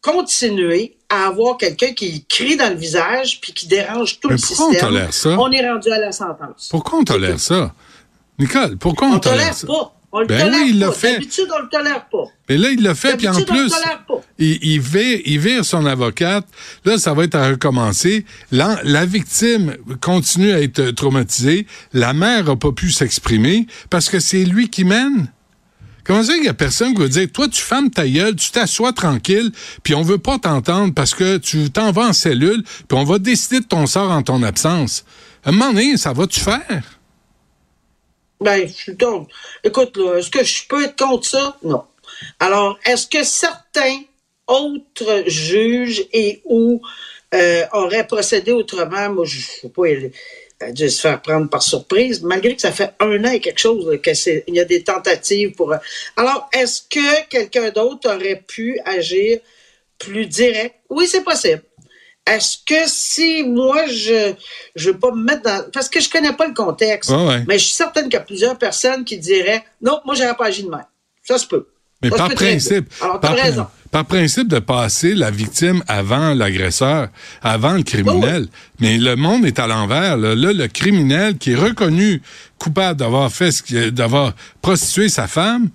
continuer 0.00 0.96
à 1.08 1.26
avoir 1.26 1.56
quelqu'un 1.56 1.92
qui 1.92 2.24
crie 2.26 2.56
dans 2.56 2.68
le 2.70 2.76
visage 2.76 3.40
puis 3.40 3.52
qui 3.52 3.66
dérange 3.66 4.20
tout 4.20 4.28
Mais 4.28 4.36
le 4.36 4.40
pourquoi 4.40 4.66
on 4.66 4.70
système. 4.70 4.88
tolère 4.88 5.12
ça? 5.14 5.30
On 5.38 5.50
est 5.50 5.68
rendu 5.68 5.90
à 5.90 5.98
la 5.98 6.12
sentence. 6.12 6.68
Pourquoi 6.70 6.98
on 7.00 7.04
tolère 7.04 7.40
ça? 7.40 7.74
Nicole, 8.38 8.76
pourquoi 8.76 9.08
on, 9.08 9.12
On 9.12 9.14
ne 9.14 9.18
tolère 9.20 9.38
tolère 9.38 9.54
ça? 9.54 9.66
pas. 9.66 9.94
On 10.18 10.22
le 10.22 10.26
Ben 10.26 10.40
tolère 10.40 10.60
oui, 10.62 10.70
il 10.70 10.78
l'a 10.80 10.90
fait. 10.90 11.12
D'habitude, 11.12 11.46
on 11.56 11.62
le 11.62 11.68
tolère 11.68 12.06
pas. 12.10 12.24
Mais 12.48 12.58
là, 12.58 12.70
il 12.70 12.82
l'a 12.82 12.94
fait, 12.96 13.16
puis 13.16 13.28
en 13.28 13.40
plus, 13.40 13.72
il, 14.38 14.58
il, 14.62 14.80
vire, 14.80 15.20
il 15.24 15.38
vire 15.38 15.64
son 15.64 15.86
avocate. 15.86 16.44
Là, 16.84 16.98
ça 16.98 17.14
va 17.14 17.22
être 17.22 17.36
à 17.36 17.48
recommencer. 17.50 18.24
La 18.50 19.06
victime 19.06 19.76
continue 20.00 20.50
à 20.50 20.60
être 20.60 20.90
traumatisée. 20.90 21.66
La 21.92 22.14
mère 22.14 22.44
n'a 22.44 22.56
pas 22.56 22.72
pu 22.72 22.90
s'exprimer 22.90 23.68
parce 23.90 24.08
que 24.08 24.18
c'est 24.18 24.44
lui 24.44 24.68
qui 24.70 24.84
mène. 24.84 25.28
Comment 26.02 26.24
ça, 26.24 26.36
il 26.36 26.44
y 26.44 26.48
a 26.48 26.54
personne 26.54 26.94
qui 26.94 27.02
va 27.02 27.08
dire, 27.08 27.30
toi, 27.30 27.46
tu 27.48 27.62
fermes 27.62 27.90
ta 27.90 28.08
gueule, 28.08 28.34
tu 28.34 28.50
t'assois 28.50 28.92
tranquille, 28.94 29.52
puis 29.82 29.94
on 29.94 30.00
veut 30.02 30.18
pas 30.18 30.38
t'entendre 30.38 30.94
parce 30.94 31.14
que 31.14 31.36
tu 31.36 31.70
t'en 31.70 31.92
vas 31.92 32.08
en 32.08 32.12
cellule, 32.14 32.64
puis 32.88 32.98
on 32.98 33.04
va 33.04 33.18
décider 33.18 33.60
de 33.60 33.66
ton 33.66 33.86
sort 33.86 34.10
en 34.10 34.22
ton 34.22 34.42
absence. 34.42 35.04
À 35.44 35.50
un 35.50 35.52
moment 35.52 35.70
donné, 35.72 35.96
ça 35.98 36.14
va-tu 36.14 36.40
faire? 36.40 36.97
Ben, 38.40 38.66
je 38.66 38.72
suis 38.72 38.94
donc. 38.94 39.28
Écoute, 39.64 39.96
là, 39.96 40.18
est-ce 40.18 40.30
que 40.30 40.44
je 40.44 40.66
peux 40.68 40.84
être 40.84 40.96
contre 40.96 41.26
ça? 41.26 41.56
Non. 41.62 41.84
Alors, 42.38 42.78
est-ce 42.84 43.06
que 43.06 43.24
certains 43.24 44.00
autres 44.46 45.24
juges 45.26 46.04
et 46.12 46.40
ou 46.44 46.80
euh, 47.34 47.64
auraient 47.72 48.06
procédé 48.06 48.52
autrement? 48.52 49.10
Moi, 49.10 49.24
je 49.24 49.38
ne 49.38 49.42
sais 49.42 49.68
pas, 49.68 49.88
il 49.88 50.12
a 50.60 50.72
dû 50.72 50.88
se 50.88 51.00
faire 51.00 51.20
prendre 51.20 51.48
par 51.48 51.62
surprise, 51.62 52.22
malgré 52.22 52.54
que 52.54 52.60
ça 52.60 52.72
fait 52.72 52.92
un 53.00 53.24
an 53.24 53.30
et 53.30 53.40
quelque 53.40 53.60
chose 53.60 53.86
là, 53.86 54.12
y 54.48 54.60
a 54.60 54.64
des 54.64 54.82
tentatives 54.82 55.52
pour. 55.52 55.74
Alors, 56.16 56.48
est-ce 56.52 56.82
que 56.82 57.28
quelqu'un 57.28 57.70
d'autre 57.70 58.08
aurait 58.14 58.42
pu 58.46 58.80
agir 58.84 59.40
plus 59.98 60.26
direct? 60.26 60.76
Oui, 60.88 61.06
c'est 61.06 61.24
possible. 61.24 61.62
Est-ce 62.28 62.58
que 62.66 62.86
si 62.86 63.42
moi, 63.42 63.86
je 63.86 64.34
je 64.76 64.90
veux 64.90 64.98
pas 64.98 65.10
me 65.12 65.22
mettre 65.22 65.42
dans... 65.42 65.70
Parce 65.72 65.88
que 65.88 66.00
je 66.00 66.10
connais 66.10 66.32
pas 66.32 66.46
le 66.46 66.54
contexte, 66.54 67.10
ouais. 67.10 67.44
mais 67.48 67.58
je 67.58 67.64
suis 67.64 67.74
certaine 67.74 68.04
qu'il 68.04 68.14
y 68.14 68.16
a 68.16 68.20
plusieurs 68.20 68.58
personnes 68.58 69.04
qui 69.04 69.18
diraient 69.18 69.64
«Non, 69.82 70.00
moi, 70.04 70.14
j'aurais 70.14 70.36
pas 70.36 70.46
agi 70.46 70.64
de 70.64 70.70
même.» 70.70 70.84
Ça 71.22 71.38
se 71.38 71.46
peut. 71.46 71.66
Mais 72.02 72.10
Ça 72.10 72.16
par 72.16 72.30
principe. 72.30 72.92
Alors, 73.00 73.20
par, 73.20 73.34
raison. 73.34 73.66
par 73.90 74.04
principe 74.04 74.48
de 74.48 74.60
passer 74.60 75.14
la 75.14 75.30
victime 75.30 75.82
avant 75.88 76.32
l'agresseur, 76.32 77.08
avant 77.42 77.72
le 77.72 77.82
criminel. 77.82 78.46
Mais 78.78 78.98
le 78.98 79.16
monde 79.16 79.44
est 79.44 79.58
à 79.58 79.66
l'envers. 79.66 80.16
Là. 80.16 80.34
Là, 80.34 80.52
le 80.52 80.68
criminel 80.68 81.38
qui 81.38 81.52
est 81.52 81.56
reconnu 81.56 82.22
coupable 82.58 82.98
d'avoir 82.98 83.32
fait 83.32 83.50
ce 83.50 83.88
d'avoir 83.90 84.34
prostitué 84.62 85.08
sa 85.08 85.26
femme, 85.26 85.70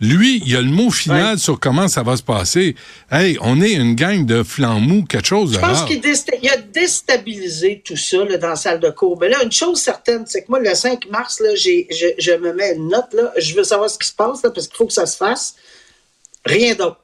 lui, 0.00 0.42
il 0.46 0.56
a 0.56 0.60
le 0.62 0.68
mot 0.70 0.90
final 0.90 1.34
Ouais. 1.34 1.38
sur 1.38 1.60
comment 1.60 1.86
ça 1.88 2.02
va 2.02 2.16
se 2.16 2.22
passer. 2.22 2.74
Hey, 3.10 3.36
on 3.42 3.60
est 3.60 3.72
une 3.72 3.94
gang 3.94 4.24
de 4.24 4.42
flambous, 4.42 5.04
quelque 5.04 5.26
chose 5.26 5.52
Je 5.54 5.58
pense 5.58 5.84
qu'il 5.84 6.00
a 6.50 6.56
déstabilisé 6.56 7.82
tout 7.84 7.96
ça 7.96 8.24
là, 8.24 8.36
dans 8.38 8.48
la 8.48 8.56
salle 8.56 8.80
de 8.80 8.90
cours. 8.90 9.18
Mais 9.20 9.28
là, 9.28 9.42
une 9.42 9.52
chose 9.52 9.80
certaine, 9.80 10.24
c'est 10.26 10.42
que 10.42 10.46
moi, 10.48 10.58
le 10.60 10.74
5 10.74 11.06
mars, 11.10 11.40
là, 11.40 11.54
je, 11.54 11.84
je 12.18 12.32
me 12.32 12.52
mets 12.52 12.74
une 12.74 12.88
note. 12.88 13.12
Là, 13.12 13.32
je 13.38 13.54
veux 13.54 13.64
savoir 13.64 13.90
ce 13.90 13.98
qui 13.98 14.08
se 14.08 14.14
passe 14.14 14.42
là, 14.42 14.50
parce 14.50 14.66
qu'il 14.68 14.76
faut 14.76 14.86
que 14.86 14.92
ça 14.92 15.06
se 15.06 15.16
fasse. 15.16 15.54
Rien 16.44 16.74
d'autre. 16.74 16.98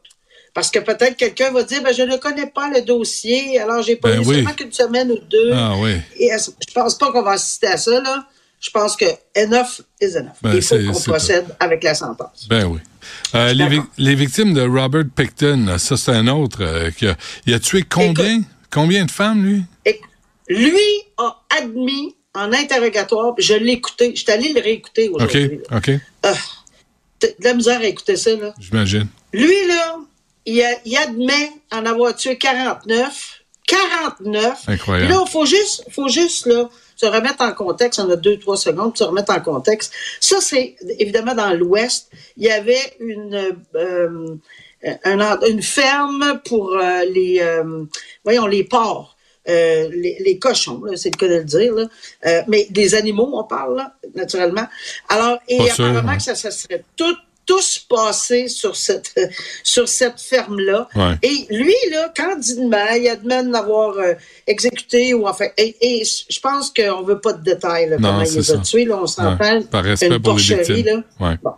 Parce 0.55 0.71
que 0.71 0.79
peut-être 0.79 1.17
quelqu'un 1.19 1.51
va 1.51 1.63
dire 1.65 1.83
ben, 1.83 1.93
je 1.93 2.03
ne 2.03 2.17
connais 2.17 2.47
pas 2.47 2.71
le 2.71 2.81
dossier, 2.81 3.61
alors 3.61 3.83
j'ai 3.83 3.97
pas 3.97 4.13
Ben 4.13 4.23
eu 4.23 4.27
oui. 4.27 4.35
seulement 4.37 4.53
qu'une 4.55 4.73
semaine 4.73 5.13
ou 5.13 5.19
deux. 5.19 5.51
Ah 5.53 5.75
oui. 5.79 5.97
Et 6.19 6.31
je 6.31 6.73
pense 6.73 6.95
pas 6.97 7.13
qu'on 7.13 7.21
va 7.23 7.33
assister 7.33 7.67
à 7.67 7.77
ça. 7.77 8.01
Là. 8.01 8.27
Je 8.61 8.71
pense 8.71 8.97
que 8.97 9.05
enough 9.37 9.81
is 10.01 10.17
enough. 10.17 10.33
Ben, 10.43 10.55
Il 10.55 10.63
faut 10.63 10.77
qu'on 10.77 11.01
procède 11.01 11.47
avec 11.61 11.85
la 11.85 11.95
sentence. 11.95 12.47
Ben 12.49 12.65
oui. 12.65 12.81
Euh, 13.35 13.53
les, 13.53 13.69
vi- 13.69 13.83
les 13.99 14.15
victimes 14.15 14.55
de 14.55 14.63
Robert 14.63 15.05
Picton, 15.15 15.77
ça 15.79 15.97
c'est 15.97 16.11
un 16.13 16.27
autre 16.29 16.59
euh, 16.63 16.91
qui 16.91 17.07
a, 17.07 17.17
il 17.47 17.55
a 17.55 17.61
tué 17.61 17.83
combien? 17.89 18.41
Combien 18.71 19.05
de 19.05 19.11
femmes, 19.11 19.45
lui? 19.45 19.63
Lui 20.49 20.81
a 21.19 21.37
admis 21.61 22.15
en 22.35 22.53
interrogatoire, 22.53 23.35
puis 23.35 23.45
je 23.45 23.55
l'ai 23.55 23.73
écouté, 23.73 24.13
je 24.15 24.23
suis 24.23 24.31
allé 24.31 24.53
le 24.53 24.61
réécouter 24.61 25.09
OK, 25.09 25.17
aujourd'hui. 25.17 25.61
là. 25.71 25.77
OK, 25.79 25.91
T'as 26.23 27.29
de 27.29 27.35
la 27.45 27.55
misère 27.55 27.81
à 27.81 27.85
écouter 27.85 28.17
ça, 28.17 28.31
là. 28.37 28.53
j'imagine. 28.61 29.07
Lui, 29.33 29.67
là, 29.69 29.97
il, 30.45 30.63
a- 30.63 30.79
il 30.85 30.97
admet 30.97 31.51
en 31.73 31.87
avoir 31.87 32.15
tué 32.15 32.37
49. 32.37 33.43
49. 33.67 34.59
Incroyable. 34.69 35.07
Puis 35.09 35.17
là, 35.17 35.25
il 35.27 35.31
faut 35.31 35.47
juste, 35.47 35.85
faut 35.91 36.09
juste, 36.09 36.47
là, 36.47 36.69
se 36.97 37.07
remettre 37.07 37.43
en 37.43 37.53
contexte. 37.53 38.01
On 38.01 38.11
a 38.11 38.17
deux, 38.17 38.39
trois 38.39 38.57
secondes 38.57 38.97
se 38.97 39.05
remettre 39.05 39.33
en 39.33 39.41
contexte. 39.41 39.93
Ça, 40.21 40.41
c'est 40.41 40.77
évidemment 40.99 41.35
dans 41.35 41.53
l'Ouest. 41.53 42.11
Il 42.37 42.45
y 42.45 42.51
avait 42.51 42.97
une, 42.99 43.57
euh, 43.77 44.37
un 45.05 45.41
une 45.43 45.63
ferme 45.63 46.41
pour 46.45 46.77
euh, 46.77 47.05
les, 47.05 47.39
euh, 47.41 47.85
voyons, 48.25 48.47
les 48.47 48.65
porcs. 48.65 49.13
Euh, 49.49 49.89
les, 49.93 50.17
les 50.25 50.41
cochons, 50.41 50.83
là, 50.85 50.97
c'est 50.97 51.11
le 51.11 51.17
cas 51.17 51.29
de 51.29 51.37
le 51.37 51.45
dire, 51.45 51.73
là. 51.73 51.85
Euh, 52.27 52.43
mais 52.49 52.67
des 52.71 52.97
animaux, 52.97 53.31
on 53.33 53.45
parle, 53.45 53.77
là, 53.77 53.95
naturellement. 54.17 54.67
Alors, 55.09 55.39
et 55.47 55.59
Pas 55.59 55.67
sûr, 55.67 55.85
apparemment 55.85 56.11
ouais. 56.11 56.17
que 56.17 56.23
ça, 56.25 56.35
ça 56.35 56.51
serait 56.51 56.83
tout, 56.97 57.17
tous 57.47 57.79
passés 57.89 58.49
sur 58.49 58.77
cette, 58.77 59.15
sur 59.63 59.89
cette 59.89 60.21
ferme-là. 60.21 60.89
Ouais. 60.95 61.15
Et 61.23 61.47
lui, 61.55 61.75
là, 61.91 62.13
candidement, 62.15 62.87
il 62.95 63.09
admet 63.09 63.45
de 63.45 63.53
l'avoir 63.53 63.97
euh, 63.97 64.15
exécuté 64.47 65.15
ou 65.15 65.27
enfin. 65.27 65.47
Et, 65.57 65.77
et 65.81 66.05
je 66.05 66.41
pense 66.41 66.71
qu'on 66.71 67.03
veut 67.03 67.21
pas 67.21 67.33
de 67.33 67.43
détails, 67.43 67.89
là, 67.89 67.97
Non, 67.99 68.09
comment 68.11 68.25
il 68.25 68.35
les 68.35 68.51
a 68.51 68.59
tués, 68.59 68.85
là, 68.85 68.99
on 69.01 69.07
s'entend. 69.07 69.39
Ouais, 69.39 69.65
par 69.65 69.85
respect 69.85 70.09
une 70.09 70.21
pour 70.21 70.37
les 70.37 70.43
victimes. 70.43 70.87
là. 70.87 71.29
Ouais. 71.29 71.39
Bon. 71.43 71.53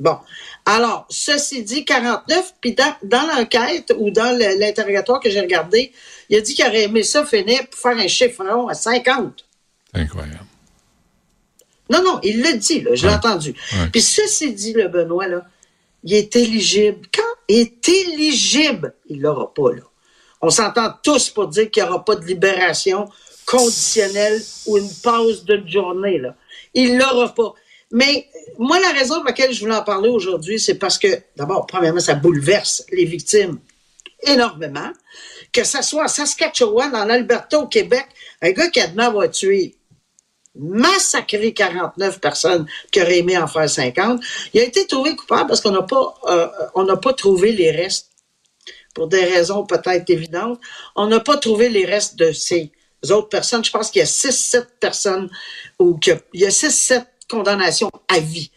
Bon. 0.00 0.16
Alors, 0.64 1.06
ceci 1.10 1.62
dit, 1.64 1.84
49, 1.84 2.54
puis 2.60 2.74
dans, 2.74 2.94
dans 3.02 3.22
l'enquête 3.34 3.92
ou 3.98 4.10
dans 4.10 4.36
l'interrogatoire 4.38 5.20
que 5.20 5.28
j'ai 5.28 5.40
regardé, 5.40 5.92
il 6.28 6.36
a 6.36 6.40
dit 6.40 6.54
qu'il 6.54 6.64
aurait 6.66 6.84
aimé 6.84 7.02
ça 7.02 7.24
finir 7.24 7.66
pour 7.68 7.80
faire 7.80 7.96
un 7.98 8.06
chiffron 8.06 8.68
à 8.68 8.74
50. 8.74 9.44
Incroyable. 9.94 10.38
Non, 11.92 12.02
non, 12.02 12.18
il 12.22 12.42
l'a 12.42 12.52
dit, 12.54 12.80
là, 12.80 12.94
je 12.94 13.02
l'ai 13.02 13.08
Ouais. 13.12 13.18
entendu. 13.18 13.50
Ouais. 13.72 13.88
Puis 13.92 14.00
ceci 14.02 14.52
dit, 14.52 14.72
le 14.72 14.88
Benoît, 14.88 15.28
là, 15.28 15.44
il 16.04 16.14
est 16.14 16.34
éligible 16.36 17.06
quand 17.14 17.22
est 17.48 17.88
éligible. 17.88 18.94
Il 19.08 19.20
l'aura 19.20 19.52
pas, 19.52 19.72
là. 19.72 19.82
On 20.40 20.50
s'entend 20.50 20.92
tous 21.02 21.30
pour 21.30 21.46
dire 21.48 21.70
qu'il 21.70 21.82
n'y 21.82 21.88
aura 21.88 22.04
pas 22.04 22.16
de 22.16 22.24
libération 22.24 23.08
conditionnelle 23.46 24.42
ou 24.66 24.78
une 24.78 24.90
pause 25.02 25.44
d'une 25.44 25.68
journée, 25.68 26.18
là. 26.18 26.34
Il 26.74 26.98
l'aura 26.98 27.34
pas. 27.34 27.52
Mais 27.90 28.26
moi, 28.58 28.80
la 28.80 28.88
raison 28.98 29.16
pour 29.16 29.26
laquelle 29.26 29.52
je 29.52 29.60
voulais 29.60 29.76
en 29.76 29.82
parler 29.84 30.08
aujourd'hui, 30.08 30.58
c'est 30.58 30.76
parce 30.76 30.98
que, 30.98 31.08
d'abord, 31.36 31.66
premièrement, 31.66 32.00
ça 32.00 32.14
bouleverse 32.14 32.84
les 32.90 33.04
victimes 33.04 33.58
énormément. 34.24 34.90
Que 35.52 35.64
ça 35.64 35.82
soit 35.82 36.04
en 36.04 36.08
Saskatchewan, 36.08 36.94
en 36.94 37.10
Alberta, 37.10 37.58
au 37.58 37.66
Québec, 37.66 38.06
un 38.40 38.50
gars 38.52 38.68
qui 38.68 38.80
a 38.80 39.10
va 39.10 39.28
tuer 39.28 39.74
massacré 40.54 41.54
49 41.54 42.20
personnes 42.20 42.66
qui 42.90 43.00
auraient 43.00 43.18
aimé 43.18 43.38
en 43.38 43.46
faire 43.46 43.68
50. 43.68 44.22
Il 44.52 44.60
a 44.60 44.64
été 44.64 44.86
trouvé 44.86 45.16
coupable 45.16 45.48
parce 45.48 45.60
qu'on 45.60 45.70
n'a 45.70 45.82
pas, 45.82 46.14
euh, 46.26 46.96
pas 46.96 47.12
trouvé 47.14 47.52
les 47.52 47.70
restes 47.70 48.10
pour 48.94 49.08
des 49.08 49.24
raisons 49.24 49.64
peut-être 49.64 50.08
évidentes. 50.10 50.60
On 50.96 51.06
n'a 51.06 51.20
pas 51.20 51.38
trouvé 51.38 51.68
les 51.68 51.86
restes 51.86 52.16
de 52.16 52.32
ces 52.32 52.70
autres 53.10 53.28
personnes. 53.28 53.64
Je 53.64 53.70
pense 53.70 53.90
qu'il 53.90 54.00
y 54.00 54.02
a 54.02 54.06
6-7 54.06 54.66
personnes 54.78 55.30
ou 55.78 55.98
qu'il 55.98 56.20
y 56.34 56.44
a 56.44 56.50
6-7 56.50 57.06
condamnations 57.28 57.90
à 58.08 58.18
vie. 58.18 58.50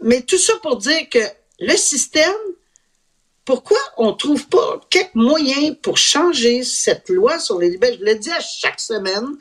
Mais 0.00 0.22
tout 0.22 0.38
ça 0.38 0.54
pour 0.60 0.76
dire 0.76 1.08
que 1.08 1.20
le 1.60 1.76
système 1.76 2.34
pourquoi 3.44 3.78
on 3.98 4.08
ne 4.08 4.16
trouve 4.16 4.48
pas 4.48 4.80
quelques 4.88 5.14
moyens 5.14 5.76
pour 5.82 5.98
changer 5.98 6.64
cette 6.64 7.08
loi 7.10 7.38
sur 7.38 7.58
les 7.58 7.70
libérations, 7.70 8.00
je 8.00 8.12
le 8.12 8.18
dis 8.18 8.30
à 8.30 8.40
chaque 8.40 8.80
semaine, 8.80 9.36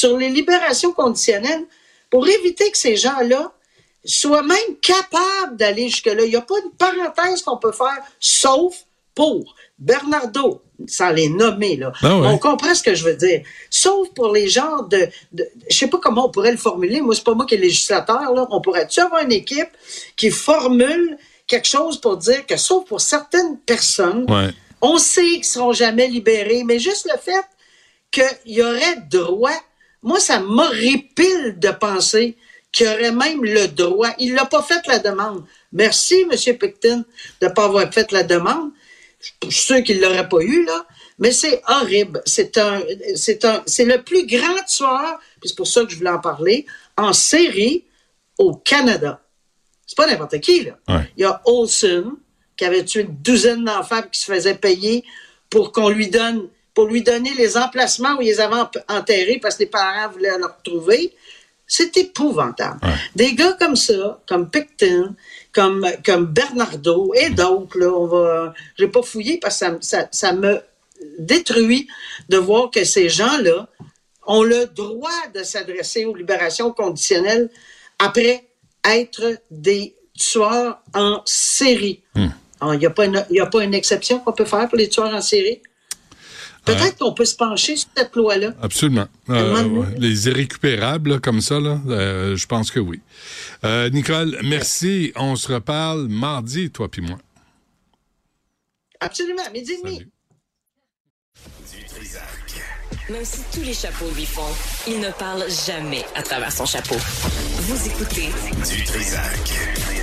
sur 0.00 0.12
les 0.18 0.28
libérations 0.28 0.92
conditionnelles, 0.92 1.64
pour 2.10 2.28
éviter 2.28 2.70
que 2.70 2.76
ces 2.76 2.96
gens-là 2.96 3.50
soient 4.04 4.42
même 4.42 4.72
capables 4.82 5.56
d'aller 5.56 5.88
jusque-là. 5.88 6.22
Il 6.24 6.28
n'y 6.30 6.36
a 6.36 6.42
pas 6.42 6.58
une 6.64 6.70
parenthèse 6.72 7.40
qu'on 7.42 7.56
peut 7.56 7.72
faire, 7.72 7.98
sauf 8.20 8.74
pour 9.14 9.54
Bernardo, 9.78 10.60
sans 10.86 11.10
les 11.10 11.30
nommer, 11.30 11.76
là. 11.78 11.92
Ouais. 12.02 12.10
On 12.10 12.36
comprend 12.36 12.74
ce 12.74 12.82
que 12.82 12.94
je 12.94 13.04
veux 13.04 13.16
dire. 13.16 13.40
Sauf 13.70 14.10
pour 14.14 14.30
les 14.32 14.48
gens 14.48 14.82
de, 14.82 15.08
de 15.32 15.48
je 15.70 15.74
sais 15.76 15.88
pas 15.88 15.98
comment 15.98 16.26
on 16.26 16.30
pourrait 16.30 16.52
le 16.52 16.58
formuler. 16.58 17.00
Moi, 17.00 17.14
c'est 17.14 17.24
pas 17.24 17.34
moi 17.34 17.46
qui 17.46 17.54
est 17.54 17.58
législateur, 17.70 18.34
là. 18.34 18.46
On 18.50 18.60
pourrait-tu 18.60 19.00
avoir 19.00 19.22
une 19.22 19.32
équipe 19.32 19.70
qui 20.16 20.30
formule 20.30 21.16
quelque 21.46 21.66
chose 21.66 21.98
pour 21.98 22.18
dire 22.18 22.44
que, 22.44 22.58
sauf 22.58 22.84
pour 22.86 23.00
certaines 23.00 23.56
personnes, 23.60 24.26
Ouais. 24.30 24.50
on 24.82 24.98
sait 24.98 25.22
qu'ils 25.22 25.38
ne 25.40 25.44
seront 25.44 25.72
jamais 25.72 26.06
libérés, 26.08 26.62
mais 26.64 26.78
juste 26.78 27.08
le 27.10 27.18
fait 27.18 27.46
qu'il 28.10 28.52
y 28.56 28.60
aurait 28.62 28.96
droit, 29.10 29.58
moi, 30.02 30.20
ça 30.20 30.40
m'horripile 30.40 31.56
de 31.58 31.70
penser 31.70 32.36
qu'il 32.72 32.86
aurait 32.88 33.12
même 33.12 33.42
le 33.44 33.68
droit. 33.68 34.10
Il 34.18 34.34
n'a 34.34 34.44
pas 34.44 34.62
fait 34.62 34.86
la 34.86 34.98
demande. 34.98 35.44
Merci, 35.72 36.26
M. 36.30 36.56
Picton, 36.58 37.04
de 37.40 37.46
ne 37.46 37.52
pas 37.52 37.64
avoir 37.64 37.92
fait 37.92 38.12
la 38.12 38.22
demande. 38.22 38.70
Je 39.42 39.50
suis 39.50 39.64
sûr 39.64 39.82
qu'il 39.82 39.96
ne 39.98 40.02
l'aurait 40.02 40.28
pas 40.28 40.40
eu, 40.40 40.64
là. 40.64 40.86
Mais 41.18 41.32
c'est 41.32 41.62
horrible. 41.66 42.22
C'est 42.26 42.58
un, 42.58 42.82
c'est 43.14 43.44
un, 43.44 43.62
c'est 43.66 43.86
le 43.86 44.02
plus 44.02 44.26
grand 44.26 44.62
tueur, 44.68 45.18
puis 45.40 45.48
c'est 45.48 45.56
pour 45.56 45.66
ça 45.66 45.84
que 45.84 45.90
je 45.90 45.96
voulais 45.96 46.10
en 46.10 46.20
parler, 46.20 46.66
en 46.96 47.12
série 47.12 47.84
au 48.38 48.54
Canada. 48.54 49.22
C'est 49.86 49.96
pas 49.96 50.06
n'importe 50.06 50.38
qui, 50.40 50.64
là. 50.64 50.78
Ouais. 50.88 51.10
Il 51.16 51.22
y 51.22 51.24
a 51.24 51.40
Olson, 51.46 52.16
qui 52.56 52.64
avait 52.64 52.84
tué 52.84 53.02
une 53.02 53.16
douzaine 53.16 53.64
d'enfants 53.64 54.02
qui 54.10 54.20
se 54.20 54.32
faisait 54.32 54.54
payer 54.54 55.04
pour 55.50 55.72
qu'on 55.72 55.88
lui 55.88 56.08
donne, 56.08 56.48
pour 56.76 56.86
lui 56.86 57.02
donner 57.02 57.32
les 57.34 57.56
emplacements 57.56 58.16
où 58.18 58.22
ils 58.22 58.26
les 58.26 58.38
avaient 58.40 58.54
en- 58.66 58.70
enterrés 58.98 59.38
parce 59.42 59.56
que 59.56 59.62
les 59.64 59.70
parents 59.70 60.10
voulaient 60.12 60.36
le 60.38 60.44
retrouver. 60.44 61.12
C'est 61.66 61.96
épouvantable. 61.96 62.78
Des 63.16 63.34
gars 63.34 63.54
comme 63.58 63.74
ça, 63.74 64.20
comme 64.28 64.50
Picton, 64.50 65.16
comme, 65.52 65.84
comme 66.04 66.26
Bernardo 66.26 67.12
et 67.14 67.30
d'autres, 67.30 67.78
là, 67.78 67.88
on 67.92 68.06
va, 68.06 68.54
j'ai 68.78 68.88
pas 68.88 69.02
fouillé 69.02 69.38
parce 69.38 69.54
que 69.58 69.64
ça, 69.66 69.70
me- 69.72 69.80
ça, 69.80 70.08
ça 70.12 70.32
me 70.34 70.60
détruit 71.18 71.88
de 72.28 72.36
voir 72.36 72.70
que 72.70 72.84
ces 72.84 73.08
gens-là 73.08 73.68
ont 74.26 74.42
le 74.42 74.66
droit 74.66 75.10
de 75.34 75.42
s'adresser 75.42 76.04
aux 76.04 76.14
libérations 76.14 76.72
conditionnelles 76.72 77.48
après 77.98 78.44
être 78.84 79.38
des 79.50 79.94
tueurs 80.16 80.78
en 80.94 81.22
série. 81.24 82.02
Ah, 82.60 82.72
Il 82.74 82.78
n'y 82.78 83.40
a 83.40 83.46
pas 83.46 83.64
une 83.64 83.74
exception 83.74 84.18
qu'on 84.20 84.32
peut 84.32 84.44
faire 84.44 84.68
pour 84.68 84.78
les 84.78 84.88
tueurs 84.88 85.12
en 85.14 85.20
série? 85.22 85.62
Peut-être 86.66 86.98
qu'on 86.98 87.12
peut 87.12 87.24
se 87.24 87.36
pencher 87.36 87.76
sur 87.76 87.88
cette 87.96 88.14
loi-là. 88.16 88.52
Absolument. 88.60 89.06
Euh, 89.30 89.64
ouais. 89.64 89.86
Les 89.98 90.28
irrécupérables, 90.28 91.10
là, 91.10 91.18
comme 91.18 91.40
ça, 91.40 91.60
là, 91.60 91.80
euh, 91.88 92.36
je 92.36 92.46
pense 92.46 92.70
que 92.70 92.80
oui. 92.80 93.00
Euh, 93.64 93.88
Nicole, 93.90 94.38
merci. 94.42 95.12
On 95.16 95.36
se 95.36 95.52
reparle 95.52 96.08
mardi, 96.08 96.70
toi 96.70 96.88
puis 96.90 97.02
moi. 97.02 97.18
Absolument, 99.00 99.42
midi 99.52 99.72
et 99.72 99.82
demi. 99.82 100.06
Même 103.08 103.24
si 103.24 103.38
tous 103.52 103.64
les 103.64 103.74
chapeaux 103.74 104.10
lui 104.16 104.26
font, 104.26 104.42
il 104.88 104.98
ne 104.98 105.10
parle 105.10 105.44
jamais 105.66 106.04
à 106.16 106.22
travers 106.22 106.50
son 106.50 106.66
chapeau. 106.66 106.96
Vous 106.98 107.86
écoutez 107.86 108.30
Du 108.68 108.84
Trisac. 108.84 109.95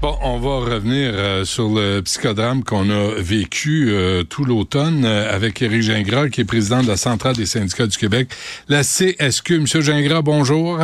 Bon, 0.00 0.16
on 0.22 0.38
va 0.38 0.74
revenir 0.74 1.10
euh, 1.12 1.44
sur 1.44 1.68
le 1.70 2.00
psychodrame 2.02 2.62
qu'on 2.62 2.88
a 2.88 3.14
vécu 3.16 3.88
euh, 3.90 4.22
tout 4.22 4.44
l'automne 4.44 5.04
euh, 5.04 5.34
avec 5.34 5.60
Éric 5.60 5.82
Gingras, 5.82 6.28
qui 6.28 6.42
est 6.42 6.44
président 6.44 6.82
de 6.84 6.86
la 6.88 6.96
Centrale 6.96 7.34
des 7.34 7.46
syndicats 7.46 7.88
du 7.88 7.96
Québec, 7.98 8.28
la 8.68 8.82
CSQ. 8.84 9.58
Monsieur 9.58 9.80
Gingras, 9.80 10.22
bonjour. 10.22 10.78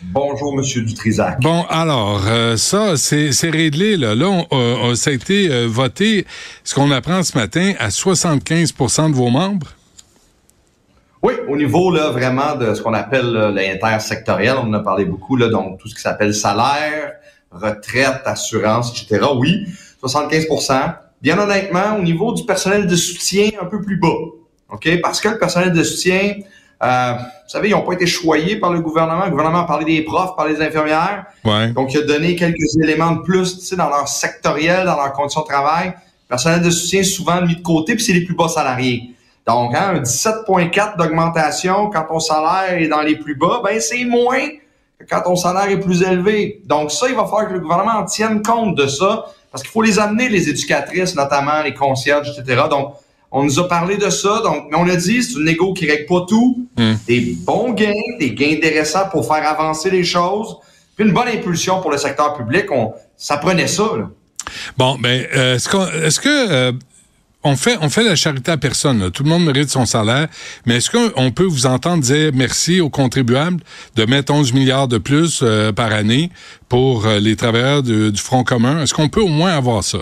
Bonjour, 0.00 0.54
Monsieur 0.54 0.82
Dutrisac. 0.82 1.40
Bon, 1.40 1.64
alors, 1.68 2.22
euh, 2.28 2.56
ça, 2.56 2.96
c'est 2.96 3.32
c'est 3.32 3.50
réglé. 3.50 3.96
Là, 3.96 4.14
là 4.14 4.26
on- 4.28 4.46
euh, 4.52 4.94
ça 4.94 5.10
a 5.10 5.12
été 5.12 5.48
euh, 5.50 5.66
voté, 5.68 6.24
ce 6.62 6.76
qu'on 6.76 6.90
apprend 6.92 7.24
ce 7.24 7.36
matin, 7.36 7.72
à 7.80 7.88
75% 7.90 9.10
de 9.10 9.14
vos 9.14 9.28
membres? 9.30 9.68
Oui, 11.24 11.34
au 11.48 11.56
niveau 11.56 11.90
là 11.92 12.10
vraiment 12.10 12.54
de 12.56 12.74
ce 12.74 12.82
qu'on 12.82 12.94
appelle 12.94 13.32
l'intersectoriel, 13.54 14.54
on 14.58 14.68
en 14.68 14.72
a 14.74 14.80
parlé 14.80 15.04
beaucoup 15.04 15.36
là, 15.36 15.48
donc 15.48 15.78
tout 15.80 15.86
ce 15.88 15.94
qui 15.94 16.00
s'appelle 16.00 16.34
salaire, 16.34 17.12
retraite, 17.52 18.22
assurance, 18.24 18.90
etc. 18.90 19.26
Oui, 19.36 19.66
75% 20.02 20.94
Bien 21.22 21.38
honnêtement, 21.38 21.98
au 21.98 22.02
niveau 22.02 22.32
du 22.32 22.44
personnel 22.44 22.88
de 22.88 22.96
soutien, 22.96 23.50
un 23.60 23.66
peu 23.66 23.80
plus 23.80 23.96
bas. 23.96 24.08
OK? 24.70 24.88
Parce 25.00 25.20
que 25.20 25.28
le 25.28 25.38
personnel 25.38 25.72
de 25.72 25.84
soutien, 25.84 26.34
euh, 26.82 27.12
vous 27.14 27.48
savez, 27.48 27.68
ils 27.68 27.72
n'ont 27.72 27.82
pas 27.82 27.92
été 27.92 28.06
choyés 28.06 28.56
par 28.56 28.72
le 28.72 28.80
gouvernement. 28.80 29.24
Le 29.26 29.30
gouvernement 29.30 29.60
a 29.60 29.66
parlé 29.66 29.84
des 29.84 30.02
profs, 30.02 30.34
parlé 30.34 30.56
des 30.56 30.62
infirmières. 30.62 31.26
Ouais. 31.44 31.70
Donc, 31.70 31.94
il 31.94 31.98
a 31.98 32.02
donné 32.02 32.34
quelques 32.34 32.76
éléments 32.82 33.12
de 33.12 33.20
plus, 33.20 33.60
tu 33.60 33.64
sais, 33.64 33.76
dans 33.76 33.88
leur 33.88 34.08
sectoriel, 34.08 34.84
dans 34.84 34.96
leurs 34.96 35.12
conditions 35.12 35.42
de 35.42 35.46
travail. 35.46 35.88
Le 35.88 36.28
personnel 36.28 36.60
de 36.60 36.70
soutien, 36.70 37.04
souvent 37.04 37.40
mis 37.42 37.54
de 37.54 37.62
côté, 37.62 37.94
puis 37.94 38.02
c'est 38.02 38.14
les 38.14 38.24
plus 38.24 38.34
bas 38.34 38.48
salariés. 38.48 39.14
Donc, 39.46 39.76
hein, 39.76 39.94
un 39.94 40.00
17,4 40.00 40.98
d'augmentation 40.98 41.88
quand 41.88 42.02
ton 42.02 42.18
salaire 42.18 42.80
est 42.80 42.88
dans 42.88 43.02
les 43.02 43.14
plus 43.14 43.36
bas, 43.36 43.60
ben 43.62 43.80
c'est 43.80 44.04
moins 44.04 44.48
quand 45.08 45.22
ton 45.22 45.36
salaire 45.36 45.68
est 45.70 45.80
plus 45.80 46.02
élevé. 46.02 46.60
Donc, 46.66 46.90
ça, 46.90 47.08
il 47.08 47.14
va 47.14 47.24
falloir 47.24 47.48
que 47.48 47.54
le 47.54 47.60
gouvernement 47.60 47.98
en 47.98 48.04
tienne 48.04 48.42
compte 48.42 48.76
de 48.76 48.86
ça, 48.86 49.26
parce 49.50 49.62
qu'il 49.62 49.70
faut 49.70 49.82
les 49.82 49.98
amener, 49.98 50.28
les 50.28 50.48
éducatrices, 50.48 51.14
notamment 51.14 51.62
les 51.62 51.74
concierges, 51.74 52.28
etc. 52.36 52.62
Donc, 52.70 52.94
on 53.30 53.44
nous 53.44 53.58
a 53.58 53.66
parlé 53.66 53.96
de 53.96 54.10
ça, 54.10 54.40
donc, 54.42 54.66
mais 54.70 54.76
on 54.76 54.88
a 54.88 54.96
dit, 54.96 55.22
c'est 55.22 55.38
une 55.38 55.44
négo 55.44 55.72
qui 55.72 55.86
règle 55.86 56.06
pas 56.06 56.26
tout. 56.28 56.66
Hmm. 56.76 56.94
Des 57.06 57.36
bons 57.38 57.72
gains, 57.72 57.92
des 58.18 58.34
gains 58.34 58.52
intéressants 58.56 59.08
pour 59.10 59.26
faire 59.26 59.46
avancer 59.48 59.90
les 59.90 60.04
choses, 60.04 60.56
puis 60.96 61.06
une 61.06 61.14
bonne 61.14 61.28
impulsion 61.28 61.80
pour 61.80 61.90
le 61.90 61.96
secteur 61.96 62.34
public. 62.34 62.66
On, 62.70 62.92
ça 63.16 63.38
prenait 63.38 63.68
ça, 63.68 63.84
là. 63.96 64.08
Bon, 64.76 64.98
ben, 64.98 65.26
euh, 65.34 65.54
est-ce 65.54 66.20
que 66.20 66.28
euh, 66.28 66.72
on 67.44 67.56
fait 67.56 67.76
on 67.80 67.88
fait 67.88 68.04
la 68.04 68.16
charité 68.16 68.52
à 68.52 68.56
personne. 68.56 69.10
Tout 69.10 69.24
le 69.24 69.28
monde 69.28 69.44
mérite 69.44 69.70
son 69.70 69.86
salaire, 69.86 70.28
mais 70.66 70.76
est-ce 70.76 70.90
qu'on 70.90 71.30
peut 71.30 71.44
vous 71.44 71.66
entendre 71.66 72.02
dire 72.02 72.30
merci 72.34 72.80
aux 72.80 72.90
contribuables 72.90 73.62
de 73.96 74.04
mettre 74.04 74.32
11 74.32 74.52
milliards 74.52 74.88
de 74.88 74.98
plus 74.98 75.40
euh, 75.42 75.72
par 75.72 75.92
année 75.92 76.30
pour 76.68 77.06
euh, 77.06 77.18
les 77.18 77.36
travailleurs 77.36 77.82
du 77.82 78.12
Front 78.16 78.44
commun? 78.44 78.82
Est-ce 78.82 78.94
qu'on 78.94 79.08
peut 79.08 79.22
au 79.22 79.28
moins 79.28 79.52
avoir 79.52 79.82
ça? 79.82 79.98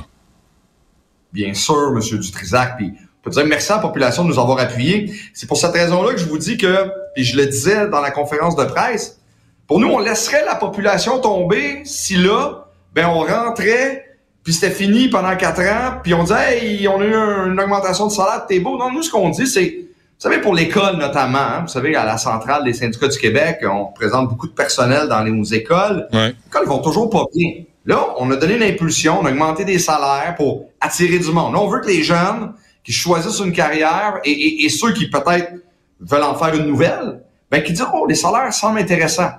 Bien 1.32 1.54
sûr, 1.54 1.92
M. 1.94 2.00
Dutrisac. 2.18 2.76
Puis, 2.76 2.92
on 2.92 3.22
peut 3.22 3.30
dire 3.30 3.46
merci 3.46 3.72
à 3.72 3.76
la 3.76 3.82
population 3.82 4.24
de 4.24 4.28
nous 4.28 4.38
avoir 4.38 4.58
appuyés. 4.58 5.12
C'est 5.34 5.46
pour 5.46 5.56
cette 5.56 5.72
raison-là 5.72 6.14
que 6.14 6.20
je 6.20 6.26
vous 6.26 6.38
dis 6.38 6.56
que, 6.56 6.90
puis 7.14 7.24
je 7.24 7.36
le 7.36 7.46
disais 7.46 7.88
dans 7.88 8.00
la 8.00 8.10
conférence 8.10 8.56
de 8.56 8.64
presse, 8.64 9.20
pour 9.66 9.78
nous, 9.78 9.88
on 9.88 10.00
laisserait 10.00 10.44
la 10.44 10.56
population 10.56 11.20
tomber 11.20 11.82
si 11.84 12.16
là, 12.16 12.66
ben 12.92 13.06
on 13.06 13.20
rentrait, 13.20 14.09
puis 14.42 14.52
c'était 14.52 14.70
fini 14.74 15.08
pendant 15.08 15.36
quatre 15.36 15.60
ans, 15.60 15.98
puis 16.02 16.14
on 16.14 16.22
disait, 16.24 16.58
hey, 16.64 16.88
on 16.88 17.00
a 17.00 17.04
eu 17.04 17.14
un- 17.14 17.46
une 17.52 17.60
augmentation 17.60 18.06
de 18.06 18.12
salaire, 18.12 18.46
t'es 18.46 18.60
beau. 18.60 18.78
Non, 18.78 18.90
nous, 18.90 19.02
ce 19.02 19.10
qu'on 19.10 19.28
dit, 19.30 19.46
c'est, 19.46 19.68
vous 19.68 19.86
savez, 20.18 20.38
pour 20.38 20.54
l'école 20.54 20.96
notamment, 20.96 21.38
hein, 21.38 21.60
vous 21.62 21.68
savez, 21.68 21.94
à 21.96 22.04
la 22.04 22.16
centrale 22.18 22.64
des 22.64 22.72
syndicats 22.72 23.08
du 23.08 23.18
Québec, 23.18 23.58
on 23.70 23.86
présente 23.86 24.28
beaucoup 24.28 24.46
de 24.48 24.52
personnel 24.52 25.08
dans 25.08 25.22
les 25.22 25.30
nos 25.30 25.44
écoles. 25.44 26.08
Ouais. 26.12 26.28
Les 26.28 26.34
écoles 26.48 26.66
vont 26.66 26.78
toujours 26.80 27.10
pas 27.10 27.24
bien. 27.34 27.64
Là, 27.86 28.06
on 28.18 28.30
a 28.30 28.36
donné 28.36 28.56
une 28.56 28.62
impulsion, 28.62 29.18
on 29.20 29.24
a 29.26 29.30
augmenté 29.30 29.64
des 29.64 29.78
salaires 29.78 30.34
pour 30.36 30.66
attirer 30.80 31.18
du 31.18 31.30
monde. 31.32 31.54
Là, 31.54 31.60
on 31.60 31.66
veut 31.68 31.80
que 31.80 31.88
les 31.88 32.02
jeunes 32.02 32.52
qui 32.84 32.92
choisissent 32.92 33.40
une 33.40 33.52
carrière 33.52 34.20
et, 34.24 34.30
et- 34.30 34.64
et 34.64 34.68
ceux 34.68 34.92
qui 34.92 35.08
peut-être 35.08 35.52
veulent 36.00 36.22
en 36.22 36.34
faire 36.34 36.54
une 36.54 36.66
nouvelle, 36.66 37.20
ben, 37.50 37.62
qui 37.62 37.72
disent, 37.72 37.86
oh, 37.92 38.06
les 38.06 38.14
salaires 38.14 38.52
semblent 38.52 38.78
intéressants. 38.78 39.32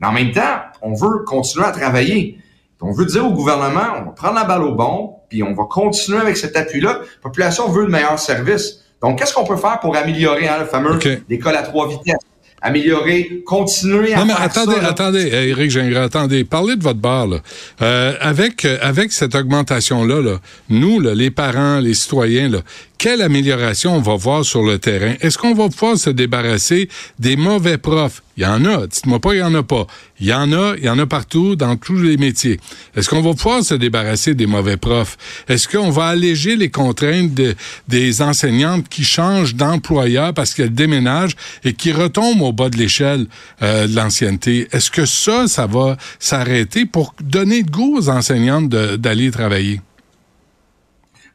Mais 0.00 0.06
en 0.08 0.12
même 0.12 0.32
temps, 0.32 0.58
on 0.82 0.92
veut 0.94 1.20
continuer 1.24 1.66
à 1.66 1.70
travailler. 1.72 2.38
On 2.80 2.92
veut 2.92 3.06
dire 3.06 3.24
au 3.26 3.32
gouvernement, 3.32 3.86
on 3.98 4.04
va 4.04 4.10
prendre 4.14 4.34
la 4.34 4.44
balle 4.44 4.62
au 4.62 4.74
bon, 4.74 5.16
puis 5.30 5.42
on 5.42 5.54
va 5.54 5.64
continuer 5.70 6.18
avec 6.18 6.36
cet 6.36 6.56
appui-là. 6.56 7.00
La 7.00 7.20
population 7.22 7.68
veut 7.70 7.84
le 7.84 7.88
meilleur 7.90 8.18
service. 8.18 8.80
Donc, 9.00 9.18
qu'est-ce 9.18 9.32
qu'on 9.34 9.44
peut 9.44 9.56
faire 9.56 9.80
pour 9.80 9.96
améliorer 9.96 10.48
hein, 10.48 10.56
le 10.60 10.66
fameux 10.66 10.98
école 11.30 11.56
à 11.56 11.62
trois 11.62 11.88
vitesses? 11.88 12.16
Améliorer, 12.60 13.42
continuer 13.44 14.14
à 14.14 14.18
Non, 14.20 14.24
mais 14.24 14.32
faire 14.32 14.42
attendez, 14.42 14.76
ça, 14.76 14.80
là. 14.82 14.88
attendez, 14.88 15.30
euh, 15.34 15.48
Éric 15.48 15.70
Gingras, 15.70 16.04
attendez. 16.04 16.44
Parlez 16.44 16.76
de 16.76 16.82
votre 16.82 16.98
bar, 16.98 17.26
là. 17.26 17.38
Euh, 17.82 18.14
avec, 18.20 18.64
euh, 18.64 18.78
avec 18.80 19.12
cette 19.12 19.34
augmentation-là, 19.34 20.22
là, 20.22 20.38
nous, 20.70 20.98
là, 20.98 21.14
les 21.14 21.30
parents, 21.30 21.78
les 21.78 21.92
citoyens, 21.92 22.48
là, 22.48 22.58
quelle 23.04 23.20
amélioration 23.20 23.94
on 23.96 24.00
va 24.00 24.16
voir 24.16 24.46
sur 24.46 24.62
le 24.62 24.78
terrain? 24.78 25.12
Est-ce 25.20 25.36
qu'on 25.36 25.52
va 25.52 25.68
pouvoir 25.68 25.98
se 25.98 26.08
débarrasser 26.08 26.88
des 27.18 27.36
mauvais 27.36 27.76
profs? 27.76 28.22
Il 28.38 28.44
y 28.44 28.46
en 28.46 28.64
a. 28.64 28.86
Dites-moi 28.86 29.20
pas 29.20 29.34
il 29.34 29.40
y 29.40 29.42
en 29.42 29.52
a 29.54 29.62
pas. 29.62 29.86
Il 30.20 30.26
y 30.26 30.32
en 30.32 30.50
a, 30.54 30.74
il 30.78 30.84
y 30.84 30.88
en 30.88 30.98
a 30.98 31.04
partout, 31.04 31.54
dans 31.54 31.76
tous 31.76 32.00
les 32.00 32.16
métiers. 32.16 32.58
Est-ce 32.96 33.10
qu'on 33.10 33.20
va 33.20 33.34
pouvoir 33.34 33.62
se 33.62 33.74
débarrasser 33.74 34.34
des 34.34 34.46
mauvais 34.46 34.78
profs? 34.78 35.18
Est-ce 35.48 35.68
qu'on 35.68 35.90
va 35.90 36.06
alléger 36.06 36.56
les 36.56 36.70
contraintes 36.70 37.34
de- 37.34 37.54
des 37.88 38.22
enseignantes 38.22 38.88
qui 38.88 39.04
changent 39.04 39.54
d'employeur 39.54 40.32
parce 40.32 40.54
qu'elles 40.54 40.72
déménagent 40.74 41.36
et 41.62 41.74
qui 41.74 41.92
retombent 41.92 42.40
au 42.40 42.54
bas 42.54 42.70
de 42.70 42.78
l'échelle 42.78 43.26
euh, 43.60 43.86
de 43.86 43.94
l'ancienneté? 43.94 44.66
Est-ce 44.72 44.90
que 44.90 45.04
ça, 45.04 45.46
ça 45.46 45.66
va 45.66 45.98
s'arrêter 46.18 46.86
pour 46.86 47.14
donner 47.22 47.58
le 47.60 47.70
goût 47.70 47.98
aux 47.98 48.08
enseignantes 48.08 48.70
de- 48.70 48.96
d'aller 48.96 49.30
travailler? 49.30 49.82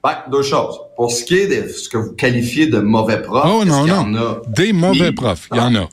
Ben, 0.03 0.15
deux 0.31 0.43
choses. 0.43 0.79
Pour 0.95 1.11
ce 1.11 1.23
qui 1.25 1.35
est 1.39 1.47
de 1.47 1.67
ce 1.67 1.89
que 1.89 1.97
vous 1.97 2.13
qualifiez 2.13 2.67
de 2.67 2.79
mauvais 2.79 3.21
profs, 3.21 3.45
Oh 3.45 3.65
non, 3.65 3.83
qu'il 3.83 3.91
y 3.91 3.95
non. 3.95 4.01
en 4.01 4.15
a? 4.15 4.41
Des 4.47 4.71
mauvais 4.73 5.07
Oui. 5.09 5.11
profs, 5.13 5.49
il 5.51 5.57
y 5.57 5.59
en 5.59 5.75
a. 5.75 5.89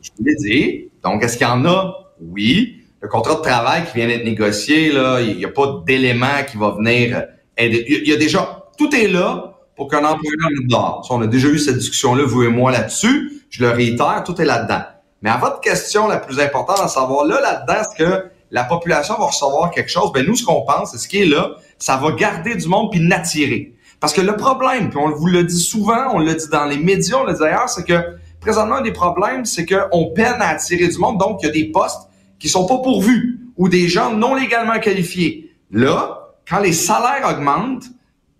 Je 0.00 0.10
vous 0.18 0.24
l'ai 0.24 0.34
dit. 0.36 0.88
Donc, 1.02 1.22
est-ce 1.22 1.36
qu'il 1.36 1.46
y 1.46 1.50
en 1.50 1.64
a? 1.66 1.94
Oui. 2.22 2.80
Le 3.00 3.08
contrat 3.08 3.34
de 3.34 3.40
travail 3.42 3.84
qui 3.84 3.98
vient 3.98 4.06
d'être 4.06 4.24
négocié, 4.24 4.90
là, 4.92 5.20
il 5.20 5.36
n'y 5.36 5.44
a 5.44 5.48
pas 5.50 5.82
d'élément 5.86 6.42
qui 6.50 6.56
va 6.56 6.70
venir 6.70 7.24
aider. 7.58 7.84
Il 7.86 8.08
y 8.08 8.12
a- 8.12 8.14
il 8.14 8.18
déjà, 8.18 8.64
tout 8.78 8.94
est 8.94 9.08
là 9.08 9.52
pour 9.76 9.88
qu'un 9.88 9.98
employeur 10.04 10.48
dehors. 10.66 11.04
Ça, 11.06 11.12
On 11.14 11.20
a 11.20 11.26
déjà 11.26 11.48
eu 11.48 11.58
cette 11.58 11.76
discussion-là, 11.76 12.24
vous 12.24 12.44
et 12.44 12.48
moi, 12.48 12.72
là-dessus. 12.72 13.42
Je 13.50 13.62
le 13.62 13.70
réitère, 13.70 14.22
tout 14.24 14.40
est 14.40 14.44
là-dedans. 14.46 14.82
Mais 15.20 15.28
à 15.30 15.36
votre 15.36 15.60
question 15.60 16.08
la 16.08 16.16
plus 16.16 16.40
importante 16.40 16.80
à 16.80 16.88
savoir, 16.88 17.26
là, 17.26 17.40
là-dedans, 17.42 17.80
est-ce 17.82 18.02
que 18.04 18.24
la 18.54 18.62
population 18.62 19.16
va 19.18 19.26
recevoir 19.26 19.72
quelque 19.72 19.90
chose? 19.90 20.12
Ben, 20.12 20.24
nous, 20.24 20.36
ce 20.36 20.44
qu'on 20.44 20.62
pense, 20.62 20.92
c'est 20.92 20.98
ce 20.98 21.08
qui 21.08 21.22
est 21.22 21.26
là, 21.26 21.56
ça 21.76 21.96
va 21.96 22.12
garder 22.12 22.54
du 22.54 22.68
monde 22.68 22.88
puis 22.92 23.00
l'attirer. 23.00 23.74
Parce 23.98 24.12
que 24.12 24.20
le 24.20 24.36
problème, 24.36 24.90
puis 24.90 24.98
on 24.98 25.10
vous 25.10 25.26
le 25.26 25.42
dit 25.42 25.60
souvent, 25.60 26.12
on 26.12 26.20
le 26.20 26.32
dit 26.32 26.48
dans 26.52 26.64
les 26.64 26.78
médias, 26.78 27.16
on 27.16 27.24
le 27.24 27.34
dit 27.34 27.42
ailleurs, 27.42 27.68
c'est 27.68 27.84
que 27.84 28.16
présentement, 28.40 28.76
un 28.76 28.82
des 28.82 28.92
problèmes, 28.92 29.44
c'est 29.44 29.66
qu'on 29.66 30.12
peine 30.14 30.36
à 30.40 30.50
attirer 30.50 30.86
du 30.86 30.98
monde, 30.98 31.18
donc 31.18 31.40
il 31.42 31.46
y 31.46 31.48
a 31.48 31.52
des 31.52 31.64
postes 31.72 32.02
qui 32.38 32.48
sont 32.48 32.64
pas 32.64 32.78
pourvus 32.78 33.40
ou 33.56 33.68
des 33.68 33.88
gens 33.88 34.12
non 34.12 34.36
légalement 34.36 34.78
qualifiés. 34.78 35.50
Là, 35.72 36.28
quand 36.48 36.60
les 36.60 36.72
salaires 36.72 37.28
augmentent, 37.28 37.86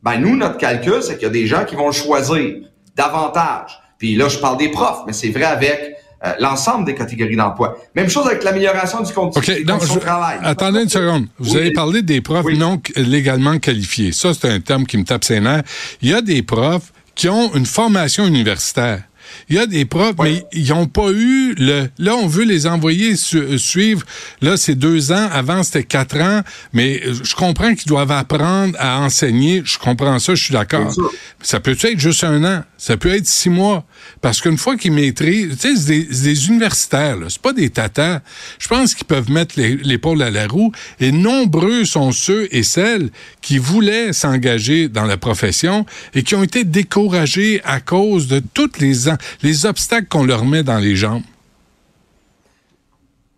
ben 0.04 0.18
nous, 0.18 0.36
notre 0.36 0.58
calcul, 0.58 1.02
c'est 1.02 1.14
qu'il 1.14 1.24
y 1.24 1.26
a 1.26 1.30
des 1.30 1.48
gens 1.48 1.64
qui 1.64 1.74
vont 1.74 1.90
choisir 1.90 2.60
davantage. 2.94 3.80
Puis 3.98 4.14
là, 4.14 4.28
je 4.28 4.38
parle 4.38 4.58
des 4.58 4.70
profs, 4.70 5.02
mais 5.08 5.12
c'est 5.12 5.30
vrai 5.30 5.46
avec 5.46 5.96
euh, 6.24 6.32
l'ensemble 6.40 6.84
des 6.86 6.94
catégories 6.94 7.36
d'emploi. 7.36 7.76
Même 7.94 8.08
chose 8.08 8.26
avec 8.26 8.42
l'amélioration 8.44 9.02
du 9.02 9.12
contenu 9.12 9.38
OK, 9.40 9.46
des 9.46 9.64
donc, 9.64 9.78
conditions 9.80 9.94
je- 9.96 10.00
de 10.00 10.04
travail. 10.04 10.38
attendez 10.42 10.82
une 10.82 10.88
seconde. 10.88 11.26
Vous 11.38 11.52
Oui. 11.54 11.60
avez 11.60 11.72
parlé 11.72 12.02
des 12.02 12.20
profs 12.20 12.44
Oui. 12.46 12.56
non 12.58 12.80
légalement 12.96 13.58
qualifiés. 13.58 14.12
Ça, 14.12 14.32
c'est 14.34 14.48
un 14.50 14.60
terme 14.60 14.86
qui 14.86 14.96
me 14.96 15.04
tape 15.04 15.24
ses 15.24 15.40
nerfs. 15.40 15.62
Il 16.02 16.10
y 16.10 16.14
a 16.14 16.20
des 16.22 16.42
profs 16.42 16.92
qui 17.14 17.28
ont 17.28 17.54
une 17.54 17.66
formation 17.66 18.26
universitaire. 18.26 19.02
Il 19.48 19.56
y 19.56 19.58
a 19.58 19.66
des 19.66 19.84
profs, 19.84 20.14
mais 20.22 20.44
ils 20.52 20.68
n'ont 20.68 20.86
pas 20.86 21.10
eu 21.10 21.54
le. 21.58 21.88
Là, 21.98 22.14
on 22.14 22.26
veut 22.26 22.44
les 22.44 22.66
envoyer 22.66 23.16
su- 23.16 23.38
euh, 23.38 23.58
suivre. 23.58 24.02
Là, 24.42 24.56
c'est 24.56 24.74
deux 24.76 25.12
ans. 25.12 25.28
Avant, 25.32 25.62
c'était 25.62 25.82
quatre 25.82 26.20
ans. 26.20 26.42
Mais 26.72 27.00
euh, 27.04 27.14
je 27.22 27.34
comprends 27.34 27.74
qu'ils 27.74 27.88
doivent 27.88 28.12
apprendre 28.12 28.76
à 28.78 29.00
enseigner. 29.00 29.62
Je 29.64 29.78
comprends 29.78 30.18
ça. 30.20 30.34
Je 30.34 30.44
suis 30.44 30.52
d'accord. 30.52 30.92
Ça 31.40 31.58
peut 31.58 31.72
être 31.82 31.98
juste 31.98 32.22
un 32.22 32.44
an? 32.44 32.62
Ça 32.78 32.96
peut 32.96 33.12
être 33.12 33.26
six 33.26 33.48
mois. 33.50 33.84
Parce 34.20 34.40
qu'une 34.40 34.58
fois 34.58 34.76
qu'ils 34.76 34.92
maîtrisent, 34.92 35.58
tu 35.58 35.76
sais, 35.76 36.06
c'est 36.08 36.22
des, 36.22 36.48
universitaires, 36.48 37.16
là. 37.16 37.26
C'est 37.28 37.42
pas 37.42 37.52
des 37.52 37.70
tatas. 37.70 38.20
Je 38.58 38.68
pense 38.68 38.94
qu'ils 38.94 39.06
peuvent 39.06 39.30
mettre 39.30 39.54
l'épaule 39.58 40.22
à 40.22 40.30
la 40.30 40.46
roue. 40.46 40.72
Et 41.00 41.12
nombreux 41.12 41.84
sont 41.84 42.12
ceux 42.12 42.48
et 42.50 42.62
celles 42.62 43.10
qui 43.40 43.58
voulaient 43.58 44.12
s'engager 44.12 44.88
dans 44.88 45.04
la 45.04 45.16
profession 45.16 45.86
et 46.14 46.22
qui 46.22 46.34
ont 46.34 46.42
été 46.42 46.64
découragés 46.64 47.60
à 47.64 47.80
cause 47.80 48.28
de 48.28 48.42
tous 48.52 48.78
les, 48.80 49.66
obstacles 49.66 50.08
qu'on 50.08 50.24
leur 50.24 50.44
met 50.44 50.62
dans 50.62 50.78
les 50.78 50.96
jambes. 50.96 51.22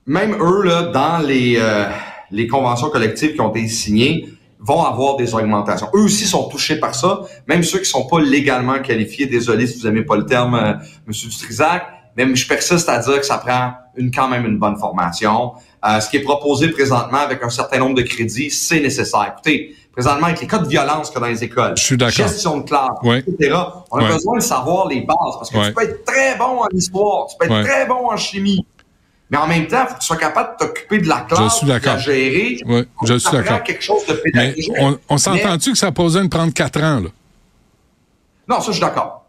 même 0.07 0.37
eux, 0.41 0.63
là, 0.63 0.83
dans 0.83 1.19
les, 1.19 1.57
euh, 1.59 1.89
les 2.31 2.47
conventions 2.47 2.91
collectives 2.91 3.35
qui 3.35 3.41
ont 3.41 3.55
été 3.55 3.69
signées, 3.69 4.29
vont 4.67 4.83
avoir 4.83 5.17
des 5.17 5.35
augmentations. 5.35 5.89
Eux 5.95 6.01
aussi 6.03 6.27
sont 6.27 6.49
touchés 6.49 6.77
par 6.81 6.95
ça, 6.95 7.21
même 7.47 7.63
ceux 7.63 7.79
qui 7.79 7.85
sont 7.87 8.07
pas 8.07 8.21
légalement 8.21 8.79
qualifiés. 8.81 9.27
Désolé 9.27 9.67
si 9.67 9.79
vous 9.79 9.87
n'aimez 9.87 10.03
pas 10.03 10.17
le 10.17 10.27
terme, 10.27 10.55
euh, 10.55 10.73
Monsieur 11.07 11.29
Dutrisac, 11.29 11.87
mais 12.17 12.35
je 12.35 12.49
persiste 12.49 12.89
à 12.89 12.99
dire 12.99 13.21
que 13.21 13.27
ça 13.27 13.39
prend 13.39 13.73
une, 13.97 14.11
quand 14.11 14.29
même 14.29 14.45
une 14.45 14.59
bonne 14.59 14.77
formation. 14.77 15.53
Euh, 15.87 16.01
ce 16.01 16.11
qui 16.11 16.17
est 16.17 16.23
proposé 16.23 16.69
présentement 16.71 17.19
avec 17.19 17.43
un 17.43 17.51
certain 17.51 17.79
nombre 17.79 17.95
de 17.95 18.03
crédits, 18.03 18.51
c'est 18.51 18.81
nécessaire. 18.81 19.33
Écoutez, 19.35 19.77
présentement, 19.93 20.27
avec 20.27 20.41
les 20.41 20.47
cas 20.47 20.59
de 20.59 20.69
violence 20.69 21.11
qu'il 21.11 21.15
y 21.15 21.19
a 21.19 21.27
dans 21.27 21.33
les 21.33 21.45
écoles, 21.45 21.75
Je 21.77 21.83
suis 21.85 21.99
gestion 22.11 22.59
de 22.59 22.63
classe, 22.65 22.89
Ouais. 23.03 23.19
etc., 23.21 23.55
on 23.91 23.99
a 23.99 24.03
Ouais. 24.03 24.13
besoin 24.13 24.37
de 24.37 24.43
savoir 24.43 24.89
les 24.89 25.01
bases 25.03 25.17
parce 25.39 25.51
que 25.51 25.57
Ouais. 25.59 25.69
tu 25.69 25.75
peux 25.75 25.83
être 25.83 26.05
très 26.05 26.37
bon 26.37 26.61
en 26.63 26.69
histoire, 26.73 27.27
tu 27.29 27.37
peux 27.39 27.47
être 27.47 27.63
très 27.67 27.87
bon 27.87 28.11
en 28.11 28.17
chimie, 28.17 28.67
mais 29.31 29.39
en 29.39 29.47
même 29.47 29.67
temps, 29.67 29.83
il 29.83 29.89
faut 29.89 29.95
que 29.95 30.01
tu 30.01 30.07
sois 30.07 30.17
capable 30.17 30.53
de 30.53 30.67
t'occuper 30.67 30.99
de 30.99 31.09
la 31.09 31.21
classe, 31.23 31.65
de 31.65 31.73
la 31.73 31.99
gérer. 31.99 32.59
Oui, 32.65 32.85
je 33.05 33.19
suis 33.19 33.31
d'accord. 33.31 33.63
quelque 33.63 33.83
chose 33.83 34.07
de 34.07 34.21
Mais 34.35 34.55
on, 34.79 34.99
on 35.09 35.19
s'entend-tu 35.19 35.73
que 35.73 35.79
ça 35.79 35.91
posait 35.93 36.23
de 36.23 36.29
prendre 36.29 36.53
quatre 36.53 36.81
ans, 36.81 37.01
là? 37.01 37.11
Non, 38.49 38.61
ça, 38.61 38.67
je 38.69 38.73
suis 38.73 38.81
d'accord. 38.81 39.25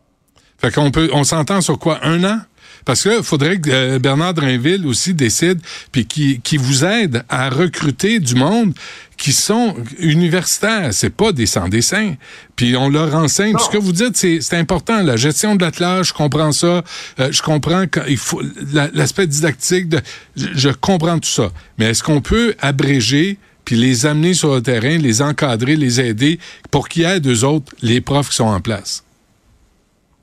Fait 0.59 0.71
qu'on 0.73 0.91
peut, 0.91 1.09
on 1.13 1.23
s'entend 1.23 1.61
sur 1.61 1.79
quoi? 1.79 1.99
Un 2.03 2.23
an? 2.23 2.39
Parce 2.87 3.03
que 3.03 3.21
faudrait 3.21 3.59
que 3.59 3.69
euh, 3.69 3.99
Bernard 3.99 4.33
Drinville 4.33 4.87
aussi 4.87 5.13
décide, 5.13 5.59
puis 5.91 6.05
qui, 6.05 6.39
qui 6.39 6.55
vous 6.55 6.85
aide 6.85 7.21
à 7.27 7.49
recruter 7.49 8.21
du 8.21 8.33
monde 8.33 8.73
qui 9.17 9.33
sont 9.33 9.75
universitaires. 9.99 10.93
C'est 10.93 11.09
pas 11.09 11.33
des 11.33 11.47
sans-dessins. 11.47 12.15
Puis 12.55 12.77
on 12.77 12.87
leur 12.87 13.13
enseigne. 13.13 13.57
Ce 13.59 13.69
que 13.69 13.77
vous 13.77 13.91
dites, 13.91 14.15
c'est, 14.15 14.53
important. 14.53 15.03
La 15.03 15.17
gestion 15.17 15.55
de 15.55 15.65
l'attelage, 15.65 16.07
je 16.07 16.13
comprends 16.13 16.53
ça. 16.53 16.81
Euh, 17.19 17.29
je 17.29 17.41
comprends 17.41 17.87
qu'il 17.87 18.15
faut 18.17 18.41
la- 18.71 18.89
l'aspect 18.93 19.27
didactique. 19.27 19.89
De, 19.89 19.99
je, 20.37 20.45
je 20.55 20.69
comprends 20.69 21.19
tout 21.19 21.27
ça. 21.27 21.51
Mais 21.77 21.87
est-ce 21.89 22.01
qu'on 22.01 22.21
peut 22.21 22.55
abréger 22.59 23.37
puis 23.65 23.75
les 23.75 24.05
amener 24.05 24.33
sur 24.33 24.55
le 24.55 24.61
terrain, 24.61 24.97
les 24.97 25.21
encadrer, 25.21 25.75
les 25.75 25.99
aider 25.99 26.39
pour 26.71 26.87
qu'ils 26.87 27.03
aident 27.03 27.27
eux 27.27 27.43
autres, 27.43 27.73
les 27.81 27.99
profs 27.99 28.29
qui 28.29 28.35
sont 28.37 28.45
en 28.45 28.61
place? 28.61 29.03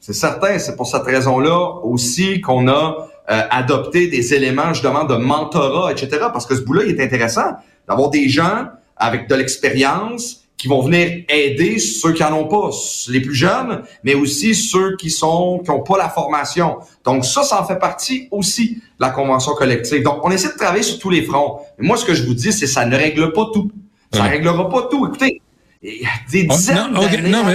C'est 0.07 0.13
certain. 0.13 0.59
C'est 0.59 0.77
pour 0.77 0.87
cette 0.87 1.05
raison-là 1.05 1.77
aussi 1.83 2.43
qu'on 2.43 2.69
a 2.69 3.09
euh, 3.31 3.41
adopté 3.51 4.07
des 4.09 4.35
éléments, 4.35 4.75
justement, 4.75 5.05
de 5.05 5.17
mentorat, 5.17 5.91
etc. 5.93 6.27
Parce 6.31 6.45
que 6.45 6.55
ce 6.55 6.61
bout-là, 6.61 6.83
il 6.87 7.01
est 7.01 7.03
intéressant 7.03 7.57
d'avoir 7.89 8.11
des 8.11 8.29
gens 8.29 8.67
avec 8.99 9.31
de 9.31 9.35
l'expérience 9.35 10.43
qui 10.59 10.69
vont 10.69 10.83
venir 10.83 11.25
aider 11.31 11.79
ceux 11.79 12.13
qui 12.13 12.23
en 12.23 12.35
ont 12.35 12.49
pas, 12.49 12.69
les 13.09 13.21
plus 13.23 13.35
jeunes, 13.35 13.83
mais 14.03 14.15
aussi 14.15 14.55
ceux 14.55 14.95
qui 14.97 15.09
sont 15.11 15.61
qui 15.65 15.71
ont 15.71 15.81
pas 15.81 15.97
la 15.97 16.11
formation. 16.11 16.77
Donc 17.07 17.25
ça, 17.25 17.43
ça 17.43 17.63
en 17.63 17.65
fait 17.65 17.79
partie 17.79 18.29
aussi 18.31 18.75
de 18.75 18.81
la 19.01 19.09
convention 19.09 19.55
collective. 19.55 20.03
Donc 20.03 20.19
on 20.23 20.31
essaie 20.31 20.53
de 20.53 20.59
travailler 20.59 20.83
sur 20.83 20.99
tous 20.99 21.09
les 21.09 21.23
fronts. 21.23 21.61
Mais 21.79 21.87
moi, 21.89 21.97
ce 21.97 22.05
que 22.05 22.13
je 22.13 22.25
vous 22.27 22.35
dis, 22.35 22.53
c'est 22.53 22.67
que 22.67 22.71
ça 22.71 22.85
ne 22.85 22.95
règle 22.95 23.33
pas 23.33 23.47
tout. 23.55 23.71
Ça 24.13 24.23
Ouais. 24.25 24.29
réglera 24.29 24.69
pas 24.69 24.83
tout. 24.91 25.07
Écoutez, 25.07 25.41
il 25.85 26.03
y 26.03 26.07
a 26.07 26.11
des 26.31 26.47
Oh, 26.51 26.55
dizaines 26.55 26.93
non, 26.93 27.01
ok, 27.03 27.11
d'années 27.13 27.29
non, 27.31 27.47
à 27.47 27.53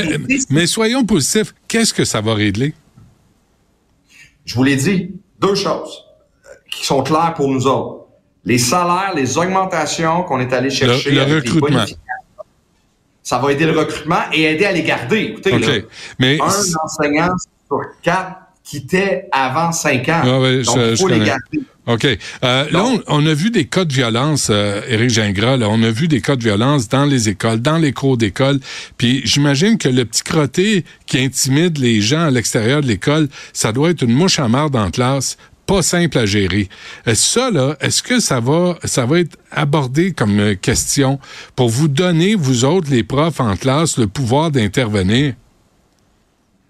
mais, 0.49 0.67
soyons 0.67 1.03
positifs. 1.05 1.53
Qu'est-ce 1.67 1.93
que 1.93 2.05
ça 2.05 2.21
va 2.21 2.33
régler? 2.35 2.73
je 4.45 4.55
vous 4.55 4.63
l'ai 4.63 4.75
dit, 4.75 5.11
deux 5.39 5.53
choses 5.55 6.05
euh, 6.45 6.49
qui 6.71 6.85
sont 6.85 7.03
claires 7.03 7.33
pour 7.35 7.49
nous 7.49 7.67
autres. 7.67 8.05
Les 8.45 8.57
salaires, 8.57 9.13
les 9.15 9.37
augmentations 9.37 10.23
qu'on 10.23 10.39
est 10.39 10.51
allé 10.53 10.69
chercher. 10.69 11.09
Le- 11.11 11.15
le 11.17 11.21
avec 11.21 11.43
les 11.45 11.51
recrutement. 11.51 11.85
Ça 13.21 13.37
va 13.37 13.51
aider 13.51 13.65
le 13.65 13.77
recrutement 13.77 14.21
et 14.33 14.43
aider 14.43 14.65
à 14.65 14.71
les 14.71 14.81
garder. 14.81 15.19
Écoutez, 15.19 15.59
là, 15.59 15.67
Mais 16.17 16.39
un 16.41 16.45
enseignant 16.45 17.35
sur 17.67 17.81
quatre 18.01 18.37
quittait 18.63 19.27
avant 19.31 19.71
cinq 19.71 20.07
ans. 20.09 20.21
Ah 20.23 20.39
ouais, 20.39 20.63
Donc, 20.63 20.77
je- 20.77 20.91
il 20.91 20.97
faut 20.97 21.07
les 21.07 21.13
connais. 21.15 21.25
garder. 21.25 21.59
OK. 21.89 22.05
Euh, 22.05 22.17
là, 22.69 22.85
on, 22.85 23.01
on 23.07 23.25
a 23.25 23.33
vu 23.33 23.49
des 23.49 23.65
cas 23.65 23.83
de 23.83 23.91
violence, 23.91 24.49
euh, 24.51 24.79
Éric 24.87 25.09
Gingras, 25.09 25.57
là, 25.57 25.67
on 25.69 25.81
a 25.81 25.89
vu 25.89 26.07
des 26.07 26.21
cas 26.21 26.35
de 26.35 26.43
violence 26.43 26.87
dans 26.87 27.05
les 27.05 27.29
écoles, 27.29 27.61
dans 27.61 27.79
les 27.79 27.93
cours 27.93 28.15
d'école. 28.15 28.59
Puis 28.97 29.21
j'imagine 29.25 29.79
que 29.79 29.89
le 29.89 30.05
petit 30.05 30.21
crotté 30.21 30.85
qui 31.07 31.17
intimide 31.17 31.79
les 31.79 31.99
gens 31.99 32.27
à 32.27 32.29
l'extérieur 32.29 32.81
de 32.81 32.87
l'école, 32.87 33.27
ça 33.53 33.71
doit 33.71 33.89
être 33.89 34.03
une 34.03 34.13
mouche 34.13 34.37
à 34.37 34.47
marde 34.47 34.75
en 34.75 34.91
classe, 34.91 35.35
pas 35.65 35.81
simple 35.81 36.19
à 36.19 36.27
gérer. 36.27 36.69
Euh, 37.07 37.15
ça, 37.15 37.49
là, 37.49 37.75
est-ce 37.81 38.03
que 38.03 38.19
ça 38.19 38.39
va, 38.39 38.77
ça 38.83 39.07
va 39.07 39.21
être 39.21 39.37
abordé 39.49 40.11
comme 40.11 40.39
euh, 40.39 40.53
question 40.53 41.19
pour 41.55 41.69
vous 41.69 41.87
donner, 41.87 42.35
vous 42.35 42.65
autres, 42.65 42.91
les 42.91 43.03
profs 43.03 43.39
en 43.39 43.55
classe, 43.55 43.97
le 43.97 44.05
pouvoir 44.05 44.51
d'intervenir? 44.51 45.33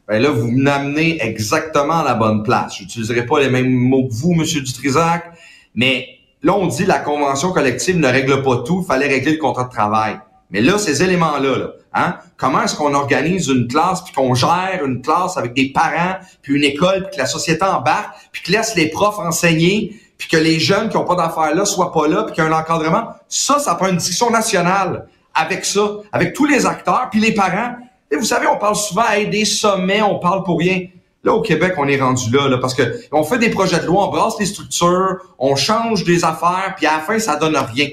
Ben 0.10 0.24
là, 0.24 0.32
vous 0.32 0.50
m'amenez 0.50 1.24
exactement 1.24 2.00
à 2.00 2.04
la 2.04 2.16
bonne 2.16 2.42
place. 2.42 2.78
Je 2.78 2.82
n'utiliserai 2.82 3.28
pas 3.28 3.40
les 3.40 3.50
mêmes 3.52 3.72
mots 3.72 4.08
que 4.08 4.14
vous, 4.14 4.34
Monsieur 4.34 4.62
Dutrisac, 4.62 5.32
mais 5.76 6.08
là, 6.42 6.54
on 6.56 6.66
dit 6.66 6.84
la 6.88 6.98
convention 6.98 7.52
collective 7.52 7.96
ne 7.96 8.08
règle 8.08 8.42
pas 8.42 8.64
tout, 8.66 8.82
fallait 8.82 9.08
régler 9.08 9.34
le 9.34 9.38
contrat 9.38 9.66
de 9.66 9.70
travail. 9.70 10.20
Mais 10.50 10.62
là, 10.62 10.80
ces 10.80 11.04
éléments-là, 11.04 11.58
là, 11.60 11.68
hein, 11.94 12.16
comment 12.38 12.64
est-ce 12.64 12.76
qu'on 12.76 12.96
organise 12.96 13.50
une 13.50 13.68
classe, 13.68 14.04
puis 14.04 14.12
qu'on 14.12 14.34
gère 14.34 14.82
une 14.84 15.04
classe 15.04 15.38
avec 15.38 15.54
des 15.54 15.72
parents, 15.72 16.16
puis 16.42 16.56
une 16.56 16.64
école, 16.64 17.04
puis 17.04 17.18
que 17.18 17.22
la 17.22 17.28
société 17.28 17.64
embarque, 17.64 18.16
puis 18.32 18.42
que 18.42 18.52
laisse 18.52 18.74
les 18.76 18.90
profs 18.90 19.20
enseigner, 19.20 19.96
puis 20.18 20.28
que 20.28 20.38
les 20.38 20.60
jeunes 20.60 20.90
qui 20.90 20.98
n'ont 20.98 21.06
pas 21.06 21.16
d'affaires 21.16 21.54
là 21.54 21.66
soient 21.66 21.94
pas 21.94 22.08
là, 22.08 22.24
puis 22.24 22.34
qu'il 22.34 22.44
y 22.44 22.48
a 22.48 22.50
un 22.50 22.60
encadrement? 22.60 23.10
Ça, 23.28 23.60
ça 23.60 23.76
prend 23.76 23.90
une 23.90 23.98
discussion 23.98 24.32
nationale 24.32 25.08
avec 25.36 25.66
ça, 25.66 25.88
avec 26.12 26.34
tous 26.34 26.46
les 26.46 26.66
acteurs, 26.66 27.10
puis 27.12 27.20
les 27.20 27.36
parents. 27.36 27.76
Et 28.12 28.16
vous 28.16 28.26
savez, 28.26 28.48
on 28.48 28.58
parle 28.58 28.76
souvent 28.76 29.04
des 29.30 29.46
sommets, 29.46 30.02
on 30.02 30.20
parle 30.20 30.44
pour 30.44 30.60
rien. 30.60 30.88
Là, 31.24 31.34
au 31.34 31.42
Québec, 31.42 31.74
on 31.78 31.88
est 31.88 32.00
rendu 32.00 32.32
là, 32.32 32.48
là, 32.48 32.58
parce 32.60 32.74
que 32.74 32.82
on 33.12 33.24
fait 33.24 33.38
des 33.40 33.50
projets 33.50 33.80
de 33.80 33.86
loi, 33.86 34.08
on 34.08 34.12
brasse 34.12 34.40
les 34.40 34.46
structures, 34.46 35.18
on 35.38 35.56
change 35.56 36.06
des 36.06 36.24
affaires, 36.24 36.74
puis 36.78 36.86
à 36.86 36.94
la 36.94 37.00
fin, 37.00 37.20
ça 37.20 37.36
donne 37.36 37.58
rien. 37.58 37.90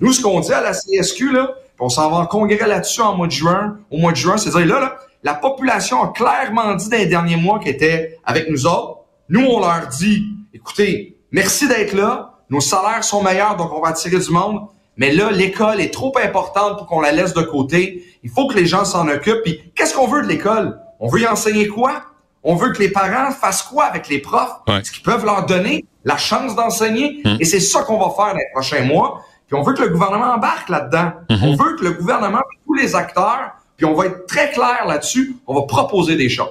Nous, 0.00 0.12
ce 0.12 0.22
qu'on 0.22 0.40
dit 0.40 0.52
à 0.52 0.60
la 0.60 0.72
CSQ, 0.72 1.32
là, 1.32 1.54
on 1.80 1.88
s'en 1.88 2.10
va 2.10 2.18
en 2.18 2.26
congrès 2.26 2.66
là-dessus 2.66 3.00
en 3.00 3.16
mois 3.16 3.26
de 3.26 3.32
juin, 3.32 3.78
au 3.90 3.96
mois 3.96 4.12
de 4.12 4.16
juin, 4.16 4.36
c'est-à-dire 4.36 4.66
là, 4.66 4.80
là, 4.80 4.96
la 5.22 5.34
population 5.34 6.02
a 6.02 6.08
clairement 6.08 6.74
dit 6.74 6.88
dans 6.88 6.98
les 6.98 7.06
derniers 7.06 7.36
mois 7.36 7.58
qu'elle 7.58 7.74
était 7.74 8.18
avec 8.24 8.50
nous 8.50 8.66
autres. 8.66 8.98
Nous, 9.28 9.44
on 9.44 9.60
leur 9.60 9.88
dit, 9.88 10.24
écoutez, 10.52 11.16
merci 11.32 11.66
d'être 11.66 11.94
là, 11.94 12.34
nos 12.50 12.60
salaires 12.60 13.02
sont 13.02 13.22
meilleurs, 13.22 13.56
donc 13.56 13.72
on 13.72 13.80
va 13.80 13.88
attirer 13.88 14.18
du 14.18 14.30
monde, 14.30 14.60
mais 14.96 15.12
là, 15.12 15.30
l'école 15.30 15.80
est 15.80 15.92
trop 15.92 16.16
importante 16.22 16.78
pour 16.78 16.86
qu'on 16.86 17.00
la 17.00 17.12
laisse 17.12 17.34
de 17.34 17.42
côté. 17.42 18.04
Il 18.22 18.30
faut 18.30 18.48
que 18.48 18.54
les 18.54 18.66
gens 18.66 18.84
s'en 18.84 19.08
occupent. 19.08 19.42
Puis, 19.44 19.60
qu'est-ce 19.74 19.94
qu'on 19.94 20.06
veut 20.06 20.22
de 20.22 20.28
l'école? 20.28 20.80
On 21.00 21.08
veut 21.08 21.20
y 21.20 21.26
enseigner 21.26 21.68
quoi? 21.68 22.02
On 22.42 22.54
veut 22.54 22.72
que 22.72 22.78
les 22.78 22.90
parents 22.90 23.30
fassent 23.32 23.62
quoi 23.62 23.84
avec 23.84 24.08
les 24.08 24.20
profs? 24.20 24.56
Est-ce 24.68 24.92
qu'ils 24.92 25.02
peuvent 25.02 25.24
leur 25.24 25.44
donner 25.46 25.84
la 26.04 26.16
chance 26.16 26.54
d'enseigner? 26.54 27.20
Hum. 27.24 27.36
Et 27.40 27.44
c'est 27.44 27.60
ça 27.60 27.82
qu'on 27.82 27.98
va 27.98 28.10
faire 28.14 28.32
dans 28.32 28.38
les 28.38 28.50
prochains 28.52 28.82
mois. 28.82 29.24
Puis 29.46 29.54
on 29.54 29.62
veut 29.62 29.74
que 29.74 29.82
le 29.82 29.88
gouvernement 29.88 30.32
embarque 30.32 30.68
là-dedans. 30.68 31.12
On 31.30 31.54
veut 31.56 31.76
que 31.76 31.84
le 31.84 31.92
gouvernement, 31.92 32.40
tous 32.66 32.74
les 32.74 32.96
acteurs, 32.96 33.52
puis 33.76 33.84
on 33.84 33.94
va 33.94 34.06
être 34.06 34.26
très 34.26 34.50
clair 34.52 34.86
là-dessus, 34.86 35.36
on 35.46 35.54
va 35.54 35.62
proposer 35.62 36.16
des 36.16 36.28
choses. 36.28 36.48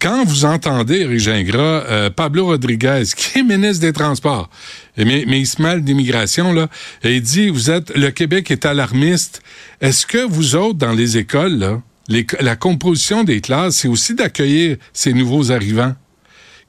Quand 0.00 0.24
vous 0.24 0.44
entendez, 0.44 1.00
Éric 1.00 1.20
Gingras, 1.20 1.84
euh, 1.88 2.10
Pablo 2.10 2.46
Rodriguez, 2.46 3.04
qui 3.16 3.38
est 3.38 3.42
ministre 3.42 3.80
des 3.80 3.92
Transports, 3.92 4.50
mais, 4.96 5.24
mais 5.26 5.40
il 5.40 5.46
se 5.46 5.62
mêle 5.62 5.82
d'immigration, 5.82 6.52
là, 6.52 6.68
et 7.02 7.16
il 7.16 7.22
dit, 7.22 7.48
vous 7.48 7.70
êtes, 7.70 7.96
le 7.96 8.10
Québec 8.10 8.50
est 8.50 8.66
alarmiste. 8.66 9.42
Est-ce 9.80 10.06
que 10.06 10.18
vous 10.18 10.56
autres, 10.56 10.78
dans 10.78 10.92
les 10.92 11.16
écoles, 11.16 11.58
là, 11.58 11.80
la 12.40 12.56
composition 12.56 13.24
des 13.24 13.40
classes, 13.40 13.76
c'est 13.76 13.88
aussi 13.88 14.14
d'accueillir 14.14 14.76
ces 14.92 15.12
nouveaux 15.12 15.52
arrivants 15.52 15.94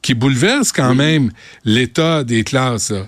qui 0.01 0.13
bouleversent 0.13 0.71
quand 0.71 0.95
même 0.95 1.31
l'état 1.65 2.23
des 2.23 2.43
classes, 2.43 2.91
là? 2.91 3.07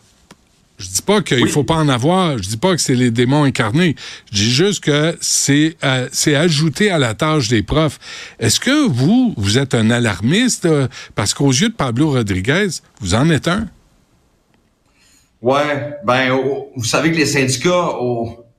Je 0.81 0.87
dis 0.87 1.01
pas 1.03 1.21
qu'il 1.21 1.47
faut 1.47 1.63
pas 1.63 1.75
en 1.75 1.87
avoir. 1.89 2.37
Je 2.39 2.49
dis 2.49 2.57
pas 2.57 2.75
que 2.75 2.81
c'est 2.81 2.95
les 2.95 3.11
démons 3.11 3.43
incarnés. 3.43 3.95
Je 4.31 4.37
dis 4.37 4.51
juste 4.51 4.83
que 4.83 5.15
c'est 5.21 5.77
euh, 5.83 6.07
c'est 6.11 6.35
ajouté 6.35 6.89
à 6.89 6.97
la 6.97 7.13
tâche 7.13 7.49
des 7.49 7.61
profs. 7.61 7.99
Est-ce 8.39 8.59
que 8.59 8.87
vous 8.87 9.35
vous 9.37 9.59
êtes 9.59 9.75
un 9.75 9.91
alarmiste 9.91 10.65
euh, 10.65 10.87
parce 11.13 11.35
qu'aux 11.35 11.51
yeux 11.51 11.69
de 11.69 11.75
Pablo 11.75 12.09
Rodriguez, 12.09 12.67
vous 12.99 13.13
en 13.13 13.29
êtes 13.29 13.47
un? 13.47 13.67
Ouais, 15.43 15.97
ben 16.03 16.35
vous 16.75 16.83
savez 16.83 17.11
que 17.11 17.17
les 17.17 17.25
syndicats, 17.27 17.89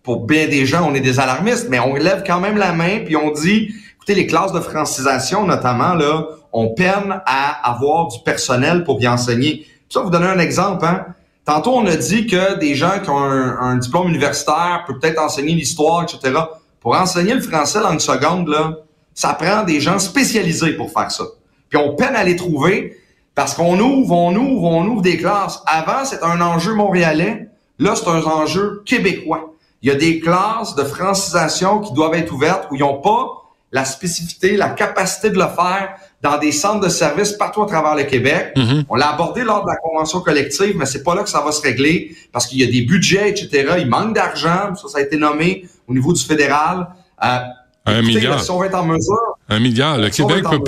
pour 0.02 0.26
bien 0.26 0.46
des 0.46 0.64
gens, 0.64 0.88
on 0.88 0.94
est 0.94 1.00
des 1.00 1.18
alarmistes, 1.18 1.66
mais 1.70 1.80
on 1.80 1.94
lève 1.94 2.22
quand 2.26 2.40
même 2.40 2.56
la 2.56 2.72
main 2.72 3.00
puis 3.04 3.16
on 3.16 3.32
dit, 3.32 3.72
écoutez, 3.96 4.14
les 4.14 4.26
classes 4.26 4.52
de 4.52 4.60
francisation 4.60 5.46
notamment 5.46 5.94
là, 5.94 6.26
on 6.52 6.74
peine 6.74 7.20
à 7.26 7.70
avoir 7.70 8.08
du 8.08 8.18
personnel 8.24 8.84
pour 8.84 9.00
y 9.00 9.08
enseigner. 9.08 9.66
Ça, 9.88 10.00
vous 10.00 10.10
donner 10.10 10.26
un 10.26 10.38
exemple, 10.38 10.86
hein. 10.86 11.06
Tantôt, 11.44 11.72
on 11.72 11.86
a 11.86 11.96
dit 11.96 12.26
que 12.26 12.58
des 12.58 12.74
gens 12.74 13.00
qui 13.02 13.10
ont 13.10 13.18
un, 13.18 13.76
diplôme 13.76 14.08
universitaire 14.08 14.84
peuvent 14.86 14.98
peut-être 15.00 15.20
enseigner 15.20 15.54
l'histoire, 15.54 16.04
etc. 16.04 16.38
Pour 16.80 16.94
enseigner 16.94 17.34
le 17.34 17.40
français 17.40 17.80
dans 17.80 17.92
une 17.92 18.00
seconde, 18.00 18.48
là, 18.48 18.76
ça 19.14 19.34
prend 19.34 19.64
des 19.64 19.80
gens 19.80 19.98
spécialisés 19.98 20.74
pour 20.74 20.90
faire 20.92 21.10
ça. 21.10 21.24
Puis 21.68 21.78
on 21.78 21.94
peine 21.94 22.14
à 22.14 22.22
les 22.22 22.36
trouver 22.36 22.96
parce 23.34 23.54
qu'on 23.54 23.78
ouvre, 23.80 24.14
on 24.14 24.34
ouvre, 24.36 24.64
on 24.64 24.86
ouvre 24.86 25.02
des 25.02 25.16
classes. 25.16 25.62
Avant, 25.66 26.04
c'était 26.04 26.24
un 26.24 26.40
enjeu 26.40 26.74
montréalais. 26.74 27.48
Là, 27.78 27.94
c'est 27.96 28.08
un 28.08 28.22
enjeu 28.22 28.82
québécois. 28.86 29.52
Il 29.82 29.88
y 29.88 29.92
a 29.92 29.96
des 29.96 30.20
classes 30.20 30.76
de 30.76 30.84
francisation 30.84 31.80
qui 31.80 31.92
doivent 31.92 32.14
être 32.14 32.32
ouvertes 32.32 32.68
où 32.70 32.76
ils 32.76 32.80
n'ont 32.80 33.00
pas 33.00 33.41
la 33.72 33.84
spécificité, 33.86 34.56
la 34.56 34.68
capacité 34.68 35.30
de 35.30 35.36
le 35.36 35.48
faire 35.48 35.96
dans 36.20 36.38
des 36.38 36.52
centres 36.52 36.80
de 36.80 36.88
services 36.88 37.32
partout 37.32 37.62
à 37.62 37.66
travers 37.66 37.96
le 37.96 38.04
Québec. 38.04 38.52
Mm-hmm. 38.54 38.84
On 38.88 38.94
l'a 38.94 39.12
abordé 39.12 39.42
lors 39.42 39.64
de 39.64 39.70
la 39.70 39.76
convention 39.76 40.20
collective, 40.20 40.76
mais 40.76 40.86
c'est 40.86 41.02
pas 41.02 41.14
là 41.14 41.22
que 41.22 41.30
ça 41.30 41.40
va 41.40 41.50
se 41.52 41.62
régler 41.62 42.14
parce 42.32 42.46
qu'il 42.46 42.60
y 42.60 42.64
a 42.64 42.70
des 42.70 42.82
budgets, 42.82 43.30
etc. 43.30 43.74
Il 43.78 43.88
manque 43.88 44.14
d'argent. 44.14 44.74
Ça, 44.74 44.88
ça 44.88 44.98
a 44.98 45.00
été 45.00 45.16
nommé 45.16 45.66
au 45.88 45.94
niveau 45.94 46.12
du 46.12 46.22
fédéral. 46.22 46.86
Euh, 47.24 47.38
un 47.84 48.02
milliard. 48.02 48.42
si 48.42 48.50
on 48.50 48.58
va 48.58 48.66
être 48.66 48.76
en 48.76 48.86
mesure. 48.86 49.36
Un 49.48 49.58
milliard. 49.58 49.98
Le 49.98 50.08
Québec 50.10 50.44
peut, 50.48 50.62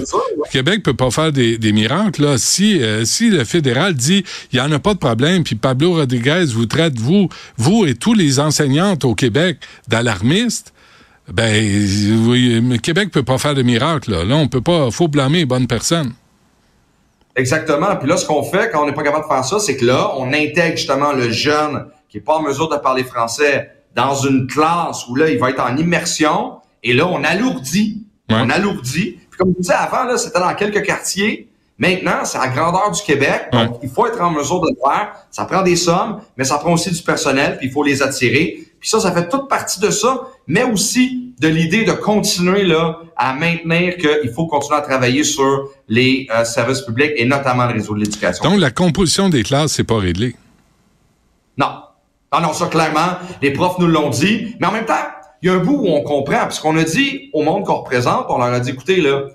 Québec 0.51 0.83
peut 0.83 0.95
pas 0.95 1.11
faire 1.11 1.31
des, 1.31 1.73
miracles. 1.73 2.23
Là. 2.23 2.39
Si, 2.39 2.83
euh, 2.83 3.05
si 3.05 3.31
le 3.31 3.45
fédéral 3.45 3.95
dit 3.95 4.25
il 4.53 4.59
y 4.59 4.61
en 4.61 4.73
a 4.73 4.81
pas 4.81 4.95
de 4.95 4.99
problème, 4.99 5.45
puis 5.45 5.55
Pablo 5.55 5.93
Rodriguez 5.93 6.47
vous 6.47 6.67
traite, 6.67 6.99
vous, 6.99 7.29
vous 7.57 7.87
et 7.87 7.95
tous 7.95 8.15
les 8.15 8.41
enseignantes 8.41 9.05
au 9.05 9.15
Québec, 9.15 9.59
d'alarmistes, 9.87 10.74
ben, 11.33 11.55
oui, 12.29 12.79
Québec 12.83 13.11
peut 13.11 13.23
pas 13.23 13.39
faire 13.39 13.55
de 13.55 13.63
miracle. 13.63 14.11
Là, 14.11 14.25
là 14.25 14.37
on 14.37 14.49
peut 14.49 14.61
pas. 14.61 14.91
Faut 14.91 15.09
blâmer 15.09 15.39
les 15.39 15.47
bonnes 15.47 15.67
personnes. 15.67 16.13
Exactement. 17.37 17.97
Puis 17.97 18.09
là, 18.09 18.17
ce 18.17 18.27
qu'on 18.27 18.43
fait 18.43 18.71
quand 18.71 18.83
on 18.83 18.87
n'est 18.87 18.95
pas 18.95 19.03
capable 19.03 19.25
de 19.25 19.29
faire 19.29 19.45
ça, 19.45 19.59
c'est 19.59 19.77
que 19.77 19.85
là, 19.85 20.13
on 20.17 20.33
intègre 20.33 20.77
justement 20.77 21.13
le 21.13 21.31
jeune 21.31 21.87
qui 22.09 22.19
est 22.19 22.21
pas 22.21 22.37
en 22.37 22.43
mesure 22.43 22.69
de 22.69 22.77
parler 22.77 23.05
français 23.05 23.71
dans 23.95 24.15
une 24.15 24.47
classe 24.47 25.07
où 25.09 25.17
là, 25.17 25.29
il 25.31 25.39
va 25.39 25.51
être 25.51 25.61
en 25.61 25.77
immersion. 25.77 26.59
Et 26.83 26.93
là, 26.93 27.07
on 27.07 27.25
alourdit. 27.25 28.07
On 28.31 28.51
alourdit. 28.51 29.19
Puis 29.31 29.39
comme 29.39 29.53
je 29.57 29.63
disais 29.63 29.75
avant, 29.75 30.05
là, 30.05 30.17
c'était 30.17 30.39
dans 30.39 30.55
quelques 30.55 30.85
quartiers. 30.85 31.49
Maintenant, 31.77 32.25
c'est 32.25 32.39
à 32.39 32.49
grandeur 32.49 32.93
du 32.93 33.03
Québec. 33.03 33.49
Donc, 33.53 33.81
il 33.83 33.89
faut 33.89 34.07
être 34.07 34.21
en 34.21 34.31
mesure 34.31 34.61
de 34.61 34.69
le 34.69 34.77
faire. 34.81 35.13
Ça 35.31 35.45
prend 35.45 35.63
des 35.63 35.75
sommes, 35.75 36.21
mais 36.37 36.45
ça 36.45 36.59
prend 36.59 36.73
aussi 36.73 36.91
du 36.93 37.03
personnel, 37.03 37.57
puis 37.59 37.67
il 37.67 37.73
faut 37.73 37.83
les 37.83 38.01
attirer. 38.01 38.65
Puis 38.79 38.89
ça, 38.89 39.01
ça 39.01 39.11
fait 39.13 39.29
toute 39.29 39.49
partie 39.49 39.81
de 39.81 39.91
ça, 39.91 40.29
mais 40.47 40.65
aussi 40.65 41.35
de 41.39 41.49
l'idée 41.49 41.85
de 41.85 41.93
continuer 41.93 42.65
là 42.65 42.99
à 43.17 43.35
maintenir 43.35 43.97
qu'il 43.97 44.31
faut 44.35 44.47
continuer 44.47 44.79
à 44.79 44.83
travailler 44.83 45.25
sur 45.25 45.69
les 45.89 46.27
euh, 46.35 46.45
services 46.45 46.83
publics 46.83 47.13
et 47.17 47.25
notamment 47.25 47.67
le 47.67 47.75
réseau 47.75 47.95
de 47.95 48.01
l'éducation. 48.01 48.45
Donc, 48.45 48.61
la 48.61 48.71
composition 48.71 49.29
des 49.29 49.43
classes, 49.43 49.73
c'est 49.73 49.85
pas 49.85 49.99
réglé? 49.99 50.37
Non. 51.57 51.69
Ah 52.31 52.41
non, 52.41 52.53
ça, 52.53 52.67
clairement, 52.67 53.19
les 53.43 53.53
profs 53.53 53.79
nous 53.79 53.87
l'ont 53.87 54.11
dit. 54.11 54.57
Mais 54.61 54.67
en 54.67 54.73
même 54.73 54.87
temps, 54.87 54.95
il 55.43 55.49
y 55.49 55.51
a 55.51 55.55
un 55.55 55.59
bout 55.59 55.77
où 55.77 55.89
on 55.89 56.03
comprend, 56.03 56.47
puisqu'on 56.47 56.77
a 56.77 56.85
dit 56.85 57.31
au 57.33 57.43
monde 57.43 57.65
qu'on 57.65 57.77
représente, 57.77 58.27
on 58.29 58.39
leur 58.39 58.53
a 58.53 58.61
dit, 58.61 58.71
écoutez, 58.71 59.01
là, 59.01 59.27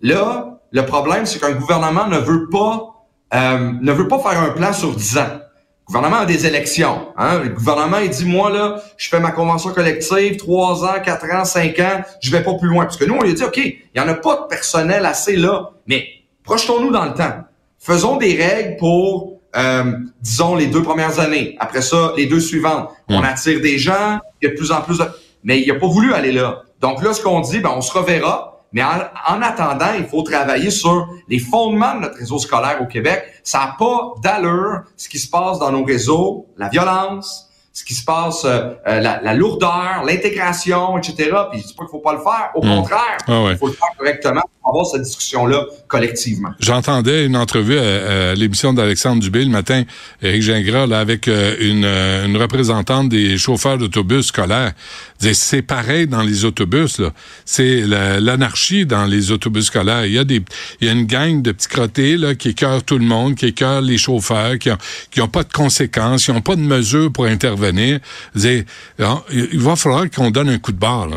là, 0.00 0.60
le 0.72 0.86
problème, 0.86 1.26
c'est 1.26 1.38
qu'un 1.38 1.52
gouvernement 1.52 2.08
ne 2.08 2.18
veut 2.18 2.48
pas 2.48 2.94
euh, 3.34 3.72
ne 3.80 3.92
veut 3.92 4.06
pas 4.06 4.18
faire 4.20 4.40
un 4.40 4.50
plan 4.50 4.72
sur 4.72 4.94
10 4.94 5.18
ans. 5.18 5.40
Le 5.86 5.92
gouvernement 5.92 6.22
a 6.22 6.26
des 6.26 6.46
élections. 6.46 7.08
Hein? 7.18 7.40
Le 7.40 7.50
gouvernement, 7.50 7.98
il 7.98 8.08
dit, 8.08 8.24
moi, 8.24 8.50
là, 8.50 8.82
je 8.96 9.08
fais 9.08 9.20
ma 9.20 9.32
convention 9.32 9.70
collective, 9.70 10.36
3 10.38 10.84
ans, 10.84 11.00
4 11.04 11.34
ans, 11.34 11.44
5 11.44 11.78
ans, 11.80 12.02
je 12.22 12.30
vais 12.30 12.42
pas 12.42 12.54
plus 12.54 12.68
loin. 12.68 12.84
Parce 12.84 12.96
que 12.96 13.04
nous, 13.04 13.14
on 13.14 13.22
lui 13.22 13.32
a 13.32 13.34
dit, 13.34 13.44
OK, 13.44 13.58
il 13.58 13.82
y 13.94 14.00
en 14.00 14.08
a 14.08 14.14
pas 14.14 14.36
de 14.36 14.46
personnel 14.48 15.04
assez 15.04 15.36
là, 15.36 15.72
mais 15.86 16.06
projetons-nous 16.42 16.90
dans 16.90 17.04
le 17.04 17.12
temps. 17.12 17.34
Faisons 17.78 18.16
des 18.16 18.34
règles 18.34 18.76
pour, 18.78 19.40
euh, 19.56 19.92
disons, 20.22 20.54
les 20.54 20.68
deux 20.68 20.82
premières 20.82 21.20
années. 21.20 21.54
Après 21.60 21.82
ça, 21.82 22.14
les 22.16 22.24
deux 22.24 22.40
suivantes. 22.40 22.88
On 23.08 23.22
attire 23.22 23.60
des 23.60 23.76
gens, 23.76 24.20
il 24.40 24.46
y 24.46 24.48
a 24.48 24.50
de 24.52 24.56
plus 24.56 24.72
en 24.72 24.80
plus 24.80 24.98
de... 24.98 25.04
Mais 25.42 25.60
il 25.60 25.70
a 25.70 25.74
pas 25.74 25.86
voulu 25.86 26.14
aller 26.14 26.32
là. 26.32 26.62
Donc 26.80 27.02
là, 27.02 27.12
ce 27.12 27.22
qu'on 27.22 27.40
dit, 27.40 27.60
ben, 27.60 27.72
on 27.76 27.82
se 27.82 27.92
reverra 27.92 28.53
mais 28.74 28.82
en, 28.82 29.40
attendant, 29.40 29.94
il 29.96 30.04
faut 30.04 30.22
travailler 30.22 30.70
sur 30.70 31.08
les 31.28 31.38
fondements 31.38 31.94
de 31.94 32.00
notre 32.00 32.18
réseau 32.18 32.40
scolaire 32.40 32.82
au 32.82 32.86
Québec. 32.86 33.22
Ça 33.44 33.60
n'a 33.60 33.76
pas 33.78 34.14
d'allure 34.20 34.82
ce 34.96 35.08
qui 35.08 35.20
se 35.20 35.30
passe 35.30 35.60
dans 35.60 35.70
nos 35.70 35.84
réseaux, 35.84 36.46
la 36.56 36.68
violence, 36.68 37.48
ce 37.74 37.82
qui 37.82 37.94
se 37.94 38.04
passe, 38.04 38.44
euh, 38.44 38.70
euh, 38.86 39.00
la, 39.00 39.34
lourdeur, 39.34 40.04
l'intégration, 40.06 40.96
etc. 40.96 41.14
Puis 41.50 41.60
je 41.60 41.66
dis 41.66 41.74
pas 41.74 41.82
qu'il 41.82 41.90
faut 41.90 41.98
pas 41.98 42.12
le 42.12 42.20
faire. 42.20 42.50
Au 42.54 42.64
hmm. 42.64 42.76
contraire, 42.76 43.18
ah 43.26 43.46
il 43.50 43.56
faut 43.56 43.66
le 43.66 43.72
faire 43.72 43.88
correctement 43.98 44.42
pour 44.62 44.70
avoir 44.70 44.86
cette 44.86 45.02
discussion-là 45.02 45.66
collectivement. 45.88 46.50
J'entendais 46.60 47.26
une 47.26 47.36
entrevue 47.36 47.76
à, 47.76 48.34
l'émission 48.36 48.72
d'Alexandre 48.72 49.20
Dubé 49.20 49.44
le 49.44 49.50
matin, 49.50 49.82
Éric 50.22 50.42
Gingras, 50.42 50.86
là, 50.86 51.00
avec 51.00 51.26
euh, 51.26 51.56
une, 51.58 51.84
une 51.84 52.36
représentante 52.40 53.08
des 53.08 53.36
chauffeurs 53.38 53.76
d'autobus 53.76 54.26
scolaires. 54.26 54.72
C'est 55.18 55.62
pareil 55.62 56.06
dans 56.06 56.22
les 56.22 56.44
autobus. 56.44 57.00
là. 57.00 57.10
C'est 57.44 57.80
l'anarchie 57.80 58.86
dans 58.86 59.06
les 59.06 59.32
autobus 59.32 59.66
scolaires. 59.66 60.06
Il 60.06 60.12
y 60.12 60.18
a 60.18 60.24
des, 60.24 60.42
il 60.80 60.86
y 60.86 60.90
a 60.90 60.92
une 60.92 61.06
gang 61.06 61.42
de 61.42 61.50
petits 61.50 61.68
crottés 61.68 62.16
là 62.16 62.36
qui 62.36 62.50
écœurent 62.50 62.84
tout 62.84 62.98
le 62.98 63.04
monde, 63.04 63.34
qui 63.34 63.46
écœurent 63.46 63.80
les 63.80 63.98
chauffeurs, 63.98 64.58
qui 64.58 64.70
ont, 64.70 64.78
qui 65.10 65.20
ont 65.20 65.28
pas 65.28 65.42
de 65.42 65.52
conséquences, 65.52 66.26
qui 66.26 66.30
ont 66.30 66.42
pas 66.42 66.56
de 66.56 66.60
mesures 66.60 67.10
pour 67.10 67.24
intervenir 67.24 67.63
venir, 67.66 68.00
il 68.36 69.60
va 69.60 69.76
falloir 69.76 70.10
qu'on 70.10 70.30
donne 70.30 70.48
un 70.48 70.58
coup 70.58 70.72
de 70.72 70.78
barre, 70.78 71.08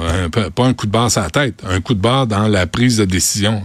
pas 0.56 0.64
un 0.66 0.74
coup 0.74 0.86
de 0.88 0.92
barre 0.92 1.12
sur 1.12 1.22
la 1.22 1.30
tête, 1.30 1.62
un 1.68 1.82
coup 1.82 1.94
de 1.94 2.02
barre 2.02 2.28
dans 2.28 2.48
la 2.48 2.68
prise 2.68 2.98
de 2.98 3.06
décision. 3.06 3.64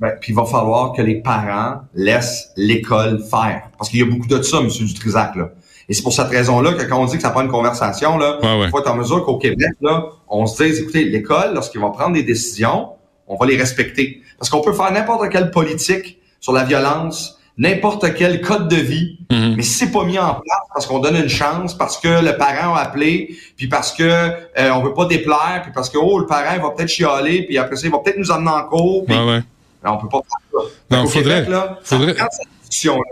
Ben, 0.00 0.12
puis 0.20 0.32
il 0.32 0.34
va 0.34 0.44
falloir 0.44 0.92
que 0.92 1.00
les 1.02 1.16
parents 1.22 1.82
laissent 1.94 2.48
l'école 2.56 3.22
faire. 3.30 3.62
Parce 3.78 3.88
qu'il 3.88 4.00
y 4.00 4.02
a 4.02 4.06
beaucoup 4.06 4.26
de 4.26 4.42
ça, 4.42 4.58
M. 4.58 4.66
Dutrisac. 4.68 5.36
Là. 5.36 5.50
Et 5.88 5.94
c'est 5.94 6.02
pour 6.02 6.12
cette 6.12 6.26
raison-là 6.28 6.72
que 6.72 6.82
quand 6.82 7.00
on 7.00 7.06
dit 7.06 7.16
que 7.16 7.22
ça 7.22 7.30
prend 7.30 7.42
une 7.42 7.50
conversation, 7.50 8.18
là, 8.18 8.38
Ouais, 8.42 8.58
ouais. 8.60 8.66
il 8.66 8.70
faut 8.70 8.80
être 8.80 8.90
en 8.90 8.96
mesure 8.96 9.24
qu'au 9.24 9.38
Québec, 9.38 9.70
là, 9.80 10.06
on 10.28 10.46
se 10.46 10.60
dise, 10.64 10.80
écoutez, 10.80 11.04
l'école, 11.04 11.54
lorsqu'ils 11.54 11.80
vont 11.80 11.92
prendre 11.92 12.14
des 12.14 12.24
décisions, 12.24 12.88
on 13.28 13.36
va 13.36 13.46
les 13.46 13.56
respecter. 13.56 14.22
Parce 14.38 14.50
qu'on 14.50 14.60
peut 14.60 14.72
faire 14.72 14.90
n'importe 14.92 15.28
quelle 15.30 15.52
politique 15.52 16.18
sur 16.40 16.52
la 16.52 16.64
violence, 16.64 17.38
n'importe 17.58 18.14
quel 18.14 18.40
code 18.40 18.68
de 18.68 18.76
vie, 18.76 19.18
Mhm. 19.30 19.54
mais 19.56 19.62
si 19.62 19.70
c'est 19.74 19.90
pas 19.92 20.04
mis 20.04 20.18
en 20.18 20.34
place 20.34 20.66
parce 20.72 20.86
qu'on 20.86 20.98
donne 21.00 21.16
une 21.16 21.28
chance, 21.28 21.76
parce 21.76 21.98
que 21.98 22.24
le 22.24 22.36
parent 22.36 22.74
a 22.74 22.80
appelé, 22.80 23.36
puis 23.56 23.66
parce 23.68 23.92
que 23.92 24.02
euh, 24.02 24.70
on 24.74 24.82
veut 24.82 24.94
pas 24.94 25.04
déplaire, 25.06 25.60
puis 25.62 25.72
parce 25.74 25.90
que 25.90 25.98
oh 25.98 26.18
le 26.18 26.26
parent 26.26 26.52
il 26.56 26.62
va 26.62 26.70
peut-être 26.70 26.88
chialer, 26.88 27.42
puis 27.46 27.58
après 27.58 27.76
ça 27.76 27.86
il 27.86 27.90
va 27.92 27.98
peut-être 27.98 28.18
nous 28.18 28.30
emmener 28.30 28.50
en 28.50 28.64
cours, 28.64 29.04
puis 29.04 29.14
Ouais, 29.14 29.24
ouais. 29.24 29.40
on 29.84 29.98
peut 29.98 30.08
pas 30.08 30.20
faire 30.20 30.60
ça. 30.62 30.68
Non, 30.96 31.04
Au 31.04 31.08
faudrait- 31.08 31.34
Québec, 31.44 31.48
là, 31.50 31.78
ça 31.84 31.96
faudrait- 31.98 32.16
discussion-là. 32.62 33.02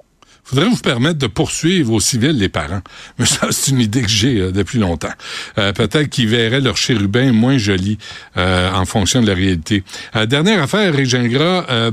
faudrait 0.42 0.68
vous 0.68 0.76
permettre 0.78 1.18
de 1.18 1.26
poursuivre 1.26 1.92
aux 1.92 2.00
civils 2.00 2.36
les 2.36 2.48
parents. 2.48 2.80
Mais 3.18 3.26
ça, 3.26 3.48
c'est 3.50 3.70
une 3.72 3.80
idée 3.80 4.02
que 4.02 4.08
j'ai 4.08 4.40
euh, 4.40 4.50
depuis 4.52 4.78
longtemps. 4.78 5.12
Euh, 5.58 5.72
Peut-être 5.72 6.08
qu'ils 6.08 6.28
verraient 6.28 6.60
leur 6.60 6.76
chérubin 6.76 7.30
moins 7.32 7.56
joli 7.58 7.98
euh, 8.36 8.72
en 8.72 8.84
fonction 8.86 9.20
de 9.22 9.26
la 9.28 9.34
réalité. 9.34 9.84
Dernière 10.26 10.62
affaire, 10.62 10.94
Éric 10.94 11.06
Gingras, 11.06 11.66
euh, 11.70 11.90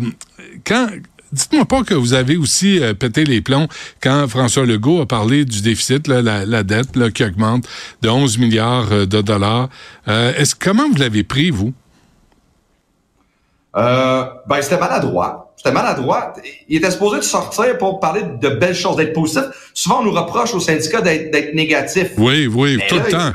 quand... 0.65 0.88
Dites-moi 1.32 1.66
pas 1.66 1.84
que 1.84 1.94
vous 1.94 2.14
avez 2.14 2.38
aussi 2.38 2.80
euh, 2.82 2.94
pété 2.94 3.26
les 3.26 3.41
plombs 3.41 3.68
quand 4.02 4.28
François 4.28 4.66
Legault 4.66 5.02
a 5.02 5.06
parlé 5.06 5.44
du 5.45 5.62
déficit, 5.62 6.08
là, 6.08 6.22
la, 6.22 6.45
la 6.45 6.64
dette 6.64 6.95
là, 6.95 7.12
qui 7.12 7.24
augmente 7.24 7.66
de 8.02 8.10
11 8.10 8.38
milliards 8.38 8.91
euh, 8.91 9.06
de 9.06 9.22
dollars. 9.22 9.70
Euh, 10.08 10.34
est-ce 10.38 10.56
comment 10.56 10.88
vous 10.90 10.98
l'avez 10.98 11.24
pris, 11.24 11.49
vous? 11.52 11.74
Euh, 13.76 14.24
ben, 14.48 14.62
c'était 14.62 14.80
maladroit. 14.80 15.54
C'était 15.58 15.72
maladroit. 15.72 16.34
Il 16.70 16.78
était 16.78 16.91
supposé 16.91 17.18
de 17.18 17.24
sortir 17.24 17.78
pour 17.78 17.99
parler 17.99 18.22
de 18.41 18.49
belles 18.49 18.76
choses, 18.76 18.95
d'être 18.95 19.14
positif. 19.14 19.44
Souvent, 19.74 19.99
on 20.02 20.04
nous 20.06 20.12
reproche 20.12 20.54
aux 20.54 20.60
syndicats 20.60 21.02
d'être 21.02 21.54
négatifs. 21.54 22.12
Oui, 22.18 22.48
oui, 22.48 22.80
tout 22.88 22.95
là, 22.95 23.04
le 23.06 23.12
temps. 23.12 23.32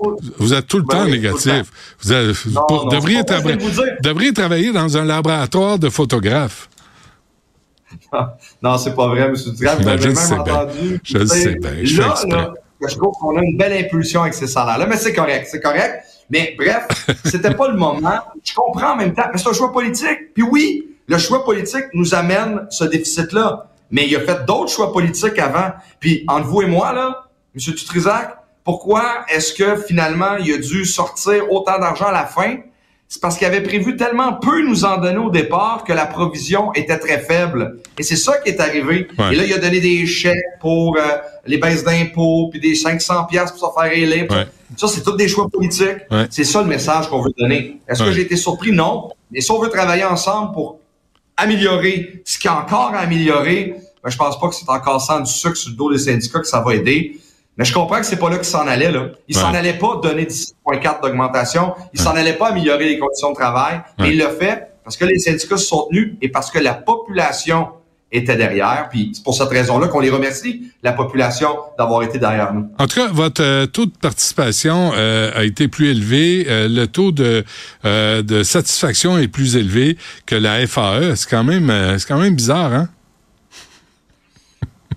pour- 0.00 0.16
Vous 0.38 0.54
êtes 0.54 0.66
tout 0.66 0.78
le 0.78 0.84
Ben 0.84 0.98
temps 0.98 1.04
oui, 1.04 1.10
tout 1.10 1.16
le 1.16 1.20
négatif. 1.20 1.72
Vous, 2.00 2.12
avez- 2.12 2.32
vous 2.32 2.50
Non, 2.52 2.62
pour- 2.66 2.84
non, 2.84 2.90
devriez, 2.90 3.22
devriez 4.02 4.32
travailler 4.32 4.72
dans 4.72 4.96
un 4.96 5.04
laboratoire 5.04 5.78
de 5.78 5.88
photographes. 5.90 6.68
Non, 8.62 8.78
c'est 8.78 8.94
pas 8.94 9.08
vrai, 9.08 9.22
M. 9.22 9.34
Dutrac. 9.34 9.80
Vous 9.80 9.88
avez 9.88 10.02
je 10.02 10.08
le 10.08 10.14
même 10.14 10.40
entendu. 10.40 11.00
Je 11.02 11.18
le 11.18 11.26
sais 11.26 11.54
bien. 11.56 11.72
Je 11.82 12.00
Là, 12.00 12.14
là, 12.28 12.54
je 12.88 12.96
trouve 12.96 13.14
qu'on 13.14 13.36
a 13.36 13.42
une 13.42 13.56
belle 13.56 13.84
impulsion 13.84 14.22
avec 14.22 14.34
ces 14.34 14.46
salaires-là, 14.46 14.86
mais 14.86 14.96
c'est 14.96 15.14
correct, 15.14 15.48
c'est 15.50 15.60
correct. 15.60 16.04
Mais 16.30 16.54
bref, 16.58 16.86
c'était 17.24 17.54
pas 17.54 17.68
le 17.68 17.76
moment. 17.76 18.18
Je 18.42 18.54
comprends 18.54 18.92
en 18.92 18.96
même 18.96 19.14
temps, 19.14 19.26
mais 19.32 19.38
c'est 19.38 19.48
un 19.48 19.52
choix 19.52 19.72
politique. 19.72 20.34
Puis 20.34 20.42
oui, 20.42 20.88
le 21.06 21.18
choix 21.18 21.44
politique 21.44 21.84
nous 21.92 22.14
amène 22.14 22.66
ce 22.70 22.84
déficit-là. 22.84 23.66
Mais 23.90 24.06
il 24.06 24.16
a 24.16 24.20
fait 24.20 24.44
d'autres 24.46 24.70
choix 24.70 24.92
politiques 24.92 25.38
avant. 25.38 25.72
Puis 26.00 26.24
entre 26.28 26.48
vous 26.48 26.62
et 26.62 26.66
moi, 26.66 26.92
là, 26.92 27.26
M. 27.54 27.60
Dutrisac, 27.74 28.38
pourquoi 28.64 29.24
est-ce 29.28 29.52
que 29.52 29.76
finalement 29.76 30.36
il 30.38 30.52
a 30.54 30.58
dû 30.58 30.84
sortir 30.84 31.50
autant 31.52 31.78
d'argent 31.78 32.06
à 32.06 32.12
la 32.12 32.24
fin? 32.24 32.56
C'est 33.08 33.20
parce 33.20 33.36
qu'il 33.36 33.46
avait 33.46 33.62
prévu 33.62 33.96
tellement 33.96 34.32
peu 34.32 34.66
nous 34.66 34.84
en 34.84 34.98
donner 34.98 35.18
au 35.18 35.30
départ 35.30 35.84
que 35.84 35.92
la 35.92 36.06
provision 36.06 36.72
était 36.74 36.98
très 36.98 37.20
faible. 37.20 37.78
Et 37.98 38.02
c'est 38.02 38.16
ça 38.16 38.38
qui 38.38 38.48
est 38.48 38.60
arrivé. 38.60 39.06
Ouais. 39.18 39.32
Et 39.32 39.36
là, 39.36 39.44
il 39.44 39.52
a 39.52 39.58
donné 39.58 39.80
des 39.80 40.06
chèques 40.06 40.36
pour 40.60 40.96
euh, 40.96 41.00
les 41.46 41.58
baisses 41.58 41.84
d'impôts, 41.84 42.48
puis 42.50 42.60
des 42.60 42.74
500 42.74 43.26
pièces 43.26 43.52
pour 43.52 43.72
se 43.72 43.80
faire 43.80 43.92
élire. 43.92 44.26
Ouais. 44.30 44.46
Ça, 44.76 44.88
c'est 44.88 45.02
tous 45.02 45.16
des 45.16 45.28
choix 45.28 45.48
politiques. 45.48 45.98
Ouais. 46.10 46.26
C'est 46.30 46.44
ça 46.44 46.62
le 46.62 46.68
message 46.68 47.08
qu'on 47.08 47.22
veut 47.22 47.32
donner. 47.38 47.80
Est-ce 47.88 48.02
que 48.02 48.10
j'ai 48.10 48.22
été 48.22 48.36
surpris? 48.36 48.72
Non. 48.72 49.10
Mais 49.30 49.40
si 49.40 49.50
on 49.50 49.60
veut 49.60 49.70
travailler 49.70 50.04
ensemble 50.04 50.52
pour 50.52 50.80
améliorer 51.36 52.22
ce 52.24 52.38
qu'il 52.38 52.50
y 52.50 52.54
a 52.54 52.58
encore 52.58 52.92
à 52.94 53.00
améliorer, 53.00 53.76
ben, 54.02 54.10
je 54.10 54.16
pense 54.16 54.38
pas 54.38 54.48
que 54.48 54.54
c'est 54.54 54.68
en 54.68 54.80
cassant 54.80 55.20
du 55.20 55.30
sucre 55.30 55.56
sur 55.56 55.70
le 55.70 55.76
dos 55.76 55.92
des 55.92 55.98
syndicats 55.98 56.40
que 56.40 56.46
ça 56.46 56.60
va 56.60 56.74
aider. 56.74 57.18
Mais 57.56 57.64
je 57.64 57.72
comprends 57.72 57.98
que 58.00 58.06
c'est 58.06 58.16
pas 58.18 58.30
là 58.30 58.36
qu'il 58.36 58.44
s'en 58.46 58.66
allait, 58.66 58.90
là. 58.90 59.08
Il 59.28 59.36
Ouais. 59.36 59.42
s'en 59.42 59.54
allait 59.54 59.74
pas 59.78 60.00
donner 60.02 60.24
17,4 60.26 61.00
d'augmentation. 61.02 61.74
Il 61.92 62.00
s'en 62.00 62.10
allait 62.16 62.32
pas 62.32 62.48
améliorer 62.48 62.86
les 62.86 62.98
conditions 62.98 63.30
de 63.30 63.36
travail. 63.36 63.80
Il 64.00 64.18
l'a 64.18 64.30
fait 64.30 64.68
parce 64.82 64.96
que 64.96 65.04
les 65.04 65.18
syndicats 65.18 65.56
se 65.56 65.66
sont 65.66 65.86
tenus 65.90 66.14
et 66.20 66.28
parce 66.28 66.50
que 66.50 66.58
la 66.58 66.74
population 66.74 67.68
était 68.12 68.36
derrière. 68.36 68.88
Puis 68.90 69.10
c'est 69.14 69.24
pour 69.24 69.34
cette 69.34 69.48
raison-là 69.48 69.88
qu'on 69.88 70.00
les 70.00 70.10
remercie, 70.10 70.70
la 70.82 70.92
population, 70.92 71.56
d'avoir 71.78 72.02
été 72.02 72.18
derrière 72.18 72.52
nous. 72.54 72.68
En 72.78 72.86
tout 72.86 72.96
cas, 73.00 73.08
votre 73.10 73.42
euh, 73.42 73.66
taux 73.66 73.86
de 73.86 73.92
participation 74.00 74.92
euh, 74.94 75.30
a 75.34 75.42
été 75.44 75.66
plus 75.68 75.88
élevé. 75.90 76.46
Euh, 76.48 76.68
le 76.68 76.86
taux 76.86 77.10
de, 77.12 77.44
euh, 77.84 78.22
de 78.22 78.42
satisfaction 78.42 79.18
est 79.18 79.26
plus 79.28 79.56
élevé 79.56 79.96
que 80.26 80.36
la 80.36 80.64
FAE. 80.66 81.14
C'est 81.16 81.28
quand 81.30 81.44
même, 81.44 81.70
euh, 81.70 81.98
c'est 81.98 82.06
quand 82.06 82.18
même 82.20 82.36
bizarre, 82.36 82.72
hein? 82.72 82.88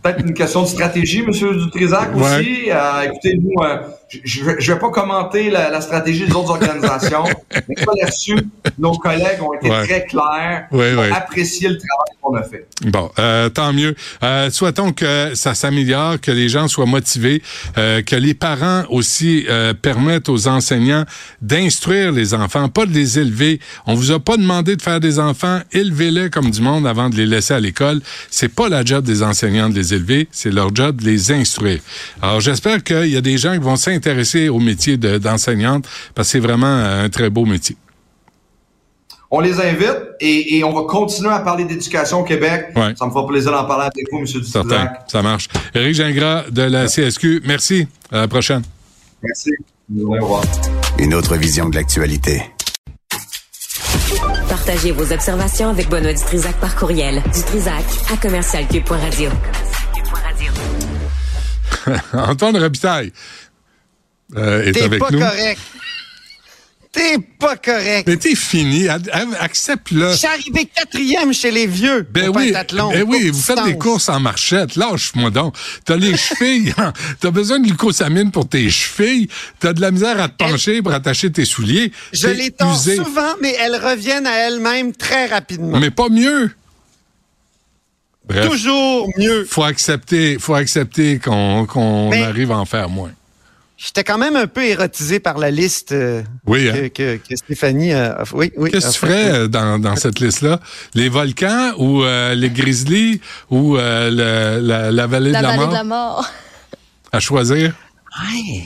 Peut-être 0.08 0.26
une 0.26 0.34
question 0.34 0.62
de 0.62 0.68
stratégie, 0.68 1.22
Monsieur 1.22 1.54
Dutrisac 1.54 2.16
Ouais. 2.16 2.22
aussi. 2.22 2.72
Euh, 2.72 3.02
écoutez, 3.04 3.38
nous, 3.42 3.62
euh, 3.62 3.78
je, 4.10 4.42
je, 4.60 4.74
vais- 4.74 4.80
pas 4.80 4.90
commenter 4.90 5.50
la, 5.50 5.70
la 5.70 5.82
stratégie 5.82 6.26
des 6.26 6.34
autres 6.34 6.52
organisations, 6.52 7.24
mais 7.68 7.76
là-dessus, 8.02 8.38
nos 8.78 8.92
collègues 8.94 9.42
ont 9.42 9.54
été 9.54 9.70
Ouais. 9.70 9.86
très 9.86 10.06
clairs, 10.06 10.68
Ouais, 10.72 10.94
ont 10.96 11.00
ouais. 11.00 11.12
apprécié 11.12 11.68
le 11.70 11.78
travail 11.78 12.16
qu'on 12.22 12.36
a 12.36 12.44
fait. 12.44 12.68
Bon, 12.86 13.10
euh, 13.20 13.50
tant 13.50 13.74
mieux. 13.74 13.96
Euh, 14.24 14.50
souhaitons 14.50 14.92
que 14.94 15.32
ça 15.36 15.54
s'améliore, 15.56 16.22
que 16.22 16.32
les 16.32 16.48
gens 16.48 16.68
soient 16.68 16.86
motivés, 16.86 17.42
euh, 17.78 18.02
que 18.02 18.16
les 18.16 18.34
parents 18.34 18.84
aussi 18.90 19.46
euh, 19.50 19.74
permettent 19.74 20.30
aux 20.30 20.48
enseignants 20.48 21.06
d'instruire 21.42 22.12
les 22.12 22.34
enfants, 22.34 22.70
pas 22.70 22.86
de 22.86 22.94
les 22.94 23.20
élever. 23.20 23.60
On 23.86 23.96
vous 23.96 24.12
a 24.12 24.20
pas 24.20 24.38
demandé 24.38 24.76
de 24.76 24.82
faire 24.82 25.00
des 25.00 25.20
enfants, 25.20 25.60
élevez-les 25.72 26.30
comme 26.30 26.52
du 26.52 26.62
monde 26.62 26.86
avant 26.88 27.10
de 27.10 27.16
les 27.16 27.26
laisser 27.26 27.54
à 27.54 27.60
l'école. 27.60 28.02
C'est 28.30 28.54
pas 28.54 28.70
la 28.70 28.84
job 28.86 29.04
des 29.06 29.24
enseignants 29.24 29.70
de 29.70 29.76
les 29.76 29.94
élever, 29.94 30.28
c'est 30.32 30.52
leur 30.52 30.74
job 30.76 31.02
de 31.02 31.06
les 31.06 31.32
instruire. 31.32 31.80
Alors 32.22 32.42
j'espère 32.42 32.84
qu'il 32.84 33.08
y 33.08 33.18
a 33.18 33.22
des 33.22 33.38
gens 33.38 33.54
qui 33.54 33.60
vont 33.60 33.76
s'intéresser 34.02 34.50
au 34.50 34.60
métier 34.60 34.98
de- 34.98 35.18
d'enseignante 35.18 35.86
parce 36.14 36.28
que 36.28 36.32
c'est 36.34 36.40
vraiment 36.40 36.68
un 36.68 37.10
très 37.10 37.30
beau 37.30 37.46
métier. 37.46 37.76
On 39.30 39.42
les 39.42 39.60
invite 39.60 39.98
et, 40.22 40.58
et 40.58 40.64
on 40.64 40.74
va 40.74 40.84
continuer 40.88 41.32
à 41.32 41.40
parler 41.40 41.66
d'éducation 41.66 42.22
au 42.22 42.24
Québec. 42.24 42.68
Ouais. 42.78 42.94
Ça 42.98 43.06
me 43.06 43.12
fera 43.12 43.28
plaisir 43.28 43.52
d'en 43.52 43.66
parler 43.66 43.90
avec 43.94 44.06
vous, 44.12 44.20
M. 44.20 44.44
Certain, 44.44 44.90
ça 45.08 45.22
marche. 45.22 45.50
Éric 45.74 45.96
Gingras 45.96 46.46
de 46.50 46.62
la 46.62 46.88
CSQ, 46.88 47.42
merci. 47.46 47.88
À 48.12 48.22
la 48.22 48.28
prochaine. 48.30 48.62
Merci. 49.22 49.52
Au 50.02 50.12
revoir. 50.12 50.44
Une 51.00 51.14
autre 51.14 51.36
vision 51.36 51.68
de 51.70 51.76
l'actualité. 51.76 52.42
Partagez 54.48 54.92
vos 54.92 55.12
observations 55.12 55.70
avec 55.70 55.90
Benoît 55.90 56.14
Dutrisac 56.14 56.56
par 56.62 56.76
courriel. 56.78 57.22
Dutrisac 57.34 57.84
à 58.14 58.16
commercialcube.radio. 58.18 59.30
Antoine 62.14 62.58
Robitaille 62.58 63.12
euh, 64.36 64.64
est 64.64 64.82
avec 64.82 65.00
pas 65.00 65.10
nous. 65.12 65.20
correct. 65.20 65.60
T'es 66.92 67.18
pas 67.40 67.56
correct. 67.58 68.08
Mais 68.08 68.18
t'es 68.18 68.34
fini. 68.34 68.88
Accepte-le. 69.40 70.12
Je 70.14 70.18
suis 70.18 70.26
arrivé 70.28 70.66
quatrième 70.66 71.32
chez 71.32 71.52
les 71.52 71.68
vieux. 71.68 72.08
Ben 72.10 72.32
oui, 72.34 72.52
ben 72.54 73.04
oui, 73.08 73.30
vous 73.30 73.40
faites 73.40 73.64
des 73.66 73.78
courses 73.78 74.10
en 74.10 74.20
marchette. 74.20 74.76
Lâche-moi 74.76 75.30
donc. 75.30 75.56
T'as 75.86 75.96
les 75.98 76.18
chevilles. 76.18 76.74
T'as 77.20 77.30
besoin 77.30 77.60
de 77.60 77.66
glucosamine 77.68 78.32
pour 78.32 78.50
tes 78.50 78.68
chevilles. 78.72 79.28
T'as 79.60 79.74
de 79.74 79.82
la 79.82 79.92
misère 79.92 80.20
à 80.20 80.28
te 80.28 80.38
pencher 80.38 80.82
pour 80.82 80.92
attacher 80.94 81.32
tes 81.32 81.46
souliers. 81.46 81.92
Je 82.14 82.30
les 82.30 82.50
tords 82.50 82.76
souvent, 82.82 83.36
mais 83.42 83.56
elles 83.60 83.76
reviennent 83.76 84.26
à 84.26 84.36
elles-mêmes 84.48 84.94
très 84.94 85.28
rapidement. 85.28 85.80
Mais 85.80 85.92
pas 85.92 86.10
mieux. 86.10 86.50
Bref. 88.28 88.50
Toujours 88.50 89.08
mieux. 89.18 89.46
Faut 89.46 89.64
accepter, 89.64 90.38
faut 90.40 90.56
accepter 90.56 91.20
qu'on 91.20 92.10
Mais- 92.10 92.24
arrive 92.24 92.52
à 92.52 92.58
en 92.58 92.66
faire 92.66 92.90
moins. 92.90 93.12
J'étais 93.80 94.04
quand 94.04 94.18
même 94.18 94.36
un 94.36 94.48
peu 94.48 94.66
érotisé 94.66 95.20
par 95.20 95.38
la 95.38 95.52
liste 95.52 95.92
euh, 95.92 96.24
Oui, 96.48 96.68
hein? 96.68 96.74
que, 96.74 96.88
que- 96.88 97.18
que 97.18 97.36
Stéphanie 97.36 97.94
a. 97.94 98.24
Oui, 98.34 98.52
oui. 98.58 98.72
Qu'est-ce 98.72 98.88
que 98.88 98.94
tu 98.94 99.00
ferais 99.00 99.32
euh, 99.32 99.48
dans, 99.48 99.78
dans 99.78 99.96
cette 99.96 100.20
liste-là? 100.20 100.60
Les 100.96 101.10
volcans 101.10 101.74
ou 101.78 102.04
euh, 102.04 102.34
les 102.34 102.50
grizzlies 102.50 103.22
ou 103.52 103.78
euh, 103.78 104.10
le- 104.10 104.66
la, 104.68 104.92
la 104.92 105.08
vallée, 105.08 105.30
La 105.32 105.40
de, 105.42 105.44
la 105.44 105.50
vallée 105.50 105.60
mort? 105.62 105.70
de 105.70 105.74
la 105.76 105.84
mort. 105.84 106.26
à 107.12 107.20
choisir? 107.20 107.76
Ouais. 108.20 108.64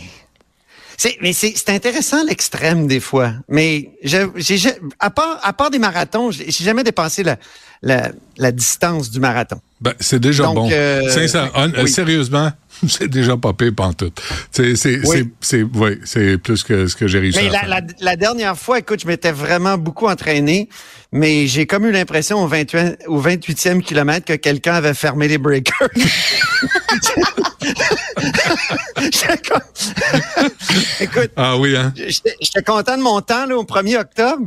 C'est, 0.95 1.17
mais 1.19 1.33
c'est, 1.33 1.53
c'est 1.57 1.71
intéressant 1.71 2.23
l'extrême 2.23 2.88
des 2.88 3.01
fois. 3.01 3.33
Mais 3.49 3.89
j'ai, 4.03 4.27
j'ai, 4.35 4.57
j'ai- 4.57 4.77
à, 4.99 5.09
part, 5.09 5.39
à 5.43 5.51
part 5.51 5.71
des 5.71 5.79
marathons, 5.79 6.31
j'ai, 6.31 6.49
j'ai 6.49 6.63
jamais 6.63 6.83
dépassé 6.85 7.23
la, 7.23 7.38
la, 7.81 8.11
la 8.38 8.51
distance 8.53 9.09
du 9.11 9.19
marathon. 9.19 9.59
Ben, 9.82 9.94
c'est 9.99 10.20
déjà 10.20 10.44
Donc, 10.44 10.56
bon. 10.56 10.70
euh, 10.72 11.10
Sincère- 11.10 11.52
euh. 11.58 11.88
Sérieusement, 11.88 12.52
c'est 12.88 13.08
déjà 13.08 13.36
pas 13.36 13.52
pire 13.53 13.74
pantoute. 13.76 14.22
C'est, 14.52 14.76
c'est, 14.76 14.99
Oui. 15.08 15.28
c'est, 15.41 15.58
c'est, 15.58 15.64
oui, 15.64 15.99
c'est 16.06 16.38
plus 16.38 16.64
que 16.64 16.86
ce 16.88 16.95
que 16.95 17.08
j'ai 17.08 17.18
réussi 17.20 17.40
Mais 17.41 17.49
à 17.49 17.52
la, 17.52 17.60
faire. 17.62 17.70
la, 17.70 17.82
la 17.99 18.16
dernière 18.16 18.56
fois, 18.58 18.78
écoute, 18.80 19.02
je 19.02 19.08
m'étais 19.08 19.32
vraiment 19.32 19.80
beaucoup 19.80 20.08
entraîné, 20.08 20.70
mais 21.12 21.48
j'ai 21.48 21.66
comme 21.66 21.86
eu 21.88 21.91
l'impression 21.91 22.44
au, 22.44 22.48
28, 22.48 22.99
au 23.08 23.20
28e 23.22 23.82
kilomètre 23.82 24.26
que 24.28 24.34
quelqu'un 24.34 24.74
avait 24.76 24.94
fermé 24.94 25.28
les 25.28 25.40
breakers. 25.40 25.90
Écoute, 30.99 31.32
Ah 31.36 31.58
oui, 31.58 31.76
hein? 31.76 31.94
j'étais 31.95 32.62
content 32.66 32.98
de 32.98 33.02
mon 33.03 33.22
temps 33.22 33.45
là, 33.45 33.58
au 33.58 33.64
1er 33.64 33.99
octobre, 33.99 34.44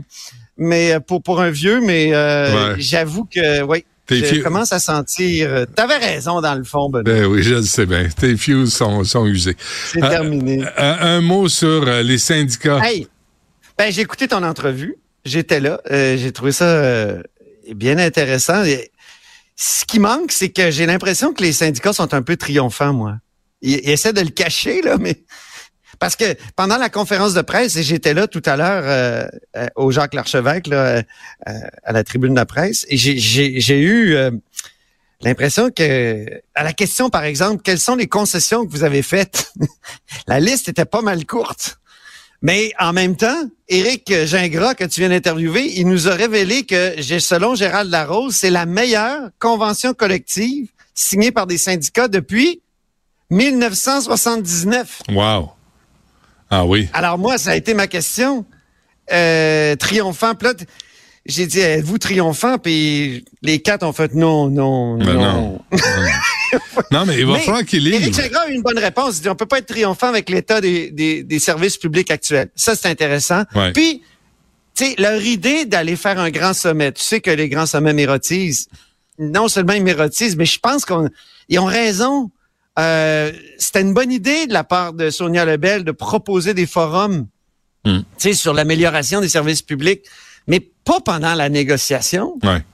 mais 0.57 0.93
euh, 0.93 1.01
pour, 1.01 1.23
pour 1.23 1.41
un 1.41 1.51
vieux, 1.51 1.81
mais 1.81 2.11
euh, 2.13 2.75
Ouais. 2.75 2.75
j'avoue 2.79 3.25
que 3.25 3.63
oui, 3.63 3.85
je 4.11 4.43
commence 4.43 4.73
à 4.73 4.79
sentir. 4.79 5.49
euh, 5.51 5.65
T'avais 5.67 5.97
raison 5.97 6.41
dans 6.41 6.55
le 6.55 6.65
fond, 6.65 6.91
Benoît. 6.91 7.03
Ben 7.05 7.25
oui, 7.27 7.43
je 7.43 7.55
le 7.55 7.63
sais 7.63 7.87
bien. 7.87 8.09
Tes 8.09 8.37
fuses 8.37 8.75
sont, 8.75 9.03
sont 9.05 9.27
usés. 9.27 9.57
C'est 9.93 10.03
Euh, 10.03 10.09
terminé. 10.09 10.65
Un, 10.77 10.97
un 11.01 11.21
mot 11.21 11.49
sur 11.49 11.87
euh, 11.89 12.03
les 12.03 12.19
syndicats. 12.19 12.81
Hey, 12.85 13.07
ben 13.79 13.91
j'ai 13.93 14.03
écouté 14.03 14.29
ton 14.29 14.43
entrevue. 14.43 14.97
J'étais 15.25 15.61
là. 15.61 15.81
Euh, 15.91 16.17
j'ai 16.19 16.33
trouvé 16.33 16.53
ça 16.53 16.65
euh, 16.67 17.23
bien 17.75 17.99
intéressant. 17.99 18.63
Et 18.65 18.91
ce 19.57 19.85
qui 19.87 19.99
manque, 19.99 20.33
c'est 20.33 20.51
que 20.51 20.71
j'ai 20.71 20.85
l'impression 20.87 21.33
que 21.33 21.43
les 21.43 21.53
syndicats 21.53 21.93
sont 21.95 22.13
un 22.13 22.23
peu 22.23 22.37
triomphants, 22.37 22.93
moi. 22.93 23.17
Ils, 23.63 23.81
ils 23.85 23.91
essaient 23.91 24.13
de 24.13 24.21
le 24.21 24.29
cacher, 24.31 24.83
là, 24.83 24.97
mais 25.01 25.23
parce 25.99 26.17
que 26.17 26.35
pendant 26.57 26.77
la 26.79 26.89
conférence 26.89 27.35
de 27.35 27.43
presse, 27.43 27.77
et 27.77 27.83
j'étais 27.83 28.15
là 28.15 28.27
tout 28.27 28.43
à 28.47 28.57
l'heure 28.57 28.83
euh, 28.85 29.27
euh, 29.57 29.67
au 29.77 29.91
Jacques 29.91 30.15
Larchevêque, 30.15 30.67
là, 30.67 30.77
euh, 30.77 31.03
à 31.85 31.93
la 31.93 32.05
tribune 32.05 32.31
de 32.35 32.39
la 32.39 32.47
presse, 32.47 32.87
et 32.89 32.97
j'ai- 32.97 33.81
eu 33.81 34.15
euh, 34.15 34.31
l'impression 35.23 35.71
que 35.71 36.27
à 36.55 36.65
la 36.65 36.73
question, 36.73 37.11
par 37.11 37.25
exemple, 37.25 37.63
quelles 37.63 37.81
sont 37.81 37.97
les 37.97 38.07
concessions 38.09 38.65
que 38.67 38.71
vous 38.71 38.85
avez 38.85 39.03
faites, 39.03 39.53
la 40.27 40.41
liste 40.41 40.69
était 40.69 40.85
pas 40.85 41.03
mal 41.03 41.25
courte. 41.27 41.79
Mais 42.43 42.73
en 42.79 42.93
même 42.93 43.17
temps, 43.17 43.49
Éric 43.69 44.13
Gingras, 44.27 44.75
que 44.75 44.85
tu 44.85 45.01
viens 45.01 45.09
d'interviewer, 45.09 45.79
il 45.79 45.89
nous 45.89 46.09
a 46.09 46.15
révélé 46.15 46.65
que, 46.65 47.01
selon 47.19 47.55
Gérald 47.55 47.91
Larose, 47.91 48.37
c'est 48.37 48.51
la 48.51 48.67
meilleure 48.67 49.31
convention 49.39 49.95
collective 49.95 50.69
signée 50.95 51.33
par 51.33 51.47
des 51.47 51.57
syndicats 51.57 52.07
depuis 52.07 52.61
1979. 53.31 55.03
Wow. 55.09 55.51
Ah 56.51 56.65
oui. 56.65 56.89
Alors 56.93 57.19
moi, 57.19 57.39
ça 57.39 57.51
a 57.51 57.57
été 57.57 57.75
ma 57.75 57.87
question. 57.87 58.45
Euh, 59.13 59.77
triomphant. 59.77 60.35
Puis 60.35 60.49
là, 60.49 60.55
j'ai 61.27 61.47
dit, 61.47 61.61
êtes-vous 61.61 61.99
triomphant? 61.99 62.59
Puis 62.59 63.25
les 63.43 63.61
quatre 63.61 63.83
ont 63.83 63.93
fait 63.93 64.15
non, 64.15 64.49
non, 64.51 64.99
Ben 64.99 65.15
non. 65.15 65.21
non. 65.21 65.61
non, 66.91 67.07
mais 67.07 67.19
il 67.19 67.27
va 67.27 67.35
Mais 67.35 67.41
falloir 67.41 67.65
qu'il 67.65 67.87
Éric 67.87 68.07
livre. 68.07 68.23
Gingras 68.23 68.43
a 68.43 68.49
eu 68.49 68.55
une 68.55 68.63
bonne 68.63 68.79
réponse. 68.79 69.19
Il 69.19 69.23
dit, 69.23 69.29
on 69.29 69.35
peut 69.35 69.47
pas 69.47 69.59
être 69.59 69.67
triomphant 69.67 70.09
avec 70.09 70.31
l'état 70.31 70.61
des, 70.61 70.91
des, 70.91 71.23
des 71.23 71.39
services 71.39 71.77
publics 71.77 72.11
actuels. 72.11 72.51
Ça, 72.55 72.75
c'est 72.77 72.89
intéressant. 72.89 73.45
Ouais. 73.55 73.73
Puis, 73.73 74.03
tu 74.75 74.87
sais, 74.87 74.95
leur 74.99 75.23
idée 75.23 75.67
d'aller 75.67 75.97
faire 75.97 76.19
un 76.19 76.31
grand 76.31 76.53
sommet, 76.55 76.93
tu 76.93 77.03
sais 77.03 77.21
que 77.21 77.31
les 77.31 77.49
grands 77.49 77.67
sommets 77.67 77.93
m'érotisent. 77.93 78.69
Non 79.19 79.47
seulement 79.49 79.75
ils 79.75 79.83
m'érotisent, 79.85 80.37
mais 80.37 80.47
je 80.47 80.59
pense 80.59 80.85
qu'ils 80.85 81.59
ont 81.61 81.65
raison. 81.67 82.31
Euh, 82.79 83.33
C'était 83.59 83.81
une 83.83 83.95
bonne 83.95 84.11
idée 84.13 84.47
de 84.47 84.53
la 84.53 84.65
part 84.65 84.93
de 84.93 85.11
Sonia 85.11 85.45
Lebel 85.45 85.85
de 85.85 85.93
proposer 85.93 86.55
des 86.55 86.67
forums 86.67 87.27
Hmm. 87.87 88.01
sur 88.33 88.55
l'amélioration 88.55 89.21
des 89.21 89.29
services 89.29 89.61
publics, 89.61 90.07
mais 90.47 90.59
pas 90.61 91.01
pendant 91.05 91.35
la 91.35 91.51
négociation. 91.51 92.39
Ouais. 92.43 92.65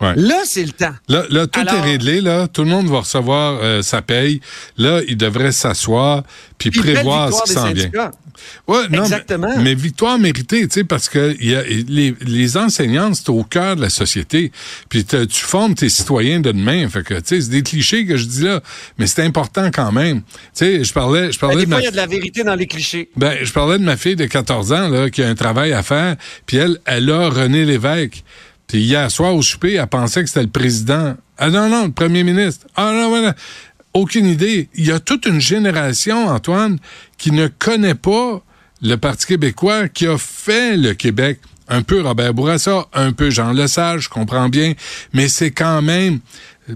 Ouais. 0.00 0.14
Là, 0.16 0.42
c'est 0.44 0.62
le 0.64 0.70
temps. 0.70 0.94
Là, 1.08 1.24
là, 1.28 1.48
tout 1.48 1.58
Alors- 1.58 1.74
est 1.74 1.80
réglé, 1.80 2.20
là. 2.20 2.46
Tout 2.46 2.62
le 2.62 2.70
monde 2.70 2.86
va 2.88 3.00
recevoir 3.00 3.58
euh, 3.62 3.82
sa 3.82 4.00
paye. 4.00 4.40
Là, 4.76 5.00
il 5.08 5.16
devrait 5.16 5.50
s'asseoir 5.50 6.22
puis 6.56 6.70
prévoir 6.70 7.32
ce 7.32 7.42
qui 7.42 7.52
s'en 7.52 7.72
vient. 7.72 7.90
Ouais, 8.68 8.88
non, 8.90 9.02
Exactement. 9.04 9.48
Mais, 9.56 9.62
mais 9.62 9.74
victoire 9.74 10.18
méritée, 10.18 10.62
tu 10.68 10.74
sais, 10.74 10.84
parce 10.84 11.08
que 11.08 11.36
il 11.40 11.50
y 11.50 11.54
a, 11.54 11.62
les, 11.62 12.14
les 12.20 12.56
enseignants, 12.56 13.12
c'est 13.14 13.28
au 13.30 13.42
cœur 13.44 13.76
de 13.76 13.80
la 13.82 13.90
société. 13.90 14.52
Puis 14.88 15.04
tu 15.04 15.26
formes 15.30 15.74
tes 15.74 15.88
citoyens 15.88 16.40
de 16.40 16.52
demain. 16.52 16.88
Fait 16.88 17.02
que, 17.02 17.14
tu 17.14 17.20
sais, 17.24 17.40
c'est 17.40 17.50
des 17.50 17.62
clichés 17.62 18.06
que 18.06 18.16
je 18.16 18.26
dis 18.26 18.42
là, 18.42 18.60
mais 18.98 19.06
c'est 19.06 19.22
important 19.22 19.70
quand 19.72 19.92
même. 19.92 20.20
Tu 20.22 20.24
sais, 20.54 20.84
je 20.84 20.92
parlais, 20.92 21.32
je 21.32 21.38
Ben, 21.38 21.48
parlais 21.48 21.56
des 21.56 21.62
de 21.66 21.66
fois, 21.68 21.76
ma 21.76 21.82
il 21.82 21.84
y 21.84 21.88
a 21.88 21.90
de 21.90 21.96
la 21.96 22.06
vérité 22.06 22.42
dans 22.44 22.54
les 22.54 22.66
clichés. 22.66 23.10
ben, 23.16 23.36
je 23.42 23.52
parlais 23.52 23.78
de 23.78 23.84
ma 23.84 23.96
fille 23.96 24.16
de 24.16 24.26
14 24.26 24.72
ans 24.72 24.88
là, 24.88 25.10
qui 25.10 25.22
a 25.22 25.28
un 25.28 25.34
travail 25.34 25.72
à 25.72 25.82
faire, 25.82 26.16
puis 26.46 26.56
elle, 26.56 26.78
elle 26.86 27.10
a 27.10 27.28
René 27.28 27.64
Lévesque. 27.64 28.22
Puis 28.66 28.78
hier 28.78 29.10
soir 29.10 29.34
au 29.34 29.42
souper, 29.42 29.74
elle 29.74 29.86
pensait 29.86 30.22
que 30.22 30.28
c'était 30.28 30.42
le 30.42 30.48
président. 30.48 31.14
Ah 31.36 31.50
non, 31.50 31.68
non, 31.68 31.84
le 31.86 31.92
premier 31.92 32.22
ministre. 32.24 32.66
Ah 32.76 32.92
non, 32.94 33.08
voilà. 33.10 33.34
Aucune 33.92 34.26
idée. 34.26 34.68
Il 34.74 34.86
y 34.86 34.90
a 34.90 34.98
toute 34.98 35.26
une 35.26 35.40
génération, 35.40 36.28
Antoine, 36.28 36.78
qui 37.24 37.32
ne 37.32 37.46
connaît 37.46 37.94
pas 37.94 38.42
le 38.82 38.96
Parti 38.96 39.24
québécois 39.24 39.88
qui 39.88 40.06
a 40.06 40.18
fait 40.18 40.76
le 40.76 40.92
Québec. 40.92 41.40
Un 41.68 41.80
peu 41.80 42.02
Robert 42.02 42.34
Bourassa, 42.34 42.86
un 42.92 43.12
peu 43.12 43.30
Jean 43.30 43.54
Lesage, 43.54 44.02
je 44.02 44.08
comprends 44.10 44.50
bien, 44.50 44.74
mais 45.14 45.28
c'est 45.28 45.50
quand 45.50 45.80
même 45.80 46.20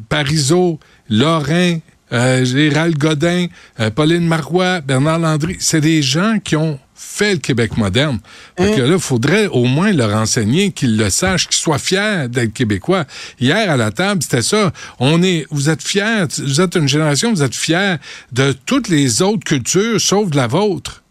Parizeau, 0.08 0.80
Lorrain, 1.10 1.80
euh, 2.14 2.46
Gérald 2.46 2.96
Godin, 2.96 3.48
euh, 3.78 3.90
Pauline 3.90 4.26
Marois, 4.26 4.80
Bernard 4.80 5.18
Landry, 5.18 5.58
c'est 5.60 5.82
des 5.82 6.00
gens 6.00 6.38
qui 6.42 6.56
ont 6.56 6.80
fait 7.00 7.32
le 7.34 7.38
Québec 7.38 7.76
moderne. 7.76 8.18
Que 8.56 8.80
là, 8.80 8.94
il 8.94 8.98
faudrait 9.00 9.46
au 9.46 9.64
moins 9.64 9.92
leur 9.92 10.14
enseigner 10.16 10.72
qu'ils 10.72 10.96
le 10.96 11.10
sachent, 11.10 11.46
qu'ils 11.46 11.56
soient 11.56 11.78
fiers 11.78 12.26
d'être 12.28 12.52
québécois. 12.52 13.04
Hier, 13.40 13.70
à 13.70 13.76
la 13.76 13.90
table, 13.92 14.22
c'était 14.22 14.42
ça. 14.42 14.72
On 14.98 15.22
est, 15.22 15.46
vous 15.50 15.70
êtes 15.70 15.82
fiers, 15.82 16.24
vous 16.38 16.60
êtes 16.60 16.74
une 16.74 16.88
génération, 16.88 17.32
vous 17.32 17.42
êtes 17.42 17.54
fiers 17.54 17.96
de 18.32 18.52
toutes 18.66 18.88
les 18.88 19.22
autres 19.22 19.44
cultures, 19.44 20.00
sauf 20.00 20.28
de 20.30 20.36
la 20.36 20.48
vôtre. 20.48 21.02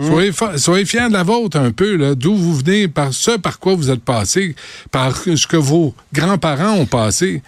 Soyez, 0.00 0.32
fa- 0.32 0.56
soyez 0.56 0.86
fiers 0.86 1.08
de 1.08 1.12
la 1.12 1.22
vôtre 1.22 1.58
un 1.58 1.70
peu, 1.70 2.16
d'où 2.16 2.34
vous 2.34 2.56
venez, 2.56 2.88
par 2.88 3.12
ce 3.12 3.32
par 3.32 3.58
quoi 3.58 3.74
vous 3.74 3.90
êtes 3.90 4.02
passé, 4.02 4.56
par 4.90 5.14
ce 5.16 5.46
que 5.46 5.58
vos 5.58 5.94
grands-parents 6.14 6.72
ont 6.72 6.86
passé 6.86 7.42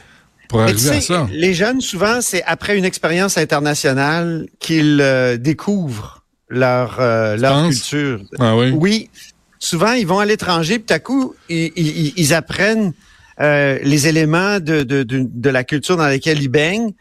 pour 0.50 0.60
arriver 0.60 0.90
à 0.90 1.00
ça. 1.00 1.26
les 1.32 1.54
jeunes, 1.54 1.80
souvent, 1.80 2.20
c'est 2.20 2.42
après 2.44 2.76
une 2.76 2.84
expérience 2.84 3.38
internationale 3.38 4.46
qu'ils 4.60 4.98
euh, 5.00 5.38
découvrent 5.38 6.22
leur, 6.48 7.00
euh, 7.00 7.36
leur 7.36 7.68
culture. 7.68 8.20
Ah 8.38 8.56
oui? 8.56 8.70
Oui. 8.70 9.10
Souvent, 9.58 9.92
ils 9.92 10.06
vont 10.06 10.18
à 10.18 10.26
l'étranger, 10.26 10.78
puis 10.78 10.86
tout 10.86 10.94
à 10.94 10.98
coup, 10.98 11.34
ils, 11.48 11.72
ils- 11.76 12.12
ils 12.16 12.34
apprennent 12.34 12.92
euh, 13.40 13.78
les 13.82 14.06
éléments 14.08 14.60
de, 14.60 14.82
de, 14.82 15.02
de, 15.02 15.26
de 15.28 15.50
la 15.50 15.64
culture 15.64 15.96
dans 15.96 16.06
laquelle 16.06 16.40
ils 16.42 16.48
baignent. 16.48 16.92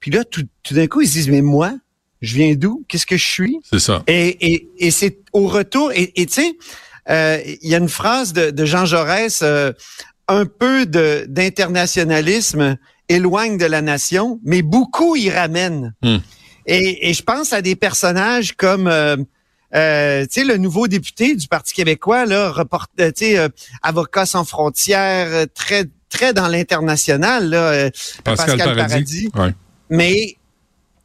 Puis 0.00 0.10
là, 0.10 0.24
tout, 0.24 0.44
tout 0.62 0.74
d'un 0.74 0.86
coup, 0.86 1.00
ils 1.00 1.08
se 1.08 1.12
disent, 1.14 1.28
mais 1.30 1.42
moi, 1.42 1.72
je 2.20 2.34
viens 2.36 2.54
d'où? 2.54 2.84
Qu'est-ce 2.88 3.06
que 3.06 3.16
je 3.16 3.26
suis? 3.26 3.58
C'est 3.70 3.78
ça. 3.80 4.02
Et, 4.06 4.52
et, 4.52 4.68
et 4.78 4.90
c'est 4.90 5.18
au 5.32 5.46
retour, 5.46 5.90
et 5.94 6.12
tu 6.14 6.26
sais, 6.28 6.52
euh, 7.08 7.38
il 7.62 7.68
y 7.70 7.74
a 7.74 7.78
une 7.78 7.88
phrase 7.88 8.32
de, 8.34 8.50
de 8.50 8.64
Jean 8.66 8.84
Jaurès, 8.84 9.42
un 10.28 10.44
peu 10.46 10.86
d'internationalisme 11.64 12.76
éloigne 13.08 13.58
de 13.58 13.64
la 13.66 13.82
nation, 13.82 14.38
mais 14.44 14.62
beaucoup 14.62 15.16
y 15.16 15.30
ramène. 15.30 15.94
Hmm. 16.02 16.18
Et, 16.66 17.10
et 17.10 17.14
je 17.14 17.22
pense 17.22 17.52
à 17.52 17.62
des 17.62 17.76
personnages 17.76 18.52
comme 18.56 18.86
euh, 18.86 19.16
euh, 19.74 20.22
tu 20.22 20.40
sais 20.40 20.44
le 20.44 20.56
nouveau 20.56 20.88
député 20.88 21.36
du 21.36 21.48
Parti 21.48 21.72
québécois 21.74 22.26
là, 22.26 22.50
report, 22.50 22.86
euh, 23.00 23.12
tu 23.16 23.26
sais 23.26 23.38
euh, 23.38 23.48
avocat 23.82 24.26
sans 24.26 24.44
frontières, 24.44 25.28
euh, 25.30 25.46
très 25.54 25.84
très 26.08 26.32
dans 26.32 26.48
l'international 26.48 27.48
là, 27.48 27.62
euh, 27.70 27.90
Pascal, 28.24 28.58
Paradis. 28.58 29.30
Ouais. 29.34 29.54
mais 29.88 30.36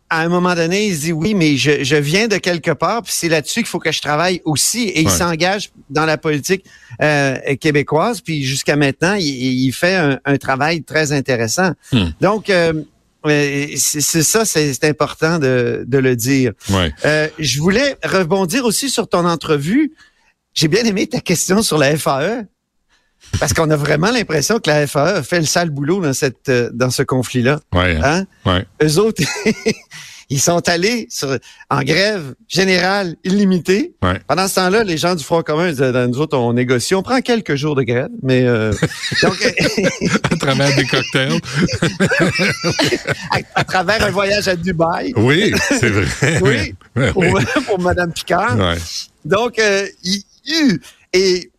à 0.10 0.22
un 0.22 0.30
moment 0.30 0.54
donné, 0.54 0.88
il 0.88 0.96
se 0.96 1.02
dit 1.02 1.12
oui, 1.12 1.34
mais 1.34 1.58
je, 1.58 1.84
je 1.84 1.96
viens 1.96 2.28
de 2.28 2.38
quelque 2.38 2.70
part, 2.72 3.02
puis 3.02 3.12
c'est 3.14 3.28
là-dessus 3.28 3.62
qu'il 3.62 3.68
faut 3.68 3.80
que 3.80 3.92
je 3.92 4.02
travaille 4.02 4.40
aussi. 4.46 4.84
Et 4.84 5.02
il 5.02 5.10
s'engage 5.10 5.72
dans 5.90 6.06
la 6.06 6.18
politique 6.18 6.64
euh, 7.02 7.38
québécoise, 7.60 8.22
puis 8.22 8.44
jusqu'à 8.44 8.76
maintenant, 8.76 9.16
il, 9.16 9.26
il 9.26 9.72
fait 9.72 9.96
un, 9.96 10.20
un 10.24 10.38
travail 10.38 10.84
très 10.84 11.12
intéressant. 11.12 11.72
Hmm. 11.92 12.10
Donc, 12.22 12.52
euh, 12.52 12.84
c'est 13.28 14.02
c'est 14.02 14.24
ça, 14.24 14.46
c'est 14.46 14.74
c'est 14.74 14.86
important 14.86 15.40
de, 15.40 15.84
de 15.88 15.98
le 15.98 16.16
dire. 16.16 16.54
Ouais. 16.70 16.92
Euh, 17.06 17.28
je 17.40 17.60
voulais 17.60 17.98
rebondir 18.04 18.66
aussi 18.66 18.90
sur 18.90 19.08
ton 19.08 19.26
entrevue. 19.26 19.94
J'ai 20.54 20.68
bien 20.68 20.84
aimé 20.84 21.08
ta 21.08 21.20
question 21.20 21.62
sur 21.62 21.78
la 21.78 21.98
FAE. 21.98 22.46
Parce 23.40 23.54
qu'on 23.54 23.70
a 23.72 23.76
vraiment 23.76 24.12
l'impression 24.12 24.60
que 24.60 24.70
la 24.70 24.86
FAE 24.88 25.18
a 25.18 25.24
fait 25.24 25.40
le 25.40 25.46
sale 25.46 25.70
boulot 25.70 26.02
dans 26.02 26.14
cette 26.14 26.48
euh, 26.50 26.70
dans 26.74 26.92
ce 26.92 27.02
conflit-là. 27.04 27.60
Ouais. 27.74 27.98
Hein? 28.04 28.26
Ouais. 28.46 28.66
Eux 28.84 29.00
autres, 29.00 29.24
ils 30.30 30.42
sont 30.42 30.68
allés 30.70 31.08
sur, 31.10 31.38
en 31.70 31.82
grève 31.84 32.34
générale 32.48 33.16
illimitée. 33.24 33.94
Ouais. 34.02 34.20
Pendant 34.28 34.48
ce 34.48 34.56
temps-là, 34.56 34.84
les 34.84 34.98
gens 34.98 35.16
du 35.16 35.24
Front 35.24 35.42
commun 35.44 35.70
disaient, 35.70 35.92
Ben, 35.92 36.08
nous 36.08 36.20
autres, 36.20 36.38
on 36.38 36.54
négocie, 36.54 36.96
on 36.96 37.04
prend 37.04 37.22
quelques 37.22 37.56
jours 37.56 37.76
de 37.76 37.84
grève, 37.84 38.10
mais 38.24 38.44
euh, 38.46 38.72
donc 39.22 39.56
à 40.32 40.36
travers 40.38 40.76
des 40.76 40.86
cocktails. 40.86 41.40
à, 43.32 43.38
à 43.56 43.64
travers 43.64 44.04
un 44.04 44.10
voyage 44.12 44.48
à 44.48 44.56
Dubaï. 44.56 45.14
Oui, 45.16 45.54
c'est 45.70 45.90
vrai. 45.90 46.40
Oui, 46.42 46.76
Ouais, 46.96 47.12
pour, 47.12 47.24
ouais. 47.24 47.44
pour 47.66 47.80
Madame 47.80 48.12
Picard. 48.14 48.58
Ouais. 48.58 48.78
Donc, 49.26 49.60
euh, 49.60 49.88
il- 50.04 50.24
il- 50.46 50.80
et 51.14 51.50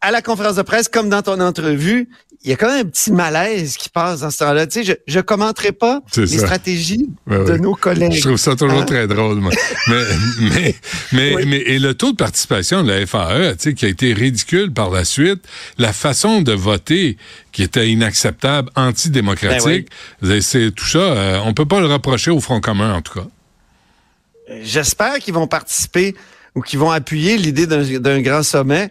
à 0.00 0.10
la 0.10 0.22
conférence 0.22 0.56
de 0.56 0.62
presse, 0.62 0.88
comme 0.88 1.08
dans 1.08 1.22
ton 1.22 1.40
entrevue, 1.40 2.08
il 2.44 2.50
y 2.50 2.52
a 2.52 2.56
quand 2.56 2.66
même 2.66 2.86
un 2.86 2.90
petit 2.90 3.12
malaise 3.12 3.76
qui 3.76 3.88
passe 3.88 4.20
dans 4.20 4.30
ce 4.30 4.38
temps-là. 4.40 4.66
Tu 4.66 4.80
sais, 4.80 4.84
je, 4.84 5.12
je 5.12 5.20
commenterai 5.20 5.70
pas 5.72 6.00
les 6.16 6.26
ça. 6.26 6.38
stratégies 6.46 7.08
Ouais, 7.28 7.44
de 7.44 7.56
nos 7.56 7.74
collègues. 7.74 8.12
Je 8.12 8.20
trouve 8.20 8.36
ça 8.36 8.56
toujours 8.56 8.80
Hein? 8.80 8.84
très 8.84 9.06
drôle, 9.06 9.36
moi. 9.40 9.52
mais, 9.88 9.94
mais, 10.40 10.74
mais, 11.12 11.34
Oui. 11.36 11.44
mais, 11.46 11.56
et 11.58 11.78
le 11.78 11.94
taux 11.94 12.10
de 12.12 12.16
participation 12.16 12.82
de 12.82 12.90
la 12.90 13.06
FAE, 13.06 13.52
tu 13.56 13.62
sais, 13.62 13.74
qui 13.74 13.84
a 13.84 13.88
été 13.88 14.12
ridicule 14.12 14.72
par 14.72 14.90
la 14.90 15.04
suite, 15.04 15.44
la 15.78 15.92
façon 15.92 16.42
de 16.42 16.52
voter 16.52 17.16
qui 17.52 17.62
était 17.62 17.88
inacceptable, 17.88 18.70
antidémocratique, 18.74 19.88
c'est 20.40 20.74
tout 20.74 20.86
ça, 20.86 20.98
euh, 20.98 21.38
on 21.44 21.54
peut 21.54 21.66
pas 21.66 21.80
le 21.80 21.86
reprocher 21.86 22.30
au 22.32 22.40
Front 22.40 22.60
commun, 22.60 22.94
en 22.94 23.02
tout 23.02 23.14
cas. 23.20 23.26
J'espère 24.62 25.18
qu'ils 25.18 25.34
vont 25.34 25.46
participer 25.46 26.14
ou 26.54 26.60
qu'ils 26.60 26.78
vont 26.78 26.90
appuyer 26.90 27.38
l'idée 27.38 27.66
d'un 27.66 28.20
grand 28.20 28.42
sommet. 28.42 28.90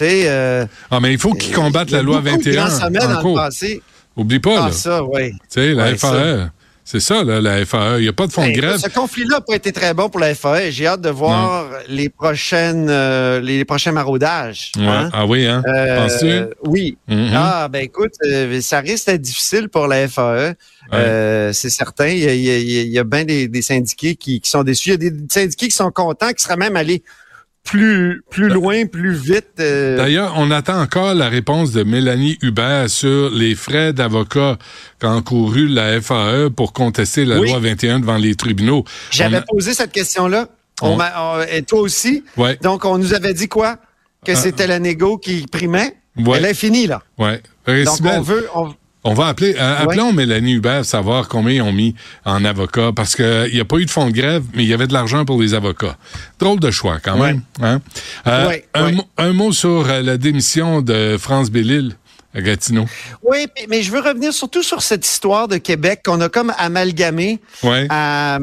Euh, 0.00 0.66
Ah, 0.90 1.00
mais 1.00 1.12
il 1.12 1.18
faut 1.18 1.34
qu'ils 1.34 1.54
combattent 1.54 1.90
la 1.90 2.02
loi 2.02 2.20
beaucoup 2.20 2.38
de 2.38 2.50
21 2.50 2.66
grands 2.66 2.78
sommets 2.80 3.02
en 3.04 3.08
dans 3.08 3.16
le 3.16 3.22
cours. 3.22 3.36
passé. 3.36 3.82
Oublie 4.16 4.40
pas, 4.40 4.64
Ah, 4.64 4.66
là. 4.66 4.72
ça, 4.72 5.02
oui. 5.04 5.30
Tu 5.32 5.38
sais, 5.50 5.72
la 5.74 5.84
Ouais, 5.84 5.96
FAE. 5.96 6.50
C'est 6.84 6.98
ça, 7.00 7.22
là, 7.22 7.40
la 7.40 7.64
FAE. 7.64 7.98
Il 7.98 8.02
n'y 8.02 8.08
a 8.08 8.12
pas 8.12 8.26
de 8.26 8.32
fonds 8.32 8.42
de 8.42 8.48
Hey, 8.48 8.54
grève. 8.56 8.76
Ce 8.78 8.88
conflit-là 8.88 9.36
n'a 9.36 9.40
pas 9.40 9.54
été 9.54 9.70
très 9.72 9.94
bon 9.94 10.08
pour 10.10 10.18
la 10.20 10.34
FAE. 10.34 10.70
J'ai 10.70 10.86
hâte 10.88 11.00
de 11.00 11.08
voir 11.10 11.66
les 11.88 12.08
prochaines, 12.08 12.88
euh, 12.90 13.40
les 13.40 13.64
prochains 13.64 13.92
maraudages. 13.92 14.72
Ouais. 14.76 14.84
hein. 14.86 15.08
Ah 15.12 15.24
oui, 15.24 15.46
hein? 15.46 15.62
Euh, 15.66 15.96
Penses-tu? 16.08 16.32
Oui. 16.66 16.98
Mhm. 17.08 17.30
Ah, 17.34 17.68
ben 17.70 17.82
écoute, 17.84 18.12
ça 18.60 18.80
risque 18.80 19.06
d'être 19.06 19.22
difficile 19.22 19.68
pour 19.68 19.86
la 19.86 20.08
FAE. 20.08 20.54
Euh, 20.92 21.52
c'est 21.52 21.70
certain. 21.70 22.08
Il 22.08 22.18
y 22.18 22.28
a, 22.28 22.34
il 22.34 22.42
y 22.42 22.50
a- 22.50 22.58
il 22.82 22.88
y 22.90 22.98
a 22.98 23.04
bien 23.04 23.24
des, 23.24 23.46
des 23.48 23.62
syndiqués 23.62 24.16
qui, 24.16 24.40
qui 24.40 24.50
sont 24.50 24.64
déçus. 24.64 24.90
Il 24.90 24.92
y 25.04 25.06
a 25.06 25.10
des 25.10 25.16
syndiqués 25.30 25.68
qui 25.68 25.76
sont 25.76 25.90
contents, 25.92 26.32
qui 26.32 26.42
seraient 26.42 26.56
même 26.56 26.76
allés 26.76 27.02
plus, 27.64 28.22
plus 28.30 28.48
loin, 28.48 28.86
plus 28.86 29.14
vite. 29.14 29.46
euh, 29.60 29.96
D'ailleurs, 29.96 30.34
on 30.36 30.50
attend 30.50 30.80
encore 30.80 31.14
la 31.14 31.28
réponse 31.28 31.72
de 31.72 31.84
Mélanie 31.84 32.38
Hubert 32.42 32.90
sur 32.90 33.30
les 33.30 33.54
frais 33.54 33.92
d'avocat 33.92 34.58
qu'a 34.98 35.10
encouru 35.10 35.68
la 35.68 36.00
FAE 36.00 36.50
pour 36.54 36.72
contester 36.72 37.24
la 37.24 37.38
Oui. 37.38 37.48
loi 37.48 37.58
21 37.60 38.00
devant 38.00 38.16
les 38.18 38.34
tribunaux. 38.34 38.84
J'avais 39.10 39.38
a- 39.38 39.42
posé 39.48 39.74
cette 39.74 39.92
question-là. 39.92 40.48
On 40.82 40.98
On- 40.98 41.42
et 41.50 41.62
toi 41.62 41.80
aussi. 41.80 42.24
Ouais. 42.36 42.58
Donc, 42.62 42.84
on 42.84 42.98
nous 42.98 43.14
avait 43.14 43.34
dit 43.34 43.48
quoi? 43.48 43.76
Que 44.24 44.32
Ah. 44.32 44.36
c'était 44.36 44.66
la 44.66 44.78
négo 44.80 45.16
qui 45.18 45.46
primait. 45.50 45.96
Ouais. 46.16 46.38
Elle 46.38 46.46
est 46.46 46.54
finie, 46.54 46.86
là. 46.86 47.02
Ouais. 47.18 47.40
Euh, 47.68 47.84
Donc, 47.84 47.98
on 48.04 48.20
veut... 48.20 48.48
on- 48.54 48.74
On 49.04 49.14
va 49.14 49.26
appeler, 49.26 49.56
euh, 49.58 49.78
appelons 49.82 50.12
Mélanie 50.12 50.52
Hubert 50.52 50.84
savoir 50.84 51.26
combien 51.28 51.54
ils 51.54 51.62
ont 51.62 51.72
mis 51.72 51.94
en 52.24 52.44
avocat 52.44 52.92
parce 52.94 53.16
qu'il 53.16 53.50
n'y 53.52 53.58
a 53.60 53.64
pas 53.64 53.78
eu 53.78 53.84
de 53.84 53.90
fonds 53.90 54.06
de 54.06 54.12
grève, 54.12 54.44
mais 54.54 54.62
il 54.62 54.68
y 54.68 54.74
avait 54.74 54.86
de 54.86 54.92
l'argent 54.92 55.24
pour 55.24 55.42
les 55.42 55.54
avocats. 55.54 55.96
Drôle 56.38 56.60
de 56.60 56.70
choix 56.70 56.98
quand 57.02 57.16
même. 57.18 57.42
hein? 57.60 57.80
Euh, 58.28 58.46
Ouais, 58.46 58.64
un, 58.74 58.92
mot- 58.92 59.08
un 59.18 59.32
mot 59.32 59.50
sur 59.52 59.88
euh, 59.90 60.02
la 60.02 60.16
démission 60.18 60.82
de 60.82 61.16
France 61.18 61.50
Bellil 61.50 61.96
à 62.32 62.40
Gatineau. 62.42 62.86
Oui, 63.24 63.46
mais- 63.68 63.82
je 63.82 63.90
veux 63.90 64.00
revenir 64.00 64.32
surtout 64.32 64.62
sur 64.62 64.82
cette 64.82 65.04
histoire 65.04 65.48
de 65.48 65.56
Québec 65.56 66.02
qu'on 66.04 66.20
a 66.20 66.28
comme 66.28 66.52
amalgamé 66.56 67.40
Ouais. 67.64 67.86
à, 67.90 68.38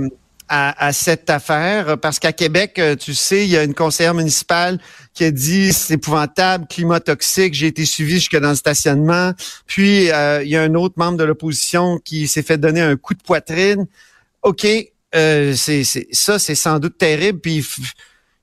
à, 0.50 0.88
à 0.88 0.92
cette 0.94 1.30
affaire, 1.30 1.98
parce 2.00 2.20
qu'à 2.20 2.34
Québec, 2.34 2.82
tu 3.00 3.14
sais, 3.16 3.46
il 3.46 3.50
y 3.52 3.56
a 3.58 3.64
une 3.64 3.74
conseillère 3.74 4.14
municipale 4.14 4.78
qui 5.20 5.26
a 5.26 5.32
dit 5.32 5.74
c'est 5.74 5.96
épouvantable, 5.96 6.66
climat 6.70 7.02
toxique, 7.02 7.54
j'ai 7.54 7.68
été 7.68 7.84
suivi 7.84 8.14
jusque 8.14 8.38
dans 8.40 8.52
le 8.52 8.56
stationnement. 8.56 9.34
Puis 9.66 10.10
euh, 10.12 10.42
il 10.44 10.50
y 10.50 10.56
a 10.56 10.62
un 10.62 10.76
autre 10.76 10.94
membre 10.96 11.18
de 11.18 11.26
l'opposition 11.26 11.98
qui 11.98 12.26
s'est 12.26 12.42
fait 12.42 12.58
donner 12.58 12.80
un 12.80 12.96
coup 12.96 13.14
de 13.14 13.22
poitrine. 13.22 13.86
OK, 14.44 14.66
euh, 15.16 15.54
c'est 15.56 15.84
ça, 15.84 16.40
c'est 16.40 16.56
sans 16.56 16.80
doute 16.80 16.98
terrible. 16.98 17.42
Puis 17.42 17.68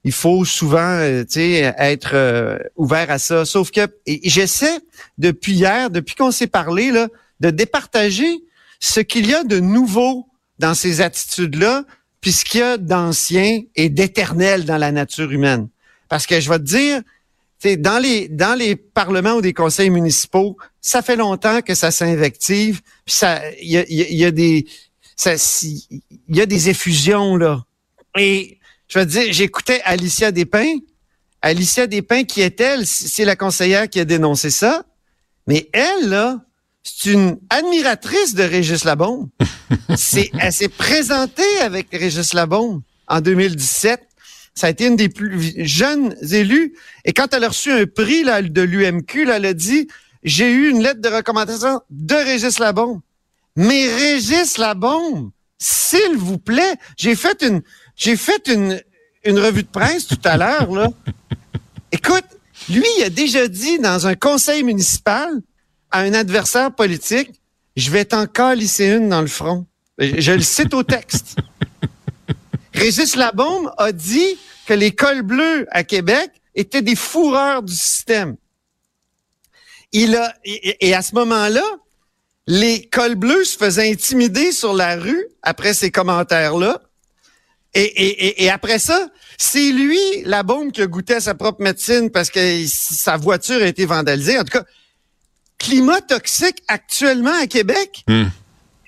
il 0.05 0.12
faut 0.12 0.44
souvent, 0.44 0.98
euh, 1.01 1.24
être 1.35 2.61
ouvert 2.77 3.11
à 3.11 3.19
ça. 3.19 3.47
Sauf 3.47 3.70
que 3.70 3.89
j'essaie 4.07 4.78
depuis 5.16 5.55
hier, 5.55 5.89
depuis 5.89 6.15
qu'on 6.15 6.31
s'est 6.31 6.47
parlé, 6.47 6.90
là, 6.90 7.09
de 7.40 7.48
départager 7.48 8.44
ce 8.81 9.01
qu'il 9.01 9.27
y 9.27 9.32
a 9.35 9.44
de 9.44 9.61
nouveau 9.61 10.27
dans 10.59 10.74
ces 10.74 11.01
attitudes-là, 11.01 11.85
puis 12.20 12.32
ce 12.32 12.44
qu'il 12.44 12.61
y 12.61 12.62
a 12.62 12.77
d'ancien 12.77 13.62
et 13.77 13.89
d'éternel 13.89 14.66
dans 14.66 14.77
la 14.77 14.93
nature 14.93 15.32
humaine. 15.32 15.69
Parce 16.08 16.26
que 16.26 16.40
je 16.40 16.48
vais 16.48 16.58
te 16.58 16.64
dire, 16.64 17.02
dans 17.78 17.98
les 18.00 18.28
dans 18.28 18.54
les 18.58 18.76
parlements 18.76 19.34
ou 19.34 19.40
des 19.40 19.52
conseils 19.54 19.90
municipaux, 19.90 20.56
ça 20.80 21.02
fait 21.02 21.16
longtemps 21.16 21.62
que 21.62 21.74
ça 21.74 21.90
s'invective, 21.90 22.80
puis 23.04 23.14
ça, 23.14 23.40
il 23.60 23.70
y 23.70 23.76
a, 23.78 23.84
y 23.88 24.02
a- 24.02 24.08
il 24.08 24.16
y 24.18 24.24
a 24.24 24.30
des, 24.30 24.66
ça, 25.16 25.32
il 25.62 26.36
y 26.36 26.40
a 26.40 26.46
des 26.46 26.68
effusions 26.68 27.36
là. 27.36 27.64
Et 28.18 28.58
je 28.88 28.98
vais 28.98 29.06
te 29.06 29.10
dire, 29.10 29.32
j'écoutais 29.32 29.80
Alicia 29.84 30.30
Despins. 30.32 30.76
Alicia 31.42 31.86
Despins, 31.86 32.24
qui 32.24 32.40
est-elle? 32.40 32.86
C'est 32.86 33.24
la 33.24 33.36
conseillère 33.36 33.88
qui 33.88 34.00
a 34.00 34.04
dénoncé 34.04 34.50
ça. 34.50 34.84
Mais 35.46 35.68
elle, 35.72 36.08
là, 36.08 36.40
c'est 36.82 37.10
une 37.12 37.38
admiratrice 37.50 38.34
de 38.34 38.42
Régis 38.42 38.84
Labombe. 38.84 39.28
c'est, 39.96 40.30
elle 40.38 40.52
s'est 40.52 40.68
présentée 40.68 41.58
avec 41.60 41.88
Régis 41.92 42.32
Labombe 42.32 42.82
en 43.08 43.20
2017. 43.20 44.00
Ça 44.56 44.68
a 44.68 44.70
été 44.70 44.86
une 44.86 44.96
des 44.96 45.10
plus 45.10 45.52
jeunes 45.66 46.16
élus. 46.32 46.74
Et 47.04 47.12
quand 47.12 47.32
elle 47.34 47.44
a 47.44 47.48
reçu 47.48 47.70
un 47.70 47.84
prix 47.86 48.24
là, 48.24 48.40
de 48.40 48.62
l'UMQ, 48.62 49.28
elle 49.28 49.44
a 49.44 49.52
dit, 49.52 49.86
j'ai 50.22 50.50
eu 50.50 50.70
une 50.70 50.82
lettre 50.82 51.02
de 51.02 51.08
recommandation 51.08 51.80
de 51.90 52.14
Régis 52.14 52.58
Labombe. 52.58 53.00
Mais 53.54 53.86
Régis 53.94 54.56
Labombe, 54.56 55.30
s'il 55.58 56.16
vous 56.16 56.38
plaît, 56.38 56.76
j'ai 56.96 57.14
fait 57.14 57.42
une, 57.42 57.62
j'ai 57.96 58.16
fait 58.16 58.48
une, 58.48 58.80
une 59.24 59.38
revue 59.38 59.62
de 59.62 59.68
presse 59.68 60.06
tout 60.06 60.18
à 60.24 60.38
l'heure, 60.38 60.70
là. 60.72 60.88
Écoute, 61.92 62.24
lui, 62.70 62.86
il 62.98 63.04
a 63.04 63.10
déjà 63.10 63.48
dit 63.48 63.78
dans 63.78 64.06
un 64.06 64.14
conseil 64.14 64.62
municipal 64.62 65.30
à 65.90 66.00
un 66.00 66.14
adversaire 66.14 66.74
politique, 66.74 67.30
je 67.76 67.90
vais 67.90 68.06
t'en 68.06 68.26
une 68.78 69.08
dans 69.10 69.20
le 69.20 69.26
front. 69.26 69.66
Je, 69.98 70.18
je 70.18 70.32
le 70.32 70.40
cite 70.40 70.72
au 70.72 70.82
texte. 70.82 71.36
Régis 72.77 73.16
Labombe 73.16 73.73
a 73.78 73.90
dit 73.90 74.39
que 74.66 74.74
les 74.74 74.94
cols 74.94 75.23
bleus 75.23 75.66
à 75.70 75.82
Québec 75.82 76.31
étaient 76.55 76.82
des 76.82 76.97
fourreurs 76.97 77.62
du 77.62 77.74
système. 77.74 78.36
Il 79.93 80.15
a, 80.15 80.35
et, 80.44 80.89
et 80.89 80.94
à 80.94 81.01
ce 81.01 81.15
moment-là, 81.15 81.65
les 82.47 82.86
cols 82.86 83.15
bleus 83.15 83.44
se 83.44 83.57
faisaient 83.57 83.90
intimider 83.90 84.53
sur 84.53 84.74
la 84.74 84.97
rue 84.97 85.27
après 85.43 85.74
ces 85.74 85.90
commentaires-là. 85.90 86.82
Et, 87.74 87.82
et, 87.82 88.27
et, 88.27 88.44
et 88.44 88.51
après 88.51 88.78
ça, 88.78 89.09
c'est 89.39 89.70
lui, 89.73 90.01
la 90.24 90.43
bombe, 90.43 90.70
qui 90.73 90.82
a 90.82 90.86
goûté 90.86 91.15
à 91.15 91.20
sa 91.20 91.35
propre 91.35 91.62
médecine 91.62 92.11
parce 92.11 92.31
que 92.31 92.66
sa 92.66 93.16
voiture 93.16 93.62
a 93.62 93.66
été 93.66 93.85
vandalisée. 93.85 94.39
En 94.39 94.44
tout 94.44 94.59
cas, 94.59 94.65
climat 95.59 96.01
toxique 96.03 96.62
actuellement 96.69 97.35
à 97.40 97.47
Québec. 97.47 98.05
Hmm. 98.07 98.27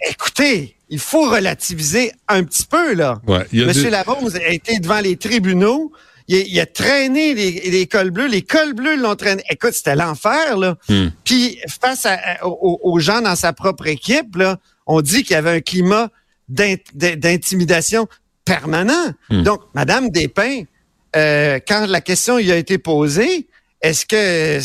Écoutez, 0.08 0.77
il 0.90 0.98
faut 0.98 1.28
relativiser 1.30 2.12
un 2.28 2.44
petit 2.44 2.64
peu, 2.64 2.94
là. 2.94 3.20
Ouais, 3.26 3.46
y 3.52 3.62
a 3.62 3.66
Monsieur 3.66 3.84
des- 3.84 3.90
a 4.36 4.48
été 4.52 4.78
devant 4.78 5.00
les 5.00 5.16
tribunaux. 5.16 5.92
Il 6.28 6.36
a, 6.36 6.40
il 6.40 6.60
a 6.60 6.66
traîné 6.66 7.32
les, 7.34 7.70
les 7.70 7.86
cols 7.86 8.10
bleus. 8.10 8.26
Les 8.28 8.42
cols 8.42 8.74
bleus 8.74 8.96
l'ont 8.96 9.14
traîné. 9.16 9.42
Écoute, 9.50 9.72
c'était 9.72 9.96
l'enfer, 9.96 10.56
là. 10.58 10.76
Hmm. 10.88 11.08
Puis, 11.24 11.58
face 11.80 12.04
à- 12.06 12.46
aux, 12.46 12.78
aux 12.82 12.98
gens 13.00 13.20
dans 13.22 13.36
sa 13.36 13.52
propre 13.52 13.86
équipe, 13.86 14.36
là, 14.36 14.58
on 14.86 15.00
dit 15.00 15.22
qu'il 15.22 15.32
y 15.32 15.36
avait 15.36 15.50
un 15.56 15.60
climat 15.60 16.10
d'in- 16.48 16.76
d'in- 16.94 17.16
d'intimidation 17.16 18.06
permanent. 18.44 19.12
Hmm. 19.30 19.42
Donc, 19.42 19.60
Madame 19.74 20.10
Despins, 20.10 20.62
euh, 21.16 21.58
quand 21.66 21.86
la 21.86 22.00
question 22.00 22.36
lui 22.38 22.52
a 22.52 22.56
été 22.56 22.76
posée, 22.78 23.46
est-ce 23.80 24.04
que, 24.04 24.58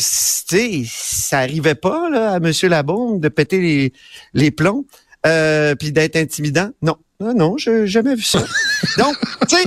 tu 0.48 0.86
ça 0.90 1.38
arrivait 1.38 1.74
pas 1.76 2.10
là, 2.10 2.32
à 2.32 2.40
Monsieur 2.40 2.68
Labombe 2.68 3.20
de 3.20 3.28
péter 3.28 3.60
les, 3.60 3.92
les 4.34 4.50
plombs? 4.50 4.84
Euh, 5.26 5.74
puis 5.74 5.92
d'être 5.92 6.16
intimidant? 6.16 6.70
Non. 6.82 6.96
Non, 7.20 7.32
non, 7.34 7.56
je 7.58 7.86
jamais 7.86 8.14
vu 8.16 8.22
ça. 8.22 8.44
Donc, 8.98 9.14
tu 9.48 9.56
sais, 9.56 9.64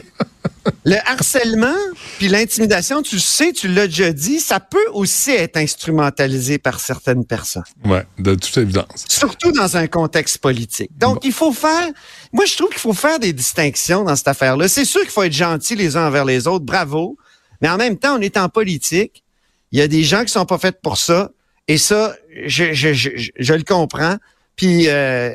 le 0.83 0.95
harcèlement 1.09 1.73
puis 2.17 2.27
l'intimidation, 2.27 3.01
tu 3.01 3.15
le 3.15 3.21
sais, 3.21 3.53
tu 3.53 3.67
l'as 3.69 3.87
déjà 3.87 4.11
dit, 4.11 4.39
ça 4.41 4.59
peut 4.59 4.85
aussi 4.93 5.31
être 5.31 5.55
instrumentalisé 5.57 6.57
par 6.57 6.79
certaines 6.81 7.25
personnes, 7.25 7.63
Ouais, 7.85 8.03
de 8.19 8.35
toute 8.35 8.57
évidence. 8.57 9.05
surtout 9.07 9.51
dans 9.53 9.77
un 9.77 9.87
contexte 9.87 10.39
politique. 10.39 10.91
Donc, 10.97 11.23
il 11.23 11.31
faut 11.31 11.53
faire, 11.53 11.87
moi, 12.33 12.43
je 12.45 12.55
trouve 12.57 12.69
qu'il 12.69 12.79
faut 12.79 12.93
faire 12.93 13.17
des 13.19 13.31
distinctions 13.33 14.03
dans 14.03 14.15
cette 14.15 14.27
affaire-là. 14.27 14.67
C'est 14.67 14.85
sûr 14.85 15.01
qu'il 15.01 15.09
faut 15.11 15.23
être 15.23 15.31
gentil 15.33 15.75
les 15.75 15.95
uns 15.95 16.07
envers 16.07 16.25
les 16.25 16.47
autres, 16.47 16.65
bravo, 16.65 17.17
mais 17.61 17.69
en 17.69 17.77
même 17.77 17.97
temps, 17.97 18.17
on 18.17 18.21
est 18.21 18.35
en 18.37 18.49
politique. 18.49 19.23
Il 19.71 19.79
y 19.79 19.81
a 19.81 19.87
des 19.87 20.03
gens 20.03 20.23
qui 20.25 20.31
sont 20.33 20.45
pas 20.45 20.57
faits 20.57 20.81
pour 20.81 20.97
ça, 20.97 21.31
et 21.69 21.77
ça, 21.77 22.15
je, 22.45 22.73
je, 22.73 22.93
je, 22.93 23.09
je- 23.15 23.31
je 23.39 23.53
le 23.53 23.63
comprends. 23.63 24.17
Puis, 24.57 24.89
euh, 24.89 25.31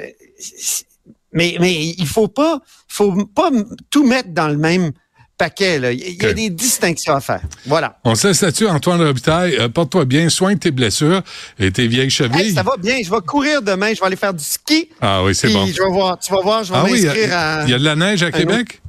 mais, 1.33 1.57
mais 1.61 1.73
il 1.97 2.07
faut 2.07 2.29
pas, 2.29 2.61
faut 2.89 3.25
pas 3.35 3.51
tout 3.89 4.05
mettre 4.07 4.29
dans 4.31 4.49
le 4.49 4.59
même 4.59 4.93
paquet. 5.39 5.79
Là. 5.79 5.93
Il 5.93 6.23
y 6.23 6.27
a- 6.27 6.33
des 6.35 6.51
distinctions 6.51 7.15
à 7.15 7.21
faire. 7.21 7.41
Voilà. 7.67 7.99
On 8.05 8.15
se 8.15 8.29
laisse 8.29 8.43
là-dessus, 8.43 8.67
Antoine 8.69 9.01
Robitaille? 9.01 9.57
Euh, 9.57 9.69
Porte-toi 9.69 10.05
bien, 10.05 10.29
soigne 10.29 10.59
tes 10.59 10.71
blessures 10.71 11.23
et 11.59 11.71
tes 11.73 11.87
vieilles 11.89 12.11
chevilles. 12.11 12.49
Hey, 12.49 12.53
ça 12.53 12.63
va 12.63 12.77
bien. 12.77 12.99
Je 13.03 13.11
vais 13.11 13.21
courir 13.27 13.63
demain. 13.63 13.95
Je 13.95 14.01
vais 14.01 14.07
aller 14.07 14.17
faire 14.17 14.35
du 14.35 14.45
ski. 14.45 14.91
Ah 15.01 15.25
oui, 15.25 15.35
c'est 15.35 15.49
bon. 15.49 15.65
Je 15.67 15.83
vais 15.83 15.89
voir. 15.91 16.19
Tu 16.19 16.31
vas 16.33 16.41
voir. 16.43 16.65
Je 16.65 16.73
vais 16.73 16.79
Ah 16.79 16.85
oui, 16.85 17.03
m'inscrire 17.03 17.37
à. 17.37 17.63
il 17.65 17.71
y, 17.71 17.75
a 17.75 17.79
de 17.79 17.85
la 17.85 17.97
neige 17.97 18.23
à 18.23 18.31
Québec? 18.31 18.82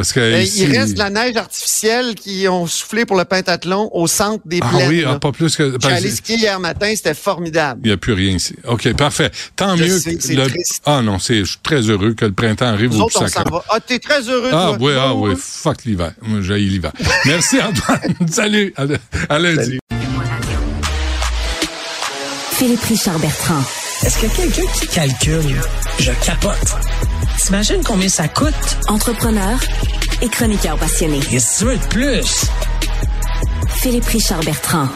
Parce 0.00 0.14
que 0.14 0.20
Euh, 0.20 0.40
ici- 0.40 0.62
il 0.62 0.78
reste 0.78 0.94
de 0.94 0.98
la 0.98 1.10
neige 1.10 1.36
artificielle 1.36 2.14
qui 2.14 2.48
ont 2.48 2.66
soufflé 2.66 3.04
pour 3.04 3.18
le 3.18 3.26
pentathlon 3.26 3.90
au 3.92 4.06
centre 4.06 4.42
des 4.46 4.60
Ah 4.62 4.68
plaines. 4.70 4.88
oui, 4.88 5.00
là. 5.02 5.10
ah, 5.16 5.18
pas 5.18 5.30
plus 5.30 5.54
que... 5.54 5.76
Parce- 5.76 5.92
allé 5.92 6.10
skier 6.10 6.36
hier 6.36 6.58
matin. 6.58 6.90
C'était 6.96 7.12
formidable. 7.12 7.82
Il 7.84 7.88
n'y 7.88 7.92
a 7.92 7.98
plus 7.98 8.14
rien 8.14 8.32
ici. 8.36 8.54
OK, 8.66 8.90
parfait. 8.94 9.30
Tant 9.56 9.76
Je 9.76 9.84
mieux. 9.84 9.98
sais, 9.98 10.14
que 10.16 10.32
le- 10.32 10.46
triste. 10.48 10.80
Ah 10.86 11.02
non, 11.02 11.18
c'est, 11.18 11.40
je 11.40 11.50
suis 11.50 11.58
très 11.62 11.82
heureux 11.82 12.14
que 12.14 12.24
le 12.24 12.32
printemps 12.32 12.64
arrive 12.68 12.92
Nous 12.92 13.00
au 13.00 13.04
autres, 13.04 13.22
on 13.22 13.50
va. 13.50 13.64
Ah, 13.68 13.78
t'es 13.78 13.98
très 13.98 14.22
heureux, 14.22 14.48
Ah 14.54 14.72
toi. 14.74 14.76
oui, 14.80 14.92
ah 14.98 15.14
oui, 15.14 15.34
fuck 15.38 15.84
l'hiver. 15.84 16.12
Moi, 16.22 16.40
j'ai 16.40 16.56
l'hiver. 16.58 16.92
Merci 17.26 17.60
Antoine. 17.60 18.00
Salut. 18.30 18.72
À, 18.78 18.84
à 19.28 19.38
lundi. 19.38 19.78
Philippe 22.52 22.82
Richard 22.84 23.18
Bertrand. 23.18 23.62
Est-ce 24.04 24.18
que 24.18 24.34
quelqu'un 24.34 24.62
qui 24.78 24.86
calcule, 24.86 25.60
je 25.98 26.10
capote. 26.24 26.56
T'imagines 27.44 27.82
combien 27.84 28.08
ça 28.08 28.28
coûte? 28.28 28.54
Entrepreneur 28.88 29.58
et 30.22 30.28
chroniqueur 30.28 30.76
passionné. 30.76 31.18
Tu 31.20 31.64
veux 31.64 31.76
de 31.76 31.82
plus? 31.88 32.46
Philippe 33.76 34.04
Richard 34.04 34.40
Bertrand. 34.44 34.88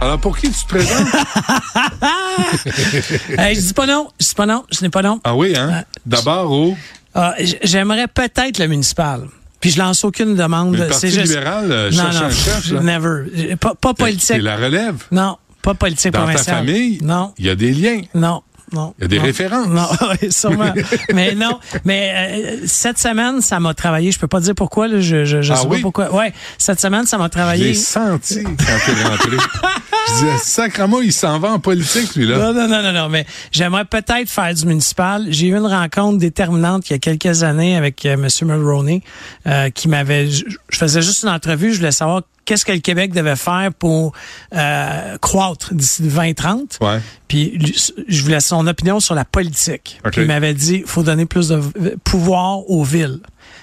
Alors, 0.00 0.18
pour 0.18 0.36
qui 0.36 0.50
tu 0.50 0.64
te 0.64 0.68
présentes? 0.68 1.06
Hey, 3.38 3.54
je 3.54 3.60
dis 3.60 3.72
pas 3.72 3.86
non. 3.86 4.08
Je 4.20 4.26
dis 4.28 4.34
pas 4.34 4.46
non. 4.46 4.64
Je 4.70 4.82
n'ai 4.82 4.88
pas 4.88 5.02
non. 5.02 5.20
ah 5.24 5.34
oui, 5.36 5.54
hein? 5.56 5.84
D'abord 6.06 6.50
au? 6.50 6.76
Ah, 7.14 7.34
J'aimerais 7.62 8.08
peut-être 8.08 8.58
le 8.58 8.66
municipal. 8.66 9.28
Puis 9.60 9.70
je 9.70 9.78
lance 9.78 10.02
aucune 10.04 10.34
demande. 10.34 10.74
le 10.76 10.88
Parti 10.88 11.00
C'est 11.02 11.10
juste- 11.10 11.28
libéral 11.34 11.70
euh, 11.70 11.90
Non, 11.90 11.96
cherche 12.10 12.14
non, 12.16 12.22
un 12.26 12.30
chef. 12.30 12.70
là. 12.72 12.80
never. 12.80 13.56
Pas, 13.56 13.74
pas 13.74 13.90
C'est 13.90 13.94
politique. 14.04 14.42
la 14.42 14.56
relève. 14.56 14.96
Non, 15.12 15.36
pas 15.62 15.74
politique 15.74 16.12
Dans 16.12 16.20
ta 16.20 16.24
provinciale. 16.26 16.56
famille, 16.66 16.98
Non, 17.02 17.32
il 17.38 17.46
y 17.46 17.50
a 17.50 17.54
des 17.54 17.72
liens. 17.72 18.00
non. 18.14 18.42
Non, 18.72 18.94
Il 18.98 19.02
y 19.02 19.04
a 19.04 19.08
des 19.08 19.18
non. 19.18 19.22
références. 19.24 19.66
Non, 19.68 19.86
oui, 20.22 20.32
sûrement. 20.32 20.72
mais 21.14 21.34
non, 21.34 21.58
mais 21.84 22.12
euh, 22.14 22.56
cette 22.66 22.98
semaine, 22.98 23.40
ça 23.40 23.60
m'a 23.60 23.74
travaillé. 23.74 24.10
Je 24.12 24.18
peux 24.18 24.28
pas 24.28 24.40
dire 24.40 24.54
pourquoi. 24.54 24.88
Là, 24.88 25.00
je 25.00 25.24
je, 25.24 25.42
je 25.42 25.52
Ah 25.52 25.56
sais 25.56 25.66
oui? 25.66 25.76
pas 25.78 25.82
pourquoi. 25.82 26.14
Ouais, 26.14 26.32
cette 26.58 26.80
semaine, 26.80 27.06
ça 27.06 27.18
m'a 27.18 27.28
travaillé. 27.28 27.64
l'ai 27.66 27.74
senti 27.74 28.42
quand 28.42 28.50
t'es 28.56 29.02
rentré. 29.04 29.30
je 30.08 30.12
disais, 30.14 30.38
sacrement, 30.42 31.00
il 31.00 31.12
s'en 31.12 31.38
va 31.38 31.50
en 31.52 31.58
politique, 31.58 32.14
lui, 32.16 32.26
là. 32.26 32.38
Non, 32.38 32.52
non, 32.52 32.68
non, 32.68 32.82
non, 32.82 32.92
non, 32.92 33.08
mais 33.08 33.26
j'aimerais 33.50 33.84
peut-être 33.84 34.28
faire 34.28 34.52
du 34.54 34.66
municipal. 34.66 35.26
J'ai 35.28 35.48
eu 35.48 35.56
une 35.56 35.66
rencontre 35.66 36.18
déterminante 36.18 36.88
il 36.90 36.94
y 36.94 36.96
a 36.96 36.98
quelques 36.98 37.42
années 37.42 37.76
avec 37.76 38.04
euh, 38.06 38.14
M. 38.14 38.28
Mulroney, 38.42 39.02
euh, 39.46 39.70
qui 39.70 39.88
m'avait... 39.88 40.28
Je 40.30 40.44
faisais 40.72 41.02
juste 41.02 41.22
une 41.22 41.28
entrevue, 41.30 41.72
je 41.72 41.78
voulais 41.78 41.92
savoir 41.92 42.22
qu'est-ce 42.44 42.64
que 42.64 42.72
le 42.72 42.80
Québec 42.80 43.12
devait 43.12 43.36
faire 43.36 43.70
pour 43.78 44.12
euh, 44.54 45.18
croître 45.18 45.74
d'ici 45.74 46.02
2030. 46.02 46.78
Ouais. 46.80 47.00
Puis 47.28 47.58
je 48.08 48.22
voulais 48.22 48.40
son 48.40 48.66
opinion 48.66 49.00
sur 49.00 49.14
la 49.14 49.24
politique. 49.24 50.00
Puis 50.10 50.22
il 50.22 50.26
m'avait 50.26 50.54
dit, 50.54 50.82
faut 50.86 51.02
donner 51.02 51.26
plus 51.26 51.48
de 51.48 51.60
pouvoir 52.04 52.68
aux 52.70 52.84
villes. 52.84 53.20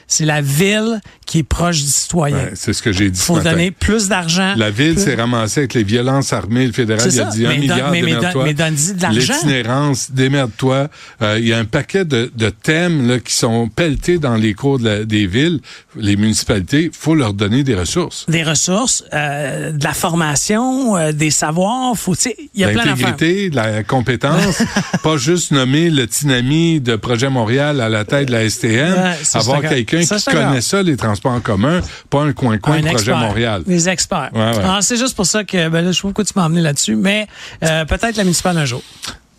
C'est 0.07 0.25
la 0.25 0.41
ville 0.41 1.01
qui 1.29 1.39
est 1.39 1.43
proche 1.43 1.81
du 1.83 1.87
citoyen. 1.91 2.37
Ouais, 2.37 2.51
c'est 2.55 2.73
ce 2.73 2.81
que 2.81 2.91
j'ai 2.91 3.11
dit 3.11 3.19
ce 3.19 3.23
faut 3.25 3.35
matin. 3.35 3.51
donner 3.51 3.69
plus 3.69 4.07
d'argent. 4.07 4.55
La 4.57 4.71
ville 4.71 4.95
plus- 4.95 5.03
s'est 5.03 5.13
ramassée 5.13 5.59
avec 5.59 5.75
les 5.75 5.83
violences 5.83 6.33
armées. 6.33 6.65
Le 6.65 6.73
fédéral, 6.73 7.07
il 7.07 7.21
a 7.21 7.25
dit 7.25 7.45
un 7.45 7.55
milliard, 7.55 7.91
mais- 7.91 8.01
mais 8.01 8.13
démerde-toi. 8.15 8.53
de 8.53 9.01
l'argent. 9.03 9.33
L'itinérance, 9.35 10.11
démerde-toi. 10.11 10.87
Euh, 11.21 11.37
Il 11.39 11.47
y 11.47 11.53
a 11.53 11.59
un 11.59 11.65
paquet 11.65 12.03
de, 12.03 12.31
de 12.35 12.49
thèmes 12.49 13.07
là, 13.07 13.19
qui 13.19 13.33
sont 13.33 13.69
pelletés 13.69 14.17
dans 14.17 14.35
les 14.35 14.55
cours 14.55 14.79
de 14.79 14.85
la- 14.85 15.05
des 15.05 15.27
villes, 15.27 15.59
les 15.95 16.15
municipalités. 16.15 16.89
faut 16.91 17.13
leur 17.13 17.33
donner 17.33 17.63
des 17.63 17.75
ressources. 17.75 18.25
des 18.27 18.43
ressources, 18.43 19.03
euh, 19.13 19.71
de 19.71 19.83
la 19.83 19.93
formation, 19.93 20.97
euh, 20.97 21.11
des 21.11 21.29
savoirs. 21.29 21.95
Faut, 21.95 22.15
il 22.15 22.59
y 22.59 22.63
a 22.63 22.69
plein. 22.69 22.85
L'intégrité, 22.85 23.49
de 23.51 23.55
la 23.55 23.83
compétence, 23.83 24.63
pas 25.03 25.17
juste 25.17 25.51
nommer 25.51 25.89
le 25.91 26.07
Tinami 26.07 26.79
de 26.81 26.95
Projet 26.95 27.29
Montréal 27.29 27.81
à 27.81 27.89
la 27.89 28.03
tête 28.03 28.27
de 28.27 28.31
la 28.31 28.49
STM, 28.49 28.93
Ouais, 28.93 29.17
avoir 29.35 29.61
quelqu'un 29.61 29.99
qui 30.01 30.25
connaît 30.25 30.61
ça, 30.61 30.81
les 30.81 30.97
transports 30.97 31.18
en 31.27 31.39
commun, 31.41 31.81
pas 32.09 32.21
un 32.21 32.31
coin-coin 32.33 32.77
Projet 32.79 32.89
expert. 32.93 33.17
Montréal. 33.17 33.63
Des 33.67 33.89
experts. 33.89 34.29
Ouais, 34.33 34.39
ouais. 34.39 34.57
Alors, 34.63 34.81
c'est 34.83 34.97
juste 34.97 35.15
pour 35.15 35.25
ça 35.25 35.43
que 35.43 35.67
ben 35.69 35.81
là, 35.83 35.91
je 35.91 35.97
pas 36.01 36.07
pourquoi 36.07 36.23
tu 36.25 36.33
m'as 36.35 36.45
emmené 36.45 36.61
là-dessus, 36.61 36.95
mais 36.95 37.27
euh, 37.63 37.83
peut-être 37.85 38.15
la 38.17 38.23
municipale 38.23 38.57
un 38.57 38.65
jour. 38.65 38.81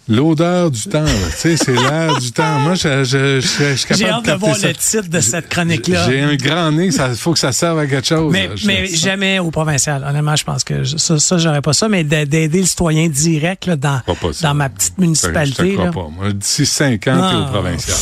L'odeur 0.09 0.73
du 0.73 0.83
temps, 0.89 1.05
tu 1.05 1.37
sais, 1.37 1.57
c'est 1.57 1.73
l'air 1.73 2.19
du 2.19 2.33
temps. 2.33 2.59
Moi, 2.61 2.75
je, 2.75 3.05
je, 3.05 3.39
je, 3.41 3.41
je 3.41 3.75
suis 3.77 3.87
capable 3.87 3.97
J'ai 3.99 4.09
hâte 4.09 4.25
de 4.27 4.33
voir 4.33 4.57
ça. 4.57 4.67
le 4.67 4.75
titre 4.75 5.09
de 5.09 5.21
cette 5.21 5.49
chronique-là. 5.49 6.07
J'ai 6.11 6.21
un 6.21 6.35
grand 6.35 6.73
nez, 6.73 6.87
il 6.87 7.15
faut 7.15 7.33
que 7.33 7.39
ça 7.39 7.53
serve 7.53 7.79
à 7.79 7.87
quelque 7.87 8.09
chose. 8.09 8.35
Mais, 8.65 8.87
jamais 8.89 9.39
au 9.39 9.53
provincial. 9.53 10.05
Honnêtement, 10.09 10.35
je 10.35 10.43
pense 10.43 10.65
que 10.65 10.83
ça, 10.83 11.19
ça 11.21 11.39
j'aurais 11.39 11.63
pas 11.63 11.75
ça, 11.75 11.89
mais 11.89 12.03
d'a- 12.03 12.25
d'aider 12.27 12.61
le 12.61 12.67
citoyen 12.67 13.09
direct 13.09 13.67
là, 13.67 13.77
dans, 13.77 14.01
dans 14.43 14.55
ma 14.55 14.69
petite 14.69 14.95
Je 14.95 14.97
te 14.97 15.01
municipalité. 15.01 15.73
crois 15.75 15.85
là. 15.85 15.93
pas. 15.93 16.09
Moi, 16.11 16.33
d'ici 16.33 16.67
cinq 16.67 17.07
ans, 17.07 17.31
t'es 17.31 17.37
au 17.37 17.45
provincial. 17.53 17.97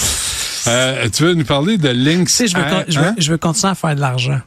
Euh, 0.67 1.09
tu 1.15 1.23
veux 1.23 1.35
nous 1.35 1.45
parler 1.45 1.79
de 1.79 1.89
Lynx? 1.89 2.25
Tu 2.33 2.37
sais, 2.37 2.47
je 2.49 2.57
veux, 2.57 2.63
con- 2.65 2.85
je, 2.89 2.99
veux, 3.01 3.07
Hein? 3.07 3.15
je 3.19 3.31
veux 3.31 3.39
continuer 3.39 3.71
à 3.71 3.75
faire 3.75 3.95
de 3.95 4.01
l'argent. 4.01 4.41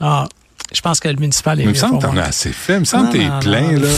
Alors, 0.00 0.28
je 0.74 0.80
pense 0.80 0.98
que 0.98 1.08
le 1.08 1.14
municipal 1.16 1.58
est 1.60 1.62
Il 1.62 1.66
me 1.68 1.72
mieux 1.72 1.78
semble 1.78 1.98
que 2.00 2.06
t'en 2.06 2.16
as 2.16 2.24
assez 2.24 2.50
fait. 2.50 2.74
Il 2.74 2.80
me 2.80 2.84
semble 2.84 3.10
que 3.10 3.18
t'es 3.18 3.30
plein, 3.40 3.72
non. 3.72 3.80
là. 3.82 3.88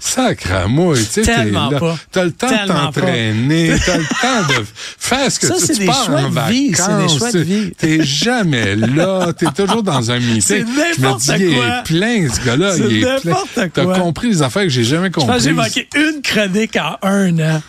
Sacramouille, 0.00 1.04
tu 1.04 1.04
sais, 1.04 1.22
t'es 1.22 1.44
là. 1.50 1.68
T'as 2.10 2.24
le 2.24 2.32
temps 2.32 2.46
de 2.48 2.52
Tellement 2.54 2.84
t'entraîner, 2.92 3.74
t'as 3.84 3.96
le 3.98 4.04
temps 4.22 4.48
de 4.60 4.64
faire 4.98 5.30
ce 5.30 5.38
que 5.40 5.46
Ça, 5.48 5.54
tu 5.66 5.72
tu 5.74 5.78
des 5.80 5.86
pars 5.86 6.04
choix 6.04 6.20
en 6.20 6.30
de 6.30 6.50
vie, 6.50 6.72
c'est 6.74 6.86
des 6.88 6.92
vacances, 6.94 7.18
choix 7.18 7.32
de 7.32 7.38
vie. 7.40 7.72
T'es 7.76 8.02
jamais 8.04 8.74
là, 8.76 9.32
t'es 9.34 9.46
toujours 9.54 9.82
dans 9.82 10.10
un 10.10 10.18
meeting. 10.18 10.40
C'est 10.40 10.60
Je 10.60 10.64
me 11.00 11.02
n'importe 11.02 11.20
dis, 11.20 11.32
il 11.44 11.54
quoi. 11.56 11.66
est 11.66 11.82
plein, 11.84 12.28
ce 12.32 12.44
gars-là, 12.46 12.72
C'est 12.76 12.82
il 12.84 12.96
est 12.96 13.00
plein. 13.00 13.30
n'importe 13.32 13.48
T'as 13.54 13.68
quoi. 13.84 13.98
compris 13.98 14.28
les 14.30 14.42
affaires 14.42 14.62
que 14.62 14.68
j'ai 14.70 14.84
jamais 14.84 15.08
Je 15.08 15.12
pense 15.12 15.24
comprises. 15.24 15.42
que 15.44 15.48
j'ai 15.50 15.54
manqué 15.54 15.88
une 15.96 16.22
chronique 16.22 16.76
en 16.76 16.96
un 17.06 17.38
an. 17.38 17.62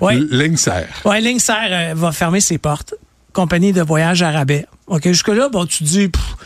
Oui. 0.00 0.26
Lynxer. 0.30 0.86
Ouais, 1.04 1.20
Linkser 1.20 1.52
euh, 1.70 1.92
va 1.96 2.12
fermer 2.12 2.40
ses 2.40 2.58
portes. 2.58 2.94
Compagnie 3.32 3.72
de 3.72 3.82
voyage 3.82 4.22
à 4.22 4.30
rabais. 4.30 4.66
OK, 4.86 5.02
jusque-là, 5.04 5.48
bon, 5.48 5.66
tu 5.66 5.84
dis, 5.84 6.08
pff, 6.08 6.36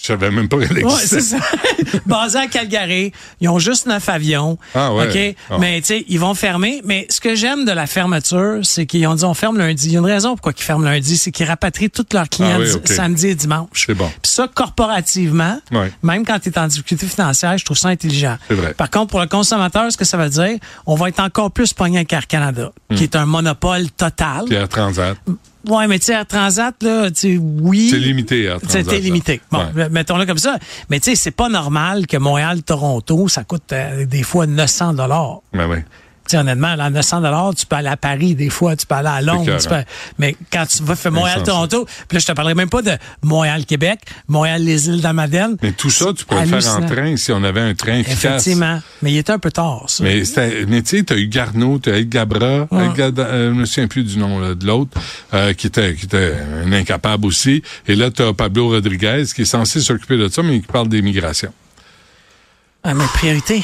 Je 0.00 0.06
savais 0.06 0.30
même 0.30 0.48
pas 0.48 0.58
qu'elle 0.58 0.72
Ouais, 0.84 0.92
existait. 0.92 1.20
c'est 1.20 1.38
ça. 1.38 1.98
Basé 2.06 2.38
à 2.38 2.46
Calgary, 2.46 3.12
ils 3.40 3.48
ont 3.48 3.58
juste 3.58 3.86
neuf 3.86 4.08
avions. 4.08 4.56
Ah 4.74 4.94
ouais. 4.94 5.08
OK? 5.32 5.36
Ah. 5.50 5.58
Mais 5.58 5.80
tu 5.80 5.88
sais, 5.88 6.04
ils 6.08 6.18
vont 6.18 6.34
fermer. 6.34 6.80
Mais 6.84 7.06
ce 7.10 7.20
que 7.20 7.34
j'aime 7.34 7.64
de 7.64 7.72
la 7.72 7.86
fermeture, 7.86 8.60
c'est 8.62 8.86
qu'ils 8.86 9.06
ont 9.06 9.14
dit 9.14 9.24
on 9.24 9.34
ferme 9.34 9.58
lundi. 9.58 9.88
Il 9.88 9.92
y 9.92 9.96
a 9.96 10.00
une 10.00 10.06
raison 10.06 10.30
pourquoi 10.30 10.52
ils 10.56 10.62
ferment 10.62 10.84
lundi, 10.84 11.16
c'est 11.18 11.30
qu'ils 11.32 11.46
rapatrient 11.46 11.90
tous 11.90 12.06
leurs 12.14 12.28
clients 12.28 12.56
Ah 12.56 12.60
oui, 12.60 12.80
samedi 12.86 13.28
et 13.28 13.34
dimanche. 13.34 13.84
C'est 13.86 13.94
bon. 13.94 14.08
Puis 14.22 14.30
ça, 14.32 14.48
corporativement, 14.52 15.60
Ouais. 15.72 15.92
même 16.02 16.24
quand 16.24 16.38
tu 16.38 16.48
es 16.48 16.58
en 16.58 16.66
difficulté 16.66 17.06
financière, 17.06 17.56
je 17.58 17.64
trouve 17.64 17.76
ça 17.78 17.88
intelligent. 17.88 18.36
C'est 18.48 18.54
vrai. 18.54 18.74
Par 18.74 18.90
contre, 18.90 19.08
pour 19.08 19.20
le 19.20 19.26
consommateur, 19.26 19.90
ce 19.92 19.96
que 19.96 20.04
ça 20.04 20.16
veut 20.16 20.28
dire, 20.30 20.58
on 20.86 20.94
va 20.94 21.08
être 21.08 21.20
encore 21.20 21.50
plus 21.50 21.72
pogné 21.72 21.98
avec 21.98 22.12
Air 22.12 22.26
Canada, 22.26 22.72
qui 22.96 23.04
est 23.04 23.16
un 23.16 23.26
monopole 23.26 23.90
total. 23.90 24.44
Hmm. 24.44 24.48
Pierre 24.48 24.68
Transat. 24.68 25.16
Ouais, 25.68 25.86
mais 25.86 25.98
tu 25.98 26.06
sais, 26.06 26.12
Air 26.14 26.26
Transat, 26.26 26.74
là, 26.82 27.10
tu 27.10 27.16
sais, 27.16 27.36
oui. 27.38 27.88
C'est 27.90 27.98
limité, 27.98 28.44
Air 28.44 28.60
Transat. 28.60 28.82
C'était 28.84 28.98
limité. 29.00 29.40
Bon, 29.50 29.58
Ouais. 29.74 29.88
mettons-le 29.90 30.24
comme 30.26 30.38
ça. 30.38 30.58
Mais 30.88 31.00
tu 31.00 31.10
sais, 31.10 31.16
c'est 31.16 31.30
pas 31.30 31.48
normal 31.48 32.06
que 32.06 32.16
Montréal-Toronto, 32.16 33.28
ça 33.28 33.44
coûte 33.44 33.72
euh, 33.72 34.06
des 34.06 34.22
fois 34.22 34.46
900 34.46 34.94
dollars. 34.94 35.40
Ben 35.52 35.68
oui. 35.68 35.78
Tu 36.30 36.36
honnêtement, 36.36 36.76
là, 36.76 36.90
900 36.90 37.22
dollars, 37.22 37.54
tu 37.56 37.66
peux 37.66 37.74
aller 37.76 37.88
à 37.88 37.96
Paris 37.96 38.34
des 38.36 38.50
fois, 38.50 38.76
tu 38.76 38.86
peux 38.86 38.94
aller 38.94 39.08
à 39.08 39.20
Londres. 39.20 39.44
tu 39.58 39.68
peux- 39.68 39.84
Mais 40.18 40.36
quand 40.52 40.64
tu 40.66 40.82
vas 40.84 40.94
faire 40.94 41.10
Montréal-Toronto, 41.12 41.86
puis 42.08 42.16
là, 42.16 42.20
je 42.20 42.26
te 42.26 42.32
parlerai 42.32 42.54
même 42.54 42.68
pas 42.70 42.82
de 42.82 42.92
Montréal-Québec, 43.22 43.98
Montréal-les-îles 44.28 45.00
d'Amadène. 45.00 45.56
Mais 45.62 45.72
tout 45.72 45.90
ça, 45.90 46.12
tu 46.16 46.24
pourrais 46.24 46.46
le 46.46 46.60
faire 46.60 46.76
en 46.76 46.86
train 46.86 47.16
si 47.16 47.32
on 47.32 47.42
avait 47.42 47.60
un 47.60 47.74
train 47.74 47.98
efficace. 47.98 48.24
Effectivement. 48.24 48.80
Mais 49.02 49.12
il 49.12 49.18
était 49.18 49.32
un 49.32 49.38
peu 49.38 49.50
tard, 49.50 49.84
ça. 49.88 50.04
Mais, 50.04 50.22
tu 50.22 50.26
sais, 50.84 51.02
t'as 51.02 51.16
eu 51.16 51.26
Garneau, 51.26 51.78
t'as 51.78 51.98
eu 51.98 52.04
Gabra, 52.04 52.68
Ouais. 52.70 52.86
El 52.86 52.92
Gada- 52.92 53.22
euh, 53.26 53.50
je 53.52 53.58
me 53.58 53.64
souviens 53.66 53.88
plus 53.88 54.04
du 54.04 54.18
nom 54.18 54.38
là, 54.38 54.54
de 54.54 54.64
l'autre, 54.66 54.96
euh, 55.34 55.52
qui 55.52 55.66
était 55.66 55.94
qui 55.94 56.04
était 56.06 56.34
un 56.64 56.72
incapable 56.72 57.26
aussi. 57.26 57.62
Et 57.88 57.96
là, 57.96 58.10
t'as 58.10 58.32
Pablo 58.32 58.68
Rodriguez 58.68 59.24
qui 59.34 59.42
est 59.42 59.44
censé 59.46 59.80
s'occuper 59.80 60.16
de 60.16 60.28
ça, 60.28 60.42
mais 60.42 60.60
qui 60.60 60.66
parle 60.66 60.88
des 60.88 61.02
migrations. 61.02 61.52
Ah, 62.84 62.94
mais 62.94 63.04
priorité. 63.14 63.62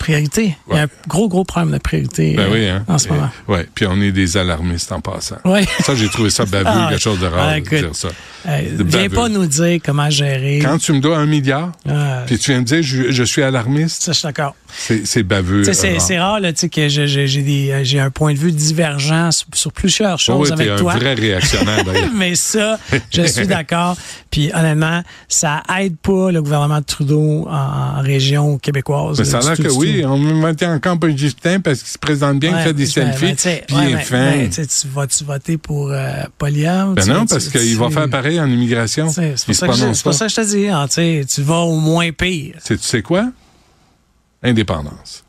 Priorité. 0.00 0.56
Il 0.70 0.76
y 0.76 0.78
a 0.78 0.84
un 0.84 0.88
gros, 1.08 1.28
gros 1.28 1.44
problème 1.44 1.72
de 1.74 1.78
priorité 1.78 2.32
Ben 2.34 2.44
euh, 2.48 2.52
oui, 2.52 2.66
hein. 2.68 2.84
en 2.88 2.96
ce 2.96 3.08
moment. 3.08 3.28
Ouais. 3.48 3.66
Puis 3.74 3.84
on 3.86 4.00
est 4.00 4.12
des 4.12 4.38
alarmistes 4.38 4.90
en 4.92 5.00
passant. 5.02 5.36
Ouais. 5.44 5.64
Ça, 5.80 5.94
j'ai 5.94 6.08
trouvé 6.08 6.30
ça 6.30 6.46
baveux, 6.46 6.64
Ah, 6.66 6.86
quelque 6.88 7.02
chose 7.02 7.20
de 7.20 7.26
rare 7.26 7.48
ah, 7.50 7.52
de 7.52 7.58
écoute, 7.58 7.78
dire 7.78 7.90
ça. 7.94 8.08
Euh, 8.48 8.76
De 8.78 8.82
viens 8.82 9.02
baveux. 9.02 9.14
pas 9.14 9.28
nous 9.28 9.44
dire 9.44 9.78
comment 9.84 10.08
gérer. 10.08 10.60
Quand 10.62 10.78
tu 10.78 10.94
me 10.94 11.00
dois 11.00 11.18
un 11.18 11.26
milliard, 11.26 11.72
Ah, 11.86 12.22
puis 12.26 12.38
tu 12.38 12.50
viens 12.50 12.60
me 12.60 12.64
dire 12.64 12.82
je, 12.82 13.10
je 13.10 13.22
suis 13.24 13.42
alarmiste, 13.42 14.02
ça, 14.02 14.12
je 14.12 14.18
suis 14.20 14.26
d'accord. 14.26 14.56
c'est 15.04 15.22
baveux. 15.22 15.64
Sais, 15.64 15.98
c'est 15.98 16.18
rare. 16.18 16.40
là, 16.40 16.52
tu 16.54 16.60
sais, 16.60 16.68
que 16.70 16.88
j'ai 16.88 18.00
euh, 18.00 18.04
un 18.04 18.10
point 18.10 18.32
de 18.32 18.38
vue 18.38 18.52
divergent 18.52 19.30
sur, 19.32 19.46
sur 19.52 19.72
plusieurs 19.72 20.14
Oh, 20.14 20.18
choses 20.18 20.48
oui, 20.48 20.52
avec 20.54 20.68
un 20.70 20.76
toi. 20.76 20.94
vrai 20.94 21.12
réactionnaire, 21.12 21.84
d'ailleurs. 21.84 22.08
Mais 22.16 22.34
ça, 22.36 22.78
je 23.12 23.22
suis 23.22 23.46
d'accord. 23.46 23.98
Puis 24.30 24.50
honnêtement, 24.54 25.02
ça 25.28 25.62
aide 25.78 25.96
pas 25.98 26.30
le 26.32 26.40
gouvernement 26.40 26.78
de 26.80 26.84
Trudeau 26.84 27.46
en, 27.50 27.98
en 27.98 28.00
région 28.00 28.56
québécoise. 28.58 29.18
Mais 29.18 29.24
ça 29.26 29.38
a 29.38 29.42
l'air 29.42 29.56
que 29.58 29.62
du 29.62 29.68
oui, 29.98 30.04
on 30.04 30.18
me 30.18 30.32
mettait 30.32 30.66
en 30.66 30.78
camp 30.78 30.98
un 31.04 31.16
Justin 31.16 31.60
parce 31.60 31.80
qu'il 31.80 31.88
se 31.88 31.98
présente 31.98 32.38
bien, 32.38 32.50
il 32.50 32.54
Ouais, 32.56 32.62
fait 32.64 32.72
des 32.74 32.86
selfies, 32.86 33.34
puis 33.34 33.76
ouais, 33.76 33.84
il 33.84 33.90
est 33.90 33.94
mais- 33.94 34.50
fin. 34.50 34.62
tu 34.64 34.88
vas-tu 34.88 35.24
voter 35.24 35.58
pour 35.58 35.90
euh, 35.90 36.10
Poilievre? 36.38 36.94
Ben 36.94 37.06
non, 37.06 37.26
parce 37.26 37.48
qu'il 37.48 37.76
va 37.76 37.90
faire 37.90 38.08
pareil 38.10 38.40
en 38.40 38.46
immigration. 38.48 39.08
C'est 39.10 39.34
Il 39.36 39.44
pour, 39.44 39.54
ça 39.54 39.66
pour 39.66 40.02
pas. 40.04 40.12
ça 40.12 40.26
que 40.26 40.30
je 40.32 40.36
te 40.36 40.46
dis, 40.56 40.68
hein, 40.68 40.86
tu 40.88 41.42
vas 41.42 41.58
au 41.60 41.76
moins 41.78 42.10
pire. 42.12 42.56
Tu 42.64 42.76
sais 42.78 43.02
quoi? 43.02 43.30
Indépendance. 44.42 45.24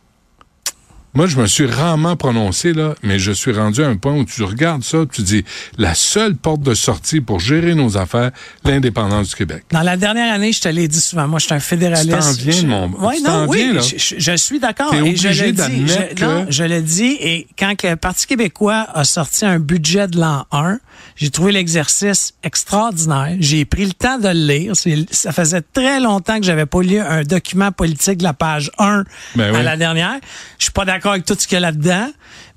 Moi, 1.13 1.27
je 1.27 1.35
me 1.37 1.45
suis 1.45 1.65
rarement 1.65 2.15
prononcé, 2.15 2.71
là, 2.71 2.95
mais 3.03 3.19
je 3.19 3.33
suis 3.33 3.51
rendu 3.51 3.83
à 3.83 3.87
un 3.87 3.97
point 3.97 4.13
où 4.13 4.23
tu 4.23 4.43
regardes 4.43 4.83
ça, 4.83 4.99
tu 5.11 5.23
dis, 5.23 5.43
la 5.77 5.93
seule 5.93 6.35
porte 6.35 6.61
de 6.61 6.73
sortie 6.73 7.19
pour 7.19 7.41
gérer 7.41 7.75
nos 7.75 7.97
affaires, 7.97 8.31
l'indépendance 8.63 9.29
du 9.29 9.35
Québec. 9.35 9.65
Dans 9.71 9.81
la 9.81 9.97
dernière 9.97 10.33
année, 10.33 10.53
je 10.53 10.61
te 10.61 10.69
l'ai 10.69 10.87
dit 10.87 11.01
souvent, 11.01 11.27
moi, 11.27 11.39
je 11.39 11.45
suis 11.47 11.53
un 11.53 11.59
fédéraliste. 11.59 12.07
Tu 12.07 12.17
t'en 12.17 12.31
viens, 12.31 12.61
Je- 12.61 12.65
mon- 12.67 12.87
Ouais, 13.07 13.17
tu 13.17 13.23
non, 13.23 13.45
oui, 13.49 13.57
viens, 13.57 13.73
là. 13.73 13.81
Je, 13.81 13.97
je- 13.97 14.15
je 14.19 14.35
suis 14.37 14.59
d'accord. 14.61 14.93
Et 14.93 15.15
je 15.17 15.27
le 15.27 15.51
dis. 15.51 15.87
Je, 15.87 16.23
non, 16.25 16.45
que- 16.45 16.51
je 16.51 16.63
le 16.63 16.81
dis. 16.81 17.17
Et 17.19 17.47
quand 17.59 17.73
le 17.83 17.95
Parti 17.97 18.25
québécois 18.27 18.87
a 18.93 19.03
sorti 19.03 19.43
un 19.45 19.59
budget 19.59 20.07
de 20.07 20.17
l'an 20.17 20.45
1, 20.53 20.79
j'ai 21.17 21.29
trouvé 21.29 21.51
l'exercice 21.51 22.33
extraordinaire. 22.43 23.35
J'ai 23.39 23.65
pris 23.65 23.85
le 23.85 23.91
temps 23.93 24.17
de 24.17 24.29
le 24.29 24.33
lire. 24.33 24.73
Ça 25.11 25.33
faisait 25.33 25.61
très 25.61 25.99
longtemps 25.99 26.39
que 26.39 26.45
j'avais 26.45 26.65
pas 26.65 26.81
lu 26.81 26.99
un 26.99 27.23
document 27.23 27.71
politique 27.73 28.19
de 28.19 28.23
la 28.23 28.33
page 28.33 28.71
1 28.77 29.03
Ben 29.35 29.53
à 29.53 29.57
oui. 29.59 29.63
la 29.65 29.75
dernière. 29.75 30.19
Je 30.57 30.63
suis 30.65 30.71
pas 30.71 30.85
d'accord 30.85 31.00
d'accord 31.01 31.13
avec 31.13 31.25
tout 31.25 31.35
ce 31.37 31.47
qu'il 31.47 31.55
y 31.55 31.57
a 31.57 31.61
là-dedans, 31.61 32.09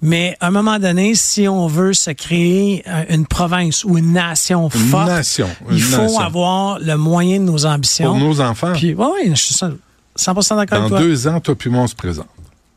mais 0.03 0.37
à 0.41 0.49
un 0.49 0.51
moment 0.51 0.79
donné, 0.79 1.15
si 1.15 1.49
on 1.49 1.67
veut 1.67 1.95
se 1.95 2.11
créer 2.11 2.83
euh, 2.87 3.05
une 3.09 3.27
province 3.27 3.85
ou 3.85 3.97
une 3.97 4.13
nation 4.13 4.69
Une 4.75 4.81
forte, 4.89 5.07
nation, 5.09 5.49
une 5.71 5.77
il 5.77 5.83
faut 5.83 6.03
nation. 6.03 6.21
avoir 6.21 6.79
le 6.79 6.97
moyen 6.97 7.39
de 7.41 7.45
nos 7.45 7.65
ambitions. 7.65 8.07
Pour 8.11 8.19
nos 8.19 8.41
enfants. 8.41 8.73
Puis, 8.75 8.93
ouais, 8.95 9.07
je 9.31 9.35
suis 9.35 9.55
100% 9.55 10.57
d'accord 10.57 10.79
Dans 10.79 10.85
avec 10.85 10.89
toi. 10.91 10.99
deux 11.01 11.27
ans, 11.27 11.41
toi 11.41 11.55
puis 11.55 11.71
moi, 11.71 11.83
on 11.83 11.87
se 11.87 11.95
présente. 11.95 12.27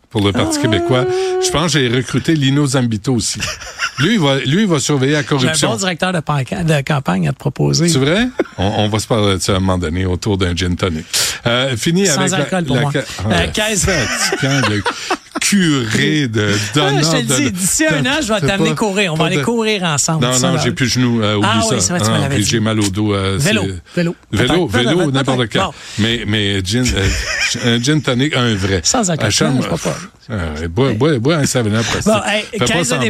Pour 0.10 0.22
le 0.26 0.32
Parti 0.32 0.58
québécois. 0.62 1.06
Je 1.46 1.52
pense 1.52 1.74
que 1.74 1.80
j'ai 1.80 1.90
recruté 1.90 2.34
Lino 2.34 2.66
Zambito 2.66 3.14
aussi. 3.14 3.40
Lui, 4.00 4.14
il 4.14 4.20
va, 4.20 4.38
lui, 4.38 4.62
il 4.62 4.68
va 4.68 4.80
surveiller 4.80 5.14
la 5.14 5.22
J'ai 5.22 5.26
un 5.26 5.30
corruption. 5.30 5.70
bon 5.72 5.76
directeur 5.76 6.14
de, 6.14 6.82
campagne 6.82 7.28
à 7.28 7.34
te 7.34 7.38
proposer. 7.40 7.90
C'est 7.90 7.98
vrai? 7.98 8.30
On, 8.60 8.64
on 8.86 8.90
va 8.90 9.00
se 9.00 9.08
parler 9.08 9.34
de 9.34 9.40
ça 9.42 9.54
à 9.54 9.56
un 9.56 9.60
moment 9.60 9.80
donné 9.80 10.06
autour 10.06 10.38
d'un 10.38 10.56
gin 10.56 10.76
tonic. 10.76 11.04
Euh, 11.48 11.76
fini 11.76 12.06
Sans 12.06 12.20
avec 12.20 12.32
la- 12.32 12.38
alcool 12.38 12.66
pour 12.66 12.76
la, 12.76 12.82
moi. 12.84 12.92
ca- 12.92 13.00
Euh, 13.00 13.48
Ah, 13.48 13.48
curé 15.40 16.28
de 16.28 16.52
Ah, 16.54 16.74
donneur 16.76 17.04
je 17.04 17.18
te 17.18 17.26
de- 17.26 17.36
dis, 17.36 17.52
d'ici 17.52 17.86
un 17.86 18.06
an, 18.06 18.20
je 18.22 18.34
vais 18.34 18.42
t'amener 18.42 18.76
courir. 18.76 19.14
On 19.14 19.18
va 19.18 19.26
aller 19.26 19.42
courir 19.42 19.84
ensemble. 19.84 20.26
Non, 20.26 20.34
Ça, 20.34 20.52
non, 20.52 20.58
j'ai 20.64 20.72
plus 20.72 20.86
le 20.86 20.92
genou. 20.92 21.22
euh, 21.22 21.40
Ah 21.44 21.62
ça. 21.62 21.68
oui, 21.76 21.82
c'est 21.82 21.94
vrai, 21.94 22.00
tu 22.02 22.08
Ah, 22.12 22.30
j'ai 22.40 22.60
mal 22.60 22.80
au 22.80 22.90
dos. 22.90 23.14
euh, 23.14 23.38
Vélo, 23.40 23.64
vélo. 23.96 24.16
Vélo, 24.32 24.68
Peut-être, 24.68 24.84
vélo, 24.90 25.12
n'importe 25.12 25.48
quel. 25.50 25.62
Bon. 25.62 25.72
Mais, 26.00 26.24
mais 26.28 26.62
gin, 26.64 26.84
euh, 26.96 27.08
un 27.78 27.82
gin 27.82 28.02
tonic, 28.02 28.36
un 28.36 28.56
vrai. 28.56 28.82
Sans 28.84 29.10
alcool. 29.10 29.30
Non, 29.42 29.62
je 29.62 29.68
pas. 29.70 29.98
Euh, 30.30 30.68
bois, 30.68 30.94
bois, 30.94 31.20
bois 31.20 31.36
un 31.36 31.44
7-Up. 31.44 31.86
Bon, 32.06 32.14
hey, 32.26 32.44
Fais 32.44 32.58
pas 32.58 32.66
Caisse 32.66 32.90
de 32.90 32.96
semblant 32.96 33.02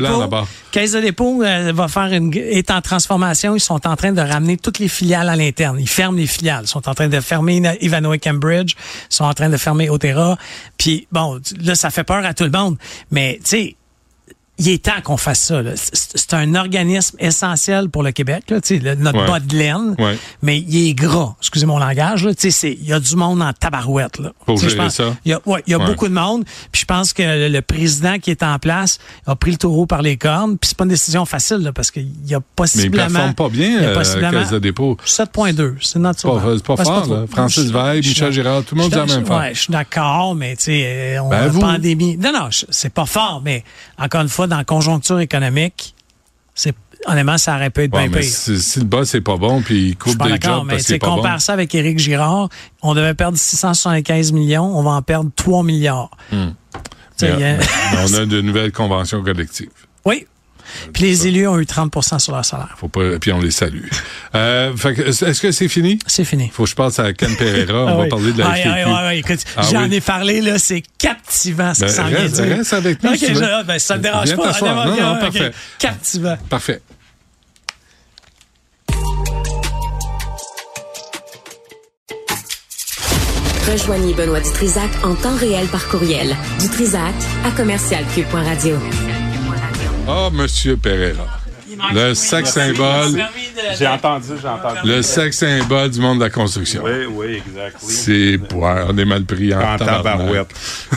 dépôt, 1.01 1.43
euh, 1.43 1.71
va 1.73 1.87
faire 1.87 2.13
une, 2.13 2.33
est 2.35 2.69
en 2.71 2.81
transformation. 2.81 3.55
Ils 3.55 3.59
sont 3.59 3.87
en 3.87 3.95
train 3.95 4.11
de 4.11 4.21
ramener 4.21 4.57
toutes 4.57 4.79
les 4.79 4.87
filiales 4.87 5.29
à 5.29 5.35
l'interne. 5.35 5.77
Ils 5.79 5.89
ferment 5.89 6.17
les 6.17 6.27
filiales. 6.27 6.65
Ils 6.65 6.69
sont 6.69 6.87
en 6.87 6.93
train 6.93 7.07
de 7.07 7.19
fermer 7.19 7.59
Na- 7.59 7.75
Ivanhoe 7.81 8.17
Cambridge. 8.21 8.73
Ils 9.09 9.15
sont 9.15 9.23
en 9.23 9.33
train 9.33 9.49
de 9.49 9.57
fermer 9.57 9.89
Otera. 9.89 10.37
Puis 10.77 11.07
bon, 11.11 11.39
là, 11.61 11.75
ça 11.75 11.89
fait 11.89 12.03
peur 12.03 12.25
à 12.25 12.33
tout 12.33 12.43
le 12.43 12.51
monde. 12.51 12.77
Mais 13.11 13.39
tu 13.43 13.49
sais, 13.49 13.75
il 14.59 14.69
est 14.69 14.83
temps 14.85 15.01
qu'on 15.03 15.17
fasse 15.17 15.39
ça. 15.39 15.61
là. 15.61 15.71
C'est 15.75 16.33
un 16.33 16.55
organisme 16.55 17.15
essentiel 17.19 17.89
pour 17.89 18.03
le 18.03 18.11
Québec, 18.11 18.43
là, 18.49 18.57
notre 18.97 19.19
Ouais. 19.19 19.27
bas 19.27 19.39
de 19.39 19.55
laine, 19.55 19.95
Ouais. 19.99 20.17
mais 20.41 20.59
il 20.59 20.89
est 20.89 20.93
gras. 20.93 21.35
Excusez 21.39 21.65
mon 21.65 21.77
langage. 21.79 22.27
Il 22.63 22.85
y 22.85 22.93
a 22.93 22.99
du 22.99 23.15
monde 23.15 23.41
en 23.41 23.53
tabarouette. 23.53 24.19
Là. 24.19 24.31
Pour 24.45 24.57
gérer 24.57 24.75
pense- 24.75 24.95
ça. 24.95 25.15
Il 25.25 25.31
y 25.31 25.33
a, 25.33 25.39
ouais, 25.45 25.63
il 25.67 25.71
y 25.71 25.73
a 25.73 25.77
Ouais. 25.79 25.85
beaucoup 25.85 26.07
de 26.07 26.13
monde. 26.13 26.43
Puis 26.71 26.81
je 26.81 26.85
pense 26.85 27.13
que 27.13 27.21
le, 27.23 27.49
le 27.49 27.61
président 27.61 28.17
qui 28.19 28.31
est 28.31 28.43
en 28.43 28.57
place 28.59 28.97
a 29.25 29.35
pris 29.35 29.51
le 29.51 29.57
taureau 29.57 29.85
par 29.85 30.01
les 30.01 30.17
cornes. 30.17 30.57
Puis 30.57 30.69
c'est 30.69 30.77
pas 30.77 30.83
une 30.85 30.89
décision 30.89 31.25
facile 31.25 31.57
là, 31.57 31.71
parce 31.73 31.91
qu'il 31.91 32.07
y 32.25 32.33
a 32.33 32.39
Mais 32.39 32.43
il 32.49 32.55
possiblement... 32.55 33.07
performe 33.07 33.33
pas 33.35 33.49
bien, 33.49 33.67
il 33.67 33.81
y 33.83 33.85
a 33.85 33.89
euh, 33.89 33.93
possiblement 33.95 34.31
Caisse 34.31 34.49
de 34.49 34.59
dépôt. 34.59 34.97
7.2, 35.05 35.75
c'est 35.81 35.99
notre 35.99 36.19
C'est 36.19 36.27
pas, 36.27 36.41
c'est 36.55 36.65
pas 36.65 36.83
fort, 36.83 37.07
là. 37.07 37.25
Francis 37.29 37.65
Veil, 37.71 37.99
Michel 37.99 38.31
Girard, 38.31 38.63
tout 38.63 38.75
le 38.75 38.81
monde 38.81 38.91
dit 38.91 38.97
la 38.97 39.05
même. 39.05 39.29
Ouais, 39.29 39.53
je 39.53 39.59
suis 39.61 39.71
d'accord, 39.71 40.35
mais 40.35 40.55
tu 40.55 40.63
sais, 40.63 40.83
euh, 41.17 41.21
on 41.23 41.29
Ben, 41.29 41.43
a 41.43 41.47
vous. 41.47 41.59
pandémie. 41.59 42.17
Non, 42.17 42.31
non, 42.33 42.47
c'est 42.51 42.93
pas 42.93 43.05
fort, 43.05 43.41
mais 43.43 43.63
encore 43.99 44.21
une 44.21 44.29
fois, 44.29 44.46
dans 44.47 44.57
la 44.57 44.63
conjoncture 44.63 45.19
économique, 45.19 45.93
c'est 46.55 46.73
honnêtement, 47.05 47.37
ça 47.37 47.55
aurait 47.55 47.69
pu 47.69 47.83
être 47.83 47.93
Ouais, 47.95 48.07
bien 48.09 48.19
pire. 48.21 48.29
si, 48.29 48.59
si 48.59 48.79
le 48.79 48.85
boss 48.85 49.09
c'est 49.09 49.21
pas 49.21 49.37
bon, 49.37 49.61
puis 49.61 49.89
il 49.89 49.97
coupe 49.97 50.17
des 50.23 50.29
d'accord, 50.31 50.59
jobs 50.59 50.67
mais 50.67 50.73
parce 50.75 50.89
est 50.89 50.99
pas 50.99 51.07
bon. 51.07 51.15
compare 51.17 51.41
ça 51.41 51.53
avec 51.53 51.73
Éric 51.75 51.99
Girard, 51.99 52.49
on 52.81 52.95
devait 52.95 53.13
perdre 53.13 53.37
675 53.37 54.31
millions, 54.31 54.65
on 54.77 54.81
va 54.83 54.91
en 54.91 55.01
perdre 55.01 55.29
3 55.35 55.63
milliards. 55.63 56.09
A- 56.31 56.35
mais 57.21 57.57
on 58.03 58.13
a 58.13 58.25
de 58.25 58.41
nouvelles 58.41 58.71
conventions 58.71 59.23
collectives. 59.23 59.69
Oui. 60.05 60.25
Puis 60.93 61.03
les 61.03 61.27
élus 61.27 61.47
ont 61.47 61.59
eu 61.59 61.65
30 61.65 62.19
sur 62.19 62.33
leur 62.33 62.45
salaire. 62.45 62.75
Faut 62.77 62.87
pas, 62.87 63.17
puis 63.19 63.31
on 63.31 63.39
les 63.41 63.51
salue. 63.51 63.85
Euh, 64.35 64.73
est-ce 64.75 65.41
que 65.41 65.51
c'est 65.51 65.67
fini? 65.67 65.99
C'est 66.07 66.25
fini. 66.25 66.49
Faut 66.53 66.63
que 66.63 66.69
je 66.69 66.75
passe 66.75 66.99
à 66.99 67.13
Ken 67.13 67.35
Pereira. 67.35 67.83
On 67.83 67.87
Ah 67.87 67.95
va 67.95 68.03
oui. 68.03 68.09
parler 68.09 68.31
de 68.33 68.39
la 68.39 68.47
Ah, 68.49 68.55
FTQ. 68.55 68.69
ah, 68.69 68.83
ah, 68.87 68.97
ah, 69.07 69.15
écoute, 69.15 69.39
Ah 69.55 69.61
j'en 69.71 69.87
oui. 69.89 69.95
ai 69.95 70.01
parlé, 70.01 70.41
là, 70.41 70.59
c'est 70.59 70.83
captivant 70.97 71.73
ce 71.73 71.81
Ben, 71.81 71.87
que 71.87 71.93
ça 71.93 72.03
vient 72.03 72.17
reste- 72.19 72.41
dire. 72.41 72.57
reste 72.57 72.73
avec 72.73 73.03
nous, 73.03 73.09
OK, 73.11 73.17
si 73.17 73.25
tu 73.27 73.33
veux. 73.33 73.41
je- 73.41 73.65
ben, 73.65 73.79
ça 73.79 73.95
te 73.97 74.03
dérange 74.03 74.35
pas. 74.35 74.51
Non, 74.61 74.95
non, 74.95 75.19
parfait. 75.19 75.51
Captivant. 75.79 76.37
Parfait. 76.49 76.81
Rejoignez 83.69 84.13
Benoît 84.13 84.39
Dutrisac 84.39 84.89
en 85.03 85.13
temps 85.15 85.35
réel 85.35 85.67
par 85.67 85.87
courriel. 85.89 86.35
Dutrisac 86.59 87.13
à 87.45 87.51
commercialcube.radio. 87.51 88.77
Ah, 90.07 90.29
Monsieur 90.31 90.77
Pereira. 90.77 91.25
Le 91.93 92.13
sexe 92.15 92.51
symbole, 92.53 93.21
J'ai 93.77 93.85
entendu, 93.87 94.29
j'ai 94.41 94.47
entendu. 94.47 94.79
le 94.85 95.01
sexe 95.03 95.37
symbole 95.37 95.91
du 95.91 95.99
monde 95.99 96.17
de 96.19 96.23
la 96.23 96.29
construction. 96.31 96.81
Oui, 96.83 97.05
oui, 97.07 97.41
exact. 97.45 97.77
Oui. 97.83 97.93
C'est, 97.93 98.53
ouais, 98.55 98.83
on 98.87 98.97
est 98.97 99.05
mal 99.05 99.23
pris 99.25 99.53
en, 99.53 99.73
En 99.73 99.77
tabarouette. 99.77 100.49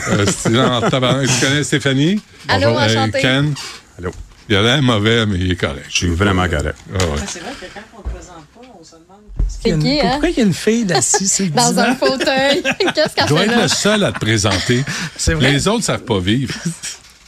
Euh, 0.09 0.25
c'est 0.25 0.59
en 0.59 0.81
tabarouette. 0.89 1.29
Tu 1.39 1.45
connais 1.45 1.63
Stéphanie? 1.63 2.19
Allô, 2.47 2.69
Bonjour. 2.69 2.79
Euh, 2.81 2.85
enchanté. 2.85 3.19
Ken? 3.21 3.53
Allô. 3.99 4.11
Il 4.49 4.55
a 4.55 4.61
l'air 4.63 4.81
mauvais, 4.81 5.25
mais 5.27 5.37
il 5.37 5.51
est 5.51 5.55
correct. 5.55 5.85
Je 5.89 5.97
suis 5.97 6.09
vraiment 6.09 6.47
correct. 6.47 6.75
Ah 6.93 6.97
ouais. 7.03 7.19
C'est 7.27 7.39
vrai 7.41 7.51
que 7.59 7.65
quand 7.73 7.81
on 7.93 8.07
ne 8.07 8.13
présente 8.13 8.45
pas, 8.53 8.61
on 8.79 8.83
se 8.83 8.91
demande. 8.93 9.21
C'est 9.47 9.77
qui, 9.77 9.99
hein? 9.99 10.09
Pourquoi 10.11 10.29
il 10.29 10.37
y 10.37 10.39
a 10.39 10.43
une 10.43 10.53
fille 10.53 10.91
assise 10.93 11.31
sur 11.31 11.45
le 11.45 11.51
Dans 11.51 11.79
un 11.79 11.95
fauteuil. 11.95 12.63
Qu'est-ce 12.95 13.09
Je 13.09 13.15
qu'elle 13.15 13.25
dois 13.27 13.39
fait 13.39 13.45
être 13.45 13.55
là? 13.55 13.61
le 13.61 13.67
seul 13.67 14.03
à 14.03 14.11
te 14.13 14.19
présenter. 14.19 14.83
Vrai? 15.27 15.51
Les 15.51 15.67
autres 15.67 15.83
savent 15.83 16.03
pas 16.05 16.19
vivre. 16.19 16.55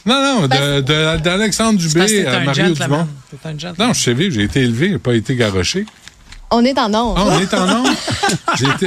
Non, 0.06 0.20
non, 0.22 0.42
de- 0.46 0.80
de- 0.82 1.16
d'Alexandre 1.22 1.78
Dubé 1.78 2.26
à 2.26 2.40
Mario 2.40 2.66
gentleman. 2.74 3.06
Dumont. 3.42 3.74
Non, 3.78 3.92
je 3.94 4.00
sais 4.00 4.12
vivre, 4.14 4.34
j'ai 4.34 4.42
été 4.44 4.60
élevé, 4.60 4.90
j'ai 4.90 4.98
pas 4.98 5.14
été 5.14 5.34
garoché. 5.34 5.86
On 6.50 6.64
est 6.64 6.78
en 6.78 6.92
ondes. 6.94 7.14
Ah, 7.18 7.24
on 7.26 7.40
est 7.40 7.54
en 7.54 7.66
nombre? 7.66 7.90
J'ai 8.56 8.66
été. 8.66 8.86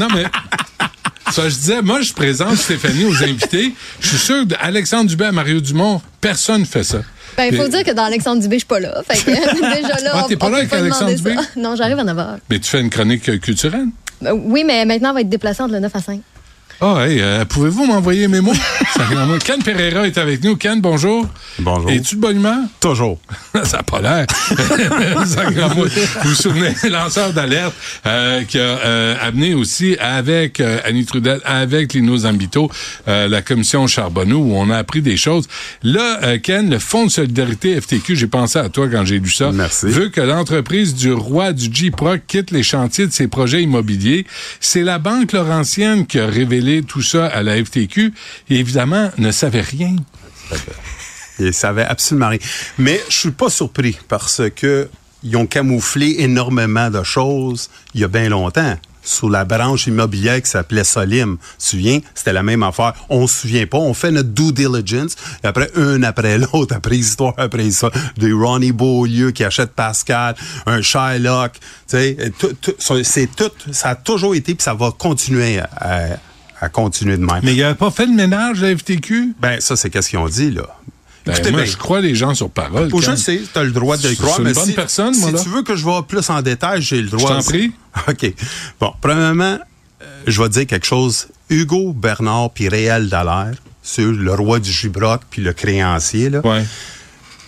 Non, 0.00 0.08
mais. 0.12 0.24
Ça, 1.30 1.48
je 1.48 1.54
disais, 1.54 1.82
moi, 1.82 2.00
je 2.00 2.12
présente 2.12 2.56
Stéphanie 2.56 3.04
aux 3.04 3.22
invités. 3.22 3.72
Je 4.00 4.08
suis 4.08 4.18
sûr 4.18 4.46
d'Alexandre 4.46 5.08
Dubé 5.08 5.26
à 5.26 5.32
Mario 5.32 5.60
Dumont, 5.60 6.00
personne 6.20 6.62
ne 6.62 6.66
fait 6.66 6.82
ça. 6.82 7.02
Ben, 7.36 7.44
il 7.52 7.56
faut 7.56 7.64
Mais- 7.64 7.68
dire 7.68 7.84
que 7.84 7.92
dans 7.92 8.04
Alexandre 8.04 8.40
Dubé, 8.42 8.56
je 8.56 8.60
suis 8.60 8.66
pas 8.66 8.80
là. 8.80 9.00
Fait 9.06 9.18
que, 9.22 9.30
déjà 9.76 10.00
là, 10.02 10.10
Ah, 10.14 10.22
on- 10.24 10.28
t'es 10.28 10.36
pas 10.36 10.48
là 10.50 10.56
avec 10.58 10.72
Alexandre 10.72 11.10
ça. 11.10 11.16
Dubé? 11.16 11.34
Non, 11.56 11.76
j'arrive 11.76 11.98
à 11.98 12.04
9 12.04 12.16
h. 12.16 12.36
Mais 12.50 12.58
tu 12.58 12.68
fais 12.70 12.80
une 12.80 12.90
chronique 12.90 13.28
euh, 13.28 13.38
culturelle? 13.38 13.86
oui, 14.32 14.64
mais 14.66 14.84
maintenant, 14.84 15.10
on 15.10 15.14
va 15.14 15.20
être 15.20 15.28
déplacé 15.28 15.62
entre 15.62 15.74
le 15.74 15.80
9 15.80 15.94
à 15.94 16.00
5. 16.00 16.20
Ah, 16.80 17.06
hey, 17.08 17.20
euh, 17.20 17.44
pouvez-vous 17.44 17.86
m'envoyer 17.86 18.28
mes 18.28 18.40
mots? 18.40 18.52
Ken 19.44 19.60
Pereira 19.64 20.06
est 20.06 20.16
avec 20.16 20.44
nous. 20.44 20.54
Ken, 20.54 20.80
bonjour. 20.80 21.26
Bonjour. 21.58 21.90
Es-tu 21.90 22.14
de 22.14 22.20
bonne 22.20 22.36
humeur? 22.36 22.58
Toujours. 22.78 23.18
Ça 23.64 23.78
n'a 23.78 23.82
pas 23.82 24.00
l'air. 24.00 24.26
Vous 25.74 25.86
vous 26.22 26.34
souvenez, 26.34 26.72
lanceur 26.88 27.32
d'alerte 27.32 27.74
euh, 28.06 28.44
qui 28.44 28.60
a 28.60 28.62
euh, 28.62 29.16
amené 29.20 29.54
aussi 29.54 29.96
avec 29.98 30.60
euh, 30.60 30.78
Annie 30.84 31.04
Trudel, 31.04 31.40
avec 31.44 31.94
Lino 31.94 32.16
Zambito, 32.16 32.70
euh, 33.08 33.26
la 33.26 33.42
commission 33.42 33.88
Charbonneau, 33.88 34.38
où 34.38 34.54
on 34.54 34.70
a 34.70 34.76
appris 34.76 35.02
des 35.02 35.16
choses. 35.16 35.48
Là, 35.82 36.20
euh, 36.22 36.38
Ken, 36.38 36.70
le 36.70 36.78
Fonds 36.78 37.06
de 37.06 37.10
solidarité 37.10 37.80
FTQ, 37.80 38.14
j'ai 38.14 38.28
pensé 38.28 38.60
à 38.60 38.68
toi 38.68 38.86
quand 38.88 39.04
j'ai 39.04 39.18
lu 39.18 39.30
ça, 39.30 39.50
Merci. 39.52 39.86
veut 39.86 40.10
que 40.10 40.20
l'entreprise 40.20 40.94
du 40.94 41.12
roi 41.12 41.52
du 41.52 41.68
J-Proc 41.72 42.20
quitte 42.28 42.52
les 42.52 42.62
chantiers 42.62 43.08
de 43.08 43.12
ses 43.12 43.26
projets 43.26 43.64
immobiliers. 43.64 44.26
C'est 44.60 44.84
la 44.84 45.00
Banque 45.00 45.32
Laurentienne 45.32 46.06
qui 46.06 46.20
a 46.20 46.26
révélé 46.28 46.67
tout 46.86 47.02
ça 47.02 47.26
à 47.26 47.42
la 47.42 47.62
FTQ 47.62 48.12
et 48.50 48.56
évidemment 48.56 49.10
ne 49.18 49.30
savait 49.30 49.60
rien. 49.60 49.96
Ils 51.38 51.54
savaient 51.54 51.84
absolument 51.84 52.28
rien. 52.28 52.38
Mais 52.78 53.00
je 53.08 53.16
suis 53.16 53.30
pas 53.30 53.50
surpris 53.50 53.98
parce 54.08 54.42
que 54.54 54.88
ils 55.22 55.36
ont 55.36 55.46
camouflé 55.46 56.16
énormément 56.18 56.90
de 56.90 57.02
choses 57.02 57.70
il 57.94 58.00
y 58.00 58.04
a 58.04 58.08
bien 58.08 58.28
longtemps. 58.28 58.76
Sous 59.02 59.30
la 59.30 59.46
branche 59.46 59.86
immobilière 59.86 60.42
qui 60.42 60.50
s'appelait 60.50 60.84
Solim. 60.84 61.38
Tu 61.38 61.56
te 61.56 61.62
souviens? 61.70 62.00
C'était 62.14 62.34
la 62.34 62.42
même 62.42 62.62
affaire. 62.62 62.92
On 63.08 63.26
se 63.26 63.40
souvient 63.40 63.66
pas. 63.66 63.78
On 63.78 63.94
fait 63.94 64.10
notre 64.10 64.28
due 64.28 64.52
diligence. 64.52 65.16
Et 65.42 65.46
après, 65.46 65.70
un 65.76 66.02
après 66.02 66.36
l'autre, 66.36 66.74
après 66.74 66.98
histoire, 66.98 67.32
après 67.38 67.70
ça. 67.70 67.90
Des 68.18 68.32
Ronnie 68.32 68.72
Beaulieu 68.72 69.30
qui 69.30 69.44
achète 69.44 69.70
Pascal, 69.70 70.34
un 70.66 70.82
Shylock. 70.82 71.52
Tu 71.54 71.60
sais, 71.86 72.16
c'est 73.02 73.34
tout. 73.34 73.50
Ça 73.72 73.90
a 73.90 73.94
toujours 73.94 74.34
été, 74.34 74.54
puis 74.54 74.62
ça 74.62 74.74
va 74.74 74.90
continuer 74.90 75.58
à 75.58 76.18
continuer 76.68 77.16
de 77.16 77.24
même. 77.24 77.40
Mais 77.44 77.54
il 77.54 77.60
n'avait 77.60 77.74
pas 77.76 77.90
fait 77.90 78.06
de 78.06 78.12
ménage, 78.12 78.60
la 78.60 78.76
FTQ? 78.76 79.34
Ben, 79.40 79.60
ça, 79.60 79.76
c'est 79.76 79.90
qu'est-ce 79.90 80.08
qu'ils 80.10 80.18
ont 80.18 80.28
dit, 80.28 80.50
là. 80.50 80.62
Ben, 81.24 81.34
Écoutez 81.34 81.50
moi, 81.52 81.64
je 81.64 81.76
crois 81.76 82.00
les 82.00 82.14
gens 82.14 82.34
sur 82.34 82.50
parole. 82.50 82.90
Je 83.00 83.14
sais, 83.14 83.40
tu 83.52 83.58
as 83.58 83.62
le 83.64 83.70
droit 83.70 83.96
de 83.96 84.02
le 84.02 84.08
C'est 84.10 84.16
croire. 84.16 84.38
une 84.38 84.46
mais 84.46 84.52
bonne 84.54 84.64
si, 84.64 84.72
personne, 84.72 85.16
moi, 85.18 85.28
si 85.28 85.34
là. 85.36 85.40
tu 85.42 85.48
veux 85.50 85.62
que 85.62 85.76
je 85.76 85.82
vois 85.84 86.06
plus 86.06 86.28
en 86.30 86.42
détail, 86.42 86.80
j'ai 86.82 87.00
le 87.02 87.08
droit. 87.08 87.36
t'en 87.36 87.42
prie. 87.42 87.70
OK. 88.08 88.32
Bon, 88.80 88.92
premièrement, 89.00 89.58
euh, 90.02 90.04
je 90.26 90.42
vais 90.42 90.48
dire 90.48 90.66
quelque 90.66 90.86
chose. 90.86 91.28
Hugo 91.50 91.92
Bernard 91.92 92.50
puis 92.50 92.68
Réal 92.68 93.08
Dallaire, 93.08 93.54
sur 93.82 94.10
le 94.10 94.34
roi 94.34 94.58
du 94.58 94.70
Gibroc 94.72 95.20
puis 95.30 95.42
le 95.42 95.52
créancier, 95.52 96.30
là. 96.30 96.40
Ouais. 96.44 96.64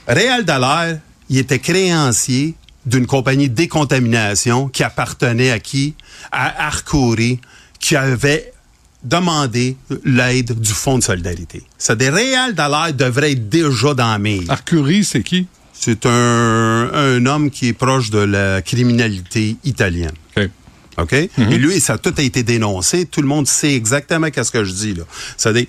Réal 0.07 0.45
Dallaire, 0.45 0.99
il 1.28 1.39
était 1.39 1.59
créancier 1.59 2.55
d'une 2.87 3.07
compagnie 3.07 3.49
de 3.49 3.55
décontamination 3.55 4.69
qui 4.69 4.82
appartenait 4.82 5.51
à 5.51 5.59
qui? 5.59 5.95
À 6.32 6.66
Arcouri, 6.66 7.41
qui 7.78 7.97
avait 7.97 8.53
demandé 9.02 9.77
l'aide 10.05 10.59
du 10.60 10.72
Fonds 10.72 10.98
de 10.98 11.02
solidarité. 11.02 11.62
Ça, 11.78 11.94
des 11.94 12.10
Réal 12.10 12.55
Dallaire 12.55 12.93
devrait 12.94 13.32
être 13.32 13.48
déjà 13.48 13.94
dans 13.94 14.12
la 14.12 14.18
mire. 14.18 14.51
Arcurie, 14.51 15.05
c'est 15.05 15.22
qui? 15.22 15.47
C'est 15.72 16.05
un, 16.05 16.90
un 16.93 17.24
homme 17.24 17.51
qui 17.51 17.68
est 17.68 17.72
proche 17.72 18.10
de 18.10 18.18
la 18.18 18.60
criminalité 18.60 19.56
italienne. 19.64 20.12
OK. 20.36 20.51
OK? 20.98 21.12
Et 21.12 21.28
lui, 21.56 21.81
ça 21.81 21.94
a 21.94 21.98
tout 21.98 22.12
a 22.16 22.22
été 22.22 22.43
dénoncé. 22.43 23.06
Tout 23.06 23.22
le 23.22 23.28
monde 23.28 23.47
sait 23.47 23.74
exactement 23.74 24.31
qu'est-ce 24.31 24.51
que 24.51 24.64
je 24.64 24.72
dis, 24.74 24.94
là. 24.94 25.05
C'est-à-dire, 25.39 25.64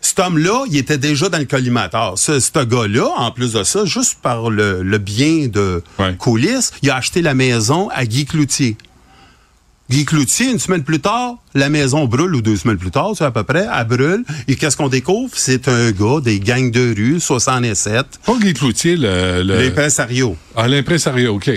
cet 0.00 0.18
homme-là, 0.18 0.64
il 0.70 0.76
était 0.76 0.98
déjà 0.98 1.28
dans 1.28 1.38
le 1.38 1.44
collimateur. 1.44 2.18
Ce, 2.18 2.40
ce 2.40 2.64
gars-là, 2.64 3.08
en 3.16 3.30
plus 3.30 3.52
de 3.52 3.62
ça, 3.62 3.84
juste 3.84 4.18
par 4.22 4.50
le, 4.50 4.82
le 4.82 4.98
bien 4.98 5.46
de 5.46 5.82
coulisses, 6.18 6.72
il 6.82 6.90
a 6.90 6.96
acheté 6.96 7.22
la 7.22 7.34
maison 7.34 7.88
à 7.90 8.06
Guy 8.06 8.24
Cloutier. 8.24 8.76
Guy 9.90 10.04
Cloutier, 10.04 10.50
une 10.50 10.58
semaine 10.58 10.82
plus 10.82 11.00
tard, 11.00 11.36
la 11.54 11.70
maison 11.70 12.04
brûle, 12.04 12.34
ou 12.34 12.42
deux 12.42 12.56
semaines 12.56 12.76
plus 12.76 12.90
tard, 12.90 13.12
c'est 13.16 13.24
à 13.24 13.30
peu 13.30 13.42
près, 13.42 13.66
elle 13.74 13.86
brûle. 13.86 14.24
Et 14.46 14.56
qu'est-ce 14.56 14.76
qu'on 14.76 14.88
découvre? 14.88 15.30
C'est 15.34 15.66
un 15.68 15.90
gars 15.92 16.20
des 16.22 16.40
gangs 16.40 16.70
de 16.70 16.94
rue, 16.94 17.20
67. 17.20 18.04
Pas 18.26 18.36
Guy 18.38 18.52
Cloutier, 18.52 18.96
le... 18.96 19.42
le... 19.42 19.62
L'impresario. 19.62 20.36
Ah, 20.54 20.68
l'impresario, 20.68 21.34
OK. 21.36 21.50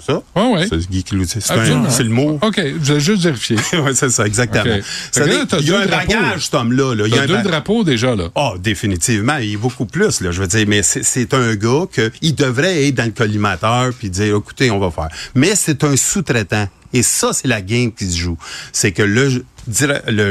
C'est 0.00 0.12
ça? 0.12 0.22
Oui, 0.36 0.42
oui. 0.54 0.66
C'est 0.68 0.88
Guy 0.90 1.02
Cloutier. 1.04 1.40
C'est, 1.42 1.52
Absolument. 1.52 1.84
un- 1.86 1.90
c'est 1.90 2.02
le 2.04 2.08
mot. 2.10 2.38
OK, 2.40 2.56
je 2.82 2.92
vais 2.94 3.00
juste 3.00 3.22
vérifier. 3.24 3.56
oui, 3.74 3.90
c'est 3.94 4.10
ça, 4.10 4.24
exactement. 4.26 4.76
Ça 5.10 5.26
dit- 5.26 5.30
il 5.60 5.68
y 5.68 5.72
a 5.74 5.80
un 5.80 5.86
drapeaux. 5.86 6.06
bagage, 6.12 6.44
cet 6.44 6.54
homme-là. 6.54 6.94
Là. 6.94 7.04
Il 7.06 7.14
y 7.14 7.18
a 7.18 7.26
deux 7.26 7.34
ba- 7.34 7.42
drapeaux 7.42 7.84
déjà, 7.84 8.14
là. 8.14 8.28
Ah, 8.34 8.52
définitivement. 8.58 9.36
Il 9.38 9.52
est 9.54 9.56
beaucoup 9.56 9.86
plus, 9.86 10.20
là. 10.22 10.30
Je 10.30 10.40
veux 10.40 10.46
dire, 10.46 10.64
mais 10.68 10.82
c'est, 10.82 11.02
c'est 11.02 11.34
un 11.34 11.54
gars 11.54 11.84
que 11.92 12.10
il 12.22 12.34
devrait 12.34 12.86
être 12.86 12.94
dans 12.94 13.04
le 13.06 13.10
collimateur 13.10 13.90
puis 13.98 14.08
dire, 14.08 14.36
écoutez, 14.36 14.70
on 14.70 14.78
va 14.78 14.90
faire. 14.90 15.08
Mais 15.34 15.54
c'est 15.54 15.82
un 15.84 15.96
sous-traitant. 15.96 16.66
Et 16.92 17.02
ça, 17.02 17.32
c'est 17.32 17.48
la 17.48 17.60
game 17.60 17.92
qui 17.92 18.10
se 18.10 18.16
joue. 18.16 18.38
C'est 18.72 18.92
que 18.92 19.02
le, 19.02 19.28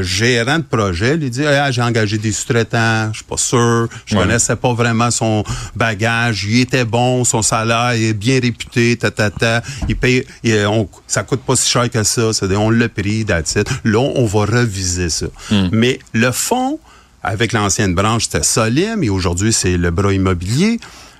gérant 0.03 0.57
de 0.57 0.63
projet 0.63 1.15
lui 1.15 1.29
dit, 1.29 1.45
ah, 1.45 1.69
j'ai 1.71 1.81
engagé 1.83 2.17
des 2.17 2.31
sous-traitants, 2.31 3.09
je 3.11 3.17
suis 3.17 3.25
pas 3.25 3.37
sûr, 3.37 3.87
je 4.05 4.15
Ouais. 4.15 4.23
connaissais 4.23 4.55
pas 4.55 4.73
vraiment 4.73 5.11
son 5.11 5.43
bagage, 5.75 6.45
il 6.45 6.61
était 6.61 6.85
bon, 6.85 7.23
son 7.23 7.41
salaire 7.43 7.93
il 7.95 8.05
est 8.05 8.13
bien 8.13 8.39
réputé, 8.39 8.97
ta, 8.97 9.11
ta, 9.11 9.29
ta. 9.29 9.61
Il 9.87 9.95
paye, 9.95 10.25
il- 10.43 10.65
on, 10.65 10.89
ça 11.05 11.21
coûte 11.23 11.41
pas 11.41 11.55
si 11.55 11.69
cher 11.69 11.89
que 11.89 12.01
ça, 12.03 12.33
c'est 12.33 12.55
on 12.55 12.69
l'a 12.71 12.89
pris, 12.89 13.23
that's 13.25 13.55
it. 13.55 13.69
Là, 13.83 13.99
on 13.99 14.25
va 14.25 14.39
reviser 14.45 15.09
ça. 15.09 15.27
Mais 15.71 15.99
le 16.13 16.31
fond, 16.31 16.79
avec 17.21 17.51
l'ancienne 17.53 17.93
branche, 17.93 18.23
c'était 18.23 18.43
solide, 18.43 18.95
mais 18.97 19.09
aujourd'hui, 19.09 19.53
c'est 19.53 19.77
le 19.77 19.91
bras 19.91 20.13
immobilier. 20.13 20.79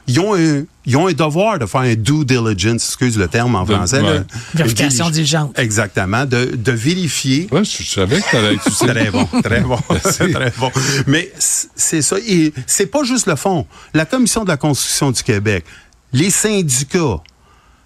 Ils 0.10 0.20
ont 0.22 0.36
un, 0.36 0.64
ils 0.86 0.96
ont 0.96 1.08
un 1.08 1.12
devoir 1.14 1.60
de 1.60 1.66
faire 1.66 1.82
un 1.82 1.96
due 1.96 2.24
diligence, 2.24 2.86
excuse 2.86 3.18
le 3.18 3.28
terme 3.28 3.56
en 3.56 3.64
De- 3.66 3.74
français. 3.74 4.00
ouais. 4.02 4.14
là. 4.20 4.24
Vérification 4.54 5.10
diligente. 5.10 5.58
Exactement, 5.60 6.26
de, 6.26 6.56
de 6.56 6.72
vérifier. 6.72 7.48
Ouais, 7.52 7.64
je, 7.66 7.84
je 7.84 7.90
savais 7.90 8.22
que 8.22 8.32
t'allais 8.32 8.54
être. 8.56 8.88
Très 8.88 9.12
bon, 9.12 9.26
très 9.44 9.60
bon, 9.62 9.78
très 10.32 10.54
bon. 10.58 10.72
Mais 11.08 11.32
c'est 11.38 12.02
ça. 12.02 12.16
Et 12.26 12.54
c'est 12.66 12.86
pas 12.88 13.04
juste 13.04 13.28
le 13.28 13.36
fond. 13.36 13.68
La 13.94 14.06
Commission 14.06 14.44
de 14.46 14.50
la 14.50 14.58
construction 14.58 15.12
du 15.12 15.22
Québec, 15.24 15.66
les 16.14 16.30
syndicats 16.30 17.22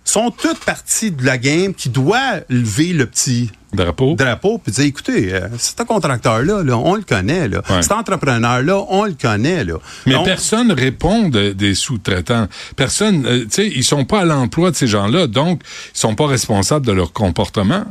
sont 0.03 0.29
toutes 0.31 0.59
parties 0.59 1.11
de 1.11 1.25
la 1.25 1.37
game 1.39 1.73
qui 1.73 1.89
doit 1.89 2.41
lever 2.49 2.93
le 2.93 3.05
petit 3.07 3.49
Drapeau. 3.73 4.15
drapeau 4.15 4.57
puis 4.57 4.71
dire 4.73 4.85
écoutez, 4.85 5.33
euh, 5.33 5.47
cet 5.57 5.85
contracteur-là, 5.85 6.61
là, 6.63 6.77
on 6.77 6.95
le 6.95 7.03
connaît. 7.03 7.47
Là. 7.47 7.61
Ouais. 7.69 7.81
Cet 7.81 7.93
entrepreneur-là, 7.93 8.83
on 8.89 9.05
le 9.05 9.13
connaît. 9.13 9.63
Là. 9.63 9.75
Mais 10.05 10.15
On- 10.15 10.23
personne 10.23 10.71
répond 10.71 11.29
de- 11.29 11.51
des 11.53 11.73
sous-traitants. 11.73 12.47
Personne, 12.75 13.25
euh, 13.25 13.43
tu 13.43 13.47
sais, 13.51 13.67
ils 13.67 13.83
sont 13.83 14.03
pas 14.05 14.21
à 14.21 14.25
l'emploi 14.25 14.71
de 14.71 14.75
ces 14.75 14.87
gens-là, 14.87 15.27
donc 15.27 15.61
ils 15.95 15.99
sont 15.99 16.15
pas 16.15 16.27
responsables 16.27 16.85
de 16.85 16.91
leur 16.91 17.13
comportement. 17.13 17.85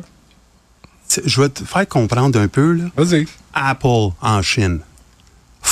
Je 1.25 1.41
vais 1.41 1.49
te 1.49 1.65
faire 1.65 1.89
comprendre 1.89 2.39
un 2.39 2.47
peu. 2.49 2.79
Vas-y. 2.97 3.27
Apple 3.55 4.11
en 4.21 4.43
Chine. 4.43 4.81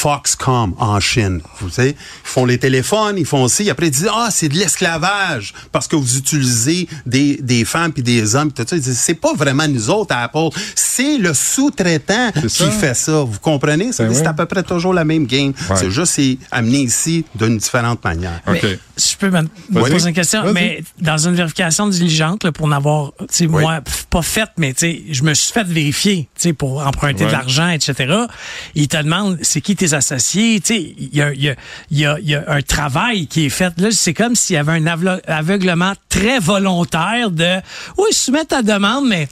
Foxcom 0.02 0.74
en 0.78 1.00
Chine. 1.00 1.40
Vous 1.60 1.70
savez, 1.70 1.90
ils 1.90 1.96
font 2.22 2.44
les 2.44 2.58
téléphones, 2.58 3.16
ils 3.18 3.26
font 3.26 3.42
aussi, 3.42 3.68
après 3.68 3.88
ils 3.88 3.90
disent 3.90 4.08
ah 4.12 4.28
c'est 4.30 4.48
de 4.48 4.54
l'esclavage 4.54 5.52
parce 5.72 5.88
que 5.88 5.96
vous 5.96 6.16
utilisez 6.18 6.86
des, 7.04 7.36
des 7.42 7.64
femmes 7.64 7.92
puis 7.92 8.04
des 8.04 8.36
hommes 8.36 8.52
tout 8.52 8.64
ça. 8.66 8.76
Ils 8.76 8.82
disent, 8.82 8.98
c'est 8.98 9.14
pas 9.14 9.34
vraiment 9.34 9.66
nous 9.66 9.90
autres 9.90 10.14
à 10.14 10.22
Apple, 10.22 10.56
c'est 10.76 11.18
le 11.18 11.34
sous-traitant 11.34 12.30
qui 12.32 12.48
ça. 12.48 12.70
fait 12.70 12.94
ça. 12.94 13.22
Vous 13.24 13.40
comprenez? 13.40 13.92
C'est 13.92 14.04
Ben 14.04 14.14
c'est 14.14 14.20
oui. 14.20 14.26
à 14.28 14.34
peu 14.34 14.46
près 14.46 14.62
toujours 14.62 14.94
la 14.94 15.04
même 15.04 15.26
game. 15.26 15.52
Ouais. 15.68 15.76
C'est 15.76 15.90
juste 15.90 16.12
c'est 16.12 16.38
amené 16.52 16.78
ici 16.82 17.24
d'une 17.34 17.58
différente 17.58 18.02
manière. 18.04 18.40
Mais, 18.46 18.60
je 18.96 19.16
peux 19.16 19.30
me, 19.30 19.42
poser 19.72 20.08
une 20.08 20.14
question, 20.14 20.52
mais 20.52 20.82
dans 21.00 21.18
une 21.18 21.34
vérification 21.34 21.88
diligente, 21.88 22.44
là, 22.44 22.52
pour 22.52 22.66
n'avoir, 22.68 23.12
tu 23.20 23.26
sais, 23.30 23.46
Oui. 23.46 23.62
moi, 23.62 23.80
pas 24.10 24.22
faite, 24.22 24.50
mais 24.56 24.72
tu 24.72 24.80
sais, 24.80 25.02
je 25.10 25.22
me 25.22 25.34
suis 25.34 25.52
fait 25.52 25.64
vérifier, 25.64 26.28
tu 26.34 26.42
sais, 26.48 26.52
pour 26.52 26.84
emprunter 26.86 27.24
Ouais. 27.24 27.30
de 27.30 27.32
l'argent, 27.32 27.68
etc. 27.68 28.14
Ils 28.74 28.88
te 28.88 28.96
demandent, 28.96 29.38
c'est 29.42 29.60
qui 29.60 29.76
tes 29.76 29.87
associés, 29.94 30.60
tu 30.60 30.74
sais, 30.74 30.94
il 30.98 31.14
y 31.16 31.22
a, 31.22 31.32
il 31.32 31.42
y, 31.42 31.48
a, 31.48 31.56
il 31.90 31.98
y, 31.98 32.06
a, 32.06 32.18
il 32.20 32.28
y 32.28 32.34
a 32.34 32.44
un 32.48 32.62
travail 32.62 33.26
qui 33.26 33.46
est 33.46 33.50
fait. 33.50 33.72
Là, 33.80 33.88
c'est 33.90 34.14
comme 34.14 34.34
s'il 34.34 34.54
y 34.54 34.58
avait 34.58 34.72
un 34.72 34.86
aveuglement 35.26 35.92
très 36.08 36.38
volontaire 36.38 37.30
de, 37.30 37.56
oui, 37.96 38.12
soumets 38.12 38.44
ta 38.44 38.62
demande, 38.62 39.06
mais 39.08 39.26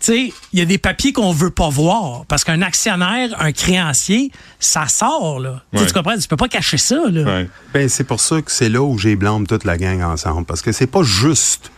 tu 0.00 0.12
sais, 0.12 0.32
il 0.52 0.58
y 0.58 0.62
a 0.62 0.66
des 0.66 0.76
papiers 0.78 1.12
qu'on 1.12 1.32
veut 1.32 1.50
pas 1.50 1.68
voir 1.70 2.24
parce 2.26 2.44
qu'un 2.44 2.60
actionnaire, 2.62 3.30
un 3.40 3.52
créancier, 3.52 4.30
ça 4.60 4.86
sort 4.88 5.40
là. 5.40 5.62
Tu 5.72 5.78
sais, 5.78 5.84
Ouais. 5.84 5.88
Tu 5.88 5.94
comprends? 5.94 6.18
Tu 6.18 6.28
peux 6.28 6.36
pas 6.36 6.48
cacher 6.48 6.76
ça 6.76 6.96
là. 7.10 7.22
Ouais. 7.22 7.48
Ben, 7.72 7.88
c'est 7.88 8.04
pour 8.04 8.20
ça 8.20 8.42
que 8.42 8.50
c'est 8.52 8.68
là 8.68 8.82
où 8.82 8.98
j'ai 8.98 9.16
blâme 9.16 9.46
toute 9.46 9.64
la 9.64 9.78
gang 9.78 10.02
ensemble. 10.02 10.44
Parce 10.44 10.60
que 10.62 10.72
c'est 10.72 10.86
pas 10.86 11.02
juste, 11.02 11.70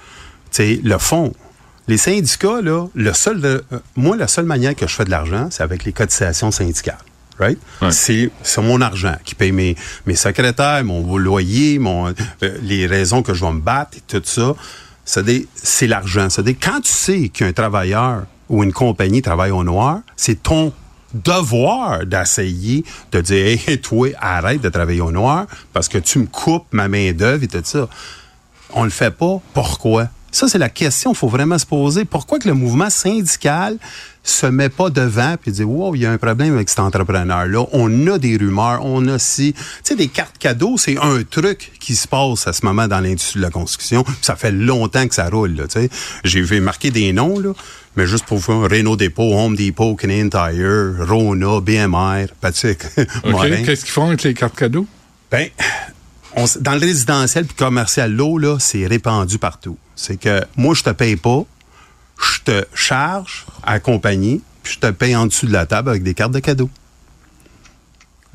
tu 0.51 0.57
sais, 0.57 0.81
le 0.83 0.99
fond. 0.99 1.33
Les 1.89 1.99
syndicats, 1.99 2.61
là, 2.63 2.89
le 2.97 3.13
seul, 3.13 3.41
de- 3.41 3.65
euh, 3.73 3.79
moi, 3.95 4.17
la 4.17 4.27
seule 4.27 4.45
manière 4.45 4.75
que 4.75 4.89
je 4.89 4.95
fais 4.97 5.05
de 5.05 5.11
l'argent, 5.11 5.47
c'est 5.53 5.63
avec 5.63 5.85
les 5.85 5.93
cotisations 5.93 6.51
syndicales. 6.51 6.99
Right? 7.39 7.59
Ouais. 7.83 7.91
C'est, 7.91 8.31
mon 8.59 8.81
argent 8.81 9.15
qui 9.25 9.35
paye 9.35 9.53
mes, 9.53 9.77
mes 10.07 10.17
secrétaires, 10.17 10.83
mon 10.85 11.17
loyer, 11.17 11.79
mon, 11.79 12.09
euh, 12.09 12.13
les 12.63 12.87
raisons 12.87 13.23
que 13.23 13.35
je 13.35 13.45
vais 13.45 13.53
me 13.53 13.61
battre 13.61 13.99
et 13.99 14.01
tout 14.01 14.23
ça. 14.25 14.55
C'est, 15.05 15.87
l'argent. 15.87 16.29
Quand 16.61 16.81
tu 16.81 16.91
sais 16.91 17.29
qu'un 17.29 17.53
travailleur 17.53 18.25
ou 18.49 18.65
une 18.65 18.73
compagnie 18.73 19.23
travaille 19.23 19.51
au 19.51 19.65
noir, 19.65 20.01
c'est 20.17 20.43
ton 20.43 20.73
devoir 21.15 22.05
d'essayer 22.05 22.85
de 23.13 23.21
dire 23.21 23.59
hey, 23.67 23.81
toi 23.81 24.09
arrête 24.21 24.61
de 24.61 24.69
travailler 24.69 25.01
au 25.01 25.13
noir 25.13 25.47
parce 25.73 25.89
que 25.89 25.99
tu 25.99 26.19
me 26.19 26.27
coupes 26.27 26.67
ma 26.73 26.89
main 26.89 27.13
d'œuvre 27.13 27.45
et 27.45 27.49
tout 27.49 27.61
ça. 27.63 27.89
On 28.73 28.85
le 28.85 28.91
fait 28.91 29.13
pas. 29.13 29.41
Pourquoi? 29.55 30.09
Ça, 30.37 30.49
c'est 30.49 30.59
la 30.59 30.69
question 30.69 31.13
qu'il 31.13 31.19
faut 31.19 31.29
vraiment 31.29 31.57
se 31.57 31.65
poser. 31.65 32.05
Pourquoi 32.05 32.39
que 32.39 32.47
le 32.47 32.53
mouvement 32.53 32.91
syndical 32.91 33.79
se 34.23 34.45
met 34.45 34.69
pas 34.69 34.91
devant 34.91 35.37
puis 35.41 35.51
dit 35.51 35.65
wow, 35.65 35.95
il 35.95 36.03
y 36.03 36.05
a 36.05 36.13
un 36.13 36.19
problème 36.19 36.53
avec 36.57 36.69
cet 36.69 36.81
entrepreneur-là? 36.81 37.65
On 37.73 38.07
a 38.07 38.19
des 38.19 38.37
rumeurs, 38.37 38.85
on 38.85 39.09
a 39.09 39.19
si. 39.19 39.55
Tu 39.55 39.63
sais, 39.83 39.95
des 39.95 40.09
cartes 40.09 40.37
cadeaux, 40.37 40.77
c'est 40.77 40.99
un 40.99 41.23
truc 41.23 41.73
qui 41.81 41.97
se 41.97 42.07
passe 42.07 42.47
à 42.47 42.53
ce 42.53 42.67
moment 42.67 42.87
dans 42.87 43.01
l'industrie 43.01 43.39
de 43.39 43.45
la 43.45 43.51
construction. 43.51 44.05
Puis 44.05 44.15
Ça 44.21 44.37
fait 44.37 44.53
longtemps 44.53 45.09
que 45.09 45.15
ça 45.15 45.31
roule, 45.31 45.53
là, 45.57 45.69
tu 45.69 45.81
sais. 45.81 45.89
J'ai 46.23 46.43
vu 46.43 46.61
marquer 46.61 46.91
des 46.91 47.15
noms, 47.15 47.39
là, 47.39 47.55
mais 47.97 48.07
juste 48.07 48.27
pour 48.27 48.37
voir 48.37 48.71
Renault 48.71 48.97
Depot, 48.97 49.33
Home 49.39 49.57
Depot, 49.57 49.95
Canadian 49.95 50.29
Tire, 50.29 50.97
Rona, 51.09 51.61
BMR, 51.63 52.27
Patrick, 52.43 52.85
OK. 52.99 53.07
Morin. 53.25 53.63
Qu'est-ce 53.65 53.87
qu'ils 53.87 53.95
font 53.95 54.09
avec 54.09 54.23
les 54.23 54.35
cartes 54.35 54.55
cadeaux? 54.57 54.87
Ben, 55.31 55.49
on 56.37 56.45
dans 56.61 56.73
le 56.75 56.81
résidentiel 56.81 57.45
puis 57.47 57.57
commercial, 57.57 58.13
l'eau, 58.13 58.39
là, 58.39 58.59
c'est 58.61 58.87
répandu 58.87 59.39
partout. 59.39 59.77
C'est 59.95 60.19
que 60.19 60.43
moi, 60.57 60.75
je 60.75 60.83
te 60.83 60.91
paye 60.91 61.17
pas, 61.17 61.45
je 62.23 62.41
te 62.45 62.65
charge 62.75 63.47
à 63.63 63.81
compagnie, 63.81 64.43
puis 64.63 64.75
je 64.75 64.79
te 64.79 64.91
paye 64.91 65.17
en 65.17 65.27
dessous 65.27 65.47
de 65.47 65.53
la 65.53 65.67
table 65.67 65.89
avec 65.91 66.03
des 66.03 66.15
cartes 66.15 66.33
de 66.33 66.39
cadeaux. 66.41 66.71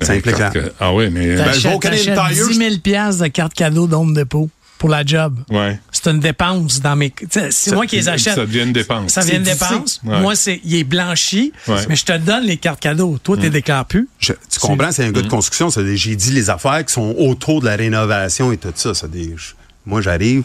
Simple 0.02 0.30
et 0.30 0.32
Les 0.32 0.38
clair. 0.38 0.52
cartes- 0.52 0.74
Ah 0.80 0.94
oui, 0.94 1.10
mais. 1.12 1.36
Ben, 1.36 1.54
je 1.54 1.68
vais 1.68 1.76
au 1.76 1.80
Canadian 1.80 2.16
Tire, 2.28 2.48
10 2.48 2.56
000 2.58 2.76
piastres 2.84 3.22
de 3.24 3.28
carte 3.28 3.54
cadeau 3.54 3.86
d'Home 3.88 4.14
Depot 4.16 4.50
pour 4.82 4.90
la 4.90 5.06
job. 5.06 5.38
Ouais. 5.52 5.80
C'est 5.92 6.08
une 6.10 6.20
dépense 6.20 6.82
dans 6.82 6.96
mes. 6.96 7.14
C'est 7.30 7.52
Ça- 7.52 7.76
moi 7.76 7.86
qui 7.86 7.98
les 7.98 8.10
achète. 8.10 8.34
Ça 8.34 8.46
devient 8.48 8.64
une 8.64 8.74
dépense. 8.74 9.12
Ça 9.12 9.22
vient 9.22 9.40
de 9.40 9.46
C'est 9.46 9.52
dépense. 9.54 10.02
Ouais. 10.04 10.20
Moi, 10.20 10.34
c'est, 10.36 10.60
il 10.66 10.74
est 10.76 10.84
blanchi, 10.84 11.54
Ouais. 11.68 11.86
mais 11.88 11.96
je 11.96 12.04
te 12.04 12.18
donne 12.18 12.46
les 12.46 12.58
cartes 12.58 12.80
cadeaux. 12.80 13.20
Toi, 13.24 13.38
tu 13.38 13.52
déclares 13.52 13.86
plus. 13.86 14.08
Je- 14.18 14.34
tu 14.34 14.60
comprends, 14.60 14.92
c'est 14.92 15.06
un 15.06 15.12
gars 15.12 15.22
de 15.22 15.28
construction. 15.28 15.70
c'est 15.70 15.84
des- 15.84 15.98
J'ai 15.98 16.16
dit 16.16 16.32
les 16.32 16.50
affaires 16.50 16.84
qui 16.84 16.92
sont 16.94 17.14
autour 17.20 17.62
de 17.62 17.68
la 17.68 17.76
rénovation 17.76 18.52
et 18.52 18.58
tout 18.58 18.74
ça. 18.76 18.94
des- 19.08 19.36
je- 19.38 19.54
moi, 19.86 20.02
j'arrive 20.02 20.44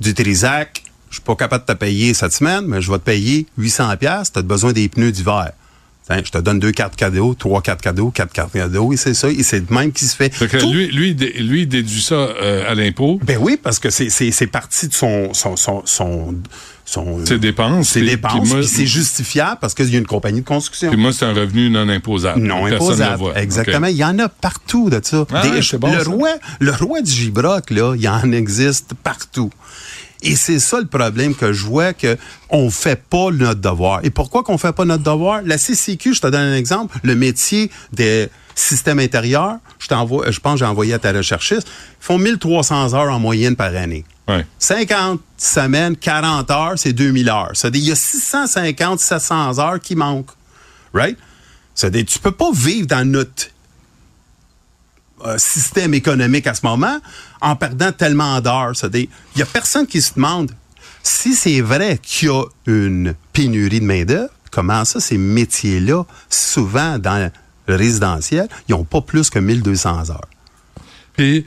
du 0.00 0.14
Trisac, 0.14 0.82
je 1.10 1.14
suis 1.16 1.22
pas 1.22 1.36
capable 1.36 1.64
de 1.64 1.72
te 1.72 1.78
payer 1.78 2.12
cette 2.12 2.32
semaine, 2.32 2.64
mais 2.66 2.82
je 2.82 2.90
vais 2.90 2.98
te 2.98 3.04
payer 3.04 3.46
800 3.56 3.96
pièces. 3.96 4.32
Tu 4.32 4.40
as 4.40 4.42
besoin 4.42 4.72
des 4.72 4.88
pneus 4.88 5.12
d'hiver. 5.12 5.52
Je 6.08 6.30
te 6.30 6.38
donne 6.38 6.60
deux 6.60 6.70
cartes 6.70 6.94
cadeaux, 6.94 7.34
trois 7.34 7.60
cartes 7.62 7.82
cadeaux, 7.82 8.10
quatre 8.10 8.32
cartes 8.32 8.52
cadeaux, 8.52 8.92
et 8.92 8.96
c'est 8.96 9.14
ça. 9.14 9.28
Et 9.28 9.42
c'est 9.42 9.68
même 9.72 9.90
qui 9.90 10.04
se 10.04 10.14
fait. 10.14 10.30
Que 10.30 10.56
Tout- 10.58 10.72
lui, 10.72 10.86
lui, 10.88 11.14
lui, 11.14 11.62
il 11.62 11.66
déduit 11.68 12.00
ça 12.02 12.14
euh, 12.14 12.70
à 12.70 12.74
l'impôt? 12.76 13.18
Ben 13.24 13.38
oui, 13.40 13.58
parce 13.60 13.80
que 13.80 13.90
c'est, 13.90 14.08
c'est, 14.08 14.30
c'est 14.30 14.46
parti 14.46 14.86
de 14.86 14.94
son, 14.94 15.34
son, 15.34 15.56
son, 15.56 15.82
son, 15.84 16.34
son- 16.84 17.26
Ses 17.26 17.38
dépenses. 17.40 17.88
ses 17.88 18.02
dépenses, 18.02 18.48
puis 18.54 18.64
c'est 18.68 18.86
justifiable 18.86 19.58
parce 19.60 19.74
qu'il 19.74 19.90
y 19.92 19.96
a 19.96 19.98
une 19.98 20.06
compagnie 20.06 20.42
de 20.42 20.46
construction. 20.46 20.90
Puis 20.92 21.00
moi, 21.00 21.12
c'est 21.12 21.24
un 21.24 21.32
revenu 21.34 21.70
non 21.70 21.88
imposable. 21.88 22.40
Non 22.40 22.62
Personne 22.68 22.76
imposable. 22.86 23.18
voit. 23.18 23.38
Exactement. 23.40 23.88
Il 23.88 23.96
y 23.96 24.04
en 24.04 24.16
a 24.20 24.28
partout 24.28 24.88
de 24.90 25.00
ça. 25.02 25.26
Ah 25.32 25.42
ouais, 25.48 25.60
c'est 25.60 25.78
bon, 25.78 25.92
le, 25.92 26.04
ça. 26.04 26.08
roi, 26.10 26.30
le 26.60 26.70
roi 26.70 27.02
du 27.02 27.10
gibroc, 27.10 27.70
là, 27.72 27.94
il 27.98 28.08
en 28.08 28.30
existe 28.30 28.94
partout. 29.02 29.50
Et 30.22 30.36
c'est 30.36 30.58
ça 30.58 30.80
le 30.80 30.86
problème 30.86 31.34
que 31.34 31.52
je 31.52 31.64
vois 31.64 31.92
que 31.92 32.16
on 32.50 32.70
fait 32.70 33.00
pas 33.00 33.30
notre 33.30 33.60
devoir. 33.60 34.00
Et 34.04 34.10
pourquoi 34.10 34.42
qu'on 34.42 34.58
fait 34.58 34.72
pas 34.72 34.84
notre 34.84 35.02
devoir? 35.02 35.42
La 35.44 35.58
CCQ, 35.58 36.14
je 36.14 36.20
te 36.20 36.26
donne 36.26 36.40
un 36.40 36.56
exemple, 36.56 36.98
le 37.02 37.14
métier 37.14 37.70
des 37.92 38.28
systèmes 38.54 38.98
intérieurs, 38.98 39.58
je 39.78 39.88
t'envoie, 39.88 40.30
je 40.30 40.40
pense 40.40 40.54
que 40.54 40.58
j'ai 40.60 40.64
envoyé 40.64 40.94
à 40.94 40.98
ta 40.98 41.12
recherchiste, 41.12 41.68
font 42.00 42.18
1300 42.18 42.94
heures 42.94 43.12
en 43.12 43.20
moyenne 43.20 43.54
par 43.54 43.74
année. 43.76 44.04
Ouais. 44.28 44.44
50 44.58 45.20
semaines, 45.36 45.96
40 45.96 46.50
heures, 46.50 46.72
c'est 46.76 46.92
2000 46.92 47.28
heures. 47.28 47.50
C'est-à-dire, 47.52 47.82
il 47.82 47.88
y 47.88 47.92
a 47.92 47.96
650, 47.96 48.98
700 48.98 49.58
heures 49.58 49.80
qui 49.80 49.94
manquent. 49.94 50.32
Right? 50.92 51.16
C'est-à-dire, 51.74 52.06
tu 52.06 52.18
peux 52.18 52.32
pas 52.32 52.50
vivre 52.52 52.86
dans 52.86 53.06
notre 53.06 53.50
euh, 55.24 55.38
système 55.38 55.94
économique 55.94 56.46
à 56.46 56.54
ce 56.54 56.60
moment 56.64 56.98
en 57.40 57.56
perdant 57.56 57.92
tellement 57.92 58.40
d'heures. 58.40 58.72
Il 58.92 59.08
y 59.36 59.42
a 59.42 59.46
personne 59.46 59.86
qui 59.86 60.02
se 60.02 60.14
demande 60.14 60.52
si 61.02 61.34
c'est 61.34 61.60
vrai 61.60 61.98
qu'il 62.02 62.28
y 62.28 62.30
a 62.30 62.44
une 62.66 63.14
pénurie 63.32 63.80
de 63.80 63.84
main-d'œuvre, 63.84 64.30
comment 64.50 64.84
ça, 64.84 65.00
ces 65.00 65.18
métiers-là, 65.18 66.04
souvent 66.28 66.98
dans 66.98 67.30
le 67.66 67.74
résidentiel, 67.74 68.48
ils 68.68 68.72
n'ont 68.72 68.84
pas 68.84 69.00
plus 69.00 69.30
que 69.30 69.38
1200 69.38 70.10
heures. 70.10 70.28
Puis, 71.16 71.44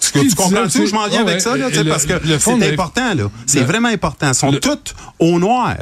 tu, 0.00 0.28
tu 0.28 0.34
comprends-tu? 0.34 0.86
Je 0.86 0.94
m'en 0.94 1.08
viens 1.08 1.22
avec 1.22 1.40
ça, 1.40 1.56
là, 1.56 1.68
parce 1.88 2.06
que 2.06 2.38
c'est 2.38 2.72
important, 2.72 3.14
là. 3.14 3.30
C'est 3.46 3.62
vraiment 3.62 3.88
important. 3.88 4.28
Ils 4.28 4.34
sont 4.34 4.52
toutes 4.52 4.94
au 5.18 5.38
noir. 5.38 5.76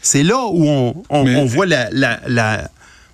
C'est 0.00 0.22
là 0.22 0.38
où 0.46 0.66
on, 0.66 1.02
on, 1.10 1.26
on 1.26 1.44
voit 1.44 1.66
la, 1.66 1.88
la, 1.90 2.20
la 2.26 2.70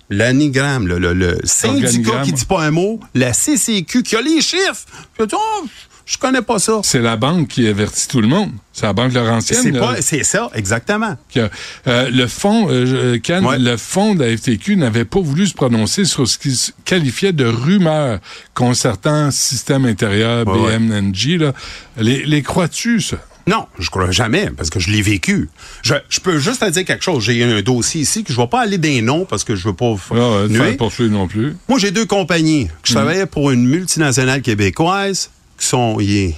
l'anigramme, 0.09 0.87
le, 0.87 0.99
le, 0.99 1.13
le 1.13 1.37
syndicat 1.43 2.21
qui 2.23 2.33
dit 2.33 2.45
pas 2.45 2.63
un 2.63 2.71
mot, 2.71 2.99
la 3.13 3.33
CCQ 3.33 4.03
qui 4.03 4.15
a 4.15 4.21
les 4.21 4.41
chiffres. 4.41 4.85
Oh, 5.19 5.65
je 6.05 6.17
connais 6.19 6.43
pas 6.43 6.59
ça. 6.59 6.81
C'est 6.83 7.01
la 7.01 7.17
banque 7.17 7.47
qui 7.47 7.67
avertit 7.67 8.07
tout 8.07 8.21
le 8.21 8.27
monde. 8.27 8.51
C'est 8.73 8.85
la 8.85 8.93
banque 8.93 9.13
Laurentienne. 9.13 9.81
C'est 10.01 10.23
ça, 10.23 10.51
exactement. 10.53 11.17
Que, 11.33 11.49
euh, 11.87 12.09
le 12.11 12.27
fond, 12.27 12.67
euh, 12.69 13.17
Ken, 13.17 13.43
le 13.57 13.77
fond 13.77 14.13
de 14.13 14.23
la 14.23 14.37
FTQ 14.37 14.75
n'avait 14.75 15.05
pas 15.05 15.19
voulu 15.19 15.47
se 15.47 15.55
prononcer 15.55 16.05
sur 16.05 16.27
ce 16.27 16.37
qu'il 16.37 16.55
qualifiait 16.83 17.33
de 17.33 17.45
rumeurs 17.45 18.19
concertant 18.53 19.31
système 19.31 19.85
intérieur, 19.85 20.45
BMNG. 20.45 21.39
Là. 21.39 21.53
Les, 21.97 22.23
les 22.25 22.43
crois-tu, 22.43 23.01
ça? 23.01 23.17
Non, 23.47 23.67
je 23.77 23.89
crois 23.91 24.09
jamais, 24.09 24.49
parce 24.49 24.69
que 24.69 24.79
je 24.79 24.89
l'ai 24.89 25.03
vécu. 25.03 25.49
Je, 25.83 25.93
je, 26.09 26.19
peux 26.19 26.39
juste 26.39 26.61
te 26.61 26.69
dire 26.69 26.83
quelque 26.83 27.03
chose. 27.03 27.23
J'ai 27.23 27.43
un 27.43 27.61
dossier 27.61 28.01
ici 28.01 28.23
que 28.23 28.33
je 28.33 28.37
vais 28.37 28.47
pas 28.47 28.61
aller 28.61 28.79
des 28.79 29.01
noms 29.01 29.25
parce 29.25 29.43
que 29.43 29.55
je 29.55 29.67
veux 29.67 29.75
pas 29.75 29.95
ah, 30.11 30.47
nuire. 30.49 30.77
Pas 30.77 30.89
non 31.01 31.27
plus. 31.27 31.55
Moi, 31.69 31.77
j'ai 31.77 31.91
deux 31.91 32.05
compagnies. 32.05 32.69
Je 32.83 32.91
mm. 32.91 32.95
travaillais 32.95 33.25
pour 33.27 33.51
une 33.51 33.65
multinationale 33.67 34.41
québécoise 34.41 35.29
qui 35.59 35.67
sont, 35.67 35.99
ils, 35.99 36.33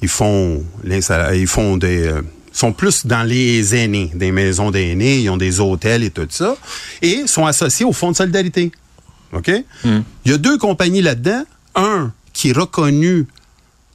ils 0.00 0.08
font, 0.08 0.64
ils 0.84 1.46
font 1.46 1.76
des, 1.76 2.06
euh, 2.06 2.22
sont 2.52 2.72
plus 2.72 3.04
dans 3.04 3.22
les 3.22 3.74
aînés, 3.74 4.10
des 4.14 4.32
maisons 4.32 4.70
d'aînés, 4.70 5.18
ils 5.18 5.28
ont 5.28 5.36
des 5.36 5.60
hôtels 5.60 6.04
et 6.04 6.10
tout 6.10 6.26
ça, 6.30 6.56
et 7.02 7.26
sont 7.26 7.44
associés 7.44 7.84
au 7.84 7.92
Fonds 7.92 8.12
de 8.12 8.16
solidarité. 8.16 8.72
OK? 9.32 9.50
Mm. 9.84 10.00
Il 10.24 10.30
y 10.30 10.34
a 10.34 10.38
deux 10.38 10.56
compagnies 10.56 11.02
là-dedans. 11.02 11.44
Un 11.74 12.12
qui 12.32 12.50
est 12.50 12.56
reconnu, 12.56 13.26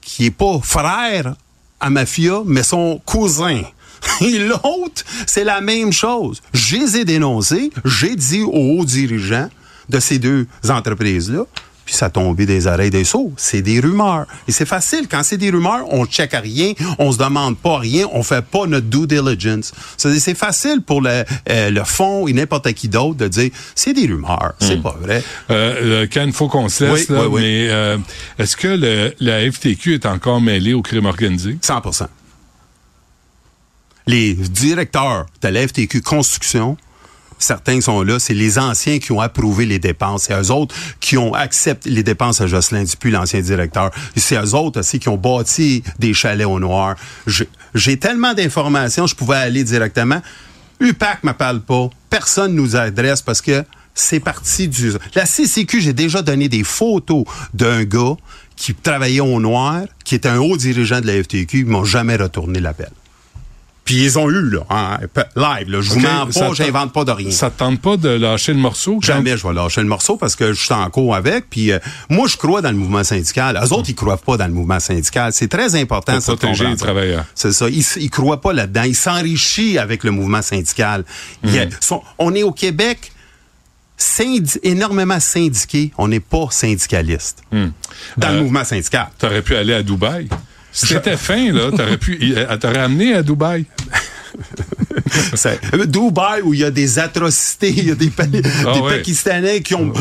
qui 0.02 0.26
est 0.26 0.32
pas 0.32 0.60
frère 0.62 1.36
à 1.80 1.90
Mafia, 1.90 2.42
mais 2.46 2.64
son 2.64 3.02
cousin. 3.06 3.62
Et 4.22 4.40
l'autre, 4.40 5.04
c'est 5.26 5.44
la 5.44 5.62
même 5.62 5.92
chose. 5.92 6.42
Je 6.54 6.78
les 6.78 6.98
ai 6.98 7.06
dénoncés, 7.06 7.72
j'ai 7.86 8.16
dit 8.16 8.42
aux 8.42 8.80
hauts 8.80 8.86
dirigeants 8.86 9.50
de 9.90 10.00
ces 10.00 10.20
deux 10.20 10.48
entreprises-là, 10.68 11.46
puis 11.90 11.98
ça 11.98 12.12
tombé 12.12 12.46
des 12.46 12.68
oreilles 12.68 12.92
des 12.92 13.04
sauts. 13.04 13.34
C'est 13.36 13.64
des 13.64 13.80
rumeurs. 13.80 14.28
Et 14.48 14.52
c'est 14.52 14.68
facile. 14.68 15.08
Quand 15.10 15.24
c'est 15.24 15.38
des 15.38 15.50
rumeurs, 15.50 15.92
on 15.92 16.06
check 16.06 16.36
à 16.36 16.40
rien, 16.40 16.74
on 17.00 17.12
se 17.12 17.18
demande 17.18 17.58
pas 17.58 17.80
rien, 17.80 18.06
on 18.14 18.22
fait 18.22 18.46
pas 18.46 18.68
notre 18.68 18.86
due 18.86 19.08
diligence. 19.08 19.72
C'est 19.98 20.38
facile 20.38 20.84
pour 20.86 21.02
le, 21.02 21.24
euh, 21.50 21.72
le 21.72 21.84
fond 21.84 22.28
et 22.28 22.34
n'importe 22.34 22.72
qui 22.74 22.90
d'autre 22.90 23.16
de 23.16 23.28
dire 23.28 23.50
c'est 23.74 23.94
des 23.94 24.06
rumeurs, 24.06 24.54
c'est 24.60 24.78
hmm. 24.78 24.84
pas 24.84 24.98
vrai. 25.02 25.24
Euh, 25.50 26.06
Ken, 26.06 26.32
faut 26.32 26.48
qu'on 26.48 26.70
se 26.70 26.84
laisse, 26.84 27.10
là, 27.10 27.24
mais 27.28 27.70
euh, 27.72 27.98
est-ce 28.38 28.56
que 28.56 28.68
le, 28.68 29.16
la 29.20 29.52
FTQ 29.52 29.96
est 29.96 30.06
encore 30.06 30.42
mêlée 30.42 30.76
au 30.76 30.84
crime 30.84 31.08
organisé? 31.08 31.58
100% 31.60 32.06
Les 34.06 34.36
directeurs 34.36 35.26
de 35.42 35.48
la 35.48 35.68
FTQ 35.68 36.04
Construction 36.04 36.78
certains 37.40 37.82
sont 37.82 38.04
là, 38.04 38.20
c'est 38.20 38.34
les 38.34 38.60
anciens 38.60 39.00
qui 39.00 39.12
ont 39.12 39.22
approuvé 39.22 39.66
les 39.66 39.80
dépenses. 39.80 40.24
C'est 40.24 40.40
eux 40.40 40.52
autres 40.52 40.76
qui 41.00 41.18
ont 41.18 41.34
accepté 41.34 41.90
les 41.90 42.04
dépenses 42.04 42.42
à 42.42 42.48
Jocelyn 42.48 42.84
Dupuis, 42.84 43.12
l'ancien 43.12 43.42
directeur. 43.42 43.92
C'est 44.16 44.36
eux 44.36 44.54
autres 44.54 44.82
aussi 44.82 45.00
qui 45.00 45.10
ont 45.10 45.18
bâti 45.18 45.84
des 45.98 46.14
chalets 46.14 46.46
au 46.46 46.60
noir. 46.60 46.96
J'ai 47.74 47.98
tellement 47.98 48.34
d'informations, 48.34 49.08
je 49.08 49.16
pouvais 49.16 49.38
aller 49.38 49.64
directement. 49.64 50.22
UPAC 50.80 51.24
me 51.24 51.34
parle 51.34 51.62
pas. 51.62 51.90
Personne 52.10 52.54
nous 52.54 52.76
adresse 52.76 53.22
parce 53.22 53.42
que 53.42 53.64
c'est 53.94 54.20
parti 54.20 54.68
du... 54.68 54.94
La 55.16 55.26
CCQ, 55.26 55.82
j'ai 55.82 55.94
déjà 55.94 56.22
donné 56.22 56.48
des 56.48 56.64
photos 56.64 57.26
d'un 57.54 57.84
gars 57.84 58.16
qui 58.56 58.74
travaillait 58.74 59.20
au 59.20 59.40
noir, 59.40 59.84
qui 60.04 60.16
était 60.16 60.30
un 60.30 60.40
haut 60.40 60.58
dirigeant 60.58 61.02
de 61.02 61.08
la 61.08 61.22
FTQ, 61.24 61.60
ils 61.60 61.66
m'ont 61.66 61.86
jamais 61.86 62.16
retourné 62.16 62.60
l'appel. 62.60 62.92
Puis 63.90 64.04
ils 64.04 64.20
ont 64.20 64.30
eu, 64.30 64.52
là, 64.52 64.60
hein, 64.70 65.00
live. 65.36 65.72
Là. 65.72 65.82
Je 65.82 65.90
vous 65.90 66.00
mens 66.00 66.28
pas, 66.28 66.54
j'invente 66.54 66.94
pas 66.94 67.06
de 67.06 67.12
rien. 67.12 67.32
Ça 67.32 67.50
te 67.50 67.58
tente 67.58 67.82
pas 67.82 67.98
de 67.98 68.10
lâcher 68.10 68.54
le 68.54 68.60
morceau? 68.60 69.00
Jamais 69.02 69.36
je 69.36 69.48
vais 69.48 69.52
lâcher 69.52 69.82
le 69.82 69.88
morceau 69.88 70.16
parce 70.16 70.36
que 70.36 70.54
je 70.54 70.64
suis 70.64 70.74
en 70.76 70.88
cours 70.92 71.16
avec. 71.16 71.50
Puis 71.50 71.72
euh, 71.72 71.80
moi, 72.08 72.28
je 72.28 72.38
crois 72.38 72.62
dans 72.62 72.70
le 72.70 72.78
mouvement 72.78 73.04
syndical. 73.04 73.60
Eux 73.60 73.74
autres, 73.74 73.90
ils 73.90 73.96
croient 73.96 74.18
pas 74.18 74.38
dans 74.38 74.46
le 74.46 74.54
mouvement 74.54 74.80
syndical. 74.80 75.34
C'est 75.34 75.48
très 75.48 75.74
important. 75.74 76.14
Pour 76.14 76.38
protéger 76.38 76.68
les 76.68 76.76
travailleurs. 76.76 77.26
C'est 77.34 77.52
ça. 77.52 77.68
Ils, 77.68 77.84
ils 77.98 78.12
croient 78.12 78.42
pas 78.42 78.54
là-dedans. 78.54 78.84
Ils 78.84 78.96
s'enrichissent 78.96 79.80
avec 79.80 80.04
le 80.04 80.12
mouvement 80.12 80.44
syndical. 80.44 81.04
Hmm. 81.42 81.50
on 82.20 82.36
est 82.36 82.44
au 82.44 82.52
Québec 82.52 83.12
énormément 84.62 85.20
syndiqués. 85.20 85.92
On 85.98 86.10
n'est 86.10 86.20
pas 86.20 86.46
syndicaliste 86.52 87.42
hmm. 87.52 87.70
dans 88.18 88.30
le 88.36 88.42
mouvement 88.44 88.64
syndical. 88.64 89.08
Tu 89.18 89.26
aurais 89.26 89.42
pu 89.42 89.56
aller 89.56 89.74
à 89.74 89.82
Dubaï. 89.82 90.30
Si 90.72 90.88
c'était 90.88 91.18
fin, 91.18 91.52
là, 91.52 91.72
t'aurais 91.72 91.98
pu, 91.98 92.20
elle 92.36 92.60
t'aurait 92.60 92.80
amené 92.80 93.14
à 93.14 93.24
Dubaï. 93.24 93.66
Euh, 95.74 95.86
Dubaï 95.86 96.42
où 96.44 96.54
il 96.54 96.60
y 96.60 96.64
a 96.64 96.72
des 96.72 97.00
atrocités, 97.00 97.74
il 97.76 97.88
y 97.88 97.92
a 97.92 97.96
des, 97.96 98.12
ah 98.18 98.74
Pakistanais 98.88 99.62
qui 99.62 99.74
ont, 99.74 99.92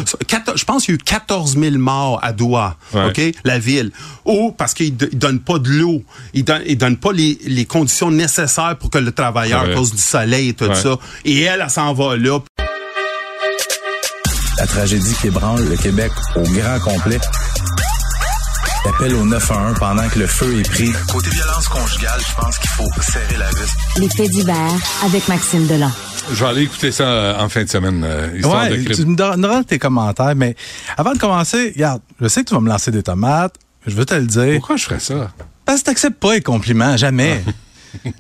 je 0.55 0.65
pense 0.65 0.85
qu'il 0.85 0.95
y 0.95 0.99
a 0.99 1.01
eu 1.01 1.03
14 1.03 1.59
000 1.59 1.79
morts 1.79 2.21
à 2.23 2.33
Doha, 2.33 2.77
ok, 2.95 3.21
la 3.45 3.59
ville, 3.59 3.91
ou 4.25 4.53
parce 4.53 4.75
qu'ils 4.75 4.97
donnent 4.97 5.41
pas 5.41 5.59
de 5.59 5.71
l'eau, 5.71 6.03
ils 6.35 6.45
donnent, 6.45 6.63
ils 6.67 6.77
donnent 6.77 6.99
pas 6.99 7.13
les, 7.13 7.39
les, 7.47 7.65
conditions 7.65 8.11
nécessaires 8.11 8.77
pour 8.79 8.91
que 8.91 8.99
le 8.99 9.13
travailleur, 9.13 9.63
à 9.63 9.69
cause 9.75 9.93
du 9.93 10.03
soleil 10.03 10.51
et 10.51 10.55
tout 10.55 10.73
ça, 10.75 10.99
et 11.25 11.43
elle, 11.43 11.63
elle 11.63 11.71
s'en 11.71 11.95
va 11.95 12.17
là. 12.17 12.41
La 14.59 14.67
tragédie 14.67 15.15
qui 15.21 15.29
ébranle 15.29 15.69
le 15.69 15.77
Québec 15.77 16.13
au 16.37 16.43
grand 16.43 16.81
complet 16.81 17.19
Au 18.87 19.25
911 19.25 19.79
pendant 19.79 20.09
que 20.09 20.19
le 20.19 20.27
feu 20.27 20.61
est 20.61 20.69
pris. 20.69 20.93
Côté 21.13 21.31
violence 21.31 21.69
conjugale, 21.69 22.21
je 22.21 22.41
pense 22.41 22.59
qu'il 22.59 22.71
faut 22.71 23.03
serrer 23.03 23.37
la 23.37 23.49
vis. 23.51 23.75
Les 23.97 24.09
faits 24.09 24.31
divers 24.31 24.73
avec 25.05 25.27
Maxime 25.29 25.67
Delan. 25.67 25.91
Je 26.31 26.45
vais 26.45 26.51
aller 26.51 26.63
écouter 26.63 26.93
ça 26.93 27.05
euh, 27.05 27.39
en 27.39 27.49
fin 27.49 27.65
de 27.65 27.69
semaine, 27.69 28.05
euh, 28.05 28.29
histoire 28.37 28.69
ouais, 28.69 28.79
de 28.79 28.95
Tu 28.95 29.05
me 29.05 29.17
donneras 29.17 29.65
tes 29.65 29.79
commentaires, 29.79 30.35
mais 30.37 30.55
avant 30.97 31.13
de 31.13 31.19
commencer, 31.19 31.73
regarde, 31.75 32.03
je 32.21 32.29
sais 32.29 32.43
que 32.43 32.49
tu 32.49 32.55
vas 32.55 32.61
me 32.61 32.69
lancer 32.69 32.91
des 32.91 33.03
tomates, 33.03 33.55
je 33.87 33.95
veux 33.95 34.05
te 34.05 34.15
le 34.15 34.27
dire. 34.27 34.55
Pourquoi 34.57 34.77
je 34.77 34.85
ferais 34.85 35.01
ça? 35.01 35.33
Parce 35.65 35.81
que 35.81 35.87
t'acceptes 35.87 36.21
pas 36.21 36.35
les 36.35 36.43
compliments, 36.43 36.97
jamais. 36.97 37.43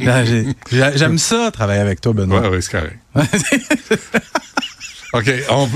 Ah. 0.06 0.24
J'aime 0.24 1.18
ça, 1.18 1.50
travailler 1.52 1.80
avec 1.80 2.00
toi, 2.00 2.12
Benoît. 2.12 2.40
Oui, 2.42 2.48
oui, 2.56 2.62
c'est 2.62 2.72
correct. 2.72 2.98
OK. 5.14 5.32
On 5.50 5.68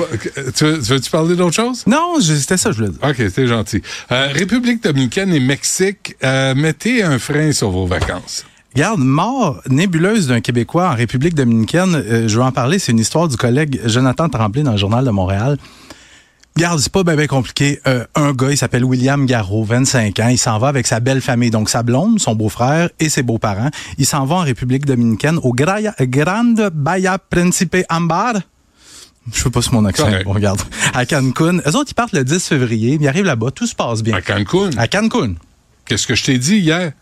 tu, 0.55 0.65
veux-tu 0.65 1.11
parler 1.11 1.37
d'autre 1.37 1.55
chose? 1.55 1.85
Non, 1.87 2.21
c'était 2.21 2.57
ça, 2.57 2.71
je 2.71 2.77
voulais 2.77 2.91
dire. 2.91 3.01
OK, 3.03 3.17
c'était 3.17 3.47
gentil. 3.47 3.83
Euh, 4.11 4.29
République 4.33 4.83
dominicaine 4.83 5.33
et 5.33 5.41
Mexique, 5.41 6.17
euh, 6.23 6.55
mettez 6.55 7.03
un 7.03 7.19
frein 7.19 7.53
sur 7.53 7.71
vos 7.71 7.87
vacances. 7.87 8.45
Garde, 8.75 9.01
mort 9.01 9.61
nébuleuse 9.69 10.29
d'un 10.29 10.41
Québécois 10.41 10.89
en 10.89 10.95
République 10.95 11.35
dominicaine. 11.35 11.95
Euh, 11.95 12.29
je 12.29 12.37
veux 12.37 12.43
en 12.43 12.53
parler. 12.53 12.79
C'est 12.79 12.93
une 12.93 12.99
histoire 12.99 13.29
du 13.29 13.37
collègue 13.37 13.81
Jonathan 13.85 14.29
Tremblay 14.31 14.63
dans 14.63 14.73
le 14.73 14.79
Journal 14.79 15.05
de 15.05 15.11
Montréal. 15.11 15.59
Garde, 16.57 16.79
c'est 16.81 16.93
pas 16.93 17.03
bien 17.03 17.27
compliqué. 17.27 17.81
Euh, 17.87 18.05
un 18.15 18.33
gars, 18.33 18.51
il 18.51 18.57
s'appelle 18.57 18.85
William 18.85 19.25
Garraud, 19.27 19.65
25 19.65 20.19
ans. 20.21 20.29
Il 20.29 20.39
s'en 20.39 20.59
va 20.59 20.69
avec 20.69 20.87
sa 20.87 21.01
belle 21.01 21.21
famille, 21.21 21.51
donc 21.51 21.69
sa 21.69 21.83
blonde, 21.83 22.19
son 22.19 22.35
beau-frère 22.35 22.89
et 22.99 23.09
ses 23.09 23.23
beaux-parents. 23.23 23.71
Il 23.99 24.07
s'en 24.07 24.25
va 24.25 24.37
en 24.37 24.43
République 24.43 24.87
dominicaine 24.87 25.39
au 25.43 25.53
Grande 25.55 26.71
Bahia 26.75 27.19
Principe 27.19 27.77
Ambar. 27.91 28.35
Je 29.33 29.43
sais 29.43 29.51
pas 29.51 29.63
si 29.63 29.73
mon 29.73 29.85
accent. 29.85 30.09
On 30.27 30.33
regarde. 30.33 30.61
À 30.95 31.07
Cancun. 31.07 31.59
Eux 31.59 31.77
autres, 31.77 31.91
ils 31.91 31.95
partent 31.95 32.13
le 32.13 32.25
10 32.25 32.45
février. 32.45 32.99
Ils 33.01 33.09
arrivent 33.09 33.25
là-bas. 33.25 33.51
Tout 33.53 33.67
se 33.67 33.75
passe 33.75 34.03
bien. 34.03 34.15
À 34.17 34.21
Cancun? 34.21 34.71
À 34.77 34.89
Cancun. 34.89 35.35
Qu'est-ce 35.85 36.07
que 36.07 36.15
je 36.15 36.25
t'ai 36.25 36.39
dit 36.39 36.57
hier? 36.59 36.93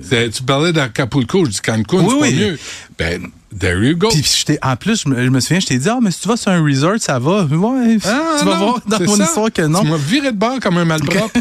Tu 0.00 0.42
parlais 0.44 0.72
d'Acapulco. 0.72 1.44
Je 1.44 1.50
dis 1.50 1.60
Cancun, 1.60 1.98
oui, 1.98 2.06
c'est 2.08 2.14
oui. 2.14 2.30
pas 2.30 2.36
mieux. 2.36 2.58
Ben, 2.98 3.30
there 3.58 3.82
you 3.84 3.96
go. 3.96 4.08
Puis, 4.08 4.22
puis 4.46 4.58
en 4.62 4.76
plus, 4.76 5.02
je 5.02 5.08
me, 5.08 5.24
je 5.24 5.30
me 5.30 5.40
souviens, 5.40 5.60
je 5.60 5.66
t'ai 5.66 5.78
dit, 5.78 5.88
ah, 5.88 5.98
mais 6.00 6.10
si 6.10 6.20
tu 6.20 6.28
vas 6.28 6.36
sur 6.36 6.50
un 6.50 6.62
resort, 6.64 6.96
ça 6.98 7.18
va. 7.18 7.44
Ouais, 7.44 7.98
ah, 8.04 8.36
tu 8.38 8.44
vas 8.44 8.56
voir 8.56 8.80
dans 8.86 9.00
mon 9.00 9.16
ça. 9.16 9.24
histoire 9.24 9.52
que 9.52 9.62
non. 9.62 9.82
Tu 9.82 9.88
m'as 9.88 9.96
viré 9.96 10.32
de 10.32 10.36
bord 10.36 10.58
comme 10.60 10.78
un 10.78 10.84
malpropre. 10.84 11.38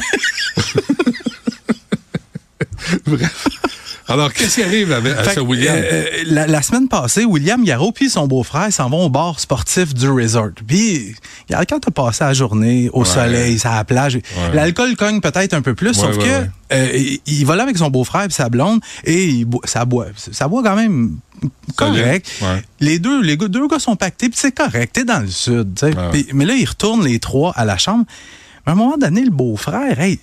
Bref. 3.07 3.47
Alors, 4.09 4.33
qu'est-ce 4.33 4.55
qui 4.55 4.63
arrive 4.63 4.91
avec, 4.91 5.13
à 5.17 5.23
Fait 5.23 5.39
William? 5.39 5.73
euh, 5.77 6.03
la, 6.25 6.45
la 6.45 6.61
semaine 6.61 6.89
passée, 6.89 7.23
William 7.23 7.63
Garraud 7.63 7.93
puis 7.93 8.09
son 8.09 8.27
beau-frère 8.27 8.71
s'en 8.71 8.89
vont 8.89 9.05
au 9.05 9.09
bar 9.09 9.39
sportif 9.39 9.93
du 9.93 10.09
resort. 10.09 10.49
Puis, 10.67 11.15
quand 11.49 11.79
t'as 11.79 11.89
passé 11.89 12.25
la 12.25 12.33
journée 12.33 12.89
au 12.91 12.99
Ouais. 12.99 13.05
soleil, 13.05 13.57
à 13.63 13.75
la 13.75 13.83
plage, 13.85 14.19
l'alcool 14.53 14.97
cogne 14.97 15.21
peut-être 15.21 15.53
un 15.53 15.61
peu 15.61 15.73
plus, 15.73 15.89
Ouais, 15.89 15.93
sauf 16.13 16.17
que 16.17 16.45
euh, 16.73 16.91
il, 16.93 17.21
il 17.27 17.45
va 17.45 17.55
là 17.55 17.63
avec 17.63 17.77
son 17.77 17.89
beau-frère 17.89 18.23
et 18.25 18.29
sa 18.29 18.49
blonde 18.49 18.81
et 19.05 19.23
il 19.25 19.45
boit- 19.45 19.61
ça 19.65 19.85
boit, 19.85 20.07
ça 20.17 20.49
boit 20.49 20.63
quand 20.63 20.75
même 20.75 21.15
correct. 21.77 22.29
Les 22.81 22.99
deux, 22.99 23.21
les 23.21 23.37
gars- 23.37 23.47
deux 23.47 23.67
gars 23.69 23.79
sont 23.79 23.95
pactés, 23.95 24.27
puis 24.27 24.37
c'est 24.39 24.51
correct. 24.53 24.91
T'es 24.93 25.05
dans 25.05 25.19
le 25.21 25.27
sud, 25.29 25.79
mais 26.33 26.43
là, 26.45 26.53
ils 26.55 26.65
retournent 26.67 27.05
les 27.05 27.19
trois 27.19 27.53
à 27.55 27.63
la 27.63 27.77
chambre. 27.77 28.03
Mais 28.65 28.71
à 28.71 28.73
un 28.73 28.77
moment 28.77 28.97
donné, 28.97 29.23
le 29.23 29.31
beau-frère, 29.31 29.99
hey, 29.99 30.19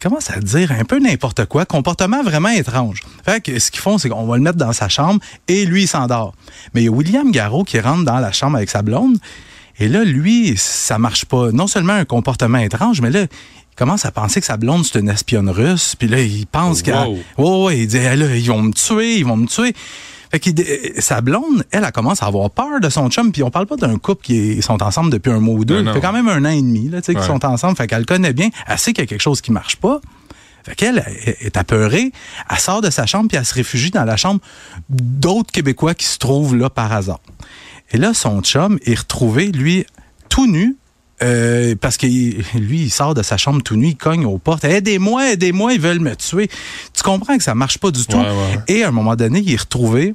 commence 0.00 0.30
à 0.30 0.40
dire 0.40 0.72
un 0.72 0.84
peu 0.84 0.98
n'importe 0.98 1.44
quoi, 1.44 1.66
comportement 1.66 2.22
vraiment 2.22 2.48
étrange. 2.48 3.02
Fait 3.24 3.40
que 3.42 3.58
ce 3.58 3.70
qu'ils 3.70 3.80
font, 3.80 3.98
c'est 3.98 4.08
qu'on 4.08 4.26
va 4.26 4.36
le 4.36 4.42
mettre 4.42 4.58
dans 4.58 4.72
sa 4.72 4.88
chambre 4.88 5.20
et 5.46 5.66
lui, 5.66 5.82
il 5.82 5.88
s'endort. 5.88 6.34
Mais 6.74 6.82
il 6.82 6.84
y 6.86 6.88
a 6.88 6.90
William 6.90 7.30
Garraud 7.30 7.64
qui 7.64 7.78
rentre 7.78 8.04
dans 8.04 8.18
la 8.18 8.32
chambre 8.32 8.56
avec 8.56 8.70
sa 8.70 8.82
blonde. 8.82 9.18
Et 9.78 9.88
là, 9.88 10.04
lui, 10.04 10.54
ça 10.56 10.98
marche 10.98 11.24
pas. 11.26 11.52
Non 11.52 11.66
seulement 11.66 11.92
un 11.92 12.04
comportement 12.04 12.58
étrange, 12.58 13.00
mais 13.00 13.10
là, 13.10 13.22
il 13.22 13.76
commence 13.76 14.04
à 14.04 14.10
penser 14.10 14.40
que 14.40 14.46
sa 14.46 14.56
blonde, 14.56 14.84
c'est 14.84 14.98
une 14.98 15.08
espionne 15.08 15.48
russe. 15.48 15.94
Puis 15.96 16.08
là, 16.08 16.20
il 16.20 16.46
pense 16.46 16.82
qu'elle... 16.82 16.94
Wow. 16.96 17.18
Ouais, 17.38 17.64
ouais, 17.64 17.78
il 17.80 17.86
dit, 17.86 17.98
là, 17.98 18.14
ils 18.14 18.46
vont 18.46 18.62
me 18.62 18.72
tuer, 18.72 19.18
ils 19.18 19.24
vont 19.24 19.36
me 19.36 19.46
tuer. 19.46 19.74
Fait 20.30 20.52
dé- 20.52 20.92
euh, 20.96 21.00
sa 21.00 21.20
blonde, 21.20 21.64
elle, 21.70 21.82
elle 21.84 21.92
commence 21.92 22.22
à 22.22 22.26
avoir 22.26 22.50
peur 22.50 22.80
de 22.80 22.88
son 22.88 23.08
chum. 23.10 23.32
Puis 23.32 23.42
on 23.42 23.50
parle 23.50 23.66
pas 23.66 23.76
d'un 23.76 23.98
couple 23.98 24.22
qui 24.24 24.36
est- 24.36 24.60
sont 24.60 24.82
ensemble 24.82 25.10
depuis 25.10 25.30
un 25.32 25.40
mois 25.40 25.54
ou 25.56 25.64
deux. 25.64 25.78
Ça 25.84 25.92
fait 25.94 26.00
quand 26.00 26.12
même 26.12 26.28
un 26.28 26.44
an 26.44 26.50
et 26.50 26.62
demi, 26.62 26.88
là, 26.88 27.00
tu 27.00 27.06
sais, 27.06 27.14
qu'ils 27.14 27.22
sont 27.26 27.44
ensemble. 27.44 27.76
Fait 27.76 27.86
qu'elle 27.86 28.00
le 28.00 28.04
connaît 28.04 28.32
bien. 28.32 28.48
Elle 28.66 28.78
sait 28.78 28.92
qu'il 28.92 29.02
y 29.02 29.06
a 29.06 29.08
quelque 29.08 29.20
chose 29.22 29.40
qui 29.40 29.50
marche 29.52 29.76
pas. 29.76 30.00
Fait 30.64 30.74
qu'elle 30.74 31.02
elle 31.26 31.36
est 31.40 31.56
apeurée. 31.56 32.12
Elle 32.50 32.58
sort 32.58 32.80
de 32.82 32.90
sa 32.90 33.06
chambre 33.06 33.28
puis 33.28 33.38
elle 33.38 33.46
se 33.46 33.54
réfugie 33.54 33.90
dans 33.90 34.04
la 34.04 34.16
chambre 34.16 34.40
d'autres 34.88 35.50
Québécois 35.50 35.94
qui 35.94 36.06
se 36.06 36.18
trouvent 36.18 36.54
là 36.54 36.70
par 36.70 36.92
hasard. 36.92 37.20
Et 37.92 37.96
là, 37.98 38.14
son 38.14 38.40
chum 38.42 38.78
est 38.84 38.98
retrouvé, 38.98 39.46
lui, 39.50 39.84
tout 40.28 40.46
nu. 40.46 40.76
Euh, 41.22 41.74
parce 41.80 41.96
que 41.96 42.06
lui, 42.06 42.82
il 42.82 42.90
sort 42.90 43.14
de 43.14 43.22
sa 43.22 43.36
chambre 43.36 43.62
tout 43.62 43.76
nu, 43.76 43.88
il 43.88 43.96
cogne 43.96 44.24
aux 44.24 44.38
portes. 44.38 44.64
Aidez-moi, 44.64 45.32
aidez-moi, 45.32 45.74
ils 45.74 45.80
veulent 45.80 46.00
me 46.00 46.16
tuer. 46.16 46.48
Tu 46.94 47.02
comprends 47.02 47.36
que 47.36 47.42
ça 47.42 47.54
marche 47.54 47.78
pas 47.78 47.90
du 47.90 48.04
tout. 48.06 48.16
Ouais, 48.16 48.24
ouais. 48.24 48.58
Et 48.68 48.84
à 48.84 48.88
un 48.88 48.92
moment 48.92 49.16
donné, 49.16 49.40
il 49.40 49.52
est 49.52 49.60
retrouvé 49.60 50.14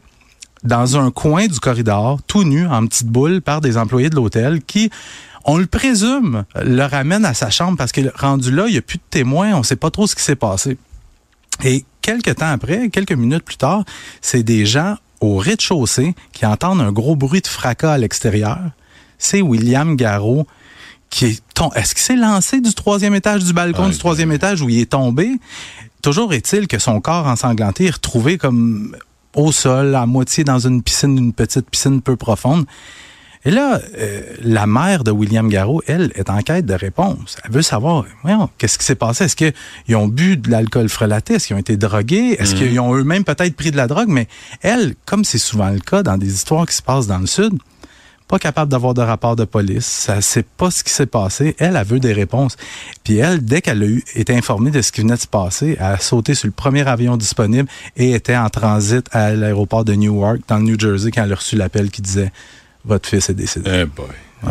dans 0.64 0.98
un 0.98 1.11
coin 1.11 1.48
du 1.48 1.60
corridor, 1.60 2.19
tout 2.26 2.44
nu, 2.44 2.65
en 2.65 2.88
petite 2.88 3.07
boule, 3.07 3.41
par 3.41 3.61
des 3.61 3.77
employés 3.77 4.10
de 4.10 4.15
l'hôtel 4.15 4.61
qui, 4.64 4.90
on 5.45 5.57
le 5.57 5.68
présume, 5.68 6.44
le 6.56 6.84
ramènent 6.84 7.26
à 7.26 7.36
sa 7.36 7.52
chambre 7.52 7.77
parce 7.77 7.91
que 7.91 8.02
rendu 8.19 8.52
là, 8.52 8.65
il 8.68 8.72
n'y 8.72 8.77
a 8.77 8.82
plus 8.82 8.98
de 8.98 9.03
témoins, 9.10 9.53
on 9.53 9.61
sait 9.61 9.76
pas 9.76 9.91
trop 9.91 10.07
ce 10.07 10.15
qui 10.15 10.23
s'est 10.23 10.36
passé. 10.36 10.77
Et 11.64 11.86
quelques 12.02 12.36
temps 12.36 12.49
après, 12.49 12.90
quelques 12.90 13.14
minutes 13.14 13.44
plus 13.44 13.57
tard, 13.57 13.84
c'est 14.22 14.44
des 14.44 14.65
gens 14.65 14.95
au 15.22 15.38
rez-de-chaussée 15.38 16.15
qui 16.34 16.45
entendent 16.45 16.82
un 16.82 16.91
gros 16.91 17.15
bruit 17.15 17.41
de 17.41 17.48
fracas 17.48 17.94
à 17.94 17.98
l'extérieur. 17.98 18.60
C'est 19.18 19.41
William 19.41 19.95
Garraud 19.95 20.48
qui 21.15 21.25
est 21.27 21.41
tom- 21.53 21.69
Est-ce 21.75 21.93
qu'il 21.95 22.03
s'est 22.03 22.15
lancé 22.15 22.59
du 22.61 22.73
troisième 22.73 23.15
étage 23.15 23.43
du 23.43 23.53
balcon 23.53 23.87
du 23.89 23.97
troisième 23.97 24.31
étage 24.31 24.61
où 24.61 24.69
il 24.69 24.79
est 24.79 24.91
tombé? 24.91 25.31
Toujours 26.01 26.33
est-il 26.33 26.67
que 26.67 26.77
son 26.77 26.99
corps 27.01 27.25
ensanglanté 27.27 27.85
est 27.85 27.91
retrouvé 27.91 28.37
comme 28.37 28.95
au 29.33 29.51
sol, 29.51 29.95
à 29.95 30.05
moitié 30.05 30.43
dans 30.43 30.59
une 30.59 30.81
piscine, 30.83 31.17
une 31.17 31.33
petite 31.33 31.69
piscine 31.69 32.01
peu 32.01 32.15
profonde. 32.15 32.65
Et 33.47 33.51
là, 33.51 33.79
euh, 33.97 34.23
la 34.41 34.65
mère 34.65 35.03
de 35.03 35.11
William 35.11 35.47
Garraud, 35.49 35.81
elle, 35.87 36.11
est 36.15 36.29
en 36.31 36.39
quête 36.41 36.65
de 36.65 36.73
réponse. 36.73 37.37
Elle 37.43 37.51
veut 37.51 37.61
savoir, 37.61 38.03
voyons, 38.23 38.49
qu'est-ce 38.57 38.77
qui 38.79 38.85
s'est 38.85 38.95
passé? 38.95 39.25
Est-ce 39.25 39.35
qu'ils 39.35 39.95
ont 39.95 40.07
bu 40.07 40.35
de 40.37 40.49
l'alcool 40.49 40.89
frelaté? 40.89 41.35
Est-ce 41.35 41.47
qu'ils 41.47 41.55
ont 41.55 41.59
été 41.59 41.77
drogués? 41.77 42.35
Est-ce 42.39 42.53
Mhm. 42.55 42.59
qu'ils 42.59 42.79
ont 42.79 42.95
eux-mêmes 42.95 43.23
peut-être 43.23 43.55
pris 43.55 43.69
de 43.71 43.77
la 43.77 43.87
drogue? 43.87 44.07
Mais 44.09 44.27
elle, 44.61 44.95
comme 45.05 45.23
c'est 45.23 45.37
souvent 45.37 45.69
le 45.69 45.79
cas 45.79 46.01
dans 46.01 46.17
des 46.17 46.33
histoires 46.33 46.65
qui 46.65 46.75
se 46.75 46.81
passent 46.81 47.07
dans 47.07 47.19
le 47.19 47.27
Sud, 47.27 47.53
pas 48.27 48.39
capable 48.39 48.72
d'avoir 48.72 48.93
de 48.93 49.02
rapport 49.02 49.35
de 49.35 49.45
police. 49.45 49.85
Ça 49.85 50.22
sait 50.22 50.43
pas 50.43 50.72
ce 50.72 50.84
qui 50.84 50.91
s'est 50.91 51.06
passé. 51.06 51.56
Elle, 51.60 51.76
elle 51.76 51.85
veut 51.85 51.99
des 51.99 52.14
réponses. 52.14 52.57
Puis 53.03 53.18
elle, 53.18 53.43
dès 53.43 53.61
qu'elle 53.61 53.84
a 53.84 53.85
eu, 53.85 54.03
été 54.15 54.35
informée 54.35 54.72
de 54.72 54.81
ce 54.81 54.91
qui 54.91 55.02
venait 55.02 55.15
de 55.15 55.19
se 55.19 55.27
passer, 55.27 55.77
elle 55.80 55.85
a 55.85 55.99
sauté 55.99 56.34
sur 56.34 56.47
le 56.47 56.53
premier 56.53 56.88
avion 56.88 57.18
disponible 57.18 57.69
et 57.95 58.14
était 58.14 58.35
en 58.35 58.49
transit 58.49 59.07
à 59.11 59.31
l'aéroport 59.31 59.85
de 59.85 59.93
Newark, 59.93 60.39
dans 60.47 60.57
le 60.57 60.64
New 60.64 60.80
Jersey, 60.80 61.11
quand 61.11 61.23
elle 61.23 61.34
a 61.34 61.35
reçu 61.35 61.56
l'appel 61.56 61.91
qui 61.91 62.02
disait 62.02 62.31
votre 62.84 63.07
fils 63.10 63.30
est 63.30 63.34
décédé. 63.34 63.69
Eh 63.73 63.85
boy. 63.85 64.06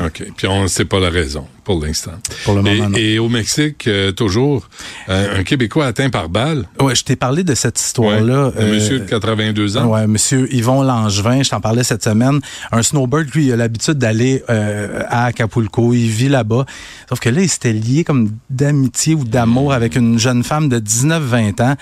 OK. 0.07 0.25
Puis 0.37 0.47
on 0.47 0.63
ne 0.63 0.69
sait 0.69 0.85
pas 0.85 1.01
la 1.01 1.11
raison 1.11 1.47
pour 1.65 1.83
l'instant. 1.83 2.13
Pour 2.45 2.55
le 2.55 2.67
Et, 2.67 2.77
moment, 2.77 2.91
non. 2.91 2.99
et 2.99 3.19
au 3.19 3.29
Mexique, 3.29 3.87
euh, 3.87 4.13
toujours, 4.13 4.69
euh, 5.09 5.41
un 5.41 5.45
Québécois 5.45 5.87
atteint 5.87 6.11
par 6.11 6.29
balle. 6.29 6.69
Ouais, 6.79 6.95
je 6.95 7.05
t'ai 7.05 7.17
parlé 7.17 7.43
de 7.43 7.55
cette 7.55 7.81
histoire-là. 7.81 8.53
Un 8.59 8.67
monsieur 8.67 9.01
de 9.01 9.05
82 9.07 9.79
ans. 9.79 9.87
Ouais, 9.87 10.07
monsieur 10.07 10.53
Yvon 10.53 10.83
Langevin, 10.83 11.43
je 11.43 11.49
t'en 11.51 11.61
parlais 11.61 11.83
cette 11.85 12.05
semaine. 12.05 12.41
Un 12.71 12.83
snowbird, 12.83 13.31
lui, 13.35 13.47
il 13.47 13.53
a 13.53 13.57
l'habitude 13.57 13.95
d'aller 13.95 14.43
euh, 14.51 15.03
à 15.09 15.27
Acapulco, 15.27 15.95
il 15.95 16.09
vit 16.09 16.29
là-bas. 16.29 16.67
Sauf 17.09 17.21
que 17.21 17.31
là, 17.31 17.41
il 17.41 17.49
s'était 17.49 17.73
lié 17.73 18.05
comme 18.05 18.31
d'amitié 18.51 19.15
ou 19.15 19.25
d'amour 19.25 19.73
avec 19.73 19.97
une 19.97 20.19
jeune 20.19 20.45
femme 20.45 20.69
de 20.69 20.79
19-20 20.79 21.63
ans. 21.63 21.77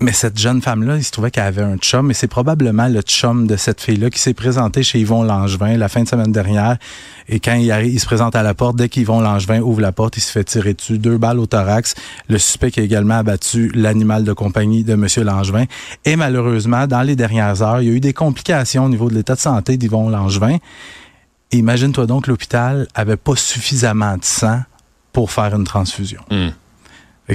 Mais 0.00 0.12
cette 0.12 0.38
jeune 0.38 0.62
femme-là, 0.62 0.96
il 0.96 1.02
se 1.02 1.10
trouvait 1.10 1.32
qu'elle 1.32 1.46
avait 1.46 1.62
un 1.62 1.76
chum, 1.76 2.12
et 2.12 2.14
c'est 2.14 2.28
probablement 2.28 2.86
le 2.86 3.00
chum 3.00 3.48
de 3.48 3.56
cette 3.56 3.80
fille-là 3.80 4.10
qui 4.10 4.20
s'est 4.20 4.32
présenté 4.32 4.84
chez 4.84 5.00
Yvon 5.00 5.24
Langevin 5.24 5.76
la 5.76 5.88
fin 5.88 6.04
de 6.04 6.08
semaine 6.08 6.30
dernière. 6.30 6.76
Et 7.28 7.40
quand 7.40 7.54
il 7.54 7.72
arrive, 7.72 7.92
il 7.92 7.98
se 7.98 8.06
présente 8.06 8.36
à 8.36 8.44
la 8.44 8.54
porte, 8.54 8.76
dès 8.76 8.88
qu'Yvon 8.88 9.20
Langevin 9.20 9.60
ouvre 9.60 9.80
la 9.80 9.90
porte, 9.90 10.16
il 10.16 10.20
se 10.20 10.30
fait 10.30 10.44
tirer 10.44 10.74
dessus, 10.74 10.98
deux 10.98 11.18
balles 11.18 11.40
au 11.40 11.46
thorax. 11.46 11.96
Le 12.28 12.38
suspect 12.38 12.70
qui 12.70 12.78
a 12.78 12.84
également 12.84 13.16
abattu 13.16 13.72
l'animal 13.74 14.22
de 14.22 14.32
compagnie 14.32 14.84
de 14.84 14.92
M. 14.92 15.06
Langevin. 15.24 15.64
Et 16.04 16.14
malheureusement, 16.14 16.86
dans 16.86 17.02
les 17.02 17.16
dernières 17.16 17.60
heures, 17.62 17.82
il 17.82 17.88
y 17.88 17.90
a 17.90 17.94
eu 17.94 18.00
des 18.00 18.12
complications 18.12 18.84
au 18.84 18.88
niveau 18.88 19.10
de 19.10 19.16
l'état 19.16 19.34
de 19.34 19.40
santé 19.40 19.76
d'Yvon 19.76 20.10
Langevin. 20.10 20.58
Et 21.50 21.56
Imagine-toi 21.56 22.06
donc 22.06 22.28
l'hôpital 22.28 22.86
avait 22.94 23.16
pas 23.16 23.34
suffisamment 23.34 24.16
de 24.16 24.24
sang 24.24 24.60
pour 25.12 25.32
faire 25.32 25.56
une 25.56 25.64
transfusion. 25.64 26.20
Hmm. 26.30 26.50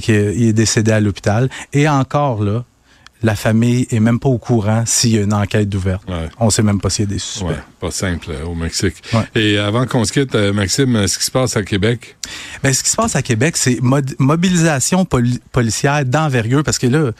Qu'il- 0.01 0.33
il 0.35 0.47
est 0.49 0.53
décédé 0.53 0.91
à 0.91 0.99
l'hôpital. 0.99 1.49
Et 1.73 1.87
encore 1.87 2.43
là, 2.43 2.63
la 3.21 3.35
famille 3.35 3.87
est 3.89 4.01
même 4.01 4.19
pas 4.19 4.27
au 4.27 4.37
courant 4.37 4.83
s'il 4.85 5.11
y 5.11 5.17
a 5.17 5.21
une 5.21 5.33
enquête 5.33 5.69
d'ouverte. 5.69 6.03
Ouais. 6.09 6.27
On 6.41 6.49
sait 6.49 6.61
même 6.61 6.81
pas 6.81 6.89
s'il 6.89 7.05
y 7.05 7.07
a 7.07 7.11
des 7.11 7.19
suspects. 7.19 7.45
Ouais, 7.47 7.55
pas 7.79 7.89
simple 7.89 8.27
euh, 8.31 8.43
au 8.45 8.53
Mexique. 8.53 8.95
Ouais. 9.13 9.41
Et 9.41 9.57
avant 9.57 9.85
qu'on 9.85 10.03
se 10.03 10.11
quitte, 10.11 10.35
euh, 10.35 10.51
Maxime, 10.51 10.93
euh, 10.97 11.07
ce 11.07 11.17
qui 11.17 11.23
se 11.23 11.31
passe 11.31 11.55
à 11.55 11.63
Québec, 11.63 12.17
Ben, 12.61 12.73
ce 12.73 12.83
qui 12.83 12.89
se 12.89 12.95
passe 12.97 13.15
à 13.15 13.21
Québec, 13.21 13.55
c'est 13.55 13.79
mobilisation 14.19 15.05
poli- 15.05 15.39
policière 15.51 16.03
d'envergure 16.05 16.63
parce 16.63 16.77
que 16.79 16.87
là, 16.87 17.11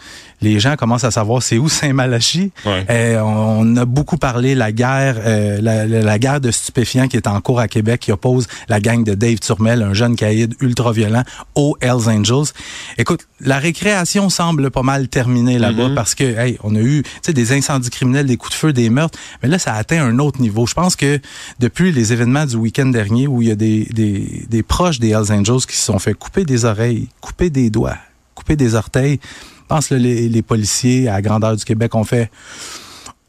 les 0.43 0.59
gens 0.59 0.75
commencent 0.75 1.05
à 1.05 1.11
savoir 1.11 1.41
c'est 1.41 1.57
où 1.57 1.69
Saint-Malachie. 1.69 2.51
Ouais. 2.65 2.85
Euh, 2.89 3.19
on, 3.21 3.53
on 3.63 3.77
a 3.77 3.85
beaucoup 3.85 4.17
parlé 4.17 4.55
la 4.55 4.71
guerre, 4.71 5.15
euh, 5.19 5.61
la, 5.61 6.19
guerre 6.19 6.41
de 6.41 6.51
stupéfiants 6.51 7.07
qui 7.07 7.17
est 7.17 7.27
en 7.27 7.39
cours 7.41 7.59
à 7.59 7.67
Québec, 7.67 8.01
qui 8.01 8.11
oppose 8.11 8.47
la 8.67 8.79
gang 8.79 9.03
de 9.03 9.13
Dave 9.13 9.39
Turmel, 9.39 9.81
un 9.81 9.93
jeune 9.93 10.15
caïd 10.15 10.53
ultra 10.59 10.91
violent, 10.91 11.23
aux 11.55 11.77
Hells 11.81 12.09
Angels. 12.09 12.51
Écoute, 12.97 13.21
la 13.39 13.57
récréation 13.57 14.29
semble 14.29 14.69
pas 14.69 14.83
mal 14.83 15.07
terminée 15.07 15.59
là-bas 15.59 15.91
parce 15.95 16.13
que, 16.13 16.23
hey, 16.23 16.57
on 16.63 16.75
a 16.75 16.79
eu, 16.79 17.03
des 17.27 17.51
incendies 17.53 17.89
criminels, 17.89 18.27
des 18.27 18.37
coups 18.37 18.51
de 18.51 18.57
feu, 18.57 18.73
des 18.73 18.89
meurtres, 18.89 19.17
mais 19.41 19.49
là, 19.49 19.57
ça 19.57 19.73
a 19.73 19.77
atteint 19.77 20.03
un 20.03 20.19
autre 20.19 20.41
niveau. 20.41 20.67
Je 20.67 20.73
pense 20.73 20.95
que 20.95 21.19
depuis 21.59 21.91
les 21.91 22.13
événements 22.13 22.45
du 22.45 22.55
week-end 22.55 22.85
dernier 22.87 23.27
où 23.27 23.41
il 23.41 23.47
y 23.47 23.51
a 23.51 23.55
des, 23.55 23.85
des, 23.85 24.45
des 24.49 24.63
proches 24.63 24.99
des 24.99 25.09
Hells 25.09 25.31
Angels 25.31 25.65
qui 25.67 25.77
se 25.77 25.85
sont 25.85 25.99
fait 25.99 26.13
couper 26.13 26.43
des 26.43 26.65
oreilles, 26.65 27.07
couper 27.21 27.49
des 27.49 27.69
doigts, 27.69 27.97
couper 28.35 28.55
des 28.55 28.75
orteils, 28.75 29.19
pense 29.67 29.87
que 29.87 29.95
les, 29.95 30.29
les 30.29 30.41
policiers 30.41 31.07
à 31.07 31.13
la 31.13 31.21
grandeur 31.21 31.55
du 31.55 31.63
Québec 31.65 31.95
ont 31.95 32.03
fait 32.03 32.29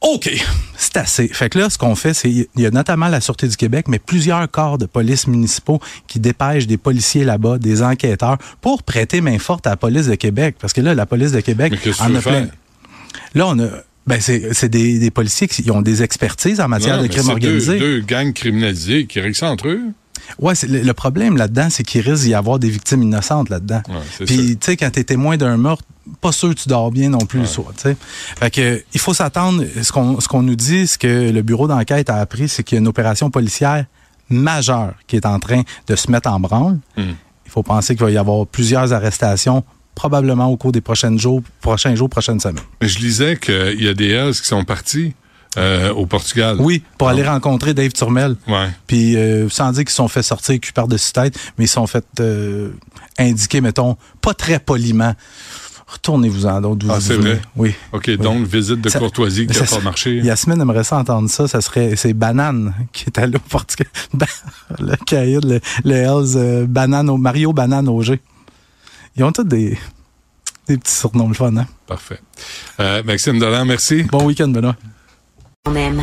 OK, 0.01 0.31
c'est 0.77 0.99
assez. 0.99 1.29
Fait 1.29 1.49
que 1.49 1.59
là, 1.59 1.71
ce 1.71 1.79
qu'on 1.79 1.95
fait, 1.95 2.13
c'est 2.13 2.31
il 2.31 2.47
y 2.57 2.67
a 2.67 2.71
notamment 2.71 3.09
la 3.09 3.23
Sûreté 3.23 3.49
du 3.49 3.57
Québec, 3.57 3.87
mais 3.89 3.99
plusieurs 3.99 4.51
corps 4.51 4.77
de 4.77 4.85
police 4.85 5.27
municipaux 5.27 5.81
qui 6.07 6.21
dépêchent 6.21 6.67
des 6.67 6.77
policiers 6.77 7.25
là-bas, 7.25 7.57
des 7.57 7.83
enquêteurs, 7.83 8.37
pour 8.61 8.83
prêter 8.83 9.23
main 9.23 9.39
forte 9.39 9.67
à 9.67 9.71
la 9.71 9.77
police 9.79 10.07
de 10.07 10.15
Québec. 10.15 10.57
Parce 10.61 10.75
que 10.75 10.83
là, 10.83 10.95
la 10.95 11.07
police 11.07 11.33
de 11.33 11.41
Québec 11.41 11.73
que 11.81 11.89
tu 11.89 12.03
a 12.03 12.21
plein. 12.21 12.49
Là, 13.35 13.47
on 13.49 13.59
a. 13.61 13.69
Ben, 14.07 14.21
c'est 14.21 14.53
c'est 14.53 14.69
des, 14.69 14.99
des 14.99 15.11
policiers 15.11 15.49
qui 15.49 15.71
ont 15.71 15.81
des 15.81 16.03
expertises 16.03 16.61
en 16.61 16.69
matière 16.69 16.97
Non, 16.97 17.03
de 17.03 17.09
mais 17.09 17.09
crime 17.09 17.25
c'est 17.25 17.31
organisé. 17.31 17.79
Deux, 17.79 18.01
deux 18.01 18.07
gangs 18.07 18.35
criminalisés 18.35 19.07
qui 19.07 19.21
règlent 19.21 19.35
ça 19.35 19.51
entre 19.51 19.69
eux. 19.69 19.81
Ouais, 20.39 20.53
le, 20.69 20.83
le 20.83 20.93
problème 20.93 21.39
là-dedans, 21.39 21.69
c'est 21.71 21.83
qu'il 21.83 22.03
risque 22.03 22.25
d'y 22.25 22.35
avoir 22.35 22.59
des 22.59 22.69
victimes 22.69 23.03
innocentes 23.03 23.49
là-dedans. 23.49 23.81
Ouais, 23.89 24.27
Puis, 24.27 24.59
tu 24.59 24.67
sais, 24.67 24.77
quand 24.77 24.91
t'es 24.91 25.05
témoin 25.05 25.39
d'un 25.39 25.57
meurtre, 25.57 25.85
pas 26.21 26.33
sûr 26.33 26.51
que 26.51 26.55
tu 26.55 26.69
dors 26.69 26.91
bien 26.91 27.11
non 27.11 27.19
plus 27.19 27.41
le 27.41 27.47
soir, 27.47 27.69
tu 27.75 27.83
sais. 27.83 27.97
Fait 28.39 28.51
que, 28.51 28.83
il 28.93 29.01
faut 29.01 29.15
s'attendre, 29.15 29.65
ce 29.83 29.91
qu'on, 29.93 30.21
ce 30.21 30.29
qu'on 30.29 30.43
nous 30.43 30.57
dit, 30.57 30.87
ce 30.87 30.99
que 30.99 31.31
le 31.31 31.43
bureau 31.43 31.69
d'enquête 31.69 32.11
a 32.11 32.17
appris, 32.17 32.49
c'est 32.49 32.63
qu'il 32.63 32.77
y 32.77 32.79
a 32.79 32.81
une 32.81 32.89
opération 32.89 33.31
policière 33.31 33.87
majeure 34.29 34.95
qui 35.07 35.17
est 35.17 35.27
en 35.27 35.39
train 35.39 35.63
de 35.87 35.97
se 35.97 36.11
mettre 36.11 36.31
en 36.31 36.41
branle. 36.41 36.79
Hmm. 36.97 37.15
Il 37.47 37.51
faut 37.51 37.63
penser 37.63 37.95
qu'il 37.95 38.05
va 38.05 38.11
y 38.11 38.17
avoir 38.17 38.47
plusieurs 38.47 38.93
arrestations, 38.93 39.65
probablement 39.95 40.47
au 40.47 40.57
cours 40.57 40.73
des 40.73 40.81
prochains 40.81 41.17
jours, 41.17 41.43
prochains 41.61 41.95
jours, 41.95 42.09
prochaines 42.09 42.41
semaines. 42.41 42.59
Mais 42.81 42.89
je 42.89 42.99
lisais 42.99 43.37
qu'il 43.37 43.83
y 43.83 43.89
a 43.89 43.95
des 43.95 44.11
Hells 44.11 44.35
qui 44.35 44.47
sont 44.47 44.65
partis 44.65 45.15
euh, 45.57 45.93
au 45.93 46.07
Portugal. 46.07 46.57
Oui, 46.59 46.83
pour 46.99 47.09
aller 47.09 47.23
rencontrer 47.23 47.75
Dave 47.75 47.93
Turmel. 47.93 48.35
Ouais. 48.49 48.69
Puis 48.89 49.17
euh, 49.17 49.49
sans 49.49 49.71
dire 49.71 49.85
qu'ils 49.85 49.91
se 49.91 49.97
sont 49.97 50.09
fait 50.09 50.23
sortir 50.23 50.59
cul 50.59 50.73
par 50.73 50.89
dessus 50.89 51.13
tête, 51.13 51.39
mais 51.57 51.67
ils 51.67 51.69
se 51.69 51.75
sont 51.75 51.87
fait 51.87 52.05
euh, 52.19 52.73
indiquer, 53.19 53.61
mettons, 53.61 53.97
pas 54.21 54.35
très 54.35 54.59
poliment. 54.59 55.15
Retournez-vous-en 55.95 56.61
d'autres. 56.61 56.87
Ah, 56.91 57.01
c'est 57.01 57.15
vrai? 57.17 57.41
Oui. 57.57 57.75
OK, 57.93 58.11
donc 58.17 58.47
visite 58.47 58.81
de 58.81 58.89
Ça- 58.89 58.99
courtoisie 58.99 59.47
qui 59.47 59.59
n'a 59.59 59.65
ça- 59.67 59.77
pas 59.77 59.83
marché. 59.83 60.17
Yasmine 60.19 60.61
aimerait 60.61 60.85
ça 60.85 60.99
entendre 60.99 61.31
ça. 61.31 61.47
Ça 61.49 61.61
serait, 61.61 61.97
c'est 61.97 62.13
Banane 62.13 62.75
qui 62.93 63.05
est 63.07 63.19
allé 63.19 63.37
au 63.37 63.41
Portugal. 63.41 63.87
Le 64.79 64.97
caïd, 65.07 65.45
le, 65.45 65.61
le 65.85 65.95
Hells, 65.95 66.37
euh, 66.37 66.67
Banane, 66.67 67.09
au- 67.11 67.17
Mario 67.17 67.53
Banane 67.53 67.89
Auger. 67.89 68.21
Ils 69.17 69.25
ont 69.25 69.33
tous 69.33 69.45
des, 69.45 69.79
des 70.69 70.77
petits 70.79 70.93
surnoms 70.95 71.29
le 71.29 71.35
fun, 71.35 71.57
hein? 71.57 71.67
Parfait. 71.87 72.21
Euh, 72.81 73.03
Maxime 73.05 73.39
Dolan, 73.39 73.65
merci. 73.65 74.03
Bon 74.03 74.25
week-end, 74.25 74.49
Benoît. 74.49 74.77
On 75.67 75.75
aime. 75.77 76.03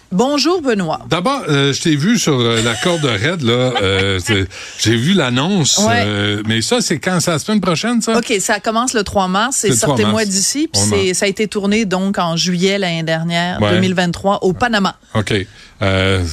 Bonjour, 0.11 0.61
Benoît. 0.61 0.99
D'abord, 1.09 1.43
euh, 1.47 1.71
je 1.71 1.81
t'ai 1.81 1.95
vu 1.95 2.19
sur 2.19 2.37
euh, 2.37 2.61
la 2.63 2.75
corde 2.75 3.05
raide, 3.05 3.43
là. 3.43 3.73
euh, 3.81 4.19
J'ai 4.79 4.95
vu 4.97 5.13
l'annonce. 5.13 5.77
Ouais. 5.77 6.41
mais 6.45 6.61
ça, 6.61 6.81
c'est 6.81 6.99
quand? 6.99 7.21
C'est 7.21 7.31
la 7.31 7.39
semaine 7.39 7.61
prochaine, 7.61 8.01
ça? 8.01 8.17
OK, 8.17 8.33
ça 8.41 8.59
commence 8.59 8.93
le 8.93 9.03
3 9.03 9.29
mars. 9.29 9.61
3 9.61 9.75
Sortez-moi 9.75 10.25
d'ici. 10.25 10.69
Puis 10.71 11.15
ça 11.15 11.25
a 11.25 11.27
été 11.29 11.47
tourné 11.47 11.85
donc 11.85 12.17
en 12.17 12.35
juillet 12.35 12.77
l'année 12.77 13.03
dernière, 13.03 13.61
Ouais. 13.61 13.71
2023, 13.71 14.43
au 14.43 14.51
Panama. 14.53 14.97
OK. 15.15 15.33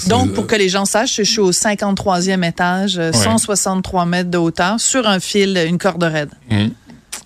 Donc, 0.08 0.32
pour 0.34 0.46
que 0.46 0.56
les 0.56 0.68
gens 0.68 0.84
sachent, 0.84 1.16
je 1.16 1.22
suis 1.22 1.40
au 1.40 1.52
53e 1.52 2.42
étage, 2.46 2.98
euh, 2.98 3.12
Ouais. 3.12 3.16
163 3.24 4.04
mètres 4.06 4.30
de 4.30 4.38
hauteur, 4.38 4.78
sur 4.80 5.06
un 5.06 5.20
fil, 5.20 5.56
une 5.66 5.78
corde 5.78 6.02
raide. 6.02 6.30
Hum. 6.50 6.70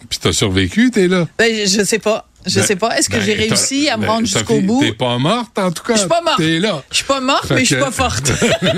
Puis 0.09 0.19
t'as 0.20 0.33
survécu, 0.33 0.91
t'es 0.91 1.09
là? 1.09 1.27
Ben, 1.39 1.51
je 1.66 1.79
je 1.79 1.85
sais 1.85 1.99
pas. 1.99 2.27
Je 2.47 2.59
Ben, 2.60 2.66
sais 2.66 2.77
pas. 2.77 2.98
Est-ce 2.98 3.09
que 3.09 3.16
ben, 3.16 3.23
j'ai 3.24 3.35
réussi 3.35 3.89
à 3.89 3.97
me 3.97 4.02
ben, 4.02 4.09
rendre 4.09 4.27
jusqu'au 4.27 4.60
bout? 4.60 4.81
T'es 4.82 4.93
pas 4.93 5.19
morte, 5.19 5.56
en 5.59 5.70
tout 5.70 5.82
cas. 5.82 5.94
Je 5.94 6.01
suis 6.01 6.09
pas 6.09 6.20
morte. 6.23 6.39
T'es 6.39 6.59
là. 6.59 6.82
Je 6.90 6.97
suis 6.97 7.05
pas 7.05 7.20
morte, 7.20 7.47
Fait 7.47 7.55
mais 7.55 7.60
je 7.60 7.66
suis 7.66 7.77
que- 7.77 7.81
pas 7.81 7.90
forte. 7.90 8.32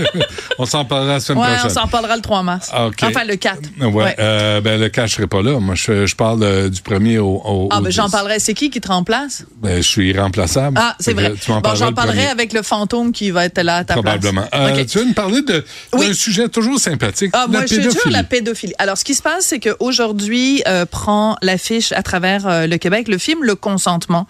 on 0.58 0.66
s'en 0.66 0.84
parlera 0.84 1.14
la 1.14 1.20
semaine 1.20 1.42
Ouais, 1.42 1.48
prochaine. 1.56 1.70
on 1.70 1.74
s'en 1.82 1.88
parlera 1.88 2.16
le 2.16 2.22
3 2.22 2.42
mars. 2.42 2.70
Ah. 2.72 2.88
Enfin, 3.02 3.24
le 3.24 3.36
4. 3.36 3.58
Ouais. 3.80 3.86
Ouais. 3.86 4.16
Euh, 4.18 4.60
ben, 4.60 4.80
le 4.80 4.88
cas, 4.88 5.06
je 5.06 5.14
serai 5.14 5.26
pas 5.26 5.42
là. 5.42 5.58
Moi, 5.60 5.74
je, 5.74 6.06
je 6.06 6.16
parle 6.16 6.42
euh, 6.42 6.68
du 6.68 6.82
premier 6.82 7.18
au. 7.18 7.40
au 7.44 7.68
Ah, 7.70 7.80
ben, 7.80 7.90
j'en 7.90 8.06
10. 8.06 8.12
parlerai. 8.12 8.38
C'est 8.38 8.54
qui 8.54 8.70
qui 8.70 8.80
te 8.80 8.88
remplace? 8.88 9.44
Ben, 9.62 9.76
je 9.82 9.88
suis 9.88 10.10
irremplaçable. 10.10 10.76
Ah, 10.80 10.96
c'est 11.00 11.14
que 11.14 11.20
vrai. 11.20 11.34
Tu 11.40 11.50
m'en 11.50 11.60
Bon, 11.60 11.74
j'en 11.74 11.88
le 11.88 11.94
parlerai 11.94 12.26
avec 12.26 12.52
le 12.52 12.62
fantôme 12.62 13.12
qui 13.12 13.30
va 13.30 13.46
être 13.46 13.60
là 13.62 13.76
à 13.78 13.84
ta 13.84 13.94
Probablement. 13.94 14.42
place. 14.42 14.70
Euh, 14.70 14.80
OK. 14.80 14.86
Tu 14.86 14.98
veux 14.98 15.04
me 15.06 15.14
parler 15.14 15.42
de- 15.42 15.64
d'un 15.96 16.12
sujet 16.12 16.48
toujours 16.48 16.78
sympathique, 16.78 17.30
Ah, 17.32 17.42
la 17.42 17.46
moi, 17.48 17.60
je 17.62 17.66
suis 17.68 17.76
pédophilie. 17.78 18.12
la 18.12 18.22
pédophilie. 18.24 18.74
Alors, 18.78 18.98
ce 18.98 19.04
qui 19.04 19.14
se 19.14 19.22
passe, 19.22 19.46
c'est 19.46 19.60
qu'aujourd'hui, 19.60 20.62
euh, 20.68 20.84
prend 20.86 21.36
l'affiche 21.42 21.92
à 21.92 22.02
travers 22.02 22.46
euh, 22.46 22.66
le 22.66 22.76
Québec 22.78 23.08
le 23.08 23.18
film 23.18 23.42
Le 23.44 23.53
Consentement, 23.54 24.26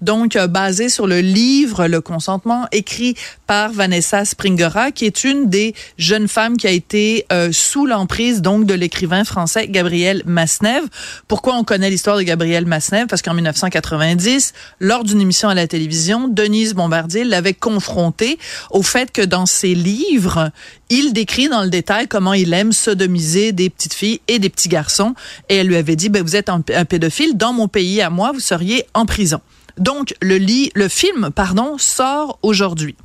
donc 0.00 0.36
euh, 0.36 0.46
basé 0.46 0.88
sur 0.88 1.06
le 1.06 1.20
livre 1.20 1.86
Le 1.86 2.00
Consentement, 2.00 2.66
écrit 2.72 3.14
par 3.46 3.72
Vanessa 3.72 4.24
Springora, 4.24 4.92
qui 4.92 5.04
est 5.04 5.24
une 5.24 5.48
des 5.48 5.74
jeunes 5.96 6.28
femmes 6.28 6.56
qui 6.56 6.66
a 6.66 6.70
été 6.70 7.26
euh, 7.32 7.50
sous 7.52 7.86
l'emprise 7.86 8.42
donc 8.42 8.66
de 8.66 8.74
l'écrivain 8.74 9.24
français 9.24 9.68
Gabriel 9.68 10.22
Masnev. 10.26 10.84
Pourquoi 11.26 11.54
on 11.56 11.64
connaît 11.64 11.90
l'histoire 11.90 12.16
de 12.16 12.22
Gabriel 12.22 12.66
Masnev? 12.66 13.06
Parce 13.06 13.22
qu'en 13.22 13.34
1990, 13.34 14.52
lors 14.80 15.04
d'une 15.04 15.20
émission 15.20 15.48
à 15.48 15.54
la 15.54 15.66
télévision, 15.66 16.28
Denise 16.28 16.74
Bombardier 16.74 17.24
l'avait 17.24 17.54
confronté 17.54 18.38
au 18.70 18.82
fait 18.82 19.12
que 19.12 19.22
dans 19.22 19.46
ses 19.46 19.74
livres, 19.74 20.50
il 20.90 21.12
décrit 21.12 21.48
dans 21.48 21.62
le 21.62 21.70
détail 21.70 22.08
comment 22.08 22.32
il 22.32 22.52
aime 22.52 22.72
sodomiser 22.72 23.52
des 23.52 23.70
petites 23.70 23.94
filles 23.94 24.20
et 24.28 24.38
des 24.38 24.48
petits 24.48 24.68
garçons. 24.68 25.14
Et 25.48 25.56
elle 25.56 25.66
lui 25.66 25.76
avait 25.76 25.96
dit, 25.96 26.08
ben, 26.08 26.22
vous 26.22 26.36
êtes 26.36 26.48
un, 26.48 26.60
pédophile, 26.60 27.36
dans 27.36 27.52
mon 27.52 27.68
pays 27.68 28.00
à 28.00 28.10
moi, 28.10 28.32
vous 28.32 28.40
seriez 28.40 28.86
en 28.94 29.06
prison. 29.06 29.40
Donc, 29.76 30.14
le, 30.20 30.36
lit, 30.36 30.70
le 30.74 30.88
film 30.88 31.30
pardon, 31.34 31.78
sort 31.78 32.38
aujourd'hui. 32.42 32.96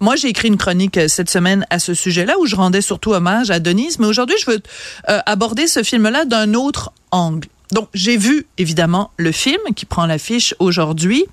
Moi, 0.00 0.16
j'ai 0.16 0.28
écrit 0.28 0.48
une 0.48 0.56
chronique 0.56 0.98
euh, 0.98 1.08
cette 1.08 1.30
semaine 1.30 1.64
à 1.70 1.78
ce 1.78 1.94
sujet-là 1.94 2.34
où 2.40 2.46
je 2.46 2.56
rendais 2.56 2.80
surtout 2.80 3.12
hommage 3.12 3.50
à 3.50 3.60
Denise, 3.60 3.98
mais 3.98 4.06
aujourd'hui, 4.06 4.36
je 4.40 4.50
veux 4.50 4.60
euh, 5.08 5.20
aborder 5.26 5.68
ce 5.68 5.82
film-là 5.82 6.24
d'un 6.24 6.54
autre 6.54 6.92
angle. 7.12 7.48
Donc, 7.72 7.88
j'ai 7.94 8.16
vu 8.16 8.46
évidemment 8.58 9.10
le 9.16 9.32
film 9.32 9.60
qui 9.74 9.86
prend 9.86 10.06
l'affiche 10.06 10.54
aujourd'hui, 10.58 11.24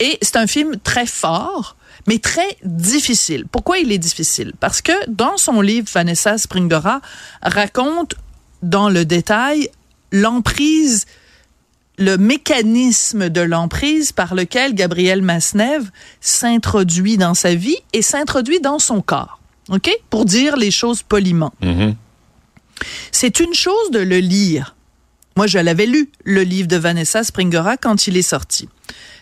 et 0.00 0.18
c'est 0.22 0.36
un 0.36 0.46
film 0.46 0.76
très 0.82 1.06
fort, 1.06 1.76
mais 2.06 2.18
très 2.18 2.56
difficile. 2.64 3.44
Pourquoi 3.50 3.78
il 3.78 3.92
est 3.92 3.98
difficile? 3.98 4.52
Parce 4.60 4.82
que 4.82 4.92
dans 5.08 5.36
son 5.36 5.60
livre, 5.60 5.88
Vanessa 5.92 6.38
Springora 6.38 7.00
raconte 7.42 8.14
dans 8.62 8.88
le 8.88 9.04
détail 9.04 9.68
l'emprise 10.12 11.06
le 11.98 12.16
mécanisme 12.16 13.28
de 13.28 13.40
l'emprise 13.40 14.12
par 14.12 14.34
lequel 14.34 14.74
Gabriel 14.74 15.22
Masnev 15.22 15.90
s'introduit 16.20 17.16
dans 17.16 17.34
sa 17.34 17.54
vie 17.54 17.78
et 17.92 18.02
s'introduit 18.02 18.60
dans 18.60 18.78
son 18.78 19.02
corps. 19.02 19.40
OK? 19.68 19.90
Pour 20.10 20.24
dire 20.24 20.56
les 20.56 20.70
choses 20.70 21.02
poliment. 21.02 21.52
Mhm. 21.60 21.94
C'est 23.12 23.40
une 23.40 23.54
chose 23.54 23.90
de 23.90 24.00
le 24.00 24.18
lire. 24.18 24.74
Moi, 25.36 25.46
je 25.46 25.58
l'avais 25.58 25.86
lu, 25.86 26.10
le 26.24 26.42
livre 26.42 26.68
de 26.68 26.76
Vanessa 26.76 27.22
Springora, 27.22 27.76
quand 27.76 28.06
il 28.06 28.16
est 28.16 28.22
sorti. 28.22 28.68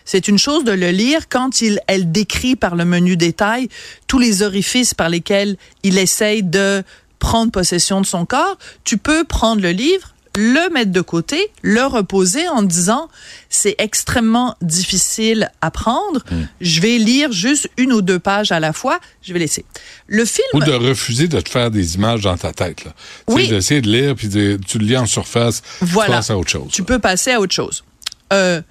C'est 0.05 0.27
une 0.27 0.37
chose 0.37 0.63
de 0.63 0.71
le 0.71 0.89
lire 0.91 1.29
quand 1.29 1.61
il, 1.61 1.79
elle 1.87 2.11
décrit 2.11 2.55
par 2.55 2.75
le 2.75 2.85
menu 2.85 3.17
détail 3.17 3.69
tous 4.07 4.19
les 4.19 4.41
orifices 4.41 4.93
par 4.93 5.09
lesquels 5.09 5.57
il 5.83 5.97
essaye 5.97 6.43
de 6.43 6.83
prendre 7.19 7.51
possession 7.51 8.01
de 8.01 8.05
son 8.05 8.25
corps. 8.25 8.57
Tu 8.83 8.97
peux 8.97 9.23
prendre 9.23 9.61
le 9.61 9.71
livre, 9.71 10.15
le 10.37 10.69
mettre 10.73 10.91
de 10.91 11.01
côté, 11.01 11.51
le 11.61 11.83
reposer 11.85 12.47
en 12.47 12.63
disant 12.63 13.09
c'est 13.49 13.75
extrêmement 13.79 14.55
difficile 14.61 15.51
à 15.61 15.71
prendre. 15.71 16.23
Je 16.61 16.79
vais 16.81 16.97
lire 16.97 17.31
juste 17.33 17.69
une 17.77 17.91
ou 17.93 18.01
deux 18.01 18.17
pages 18.17 18.51
à 18.51 18.59
la 18.61 18.71
fois. 18.73 18.99
Je 19.21 19.33
vais 19.33 19.39
laisser. 19.39 19.65
Le 20.07 20.23
film. 20.25 20.47
Ou 20.53 20.61
de 20.61 20.71
refuser 20.71 21.27
de 21.27 21.39
te 21.41 21.49
faire 21.49 21.69
des 21.69 21.95
images 21.95 22.21
dans 22.21 22.37
ta 22.37 22.53
tête. 22.53 22.85
Là. 22.85 22.93
Tu 23.27 23.33
Oui. 23.33 23.45
sais, 23.45 23.51
D'essayer 23.55 23.81
de 23.81 23.89
lire, 23.91 24.15
puis 24.15 24.29
de- 24.29 24.57
tu 24.65 24.79
le 24.79 24.85
lis 24.85 24.97
en 24.97 25.05
surface, 25.05 25.61
Voilà. 25.81 26.07
tu 26.09 26.15
passes 26.17 26.29
à 26.31 26.37
autre 26.37 26.49
chose. 26.49 26.69
Tu 26.71 26.83
peux 26.83 26.99
passer 26.99 27.31
à 27.31 27.41
autre 27.41 27.53
chose. 27.53 27.83
Euh, 28.31 28.61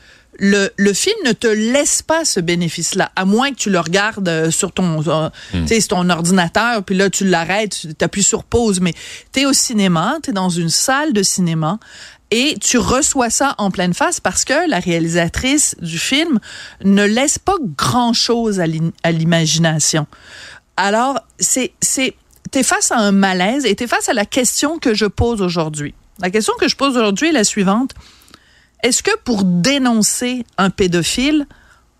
le, 0.41 0.71
le 0.77 0.93
film 0.95 1.17
ne 1.27 1.33
te 1.33 1.47
laisse 1.47 2.01
pas 2.01 2.25
ce 2.25 2.41
bénéfice-là, 2.41 3.13
à 3.15 3.27
moins 3.27 3.51
que 3.51 3.57
tu 3.57 3.71
le 3.71 3.79
regardes 3.79 4.29
euh, 4.29 4.51
sur 4.51 4.73
ton, 4.73 5.03
tu 5.03 5.67
sais, 5.67 5.81
sur 5.81 5.97
ton 5.97 6.09
ordinateur, 6.09 6.83
puis 6.83 6.97
là, 6.97 7.11
tu 7.11 7.27
l'arrêtes, 7.27 7.87
tu 7.99 8.05
appuies 8.05 8.23
sur 8.23 8.45
pause, 8.45 8.81
mais 8.81 8.95
tu 9.33 9.41
es 9.41 9.47
au 9.47 9.53
cinéma, 9.53 10.17
tu 10.23 10.31
es 10.31 10.33
dans 10.33 10.49
une 10.49 10.71
salle 10.71 11.13
de 11.13 11.23
cinéma, 11.23 11.79
et 12.31 12.57
tu 12.61 12.79
reçois 12.79 13.29
ça 13.29 13.55
en 13.59 13.71
pleine 13.71 13.93
face 13.93 14.21
parce 14.21 14.45
que 14.45 14.69
la 14.69 14.79
réalisatrice 14.79 15.77
du 15.83 15.99
film 15.99 16.39
ne 16.83 17.05
laisse 17.05 17.39
pas 17.39 17.57
grand-chose 17.77 18.61
à 18.61 19.11
l'imagination. 19.11 20.07
Alors, 20.77 21.19
c'est, 21.39 21.73
c'est, 21.81 22.15
t'es 22.51 22.63
face 22.63 22.93
à 22.93 22.99
un 22.99 23.13
malaise 23.13 23.67
et 23.67 23.75
t'es 23.75 23.89
face 23.89 24.09
à 24.09 24.15
la 24.15 24.25
question 24.25 24.79
que 24.79 24.95
je 24.95 25.07
pose 25.07 25.43
aujourd'hui. 25.43 25.93
La 26.21 26.31
question 26.31 26.55
que 26.59 26.69
je 26.69 26.77
pose 26.77 26.97
aujourd'hui 26.97 27.29
est 27.29 27.33
la 27.33 27.45
suivante. 27.45 27.91
Est-ce 28.83 29.03
que 29.03 29.17
pour 29.25 29.45
dénoncer 29.45 30.45
un 30.59 30.71
pédophile, 30.71 31.47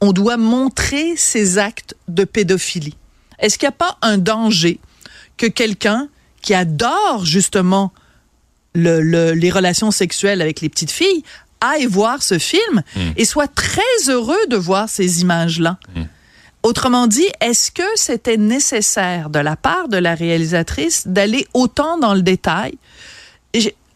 on 0.01 0.13
doit 0.13 0.37
montrer 0.37 1.17
ses 1.17 1.59
actes 1.59 1.95
de 2.09 2.25
pédophilie? 2.25 2.97
Est-ce 3.39 3.59
qu'il 3.59 3.67
n'y 3.67 3.75
a 3.75 3.77
pas 3.87 3.99
un 4.03 4.19
danger 4.19 4.81
que 5.37 5.47
quelqu'un 5.47 6.09
qui 6.43 6.55
adore 6.55 7.25
justement 7.25 7.93
le- 8.75 9.01
le- 9.03 9.33
les 9.33 9.51
relations 9.51 9.91
sexuelles 9.91 10.41
avec 10.41 10.61
les 10.61 10.69
petites 10.69 10.91
filles 10.91 11.23
aille 11.61 11.87
voir 11.87 12.23
ce 12.23 12.39
film 12.39 12.83
et 13.17 13.25
soit 13.27 13.49
très 13.49 13.83
heureux 14.09 14.47
de 14.49 14.57
voir 14.57 14.89
ces 14.89 15.21
images-là? 15.23 15.79
Autrement 16.63 17.07
dit, 17.07 17.27
est-ce 17.41 17.71
que 17.71 17.83
c'était 17.97 18.37
nécessaire 18.37 19.31
de 19.31 19.39
la 19.39 19.57
part 19.57 19.89
de 19.89 19.97
la 19.97 20.15
réalisatrice 20.15 21.07
d'aller 21.07 21.47
autant 21.55 21.97
dans 21.99 22.13
le 22.15 22.21
détail? 22.23 22.75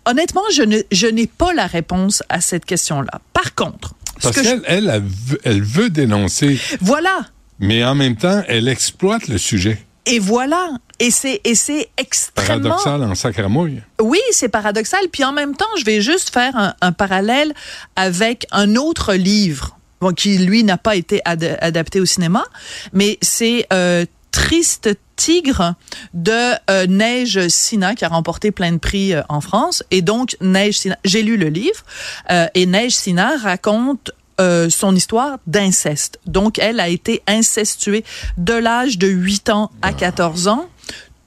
Honnêtement, 0.06 0.42
je 0.52 0.62
ne- 0.62 0.82
je 0.92 1.06
n'ai 1.06 1.26
pas 1.26 1.52
la 1.54 1.66
réponse 1.66 2.22
à 2.28 2.40
cette 2.40 2.64
question-là. 2.64 3.20
Par 3.32 3.54
contre, 3.54 3.94
ce 4.18 4.22
Parce 4.28 4.36
je- 4.38 4.42
qu'elle, 4.42 4.62
elle, 4.66 4.90
elle 4.92 5.02
veut, 5.02 5.40
elle 5.44 5.62
veut 5.62 5.90
dénoncer, 5.90 6.58
voilà, 6.80 7.26
mais 7.58 7.84
en 7.84 7.94
même 7.94 8.16
temps, 8.16 8.42
elle 8.48 8.68
exploite 8.68 9.28
le 9.28 9.38
sujet. 9.38 9.78
et 10.06 10.18
voilà, 10.18 10.68
et 11.00 11.10
c'est 11.10 11.40
et 11.44 11.54
c'est 11.54 11.88
extrêmement 11.96 12.68
Paradoxal 12.68 13.02
en 13.02 13.14
sacramouille. 13.14 13.80
Oui, 14.00 14.20
c'est 14.32 14.48
paradoxal. 14.50 15.00
Puis 15.10 15.24
en 15.24 15.32
même 15.32 15.56
temps, 15.56 15.64
je 15.78 15.84
vais 15.84 16.00
juste 16.02 16.30
faire 16.30 16.54
un, 16.56 16.74
un 16.82 16.92
parallèle 16.92 17.54
avec 17.96 18.46
un 18.52 18.76
autre 18.76 19.14
livre 19.14 19.78
bon, 20.02 20.12
qui, 20.12 20.36
lui, 20.38 20.62
n'a 20.62 20.76
pas 20.76 20.94
été 20.96 21.22
ad- 21.24 21.56
adapté 21.62 22.00
au 22.00 22.04
cinéma, 22.04 22.44
mais 22.92 23.18
c'est 23.22 23.66
euh, 23.72 24.04
Triste 24.34 24.90
Tigre 25.14 25.76
de 26.12 26.54
euh, 26.68 26.88
Neige 26.88 27.46
Sina 27.46 27.94
qui 27.94 28.04
a 28.04 28.08
remporté 28.08 28.50
plein 28.50 28.72
de 28.72 28.78
prix 28.78 29.14
euh, 29.14 29.22
en 29.28 29.40
France. 29.40 29.84
Et 29.92 30.02
donc, 30.02 30.36
Neige 30.40 30.78
Sina, 30.78 30.98
j'ai 31.04 31.22
lu 31.22 31.36
le 31.36 31.46
livre, 31.46 31.84
euh, 32.32 32.48
et 32.54 32.66
Neige 32.66 32.96
Sina 32.96 33.36
raconte 33.36 34.10
euh, 34.40 34.68
son 34.70 34.96
histoire 34.96 35.38
d'inceste. 35.46 36.18
Donc, 36.26 36.58
elle 36.58 36.80
a 36.80 36.88
été 36.88 37.22
incestuée 37.28 38.04
de 38.36 38.54
l'âge 38.54 38.98
de 38.98 39.06
8 39.06 39.50
ans 39.50 39.70
à 39.82 39.92
14 39.92 40.48
ans, 40.48 40.68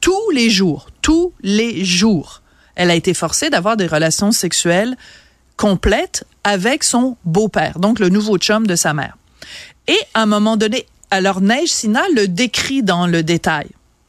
tous 0.01 0.29
les 0.31 0.49
jours, 0.49 0.87
tous 1.01 1.31
les 1.41 1.85
jours. 1.85 2.41
Elle 2.75 2.91
a 2.91 2.95
été 2.95 3.13
forcée 3.13 3.49
d'avoir 3.49 3.77
des 3.77 3.87
relations 3.87 4.33
sexuelles 4.33 4.97
complètes 5.55 6.25
avec 6.43 6.83
son 6.83 7.15
beau-père, 7.23 7.79
donc 7.79 7.99
le 7.99 8.09
nouveau 8.09 8.37
chum 8.37 8.67
de 8.67 8.75
sa 8.75 8.93
mère. 8.93 9.15
Et 9.87 9.97
à 10.13 10.23
un 10.23 10.25
moment 10.25 10.57
donné, 10.57 10.85
alors 11.11 11.41
Neige 11.41 11.69
Sina 11.69 12.03
le 12.15 12.27
décrit 12.27 12.83
dans 12.83 13.07
le 13.07 13.23
détail. 13.23 13.67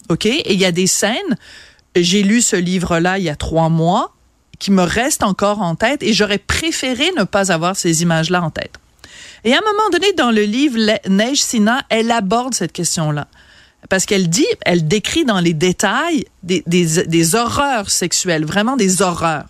OK? 0.09 0.27
Et 0.27 0.53
il 0.53 0.59
y 0.59 0.65
a 0.65 0.73
des 0.73 0.87
scènes, 0.87 1.37
j'ai 1.95 2.23
lu 2.23 2.41
ce 2.41 2.57
livre-là 2.57 3.19
il 3.19 3.25
y 3.25 3.29
a 3.29 3.37
trois 3.37 3.69
mois, 3.69 4.15
qui 4.59 4.70
me 4.70 4.83
restent 4.83 5.23
encore 5.23 5.61
en 5.61 5.75
tête 5.75 6.03
et 6.03 6.12
j'aurais 6.12 6.39
préféré 6.39 7.11
ne 7.16 7.25
pas 7.25 7.53
avoir 7.53 7.77
ces 7.77 8.03
images-là 8.03 8.43
en 8.43 8.51
tête. 8.51 8.75
Et 9.45 9.55
à 9.55 9.59
un 9.59 9.61
moment 9.61 9.89
donné, 9.91 10.12
dans 10.15 10.31
le 10.31 10.43
livre 10.43 10.79
Neige 11.09 11.43
Sina, 11.43 11.85
elle 11.91 12.11
aborde 12.11 12.55
cette 12.55 12.73
question-là. 12.73 13.29
Parce 13.89 14.05
qu'elle 14.05 14.29
dit, 14.29 14.47
elle 14.62 14.89
décrit 14.89 15.25
dans 15.25 15.39
les 15.39 15.55
détails 15.55 16.27
des, 16.43 16.65
des, 16.66 17.05
des 17.07 17.35
horreurs 17.37 17.91
sexuelles, 17.91 18.45
vraiment 18.45 18.77
des 18.77 19.01
horreurs. 19.01 19.47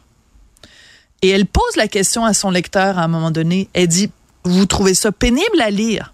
Et 1.22 1.30
elle 1.30 1.46
pose 1.46 1.76
la 1.76 1.88
question 1.88 2.24
à 2.24 2.34
son 2.34 2.50
lecteur 2.50 2.98
à 2.98 3.02
un 3.02 3.08
moment 3.08 3.30
donné. 3.30 3.68
Elle 3.72 3.88
dit, 3.88 4.10
vous 4.44 4.66
trouvez 4.66 4.94
ça 4.94 5.10
pénible 5.10 5.60
à 5.60 5.70
lire? 5.70 6.12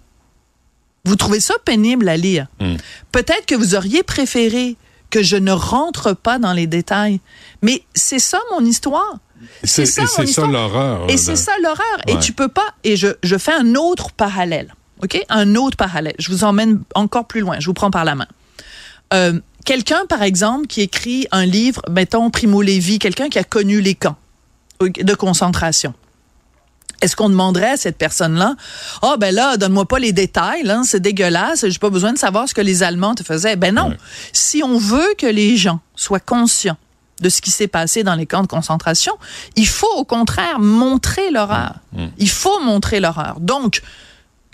Vous 1.05 1.17
trouvez 1.17 1.41
ça 1.41 1.55
pénible 1.65 2.09
à 2.09 2.17
lire? 2.17 2.47
Hmm. 2.61 2.77
Peut-être 3.13 3.47
que 3.47 3.55
vous 3.55 3.75
auriez 3.75 4.03
préféré 4.03 4.77
que 5.11 5.23
je 5.23 5.37
ne 5.37 5.53
rentre 5.53 6.13
pas 6.15 6.39
dans 6.39 6.53
les 6.53 6.67
détails. 6.67 7.21
Mais 7.63 7.83
c'est 7.95 8.19
ça 8.19 8.41
mon 8.53 8.65
histoire. 8.65 9.19
C'est 9.63 9.87
ça, 9.87 10.03
l'horreur. 10.47 11.09
Et 11.11 11.17
c'est 11.17 11.37
ça 11.37 11.53
l'horreur. 11.63 11.99
Et 12.07 12.19
tu 12.19 12.33
peux 12.33 12.49
pas. 12.49 12.67
Et 12.83 12.97
je, 12.97 13.09
je 13.23 13.37
fais 13.37 13.53
un 13.53 13.75
autre 13.75 14.11
parallèle. 14.13 14.75
OK? 15.03 15.23
Un 15.29 15.55
autre 15.55 15.77
parallèle. 15.77 16.15
Je 16.19 16.31
vous 16.31 16.45
emmène 16.45 16.83
encore 16.95 17.27
plus 17.27 17.41
loin. 17.41 17.61
Je 17.61 17.67
vous 17.67 17.75
prends 17.75 17.91
par 17.91 18.05
la 18.05 18.15
main. 18.15 18.27
Euh, 19.13 19.39
quelqu'un, 19.65 20.07
par 20.09 20.23
exemple, 20.23 20.67
qui 20.67 20.81
écrit 20.81 21.27
un 21.31 21.47
livre, 21.47 21.83
mettons 21.91 22.31
Primo 22.31 22.63
Levi, 22.63 22.99
quelqu'un 22.99 23.29
qui 23.29 23.39
a 23.39 23.45
connu 23.45 23.81
les 23.81 23.95
camps 23.95 24.17
de 24.81 25.15
concentration. 25.15 25.95
Est-ce 27.01 27.17
qu'on 27.17 27.29
demanderait 27.29 27.71
à 27.71 27.77
cette 27.77 27.99
personne-là, 27.99 28.55
ah 29.03 29.17
ben 29.19 29.35
là, 29.35 29.57
donne-moi 29.57 29.87
pas 29.87 29.99
les 29.99 30.13
détails, 30.13 30.63
là, 30.63 30.83
c'est 30.85 31.01
dégueulasse, 31.01 31.69
j'ai 31.69 31.79
pas 31.79 31.91
besoin 31.91 32.13
de 32.13 32.19
savoir 32.19 32.49
ce 32.49 32.55
que 32.55 32.61
les 32.61 32.83
Allemands 32.83 33.15
te 33.15 33.23
faisaient. 33.23 33.57
Ben 33.57 33.75
non. 33.75 33.93
Si 34.33 34.63
on 34.63 34.79
veut 34.79 35.15
que 35.19 35.27
les 35.27 35.57
gens 35.57 35.81
soient 35.97 36.21
conscients 36.21 36.77
de 37.21 37.29
ce 37.29 37.41
qui 37.41 37.51
s'est 37.51 37.69
passé 37.69 38.03
dans 38.03 38.15
les 38.15 38.27
camps 38.27 38.43
de 38.43 38.49
concentration, 38.49 39.13
il 39.57 39.69
faut 39.69 39.93
au 39.97 40.05
contraire 40.05 40.59
montrer 40.59 41.31
l'horreur. 41.31 41.75
Il 42.19 42.29
faut 42.29 42.61
montrer 42.61 43.01
l'horreur. 43.01 43.37
Donc, 43.41 43.83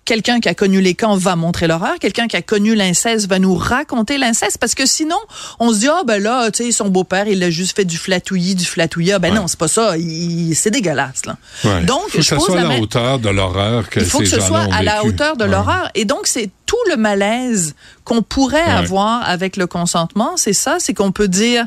quelqu'un 0.05 0.41
qui 0.41 0.49
a 0.49 0.55
connu 0.55 0.81
les 0.81 0.95
camps 0.95 1.17
va 1.17 1.37
montrer 1.37 1.67
l'horreur, 1.67 1.99
quelqu'un 2.01 2.27
qui 2.27 2.37
a 2.37 2.43
connu 2.43 2.75
l'inceste 2.75 3.29
va 3.29 3.39
nous 3.39 3.55
raconter 3.55 4.19
l'inceste, 4.19 4.59
parce 4.59 4.75
que 4.75 4.87
sinon, 4.87 5.19
on 5.61 5.73
se 5.73 5.79
dit, 5.81 5.89
ah 5.89 6.03
ben 6.07 6.21
là, 6.23 6.51
tu 6.51 6.65
sais, 6.65 6.73
son 6.73 6.89
beau-père, 6.89 7.29
il 7.29 7.43
a 7.43 7.51
juste 7.51 7.77
fait 7.77 7.85
du 7.85 7.97
flatouillis, 7.99 8.55
du 8.55 8.65
flatouillis. 8.65 9.13
Ben 9.21 9.33
non, 9.35 9.47
c'est 9.47 9.59
pas 9.59 9.69
ça, 9.69 9.97
il- 9.97 10.55
c'est 10.55 10.71
dégueulasse, 10.71 11.27
là. 11.27 11.37
Ouais. 11.65 11.83
Donc, 11.85 12.03
Faut 12.09 12.19
que 12.19 12.23
je 12.23 12.35
pose 12.35 12.45
soit 12.47 12.61
à 12.61 12.65
la 12.65 12.79
hauteur 12.81 13.19
de 13.19 13.29
l'horreur 13.29 13.89
que 13.89 14.01
il 14.01 14.07
faut 14.07 14.19
que 14.19 14.25
ce 14.27 14.41
soit 14.41 14.67
à 14.73 14.83
la 14.83 15.05
hauteur 15.05 15.37
de 15.37 15.45
Ouais. 15.45 15.51
l'horreur. 15.51 15.91
Et 15.95 16.05
donc, 16.05 16.27
c'est 16.27 16.51
tout 16.67 16.77
le 16.91 16.97
malaise 16.97 17.75
qu'on 18.05 18.23
pourrait 18.23 18.65
Ouais. 18.65 18.71
avoir 18.71 19.29
avec 19.29 19.57
le 19.57 19.67
consentement. 19.67 20.33
C'est 20.37 20.53
ça, 20.53 20.77
c'est 20.81 20.95
qu'on 20.95 21.13
peut 21.13 21.29
dire, 21.29 21.67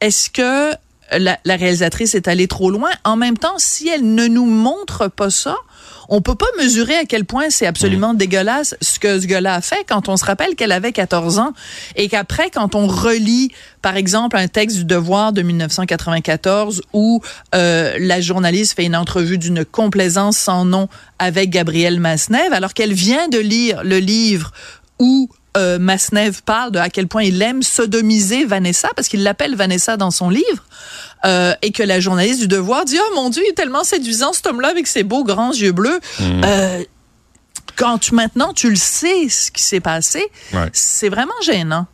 est-ce 0.00 0.30
que 0.30 0.72
la, 1.18 1.38
la 1.44 1.56
réalisatrice 1.56 2.14
est 2.14 2.28
allée 2.28 2.46
trop 2.48 2.70
loin? 2.70 2.90
En 3.04 3.16
même 3.16 3.36
temps, 3.38 3.54
si 3.58 3.88
elle 3.88 4.14
ne 4.14 4.26
nous 4.26 4.44
montre 4.46 5.08
pas 5.08 5.30
ça, 5.30 5.56
on 6.08 6.20
peut 6.20 6.34
pas 6.34 6.46
mesurer 6.58 6.96
à 6.96 7.04
quel 7.04 7.24
point 7.24 7.50
c'est 7.50 7.66
absolument 7.66 8.14
dégueulasse 8.14 8.76
ce 8.80 8.98
que 8.98 9.20
ce 9.20 9.26
gars-là 9.26 9.54
a 9.54 9.60
fait 9.60 9.84
quand 9.88 10.08
on 10.08 10.16
se 10.16 10.24
rappelle 10.24 10.54
qu'elle 10.54 10.72
avait 10.72 10.92
14 10.92 11.38
ans 11.38 11.52
et 11.96 12.08
qu'après, 12.08 12.50
quand 12.50 12.74
on 12.74 12.86
relit, 12.86 13.50
par 13.82 13.96
exemple, 13.96 14.36
un 14.36 14.48
texte 14.48 14.78
du 14.78 14.84
Devoir 14.84 15.32
de 15.32 15.42
1994 15.42 16.82
où 16.92 17.20
euh, 17.54 17.96
la 17.98 18.20
journaliste 18.20 18.74
fait 18.74 18.86
une 18.86 18.96
entrevue 18.96 19.38
d'une 19.38 19.64
complaisance 19.64 20.38
sans 20.38 20.64
nom 20.64 20.88
avec 21.18 21.50
Gabrielle 21.50 22.00
Masnev, 22.00 22.52
alors 22.52 22.74
qu'elle 22.74 22.92
vient 22.92 23.28
de 23.28 23.38
lire 23.38 23.82
le 23.84 23.98
livre 23.98 24.52
où 24.98 25.28
euh, 25.56 25.78
Masnev 25.78 26.42
parle 26.44 26.72
de 26.72 26.78
à 26.78 26.88
quel 26.90 27.08
point 27.08 27.22
il 27.24 27.40
aime 27.42 27.62
sodomiser 27.62 28.44
Vanessa, 28.44 28.90
parce 28.94 29.08
qu'il 29.08 29.22
l'appelle 29.22 29.54
Vanessa 29.56 29.96
dans 29.96 30.10
son 30.10 30.30
livre, 30.30 30.64
euh, 31.24 31.54
et 31.62 31.72
que 31.72 31.82
la 31.82 32.00
journaliste 32.00 32.40
du 32.40 32.48
Devoir 32.48 32.84
dit, 32.84 32.98
oh 33.00 33.14
mon 33.14 33.30
Dieu, 33.30 33.42
il 33.46 33.50
est 33.50 33.54
tellement 33.54 33.84
séduisant 33.84 34.32
cet 34.32 34.46
homme-là 34.46 34.68
avec 34.68 34.86
ses 34.86 35.02
beaux 35.02 35.24
grands 35.24 35.52
yeux 35.52 35.72
bleus. 35.72 35.98
Mhm. 36.20 36.42
Euh, 36.44 36.84
quand 37.76 37.98
tu, 37.98 38.14
maintenant 38.14 38.52
tu 38.52 38.70
le 38.70 38.76
sais 38.76 39.28
ce 39.28 39.50
qui 39.50 39.62
s'est 39.62 39.80
passé, 39.80 40.24
Ouais. 40.52 40.68
c'est 40.72 41.08
vraiment 41.08 41.32
gênant. 41.44 41.86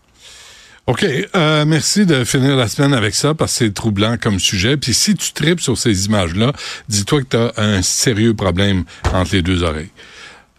OK. 0.86 1.02
euh, 1.34 1.64
merci 1.64 2.04
de 2.04 2.24
finir 2.24 2.56
la 2.56 2.68
semaine 2.68 2.92
avec 2.92 3.14
ça 3.14 3.32
parce 3.32 3.52
que 3.52 3.58
c'est 3.64 3.72
troublant 3.72 4.16
comme 4.18 4.38
sujet. 4.38 4.76
Puis 4.76 4.92
si 4.92 5.14
tu 5.14 5.32
tripes 5.32 5.60
sur 5.60 5.78
ces 5.78 6.04
images-là, 6.06 6.52
dis-toi 6.90 7.22
que 7.22 7.28
tu 7.30 7.36
as 7.38 7.52
un 7.56 7.80
sérieux 7.80 8.34
problème 8.34 8.84
entre 9.14 9.34
les 9.34 9.40
deux 9.42 9.62
oreilles. 9.62 9.88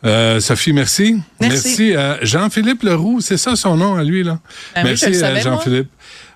Euh, 0.06 0.40
Sophie, 0.40 0.74
merci. 0.74 1.18
Merci. 1.40 1.96
à 1.96 2.20
Jean-Philippe 2.22 2.84
Leroux, 2.84 3.22
c'est 3.22 3.38
ça 3.38 3.56
son 3.56 3.76
nom 3.76 3.96
à 3.96 4.04
lui, 4.04 4.24
là? 4.24 4.40
Ben 4.76 4.82
oui, 4.84 4.90
merci 4.90 5.06
je 5.06 5.10
le 5.12 5.16
savais, 5.16 5.42
Jean-Philippe. 5.42 5.90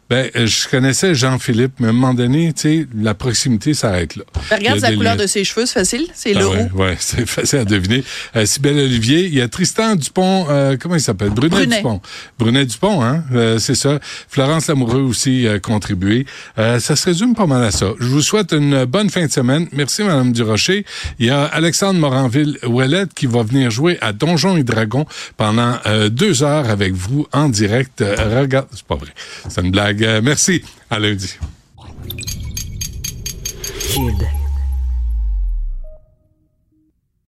Ben, 0.09 0.29
euh, 0.35 0.47
je 0.47 0.67
connaissais 0.67 1.13
Jean-Philippe, 1.13 1.73
mais 1.79 1.87
à 1.87 1.89
un 1.91 1.93
moment 1.93 2.13
donné, 2.13 2.51
tu 2.53 2.61
sais, 2.61 2.87
la 2.99 3.13
proximité 3.13 3.73
s'arrête 3.73 4.15
là. 4.15 4.23
Ben, 4.49 4.57
regarde 4.57 4.79
la 4.79 4.93
couleur 4.93 5.15
de 5.17 5.27
ses 5.27 5.43
cheveux, 5.43 5.65
c'est 5.65 5.73
facile, 5.79 6.07
c'est 6.15 6.33
Ah 6.35 6.39
le 6.39 6.47
ouais, 6.47 6.63
roux. 6.71 6.79
ouais, 6.81 6.97
c'est 6.99 7.27
facile 7.27 7.59
à 7.59 7.65
deviner. 7.65 8.03
Euh, 8.35 8.45
Sybelle 8.45 8.77
Olivier, 8.79 9.25
il 9.25 9.35
y 9.35 9.41
a 9.41 9.47
Tristan 9.47 9.95
Dupont, 9.95 10.47
euh, 10.49 10.77
comment 10.79 10.95
il 10.95 11.01
s'appelle? 11.01 11.29
Brunet, 11.29 11.55
Brunet. 11.57 11.77
Dupont. 11.77 12.01
Brunet 12.39 12.65
Dupont, 12.65 13.03
hein? 13.03 13.23
Euh, 13.33 13.59
c'est 13.59 13.75
ça. 13.75 13.99
Florence 14.29 14.67
Lamoureux 14.67 15.01
aussi 15.01 15.47
a 15.47 15.59
contribué. 15.59 16.25
Euh, 16.57 16.79
ça 16.79 16.95
se 16.95 17.05
résume 17.05 17.35
pas 17.35 17.45
mal 17.45 17.63
à 17.63 17.71
ça. 17.71 17.91
Je 17.99 18.05
vous 18.07 18.21
souhaite 18.21 18.51
une 18.51 18.85
bonne 18.85 19.09
fin 19.09 19.25
de 19.25 19.31
semaine. 19.31 19.67
Merci, 19.73 20.03
Madame 20.03 20.31
Durocher. 20.31 20.85
Il 21.19 21.27
y 21.27 21.29
a 21.29 21.43
Alexandre 21.45 21.99
Moranville-Ouellette 21.99 23.13
qui 23.13 23.27
va 23.27 23.43
venir 23.43 23.69
jouer 23.69 23.97
à 24.01 24.13
Donjons 24.13 24.57
et 24.57 24.63
Dragons 24.63 25.05
pendant 25.37 25.77
euh, 25.85 26.09
deux 26.09 26.41
heures 26.43 26.69
avec 26.69 26.93
vous 26.93 27.27
en 27.31 27.49
direct. 27.49 28.01
Euh, 28.01 28.41
regarde, 28.41 28.67
c'est 28.73 28.83
pas 28.85 28.95
vrai. 28.95 29.09
C'est 29.47 29.61
une 29.61 29.71
blague. 29.71 29.98
Merci. 29.99 30.63
À 30.89 30.99
lundi. 30.99 31.37